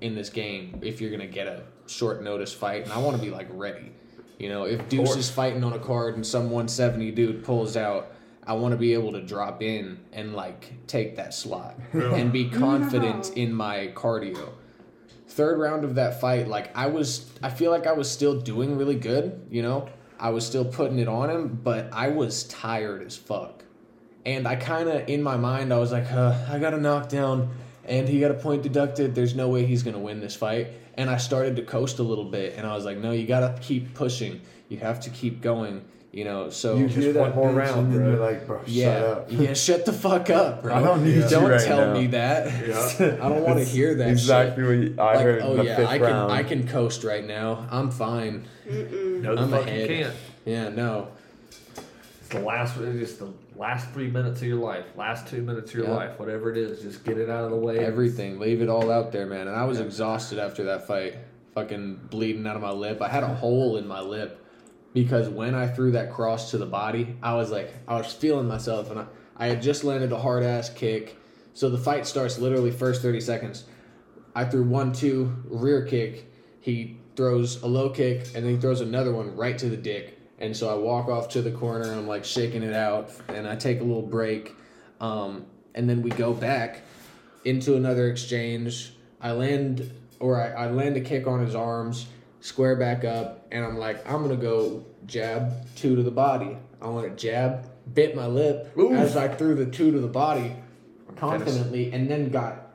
in 0.00 0.14
this 0.14 0.30
game 0.30 0.80
if 0.82 1.00
you're 1.00 1.10
gonna 1.10 1.26
get 1.26 1.46
a 1.46 1.64
short 1.86 2.22
notice 2.22 2.52
fight, 2.52 2.84
and 2.84 2.92
I 2.92 2.98
want 2.98 3.16
to 3.16 3.22
be 3.22 3.30
like 3.30 3.48
ready. 3.50 3.92
You 4.38 4.48
know, 4.48 4.64
if 4.64 4.88
Deuce 4.88 5.16
is 5.16 5.28
fighting 5.28 5.64
on 5.64 5.72
a 5.72 5.78
card 5.80 6.14
and 6.14 6.24
some 6.24 6.44
170 6.44 7.10
dude 7.10 7.44
pulls 7.44 7.76
out, 7.76 8.12
I 8.46 8.52
want 8.52 8.72
to 8.72 8.78
be 8.78 8.94
able 8.94 9.12
to 9.12 9.20
drop 9.20 9.62
in 9.62 9.98
and 10.12 10.34
like 10.34 10.72
take 10.86 11.16
that 11.16 11.34
slot 11.34 11.78
and 11.92 12.32
be 12.32 12.48
confident 12.48 13.36
in 13.36 13.52
my 13.52 13.92
cardio. 13.94 14.50
Third 15.38 15.60
round 15.60 15.84
of 15.84 15.94
that 15.94 16.20
fight, 16.20 16.48
like 16.48 16.76
I 16.76 16.88
was, 16.88 17.30
I 17.44 17.50
feel 17.50 17.70
like 17.70 17.86
I 17.86 17.92
was 17.92 18.10
still 18.10 18.40
doing 18.40 18.76
really 18.76 18.96
good. 18.96 19.46
You 19.48 19.62
know, 19.62 19.88
I 20.18 20.30
was 20.30 20.44
still 20.44 20.64
putting 20.64 20.98
it 20.98 21.06
on 21.06 21.30
him, 21.30 21.60
but 21.62 21.90
I 21.92 22.08
was 22.08 22.42
tired 22.42 23.04
as 23.06 23.16
fuck. 23.16 23.62
And 24.26 24.48
I 24.48 24.56
kind 24.56 24.88
of, 24.88 25.08
in 25.08 25.22
my 25.22 25.36
mind, 25.36 25.72
I 25.72 25.78
was 25.78 25.92
like, 25.92 26.10
uh, 26.10 26.36
I 26.50 26.58
got 26.58 26.74
a 26.74 26.76
knockdown 26.76 27.54
and 27.84 28.08
he 28.08 28.18
got 28.18 28.32
a 28.32 28.34
point 28.34 28.64
deducted. 28.64 29.14
There's 29.14 29.36
no 29.36 29.48
way 29.48 29.64
he's 29.64 29.84
going 29.84 29.94
to 29.94 30.00
win 30.00 30.18
this 30.18 30.34
fight. 30.34 30.72
And 30.94 31.08
I 31.08 31.18
started 31.18 31.54
to 31.54 31.62
coast 31.62 32.00
a 32.00 32.02
little 32.02 32.24
bit. 32.24 32.54
And 32.56 32.66
I 32.66 32.74
was 32.74 32.84
like, 32.84 32.98
no, 32.98 33.12
you 33.12 33.24
got 33.24 33.40
to 33.40 33.62
keep 33.62 33.94
pushing. 33.94 34.40
You 34.68 34.78
have 34.78 34.98
to 35.02 35.10
keep 35.10 35.40
going, 35.40 35.84
you 36.18 36.24
know? 36.24 36.50
So, 36.50 36.76
You 36.76 36.86
hear 36.88 37.14
one 37.14 37.30
that 37.30 37.36
more 37.36 37.50
round, 37.50 37.92
and 37.92 37.92
bro. 37.94 38.10
you're 38.10 38.18
like, 38.18 38.46
bro, 38.46 38.60
yeah, 38.66 38.84
shut 38.98 39.04
up. 39.04 39.26
yeah, 39.30 39.54
shut 39.54 39.86
the 39.86 39.92
fuck 39.92 40.30
up, 40.30 40.62
bro. 40.62 40.74
I 40.78 40.82
don't 40.82 41.04
need 41.04 41.14
you 41.14 41.28
Don't 41.28 41.48
right 41.50 41.60
tell 41.60 41.86
now. 41.86 41.92
me 41.94 42.08
that. 42.08 42.66
Yeah. 42.66 43.16
I 43.24 43.28
don't 43.28 43.42
want 43.44 43.58
to 43.60 43.64
hear 43.64 43.94
that 43.94 44.08
Exactly 44.10 44.64
shit. 44.64 44.68
what 44.68 44.88
you- 44.88 44.94
I 45.02 45.14
like, 45.14 45.22
heard 45.24 45.42
oh 45.42 45.50
in 45.52 45.56
the 45.58 45.64
yeah, 45.64 45.76
fifth 45.76 45.88
I 45.88 45.98
can 45.98 46.06
round. 46.06 46.32
I 46.32 46.42
can 46.42 46.66
coast 46.68 47.04
right 47.04 47.24
now. 47.24 47.66
I'm 47.70 47.90
fine. 47.92 48.46
No, 48.68 49.34
the 49.36 49.42
I'm 49.42 49.50
fuck 49.50 49.62
ahead. 49.66 49.90
you 49.90 49.96
can't. 50.04 50.14
Yeah, 50.44 50.68
no. 50.70 51.08
It's 52.20 52.28
the 52.30 52.40
last. 52.40 52.76
It's 52.78 52.98
just 52.98 53.18
the 53.20 53.32
last 53.56 53.90
three 53.92 54.10
minutes 54.10 54.40
of 54.42 54.48
your 54.48 54.58
life, 54.58 54.84
last 54.96 55.28
two 55.28 55.40
minutes 55.42 55.70
of 55.70 55.76
your 55.78 55.86
Yeah. 55.88 55.94
life, 55.94 56.18
whatever 56.18 56.50
it 56.50 56.58
is. 56.58 56.82
Just 56.82 57.04
get 57.04 57.16
it 57.18 57.30
out 57.30 57.44
of 57.44 57.50
the 57.50 57.56
way. 57.56 57.78
Everything. 57.78 58.38
Leave 58.38 58.60
it 58.60 58.68
all 58.68 58.90
out 58.90 59.12
there, 59.12 59.26
man. 59.26 59.46
And 59.48 59.56
I 59.56 59.64
was 59.64 59.78
exhausted 59.80 60.38
after 60.38 60.64
that 60.64 60.86
fight. 60.86 61.14
Fucking 61.54 62.00
bleeding 62.10 62.46
out 62.46 62.56
of 62.56 62.62
my 62.62 62.70
lip. 62.70 63.00
I 63.02 63.08
had 63.08 63.22
a 63.24 63.28
hole 63.28 63.76
in 63.78 63.86
my 63.88 64.00
lip 64.00 64.44
because 65.02 65.28
when 65.28 65.54
I 65.54 65.68
threw 65.68 65.92
that 65.92 66.12
cross 66.12 66.50
to 66.50 66.58
the 66.58 66.66
body, 66.66 67.16
I 67.22 67.34
was 67.34 67.52
like, 67.52 67.72
I 67.86 67.96
was 67.96 68.12
feeling 68.12 68.48
myself, 68.48 68.90
and 68.90 68.98
I, 68.98 69.06
I 69.36 69.46
had 69.46 69.62
just 69.62 69.84
landed 69.84 70.10
a 70.10 70.18
hard 70.18 70.42
ass 70.42 70.70
kick. 70.70 71.16
So 71.54 71.70
the 71.70 71.78
fight 71.78 72.04
starts 72.04 72.38
literally 72.38 72.72
first 72.72 73.00
30 73.00 73.20
seconds. 73.20 73.64
I 74.34 74.44
threw 74.44 74.64
one, 74.64 74.92
two, 74.92 75.32
rear 75.44 75.84
kick. 75.84 76.32
He 76.60 76.98
throws 77.14 77.62
a 77.62 77.68
low 77.68 77.90
kick, 77.90 78.26
and 78.34 78.44
then 78.44 78.56
he 78.56 78.56
throws 78.56 78.80
another 78.80 79.12
one 79.12 79.36
right 79.36 79.56
to 79.58 79.68
the 79.68 79.76
dick. 79.76 80.18
And 80.40 80.56
so 80.56 80.68
I 80.68 80.74
walk 80.74 81.06
off 81.06 81.28
to 81.30 81.42
the 81.42 81.52
corner, 81.52 81.84
and 81.84 82.00
I'm 82.00 82.08
like 82.08 82.24
shaking 82.24 82.64
it 82.64 82.74
out, 82.74 83.12
and 83.28 83.46
I 83.46 83.54
take 83.54 83.78
a 83.80 83.84
little 83.84 84.02
break. 84.02 84.56
Um, 85.00 85.46
and 85.76 85.88
then 85.88 86.02
we 86.02 86.10
go 86.10 86.34
back 86.34 86.82
into 87.44 87.76
another 87.76 88.08
exchange. 88.08 88.94
I 89.20 89.30
land, 89.30 89.92
or 90.18 90.40
I, 90.40 90.64
I 90.64 90.70
land 90.70 90.96
a 90.96 91.00
kick 91.00 91.28
on 91.28 91.38
his 91.38 91.54
arms, 91.54 92.06
square 92.40 92.76
back 92.76 93.04
up, 93.04 93.46
and 93.50 93.64
I'm 93.64 93.78
like, 93.78 94.06
I'm 94.08 94.22
gonna 94.22 94.36
go 94.36 94.84
jab 95.06 95.52
two 95.76 95.96
to 95.96 96.02
the 96.02 96.10
body. 96.10 96.56
I 96.80 96.88
want 96.88 97.08
to 97.08 97.16
jab, 97.16 97.68
bit 97.92 98.14
my 98.14 98.26
lip 98.26 98.76
Oof. 98.78 98.92
as 98.92 99.16
I 99.16 99.28
threw 99.28 99.54
the 99.54 99.66
two 99.66 99.90
to 99.90 99.98
the 99.98 100.08
body 100.08 100.54
confidently, 101.16 101.92
and 101.92 102.08
then 102.08 102.30
got 102.30 102.66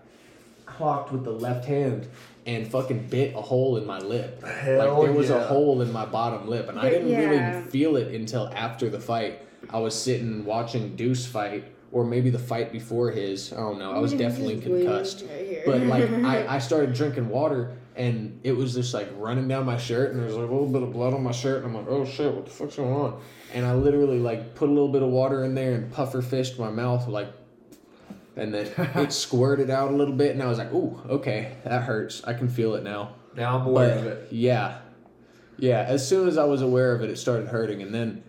clocked 0.65 1.11
with 1.11 1.23
the 1.23 1.31
left 1.31 1.65
hand 1.65 2.07
and 2.45 2.67
fucking 2.67 3.07
bit 3.07 3.35
a 3.35 3.41
hole 3.41 3.77
in 3.77 3.85
my 3.85 3.99
lip. 3.99 4.43
Hell 4.43 4.77
like 4.77 5.05
there 5.05 5.13
was 5.13 5.29
a 5.29 5.43
hole 5.45 5.81
in 5.81 5.91
my 5.91 6.05
bottom 6.05 6.47
lip, 6.47 6.67
and 6.67 6.79
I 6.79 6.89
didn't 6.89 7.09
yeah. 7.09 7.19
really 7.19 7.61
feel 7.69 7.95
it 7.95 8.13
until 8.13 8.49
after 8.53 8.89
the 8.89 8.99
fight. 8.99 9.41
I 9.69 9.79
was 9.79 9.99
sitting 9.99 10.43
watching 10.43 10.95
Deuce 10.95 11.25
fight, 11.25 11.63
or 11.93 12.03
maybe 12.03 12.29
the 12.31 12.39
fight 12.39 12.71
before 12.71 13.11
his. 13.11 13.53
I 13.53 13.57
don't 13.57 13.77
know. 13.79 13.93
I 13.93 13.99
was 13.99 14.13
definitely 14.13 14.59
concussed. 14.59 15.23
But 15.65 15.81
like 15.83 16.09
I, 16.11 16.55
I 16.55 16.59
started 16.59 16.93
drinking 16.93 17.29
water 17.29 17.77
and 17.95 18.39
it 18.43 18.53
was 18.53 18.73
just 18.73 18.93
like 18.95 19.07
running 19.15 19.47
down 19.47 19.65
my 19.65 19.77
shirt 19.77 20.11
and 20.11 20.19
there 20.19 20.25
was 20.25 20.35
like 20.35 20.49
a 20.49 20.51
little 20.51 20.67
bit 20.67 20.81
of 20.81 20.91
blood 20.91 21.13
on 21.13 21.23
my 21.23 21.31
shirt 21.31 21.63
and 21.63 21.67
I'm 21.67 21.75
like, 21.75 21.85
oh 21.87 22.03
shit, 22.03 22.33
what 22.33 22.45
the 22.45 22.51
fuck's 22.51 22.75
going 22.75 22.91
on? 22.91 23.21
And 23.53 23.65
I 23.65 23.75
literally 23.75 24.19
like 24.19 24.55
put 24.55 24.69
a 24.69 24.71
little 24.71 24.89
bit 24.89 25.03
of 25.03 25.09
water 25.09 25.45
in 25.45 25.53
there 25.53 25.75
and 25.75 25.91
puffer 25.93 26.23
fished 26.23 26.57
my 26.59 26.71
mouth 26.71 27.07
like 27.07 27.31
and 28.35 28.51
then 28.51 28.71
it 28.95 29.13
squirted 29.13 29.69
out 29.69 29.91
a 29.91 29.95
little 29.95 30.15
bit 30.15 30.31
and 30.31 30.41
I 30.41 30.47
was 30.47 30.57
like, 30.57 30.73
ooh, 30.73 30.99
okay, 31.07 31.55
that 31.63 31.83
hurts. 31.83 32.23
I 32.23 32.33
can 32.33 32.49
feel 32.49 32.73
it 32.73 32.83
now. 32.83 33.13
Now 33.35 33.59
I'm 33.59 33.67
aware 33.67 33.95
But, 33.95 33.97
of 33.99 34.05
it. 34.07 34.27
Yeah. 34.31 34.79
Yeah. 35.57 35.85
As 35.87 36.05
soon 36.07 36.27
as 36.27 36.39
I 36.39 36.45
was 36.45 36.63
aware 36.63 36.95
of 36.95 37.03
it, 37.03 37.11
it 37.11 37.17
started 37.19 37.49
hurting 37.49 37.83
and 37.83 37.93
then 37.93 38.23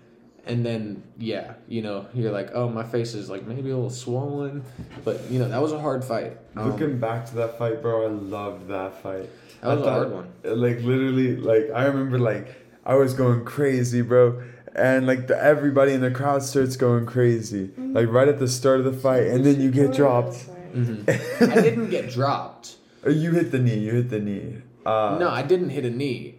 and 0.47 0.65
then 0.65 1.03
yeah, 1.19 1.55
you 1.69 1.83
know, 1.83 2.07
you're 2.15 2.33
like, 2.33 2.51
oh 2.55 2.69
my 2.69 2.85
face 2.85 3.15
is 3.15 3.29
like 3.31 3.47
maybe 3.47 3.71
a 3.71 3.75
little 3.75 3.91
swollen. 3.91 4.65
But 5.05 5.21
you 5.31 5.39
know, 5.39 5.49
that 5.49 5.61
was 5.63 5.73
a 5.73 5.81
hard 5.81 6.05
fight. 6.05 6.37
Um, 6.57 6.71
Looking 6.71 6.99
back 6.99 7.27
to 7.27 7.35
that 7.37 7.59
fight, 7.59 7.81
bro, 7.83 8.05
I 8.07 8.09
loved 8.09 8.69
that 8.69 9.03
fight. 9.03 9.29
That 9.61 9.79
was 9.79 9.87
I 9.87 9.91
a 9.91 9.91
hard 9.93 10.13
one. 10.13 10.33
Like 10.45 10.81
literally, 10.83 11.37
like 11.37 11.71
I 11.75 11.85
remember, 11.87 12.19
like 12.19 12.55
I 12.85 12.95
was 12.97 13.15
going 13.15 13.45
crazy, 13.45 14.03
bro, 14.03 14.43
and 14.75 15.07
like 15.07 15.27
the, 15.29 15.43
everybody 15.43 15.93
in 15.93 16.01
the 16.03 16.11
crowd 16.11 16.43
starts 16.43 16.77
going 16.77 17.07
crazy, 17.07 17.71
like 17.79 18.09
right 18.09 18.29
at 18.29 18.39
the 18.39 18.49
start 18.49 18.81
of 18.81 18.85
the 18.85 18.93
fight, 18.93 19.29
and 19.29 19.45
then 19.45 19.61
you 19.61 19.71
get 19.71 19.93
dropped. 19.95 20.37
mhm. 20.75 21.09
I 21.51 21.61
didn't 21.63 21.89
get 21.91 22.11
dropped. 22.11 22.77
You 23.09 23.33
hit 23.33 23.51
the 23.51 23.59
knee. 23.59 23.79
You 23.79 23.93
hit 23.93 24.11
the 24.11 24.21
knee. 24.21 24.59
Uh, 24.85 25.17
No, 25.19 25.31
I 25.31 25.43
didn't 25.43 25.71
hit 25.71 25.85
a 25.87 25.91
knee. 25.91 26.37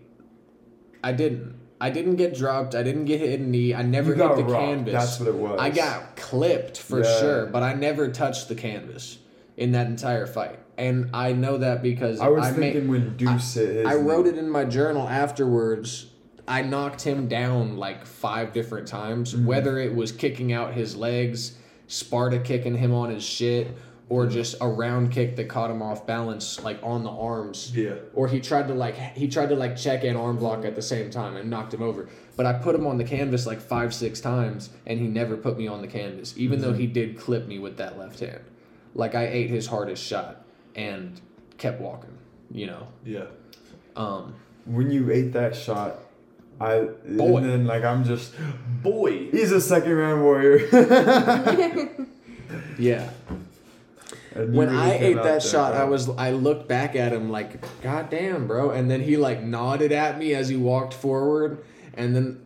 I 1.03 1.11
didn't. 1.11 1.54
I 1.79 1.89
didn't 1.89 2.15
get 2.15 2.35
dropped. 2.35 2.73
I 2.73 2.83
didn't 2.83 3.05
get 3.05 3.19
hit 3.19 3.33
in 3.39 3.51
the 3.51 3.57
knee. 3.57 3.73
I 3.73 3.81
never 3.81 4.15
You 4.15 4.27
hit 4.27 4.47
the 4.47 4.53
canvas. 4.53 4.93
that's 4.93 5.19
what 5.19 5.27
it 5.29 5.35
was. 5.35 5.59
I 5.59 5.69
got 5.69 6.15
clipped 6.15 6.77
for 6.79 7.03
Yeah. 7.03 7.19
sure, 7.19 7.45
but 7.47 7.63
I 7.63 7.73
never 7.73 8.07
touched 8.09 8.47
the 8.47 8.55
canvas 8.55 9.17
in 9.57 9.71
that 9.73 9.87
entire 9.87 10.25
fight. 10.25 10.59
And 10.77 11.09
I 11.13 11.33
know 11.33 11.57
that 11.57 11.81
because 11.81 12.19
I 12.19 12.27
was 12.29 12.43
ma- 12.51 12.57
thinking 12.57 12.87
when 12.87 13.15
Deuce 13.17 13.53
hit 13.55 13.75
his 13.75 13.85
I 13.87 13.95
wrote 13.95 14.25
it 14.27 14.37
in 14.37 14.49
my 14.49 14.65
journal 14.65 15.07
afterwards. 15.07 16.07
I 16.47 16.61
knocked 16.61 17.01
him 17.01 17.27
down 17.27 17.75
like 17.77 18.05
five 18.05 18.53
different 18.53 18.87
times, 18.87 19.33
Mm-hmm. 19.33 19.45
whether 19.45 19.79
it 19.79 19.95
was 19.95 20.11
kicking 20.11 20.53
out 20.53 20.73
his 20.73 20.95
legs, 20.95 21.53
Sparta 21.87 22.39
kicking 22.39 22.75
him 22.75 22.93
on 22.93 23.09
his 23.09 23.23
shit. 23.23 23.67
Or 24.07 24.27
just 24.27 24.55
a 24.61 24.67
round 24.67 25.11
kick 25.11 25.35
that 25.35 25.49
caught 25.49 25.71
him 25.71 25.81
off 25.81 26.05
balance, 26.05 26.63
like 26.63 26.79
on 26.83 27.03
the 27.03 27.09
arms. 27.09 27.71
Yeah. 27.75 27.95
Or 28.13 28.27
he 28.27 28.39
tried 28.39 28.67
to 28.67 28.73
like 28.73 28.95
he 28.95 29.27
tried 29.27 29.49
to 29.49 29.55
like 29.55 29.75
check 29.77 30.03
and 30.03 30.17
arm 30.17 30.37
block 30.37 30.63
at 30.63 30.75
the 30.75 30.81
same 30.81 31.09
time 31.09 31.35
and 31.35 31.49
knocked 31.49 31.73
him 31.73 31.81
over. 31.81 32.07
But 32.35 32.45
I 32.45 32.53
put 32.53 32.75
him 32.75 32.85
on 32.85 32.97
the 32.97 33.03
canvas 33.03 33.45
like 33.47 33.59
five 33.59 33.93
six 33.93 34.19
times, 34.21 34.69
and 34.85 34.99
he 34.99 35.07
never 35.07 35.37
put 35.37 35.57
me 35.57 35.67
on 35.67 35.81
the 35.81 35.87
canvas, 35.87 36.33
even 36.37 36.61
though 36.61 36.73
he 36.73 36.85
did 36.85 37.17
clip 37.17 37.47
me 37.47 37.57
with 37.57 37.77
that 37.77 37.97
left 37.97 38.19
hand. 38.19 38.41
Like 38.93 39.15
I 39.15 39.27
ate 39.27 39.49
his 39.49 39.67
hardest 39.67 40.03
shot 40.03 40.45
and 40.75 41.19
kept 41.57 41.81
walking. 41.81 42.17
You 42.51 42.67
know. 42.67 42.87
Yeah. 43.03 43.25
Um, 43.95 44.35
when 44.65 44.91
you 44.91 45.09
ate 45.11 45.33
that 45.33 45.55
shot, 45.55 45.99
I 46.61 46.81
Boy. 47.07 47.37
and 47.37 47.49
then 47.49 47.65
like 47.65 47.83
I'm 47.83 48.03
just 48.03 48.33
Boy. 48.83 49.31
he's 49.31 49.51
a 49.51 49.61
second 49.61 49.93
round 49.93 50.21
warrior. 50.21 50.67
yeah. 52.77 53.09
And 54.35 54.53
you 54.53 54.59
When 54.59 54.69
really 54.69 54.81
I 54.81 54.93
ate 54.95 55.13
that 55.15 55.23
there, 55.23 55.39
shot, 55.39 55.73
I 55.73 55.85
was 55.85 56.09
I 56.09 56.31
looked 56.31 56.67
back 56.67 56.95
at 56.95 57.13
him 57.13 57.29
like, 57.29 57.81
God 57.81 58.09
damn, 58.09 58.47
bro. 58.47 58.71
And 58.71 58.91
then 58.91 59.01
he 59.01 59.15
like 59.17 59.41
nodded 59.41 59.91
at 59.93 60.19
me 60.19 60.35
as 60.35 60.49
he 60.49 60.57
walked 60.57 60.93
forward, 60.93 61.63
and 61.93 62.15
then 62.15 62.45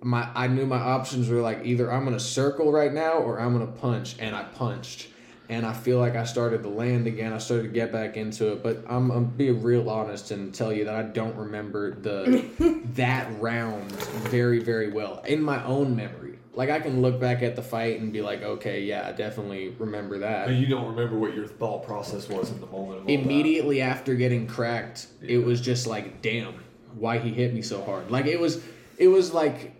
my 0.00 0.28
I 0.34 0.46
knew 0.46 0.64
my 0.64 0.78
options 0.78 1.28
were 1.28 1.40
like 1.42 1.60
either 1.64 1.92
I'm 1.92 2.04
gonna 2.04 2.18
circle 2.18 2.72
right 2.72 2.92
now 2.92 3.14
or 3.18 3.38
I'm 3.38 3.52
gonna 3.52 3.66
punch, 3.70 4.16
and 4.18 4.34
I 4.34 4.44
punched. 4.44 5.08
And 5.50 5.64
I 5.64 5.72
feel 5.72 5.98
like 5.98 6.14
I 6.14 6.24
started 6.24 6.62
to 6.64 6.68
land 6.68 7.06
again. 7.06 7.32
I 7.32 7.38
started 7.38 7.62
to 7.62 7.68
get 7.70 7.90
back 7.90 8.18
into 8.18 8.52
it, 8.52 8.62
but 8.62 8.84
I'm, 8.86 9.10
I'm 9.10 9.24
be 9.24 9.50
real 9.50 9.88
honest 9.88 10.30
and 10.30 10.54
tell 10.54 10.70
you 10.74 10.84
that 10.84 10.94
I 10.94 11.02
don't 11.04 11.34
remember 11.36 11.94
the 11.94 12.44
that 12.96 13.28
round 13.40 13.90
very 14.30 14.58
very 14.58 14.90
well 14.90 15.22
in 15.26 15.42
my 15.42 15.64
own 15.64 15.96
memory. 15.96 16.27
Like 16.58 16.70
I 16.70 16.80
can 16.80 17.02
look 17.02 17.20
back 17.20 17.42
at 17.44 17.54
the 17.54 17.62
fight 17.62 18.00
and 18.00 18.12
be 18.12 18.20
like, 18.20 18.42
okay, 18.42 18.82
yeah, 18.82 19.06
I 19.06 19.12
definitely 19.12 19.68
remember 19.78 20.18
that. 20.18 20.46
But 20.46 20.56
you 20.56 20.66
don't 20.66 20.88
remember 20.88 21.16
what 21.16 21.32
your 21.32 21.46
thought 21.46 21.86
process 21.86 22.28
was 22.28 22.50
in 22.50 22.60
the 22.60 22.66
moment. 22.66 23.00
All 23.00 23.06
that. 23.06 23.12
immediately 23.12 23.80
after 23.80 24.16
getting 24.16 24.48
cracked 24.48 25.06
it 25.22 25.38
was 25.38 25.60
just 25.60 25.86
like 25.86 26.20
damn 26.20 26.54
why 26.96 27.18
he 27.18 27.30
hit 27.30 27.54
me 27.54 27.62
so 27.62 27.84
hard 27.84 28.10
like 28.10 28.26
it 28.26 28.40
was 28.40 28.60
it 28.98 29.06
was 29.06 29.32
like 29.32 29.72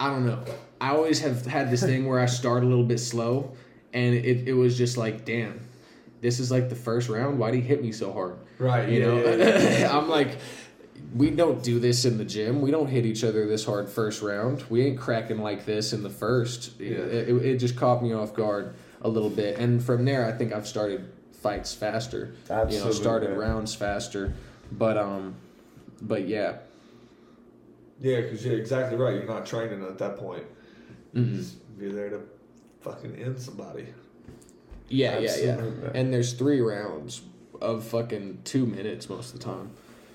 i 0.00 0.08
don't 0.10 0.26
know 0.26 0.42
i 0.80 0.88
always 0.90 1.20
have 1.20 1.46
had 1.46 1.70
this 1.70 1.82
thing 1.82 2.06
where 2.06 2.18
i 2.18 2.26
start 2.26 2.64
a 2.64 2.66
little 2.66 2.84
bit 2.84 2.98
slow 2.98 3.54
and 3.92 4.14
it, 4.14 4.48
it 4.48 4.54
was 4.54 4.76
just 4.76 4.96
like 4.96 5.24
damn 5.24 5.60
this 6.20 6.40
is 6.40 6.50
like 6.50 6.68
the 6.68 6.74
first 6.74 7.08
round 7.08 7.38
why'd 7.38 7.54
he 7.54 7.60
hit 7.60 7.80
me 7.82 7.92
so 7.92 8.12
hard 8.12 8.36
Right. 8.58 8.88
you 8.88 8.98
yeah, 9.00 9.06
know 9.06 9.16
yeah, 9.36 9.78
yeah. 9.80 9.96
i'm 9.98 10.08
like 10.08 10.38
we 11.14 11.30
don't 11.30 11.62
do 11.62 11.78
this 11.78 12.04
in 12.04 12.18
the 12.18 12.24
gym 12.24 12.60
we 12.60 12.70
don't 12.70 12.86
hit 12.88 13.04
each 13.04 13.24
other 13.24 13.46
this 13.46 13.64
hard 13.64 13.88
first 13.88 14.22
round 14.22 14.62
we 14.70 14.82
ain't 14.86 14.98
cracking 14.98 15.38
like 15.38 15.64
this 15.64 15.92
in 15.92 16.02
the 16.02 16.10
first 16.10 16.78
Yeah. 16.80 16.92
it, 16.98 17.28
it, 17.28 17.44
it 17.44 17.56
just 17.58 17.76
caught 17.76 18.02
me 18.02 18.12
off 18.12 18.34
guard 18.34 18.74
a 19.02 19.08
little 19.08 19.30
bit 19.30 19.58
and 19.58 19.82
from 19.82 20.04
there 20.04 20.26
i 20.26 20.32
think 20.32 20.52
i've 20.52 20.66
started 20.66 21.10
fights 21.32 21.74
faster 21.74 22.34
you 22.48 22.54
know 22.54 22.62
Absolutely. 22.62 22.92
started 22.92 23.36
rounds 23.38 23.74
faster 23.74 24.32
but 24.72 24.96
um 24.96 25.34
but 26.00 26.26
yeah 26.26 26.56
Yeah, 28.00 28.20
because 28.22 28.44
you're 28.44 28.58
exactly 28.58 28.96
right. 28.98 29.14
You're 29.14 29.24
not 29.26 29.46
training 29.46 29.82
at 29.84 29.98
that 29.98 30.16
point. 30.18 30.44
Mhm. 31.14 31.36
Just 31.36 31.56
You're 31.78 31.92
there 31.92 32.10
to 32.10 32.20
fucking 32.80 33.14
end 33.16 33.38
somebody. 33.38 33.86
yeah 34.88 35.18
yeah 35.18 35.36
yeah 35.36 35.60
and 35.94 36.12
there's 36.12 36.32
three 36.34 36.60
rounds 36.60 37.22
of 37.60 37.84
fucking 37.84 38.40
two 38.44 38.66
minutes 38.66 39.08
most 39.08 39.32
of 39.32 39.38
the 39.40 39.44
time 39.44 39.70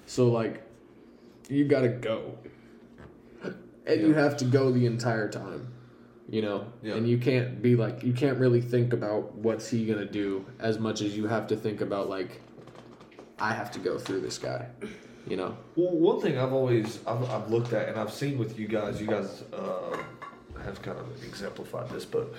so 0.06 0.28
like 0.30 0.62
you 1.50 1.66
gotta 1.66 1.90
go. 1.90 2.38
And 3.86 4.02
you 4.02 4.14
have 4.14 4.38
to 4.38 4.46
go 4.46 4.72
the 4.72 4.86
entire 4.86 5.30
time 5.30 5.74
you 6.32 6.44
know? 6.44 6.68
Yeah. 6.84 6.94
and 6.94 7.10
you 7.10 7.18
can't 7.18 7.60
be 7.60 7.76
like 7.76 8.04
you 8.04 8.14
can't 8.14 8.38
really 8.38 8.62
think 8.62 8.94
about 8.94 9.34
what's 9.34 9.68
he 9.68 9.88
gonna 9.88 10.06
do 10.06 10.46
as 10.60 10.78
much 10.78 11.02
as 11.02 11.18
you 11.18 11.26
have 11.26 11.48
to 11.48 11.56
think 11.56 11.82
about 11.82 12.08
like 12.08 12.40
i 13.40 13.52
have 13.52 13.72
to 13.72 13.80
go 13.80 13.98
through 13.98 14.22
this 14.22 14.38
guy 14.38 14.68
you 15.30 15.38
know? 15.38 15.56
Well, 15.76 15.92
one 15.92 16.22
thing 16.22 16.38
I've 16.38 16.54
always 16.54 17.00
I've, 17.06 17.30
I've 17.30 17.50
looked 17.50 17.72
at 17.74 17.88
and 17.90 18.00
I've 18.00 18.12
seen 18.12 18.38
with 18.38 18.60
you 18.60 18.68
guys, 18.68 19.00
you 19.00 19.08
guys 19.08 19.44
uh, 19.54 19.98
have 20.64 20.82
kind 20.82 20.98
of 20.98 21.24
exemplified 21.24 21.90
this, 21.90 22.04
but 22.04 22.34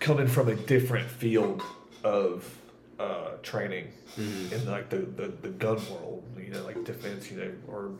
coming 0.00 0.26
from 0.26 0.48
a 0.48 0.54
different 0.54 1.08
field 1.08 1.62
of 2.02 2.48
uh, 2.98 3.32
training 3.42 3.92
in 4.16 4.66
like 4.66 4.88
the, 4.88 4.98
the, 4.98 5.28
the 5.42 5.50
gun 5.50 5.76
world, 5.90 6.24
you 6.38 6.50
know, 6.50 6.64
like 6.64 6.82
defense, 6.84 7.30
you 7.30 7.36
know, 7.36 7.52
or 7.68 7.92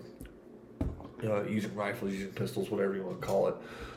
uh, 1.22 1.42
using 1.44 1.74
rifles, 1.74 2.12
using 2.12 2.30
pistols, 2.32 2.70
whatever 2.70 2.94
you 2.94 3.02
want 3.02 3.20
to 3.20 3.26
call 3.26 3.48
it, 3.48 3.54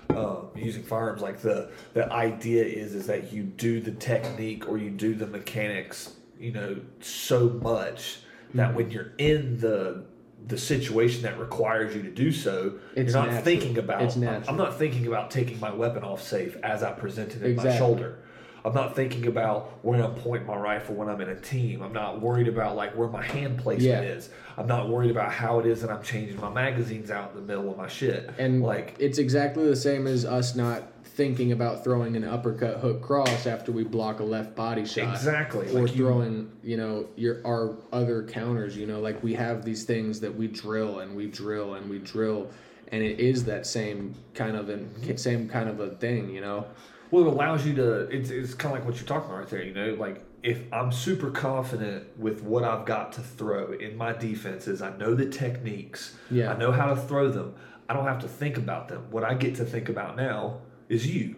uh, 0.09 0.35
using 0.55 0.83
firearms. 0.83 1.21
Like 1.21 1.39
the 1.41 1.69
the 1.93 2.11
idea 2.11 2.63
is 2.63 2.93
is 2.93 3.07
that 3.07 3.31
you 3.33 3.43
do 3.43 3.79
the 3.79 3.91
technique 3.91 4.67
or 4.69 4.77
you 4.77 4.89
do 4.89 5.15
the 5.15 5.27
mechanics, 5.27 6.13
you 6.39 6.51
know, 6.51 6.77
so 7.01 7.49
much 7.49 8.19
that 8.53 8.73
when 8.73 8.89
you're 8.91 9.11
in 9.17 9.57
the 9.59 10.05
the 10.47 10.57
situation 10.57 11.23
that 11.23 11.37
requires 11.37 11.93
you 11.93 12.01
to 12.03 12.11
do 12.11 12.31
so, 12.31 12.79
It's 12.95 13.11
you're 13.13 13.21
not 13.21 13.27
natural. 13.33 13.43
thinking 13.43 13.77
about. 13.77 14.01
I'm- 14.17 14.43
I'm 14.47 14.55
not 14.55 14.77
thinking 14.77 15.05
about 15.07 15.29
taking 15.31 15.59
my 15.59 15.73
weapon 15.73 16.03
off 16.03 16.21
safe 16.21 16.55
as 16.63 16.83
I 16.83 16.91
present 16.93 17.35
it 17.35 17.41
in 17.43 17.55
my 17.57 17.75
shoulder. 17.77 18.19
I'm 18.67 18.73
not 18.73 18.97
thinking 18.97 19.27
about 19.27 19.79
where 19.81 20.03
I'm 20.03 20.13
pointing 20.15 20.45
my 20.45 20.57
rifle 20.57 20.95
when 20.95 21.07
I'm 21.07 21.21
in 21.21 21.29
a 21.29 21.39
team. 21.39 21.81
I'm 21.81 21.93
not 21.93 22.19
worried 22.19 22.49
about 22.49 22.75
like 22.75 22.97
where 22.97 23.07
my 23.07 23.23
hand 23.23 23.59
placement 23.59 24.03
Yeah. 24.03 24.11
is. 24.11 24.29
I'm 24.57 24.67
not 24.67 24.89
worried 24.89 25.09
about 25.09 25.31
how 25.31 25.59
it 25.59 25.65
is 25.65 25.81
that 25.81 25.89
I'm 25.89 26.03
changing 26.03 26.37
my 26.41 26.49
magazines 26.49 27.09
out 27.09 27.31
in 27.31 27.37
the 27.37 27.45
middle 27.45 27.71
of 27.71 27.77
my 27.77 27.87
shit. 27.87 28.29
And 28.37 28.61
like 28.61 28.95
it's 28.99 29.19
exactly 29.19 29.65
the 29.65 29.75
same 29.75 30.05
as 30.05 30.25
us 30.25 30.53
not 30.53 30.83
thinking 31.05 31.53
about 31.53 31.85
throwing 31.85 32.17
an 32.17 32.25
uppercut 32.25 32.79
hook 32.79 33.01
cross 33.01 33.47
after 33.47 33.71
we 33.71 33.85
block 33.85 34.19
a 34.19 34.23
left 34.23 34.53
body 34.53 34.85
shot. 34.85 35.13
Exactly, 35.13 35.69
Or 35.69 35.83
like 35.83 35.95
you- 35.95 36.05
throwing, 36.05 36.51
you 36.61 36.75
know, 36.75 37.07
your 37.15 37.39
our 37.47 37.77
other 37.93 38.23
counters, 38.23 38.75
you 38.75 38.85
know, 38.85 38.99
like 38.99 39.23
we 39.23 39.33
have 39.35 39.63
these 39.63 39.85
things 39.85 40.19
that 40.19 40.35
we 40.35 40.47
drill 40.47 40.99
and 40.99 41.15
we 41.15 41.27
drill 41.27 41.75
and 41.75 41.89
we 41.89 41.99
drill 41.99 42.49
and 42.91 43.03
it 43.03 43.19
is 43.19 43.45
that 43.45 43.65
same 43.65 44.13
kind 44.33 44.55
of 44.55 44.69
an 44.69 44.89
mm-hmm. 44.99 45.15
same 45.15 45.47
kind 45.47 45.69
of 45.69 45.79
a 45.79 45.91
thing, 45.91 46.29
you 46.29 46.41
know. 46.41 46.65
Well, 47.11 47.25
it 47.25 47.33
allows 47.33 47.65
you 47.65 47.73
to. 47.75 48.01
It's, 48.09 48.29
it's 48.29 48.53
kind 48.53 48.73
of 48.73 48.79
like 48.79 48.87
what 48.87 48.97
you're 48.97 49.07
talking 49.07 49.29
about 49.29 49.39
right 49.39 49.49
there. 49.49 49.63
You 49.63 49.73
know, 49.73 49.93
like 49.93 50.23
if 50.43 50.61
I'm 50.71 50.91
super 50.91 51.31
confident 51.31 52.17
with 52.19 52.43
what 52.43 52.63
I've 52.63 52.85
got 52.85 53.13
to 53.13 53.21
throw 53.21 53.73
in 53.73 53.97
my 53.97 54.13
defenses, 54.13 54.81
I 54.81 54.95
know 54.97 55.13
the 55.13 55.29
techniques. 55.29 56.15
Yeah. 56.29 56.53
I 56.53 56.57
know 56.57 56.71
how 56.71 56.87
to 56.87 56.95
throw 56.95 57.29
them. 57.29 57.55
I 57.89 57.93
don't 57.93 58.05
have 58.05 58.19
to 58.21 58.27
think 58.27 58.57
about 58.57 58.87
them. 58.87 59.07
What 59.11 59.23
I 59.23 59.33
get 59.33 59.55
to 59.55 59.65
think 59.65 59.89
about 59.89 60.17
now 60.17 60.59
is 60.89 61.07
you. 61.07 61.35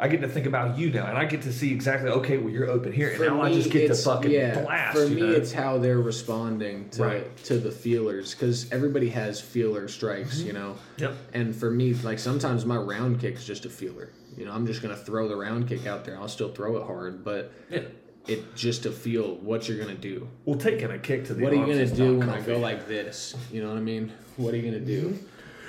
I 0.00 0.06
get 0.06 0.20
to 0.20 0.28
think 0.28 0.46
about 0.46 0.78
you 0.78 0.90
now, 0.90 1.06
and 1.06 1.18
I 1.18 1.24
get 1.24 1.42
to 1.42 1.52
see 1.52 1.72
exactly. 1.72 2.08
Okay, 2.10 2.38
well, 2.38 2.52
you're 2.52 2.70
open 2.70 2.92
here, 2.92 3.10
and 3.10 3.20
now 3.20 3.42
I 3.42 3.52
just 3.52 3.70
get 3.70 3.88
to 3.88 3.94
fucking 3.96 4.30
yeah, 4.30 4.60
blast. 4.62 4.96
For 4.96 5.08
me, 5.08 5.22
know? 5.22 5.30
it's 5.32 5.52
how 5.52 5.78
they're 5.78 6.00
responding 6.00 6.88
to 6.90 7.02
Right. 7.02 7.36
to 7.44 7.58
the 7.58 7.72
feelers 7.72 8.32
because 8.32 8.70
everybody 8.70 9.08
has 9.08 9.40
feeler 9.40 9.88
strikes, 9.88 10.38
Mm-hmm. 10.38 10.46
you 10.46 10.52
know. 10.52 10.76
Yep. 10.98 11.14
And 11.34 11.54
for 11.56 11.70
me, 11.70 11.94
like 11.94 12.20
sometimes 12.20 12.64
my 12.64 12.76
round 12.76 13.20
kick 13.20 13.34
is 13.34 13.44
just 13.44 13.64
a 13.64 13.70
feeler. 13.70 14.10
You 14.36 14.44
know, 14.44 14.52
I'm 14.52 14.66
just 14.66 14.82
gonna 14.82 14.96
throw 14.96 15.26
the 15.26 15.36
round 15.36 15.68
kick 15.68 15.84
out 15.86 16.04
there. 16.04 16.16
I'll 16.16 16.28
still 16.28 16.50
throw 16.52 16.76
it 16.76 16.86
hard, 16.86 17.24
but 17.24 17.50
Yeah. 17.68 17.80
it 18.28 18.54
just 18.54 18.84
to 18.84 18.92
feel 18.92 19.34
what 19.38 19.68
you're 19.68 19.78
gonna 19.78 19.94
do. 19.96 20.28
Well, 20.44 20.58
taking 20.60 20.92
a 20.92 20.98
kick 20.98 21.24
to 21.24 21.34
the 21.34 21.42
What 21.42 21.52
are 21.52 21.56
you 21.56 21.66
gonna 21.66 21.86
do 21.86 22.18
when 22.20 22.28
I 22.28 22.40
go 22.40 22.56
like 22.58 22.86
this? 22.86 23.34
You 23.50 23.62
know 23.62 23.68
what 23.70 23.78
I 23.78 23.80
mean? 23.80 24.12
What 24.36 24.54
are 24.54 24.58
you 24.58 24.62
gonna 24.70 24.78
do? 24.84 25.18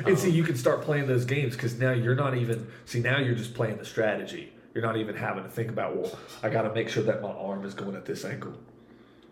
And 0.05 0.17
see, 0.17 0.29
um, 0.29 0.35
you 0.35 0.43
can 0.43 0.55
start 0.55 0.81
playing 0.81 1.07
those 1.07 1.25
games 1.25 1.55
because 1.55 1.77
now 1.79 1.91
you're 1.91 2.15
not 2.15 2.35
even. 2.37 2.67
See, 2.85 2.99
now 2.99 3.19
you're 3.19 3.35
just 3.35 3.53
playing 3.53 3.77
the 3.77 3.85
strategy. 3.85 4.53
You're 4.73 4.83
not 4.83 4.97
even 4.97 5.15
having 5.15 5.43
to 5.43 5.49
think 5.49 5.69
about, 5.69 5.95
well, 5.95 6.17
I 6.43 6.49
got 6.49 6.61
to 6.61 6.73
make 6.73 6.89
sure 6.89 7.03
that 7.03 7.21
my 7.21 7.31
arm 7.31 7.65
is 7.65 7.73
going 7.73 7.95
at 7.95 8.05
this 8.05 8.23
angle. 8.23 8.53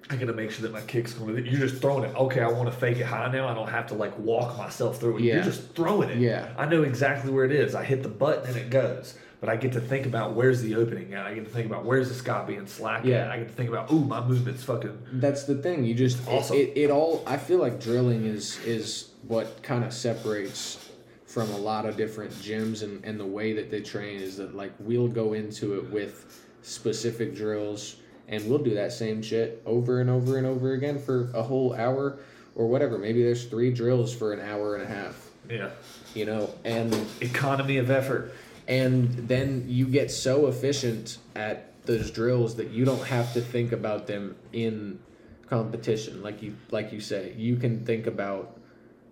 I 0.10 0.16
got 0.16 0.28
to 0.28 0.34
make 0.34 0.52
sure 0.52 0.64
that 0.64 0.72
my 0.72 0.82
kick's 0.82 1.14
going. 1.14 1.46
You're 1.46 1.60
just 1.60 1.82
throwing 1.82 2.10
it. 2.10 2.16
Okay, 2.16 2.42
I 2.42 2.50
want 2.50 2.72
to 2.72 2.78
fake 2.78 2.98
it 2.98 3.06
high 3.06 3.30
now. 3.32 3.48
I 3.48 3.54
don't 3.54 3.70
have 3.70 3.88
to 3.88 3.94
like 3.94 4.18
walk 4.18 4.58
myself 4.58 5.00
through 5.00 5.18
it. 5.18 5.24
Yeah. 5.24 5.36
You're 5.36 5.44
just 5.44 5.76
throwing 5.76 6.10
it. 6.10 6.18
Yeah. 6.18 6.50
I 6.58 6.66
know 6.66 6.84
exactly 6.84 7.32
where 7.32 7.46
it 7.46 7.52
is. 7.52 7.76
I 7.76 7.84
hit 7.84 8.04
the 8.04 8.10
button 8.10 8.48
and 8.48 8.56
it 8.58 8.70
goes. 8.70 9.18
But 9.40 9.50
I 9.50 9.56
get 9.56 9.74
to 9.74 9.80
think 9.82 10.08
about 10.08 10.34
where's 10.34 10.62
the 10.62 10.74
opening 10.76 11.14
at. 11.14 11.26
I 11.28 11.36
get 11.36 11.46
to 11.46 11.52
think 11.52 11.68
about 11.68 11.86
where's 11.86 12.10
this 12.10 12.22
guy 12.22 12.44
being 12.44 12.66
slack 12.66 13.06
Yeah. 13.06 13.26
at. 13.26 13.32
I 13.32 13.38
get 13.38 13.50
to 13.50 13.54
think 13.54 13.70
about, 13.70 13.92
ooh, 13.92 14.04
my 14.04 14.20
movement's 14.26 14.64
fucking. 14.64 14.98
That's 15.14 15.44
the 15.44 15.56
thing. 15.56 15.84
You 15.84 15.94
just 15.94 16.28
it- 16.28 16.52
it, 16.52 16.74
it, 16.78 16.90
all. 16.92 17.24
I 17.28 17.38
feel 17.38 17.60
like 17.60 17.80
drilling 17.80 18.26
is 18.26 18.58
is 18.66 19.10
what 19.28 19.62
kind 19.62 19.84
of 19.84 19.94
separates 19.94 20.90
from 21.28 21.52
a 21.52 21.58
lot 21.58 21.86
of 21.86 21.98
different 21.98 22.32
gyms 22.34 22.82
and, 22.82 23.04
and 23.06 23.20
the 23.20 23.26
way 23.26 23.54
that 23.54 23.70
they 23.70 23.82
train 23.82 24.20
is 24.20 24.38
that 24.38 24.56
like 24.56 24.72
we'll 24.80 25.10
go 25.10 25.34
into 25.34 25.76
it 25.78 25.90
with 25.92 26.44
specific 26.64 27.36
drills 27.36 27.98
and 28.30 28.50
we'll 28.50 28.58
do 28.60 28.74
that 28.76 28.92
same 28.92 29.22
shit 29.22 29.62
over 29.66 30.00
and 30.02 30.10
over 30.10 30.38
and 30.38 30.48
over 30.48 30.74
again 30.74 30.98
for 30.98 31.30
a 31.36 31.44
whole 31.44 31.74
hour 31.76 32.18
or 32.56 32.68
whatever. 32.68 32.98
Maybe 32.98 33.22
there's 33.24 33.46
three 33.46 33.72
drills 33.72 34.14
for 34.16 34.34
an 34.34 34.40
hour 34.40 34.76
and 34.76 34.84
a 34.84 34.88
half. 34.88 35.30
Yeah. 35.50 35.70
you 36.14 36.26
know, 36.26 36.50
and 36.66 36.94
Economy 37.22 37.78
of 37.78 37.90
effort. 37.92 38.34
And 38.68 39.10
then 39.28 39.66
you 39.68 39.86
get 39.88 40.12
so 40.12 40.48
efficient 40.48 41.18
at 41.36 41.72
those 41.86 42.12
drills 42.12 42.56
that 42.56 42.70
you 42.70 42.84
don't 42.86 43.06
have 43.08 43.34
to 43.34 43.42
think 43.42 43.72
about 43.72 44.08
them 44.08 44.36
in 44.52 45.00
competition 45.48 46.22
like 46.22 46.42
you 46.44 46.56
like 46.72 46.92
you 46.92 47.00
say 47.00 47.34
you 47.38 47.56
can 47.56 47.86
think 47.86 48.06
about 48.06 48.60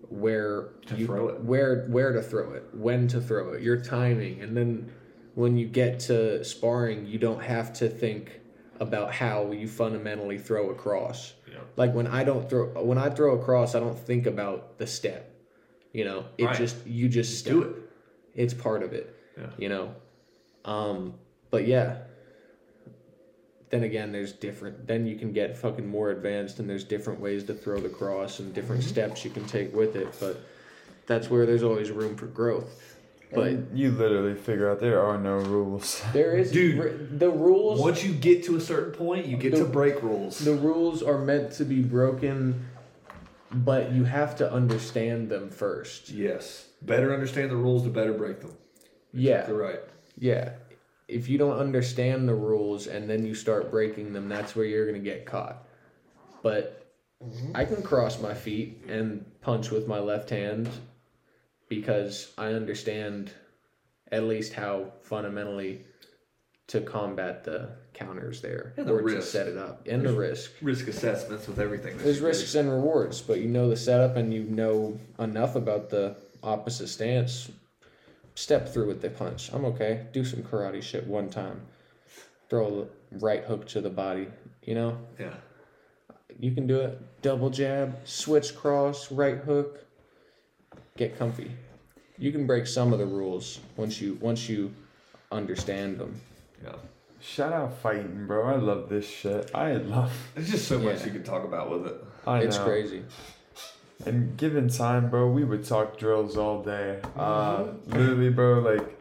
where 0.10 0.70
To 0.88 0.96
you 0.98 1.06
throw 1.06 1.30
it. 1.30 1.40
where 1.42 1.86
where 1.86 2.12
to 2.12 2.22
throw 2.22 2.52
it 2.54 2.64
when 2.74 3.08
to 3.10 3.22
throw 3.22 3.54
it 3.54 3.62
your 3.62 3.78
timing 3.78 4.42
and 4.42 4.56
then 4.56 4.92
when 5.36 5.58
you 5.58 5.66
get 5.68 6.00
to 6.02 6.44
sparring 6.44 7.06
you 7.06 7.18
don't 7.18 7.42
have 7.42 7.72
to 7.74 7.88
think 7.90 8.42
about 8.82 9.14
how 9.14 9.52
you 9.54 9.68
fundamentally 9.70 10.38
throw 10.38 10.70
across 10.72 11.34
Yeah. 11.50 11.60
like 11.78 11.94
when 11.94 12.08
i 12.08 12.26
don't 12.26 12.50
throw 12.50 12.68
when 12.84 12.98
i 12.98 13.10
throw 13.10 13.40
across 13.40 13.74
i 13.74 13.80
don't 13.80 13.98
think 13.98 14.26
about 14.28 14.78
the 14.78 14.86
step 14.86 15.32
you 15.94 16.04
know 16.04 16.26
it 16.38 16.46
Right. 16.46 16.58
just 16.58 16.86
you 16.86 17.08
just 17.08 17.40
step. 17.40 17.54
Do 17.54 17.62
it. 17.64 17.76
it's 18.36 18.54
part 18.54 18.84
of 18.84 18.92
it 18.92 19.15
Yeah. 19.38 19.48
you 19.58 19.70
know 19.70 19.94
um 20.64 21.14
but 21.52 21.68
yeah 21.68 21.98
then 23.70 23.84
again 23.84 24.12
there's 24.12 24.32
different 24.32 24.88
then 24.88 25.06
you 25.06 25.16
can 25.18 25.32
get 25.34 25.58
fucking 25.58 25.88
more 25.88 26.12
advanced 26.12 26.60
and 26.60 26.70
there's 26.70 26.84
different 26.84 27.20
ways 27.20 27.44
to 27.46 27.54
throw 27.54 27.80
the 27.80 27.90
cross 27.90 28.40
and 28.40 28.54
different 28.54 28.82
Mm-hmm. 28.82 28.90
steps 28.92 29.26
you 29.26 29.32
can 29.32 29.46
take 29.46 29.74
with 29.76 29.96
it 29.96 30.08
but 30.20 30.42
that's 31.08 31.30
where 31.30 31.46
there's 31.46 31.64
always 31.64 31.92
room 31.92 32.16
for 32.16 32.28
growth 32.28 32.82
but 33.34 33.48
And 33.48 33.78
you 33.78 33.92
literally 33.92 34.36
figure 34.36 34.70
out 34.70 34.80
there 34.80 35.02
are 35.02 35.18
no 35.18 35.38
rules. 35.40 36.02
there 36.14 36.38
is 36.38 36.52
Dude, 36.52 36.80
r- 36.80 36.90
the 37.18 37.30
rules 37.30 37.80
Once 37.82 38.04
you 38.04 38.14
get 38.14 38.46
to 38.46 38.56
a 38.56 38.62
certain 38.62 38.94
point, 38.94 39.26
you 39.26 39.36
get 39.36 39.52
The- 39.52 39.58
to 39.60 39.66
break 39.66 40.02
rules. 40.04 40.40
the 40.40 40.54
rules 40.54 41.02
are 41.04 41.18
meant 41.18 41.52
to 41.54 41.66
be 41.66 41.82
broken 41.82 42.68
but 43.52 43.92
you 43.92 44.04
have 44.06 44.36
to 44.38 44.50
understand 44.52 45.30
them 45.30 45.50
first 45.50 46.10
yes. 46.10 46.68
Better 46.82 47.14
understand 47.14 47.50
the 47.52 47.56
rules, 47.56 47.84
the 47.84 47.90
better 47.90 48.14
break 48.14 48.42
them. 48.42 48.54
Yeah 49.16 49.48
You're 49.48 49.58
right. 49.58 49.80
Yeah. 50.18 50.52
If 51.08 51.30
you 51.30 51.38
don't 51.38 51.58
understand 51.58 52.28
the 52.28 52.36
rules 52.36 52.88
and 52.88 53.10
then 53.10 53.26
you 53.26 53.36
start 53.36 53.70
breaking 53.72 54.14
them, 54.14 54.28
that's 54.28 54.56
where 54.56 54.66
you're 54.66 54.90
going 54.90 55.02
to 55.02 55.10
get 55.10 55.26
caught. 55.26 55.64
But 56.42 56.88
mm-hmm. 57.24 57.56
I 57.56 57.66
can 57.66 57.84
cross 57.84 58.20
my 58.20 58.34
feet 58.34 58.84
and 58.88 59.26
punch 59.42 59.72
with 59.72 59.88
my 59.88 60.00
left 60.00 60.30
hand 60.30 60.70
because 61.70 62.32
I 62.38 62.54
understand 62.54 63.32
at 64.12 64.24
least 64.24 64.54
how 64.54 64.94
fundamentally 65.02 65.84
to 66.68 66.82
combat 66.82 67.44
the 67.44 67.70
counters 67.94 68.42
there 68.42 68.74
And 68.78 68.88
the 68.88 68.94
or 68.94 69.02
to 69.02 69.22
set 69.22 69.48
it 69.48 69.58
up 69.58 69.88
and 69.88 70.04
the 70.04 70.14
risk. 70.14 70.52
Risk 70.62 70.88
assessments 70.88 71.48
with 71.48 71.60
everything. 71.60 71.98
There's 71.98 72.20
do. 72.20 72.26
risks 72.26 72.56
and 72.56 72.70
rewards, 72.72 73.22
but 73.22 73.40
you 73.40 73.48
know 73.48 73.70
the 73.70 73.78
setup 73.78 74.16
and 74.16 74.34
you 74.34 74.44
know 74.44 75.00
enough 75.20 75.56
about 75.56 75.90
the 75.90 76.16
opposite 76.44 76.88
stance. 76.88 77.52
Step 78.36 78.68
through 78.70 78.88
with 78.88 79.02
the 79.02 79.10
punch. 79.10 79.52
I'm 79.54 79.66
okay. 79.66 80.06
Do 80.12 80.26
some 80.26 80.44
karate 80.44 80.84
shit 80.84 81.08
one 81.08 81.30
time. 81.30 81.62
Throw 82.50 82.88
a 83.14 83.18
right 83.18 83.44
hook 83.44 83.66
to 83.70 83.82
the 83.82 83.90
body. 83.90 84.28
You 84.64 84.76
know, 84.76 84.98
Yeah. 85.18 85.34
you 86.40 86.52
can 86.52 86.68
do 86.68 86.80
it. 86.82 87.22
Double 87.22 87.50
jab, 87.50 87.96
switch 88.06 88.56
cross, 88.56 89.12
right 89.12 89.38
hook. 89.38 89.86
Get 90.98 91.18
comfy. 91.18 91.52
You 92.18 92.32
can 92.32 92.46
break 92.46 92.68
some 92.68 92.94
of 92.94 93.00
the 93.00 93.06
rules 93.06 93.60
once 93.78 94.00
you 94.02 94.18
once 94.22 94.48
you 94.50 94.74
understand 95.32 95.98
them. 95.98 96.20
Yeah. 96.64 96.76
Shout 97.22 97.54
out 97.54 97.78
fighting, 97.80 98.28
bro. 98.28 98.46
I 98.46 98.56
love 98.58 98.90
this 98.90 99.08
shit. 99.08 99.50
I 99.56 99.74
love. 99.74 100.12
There's 100.36 100.52
just 100.52 100.68
so 100.68 100.78
much 100.78 101.00
Yeah. 101.00 101.06
you 101.08 101.12
can 101.14 101.24
talk 101.24 101.44
about 101.44 101.72
with 101.72 101.88
it. 101.88 102.04
I 102.28 102.40
it's 102.42 102.58
know. 102.58 102.66
crazy. 102.66 103.04
And 104.06 104.36
given 104.38 104.68
time, 104.70 105.10
bro, 105.10 105.30
we 105.30 105.44
would 105.44 105.64
talk 105.66 105.98
drills 105.98 106.38
all 106.38 106.62
day. 106.64 107.00
Uh, 107.16 107.58
Mm-hmm. 107.64 107.92
literally, 107.94 108.30
bro, 108.30 108.60
like, 108.60 108.98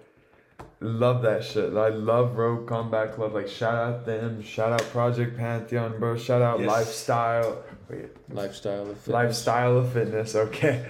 love 0.81 1.23
that 1.23 1.43
shit. 1.45 1.75
I 1.75 1.89
love 1.89 2.37
Rogue 2.37 2.67
Combat 2.69 3.13
Club. 3.15 3.35
Like, 3.35 3.49
shout 3.49 3.75
out 3.75 4.07
them. 4.07 4.43
Shout 4.43 4.73
out 4.73 4.83
Project 4.91 5.37
Pantheon, 5.37 5.99
bro. 5.99 6.17
Shout 6.17 6.43
out 6.43 6.61
Yes. 6.61 6.69
Lifestyle. 6.69 7.63
Wait, 7.91 8.07
Lifestyle 8.31 8.83
of 8.83 8.89
fitness. 8.99 9.09
Lifestyle 9.09 9.77
of 9.79 9.93
Fitness. 9.93 10.35
Okay. 10.47 10.87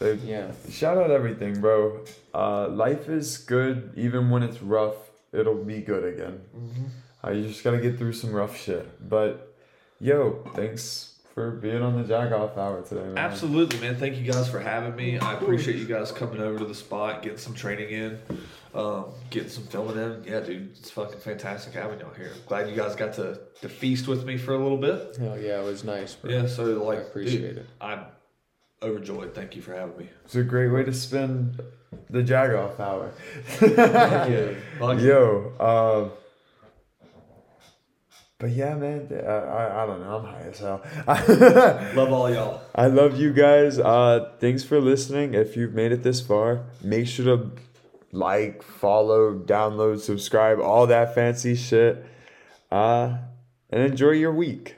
Uh, 0.00 0.06
Yeah. 0.24 0.50
Shout 0.70 0.96
out 0.96 1.10
everything, 1.10 1.60
bro. 1.60 2.00
Uh, 2.32 2.68
life 2.68 3.08
is 3.08 3.36
good 3.38 3.92
even 3.96 4.30
when 4.30 4.42
it's 4.42 4.62
rough. 4.62 4.94
It'll 5.32 5.62
be 5.62 5.80
good 5.82 6.04
again. 6.14 6.40
Uh, 7.22 7.30
you 7.32 7.46
just 7.46 7.62
gotta 7.62 7.78
get 7.78 7.98
through 7.98 8.14
some 8.14 8.32
rough 8.32 8.56
shit. 8.56 8.86
But, 9.08 9.52
yo, 10.00 10.42
thanks 10.54 11.16
for 11.40 11.50
being 11.52 11.80
on 11.80 11.96
the 11.96 12.06
Jagoff 12.06 12.58
Hour 12.58 12.82
today, 12.82 13.00
man. 13.00 13.16
Absolutely, 13.16 13.80
man. 13.80 13.96
Thank 13.96 14.16
you 14.16 14.30
guys 14.30 14.50
for 14.50 14.60
having 14.60 14.94
me. 14.94 15.18
I 15.18 15.32
appreciate 15.34 15.76
you 15.76 15.86
guys 15.86 16.12
coming 16.12 16.38
over 16.38 16.58
to 16.58 16.66
the 16.66 16.74
spot, 16.74 17.22
getting 17.22 17.38
some 17.38 17.54
training 17.54 17.88
in, 17.88 18.18
um, 18.74 19.06
getting 19.30 19.48
some 19.48 19.64
filming 19.64 19.96
in. 19.96 20.24
Yeah, 20.24 20.40
dude, 20.40 20.72
it's 20.78 20.90
fucking 20.90 21.18
fantastic 21.20 21.72
having 21.72 21.98
y'all 21.98 22.12
here. 22.12 22.32
Glad 22.46 22.68
you 22.68 22.76
guys 22.76 22.94
got 22.94 23.14
to, 23.14 23.40
to 23.62 23.68
feast 23.70 24.06
with 24.06 24.26
me 24.26 24.36
for 24.36 24.52
a 24.52 24.58
little 24.58 24.76
bit. 24.76 25.16
Hell 25.16 25.38
yeah, 25.38 25.60
it 25.60 25.64
was 25.64 25.82
nice, 25.82 26.14
bro. 26.14 26.30
Yeah, 26.30 26.46
so 26.46 26.64
like, 26.64 26.98
I 26.98 27.02
appreciate 27.02 27.40
dude, 27.40 27.58
it. 27.58 27.66
I'm 27.80 28.04
overjoyed. 28.82 29.34
Thank 29.34 29.56
you 29.56 29.62
for 29.62 29.72
having 29.72 29.96
me. 29.96 30.10
It's 30.26 30.34
a 30.34 30.42
great 30.42 30.68
way 30.68 30.84
to 30.84 30.92
spend 30.92 31.58
the 32.10 32.22
Jagoff 32.22 32.78
Hour. 32.78 33.12
Thank 33.46 34.30
you. 34.30 34.56
Fuck 34.78 35.00
you. 35.00 35.08
Yo, 35.08 35.52
uh, 35.58 36.19
but 38.40 38.50
yeah, 38.50 38.74
man, 38.74 39.06
I, 39.12 39.26
I, 39.26 39.82
I 39.82 39.86
don't 39.86 40.00
know. 40.00 40.16
I'm 40.16 40.24
high 40.24 40.48
as 40.48 40.58
hell. 40.58 40.82
Love 41.94 42.12
all 42.12 42.30
y'all. 42.30 42.62
I 42.74 42.86
love 42.86 43.20
you 43.20 43.34
guys. 43.34 43.78
Uh, 43.78 44.32
thanks 44.40 44.64
for 44.64 44.80
listening. 44.80 45.34
If 45.34 45.56
you've 45.56 45.74
made 45.74 45.92
it 45.92 46.02
this 46.02 46.22
far, 46.22 46.64
make 46.82 47.06
sure 47.06 47.36
to 47.36 47.50
like, 48.12 48.62
follow, 48.62 49.34
download, 49.34 50.00
subscribe, 50.00 50.58
all 50.58 50.86
that 50.86 51.14
fancy 51.14 51.54
shit. 51.54 52.04
Uh, 52.72 53.18
and 53.68 53.82
enjoy 53.82 54.12
your 54.12 54.32
week. 54.32 54.76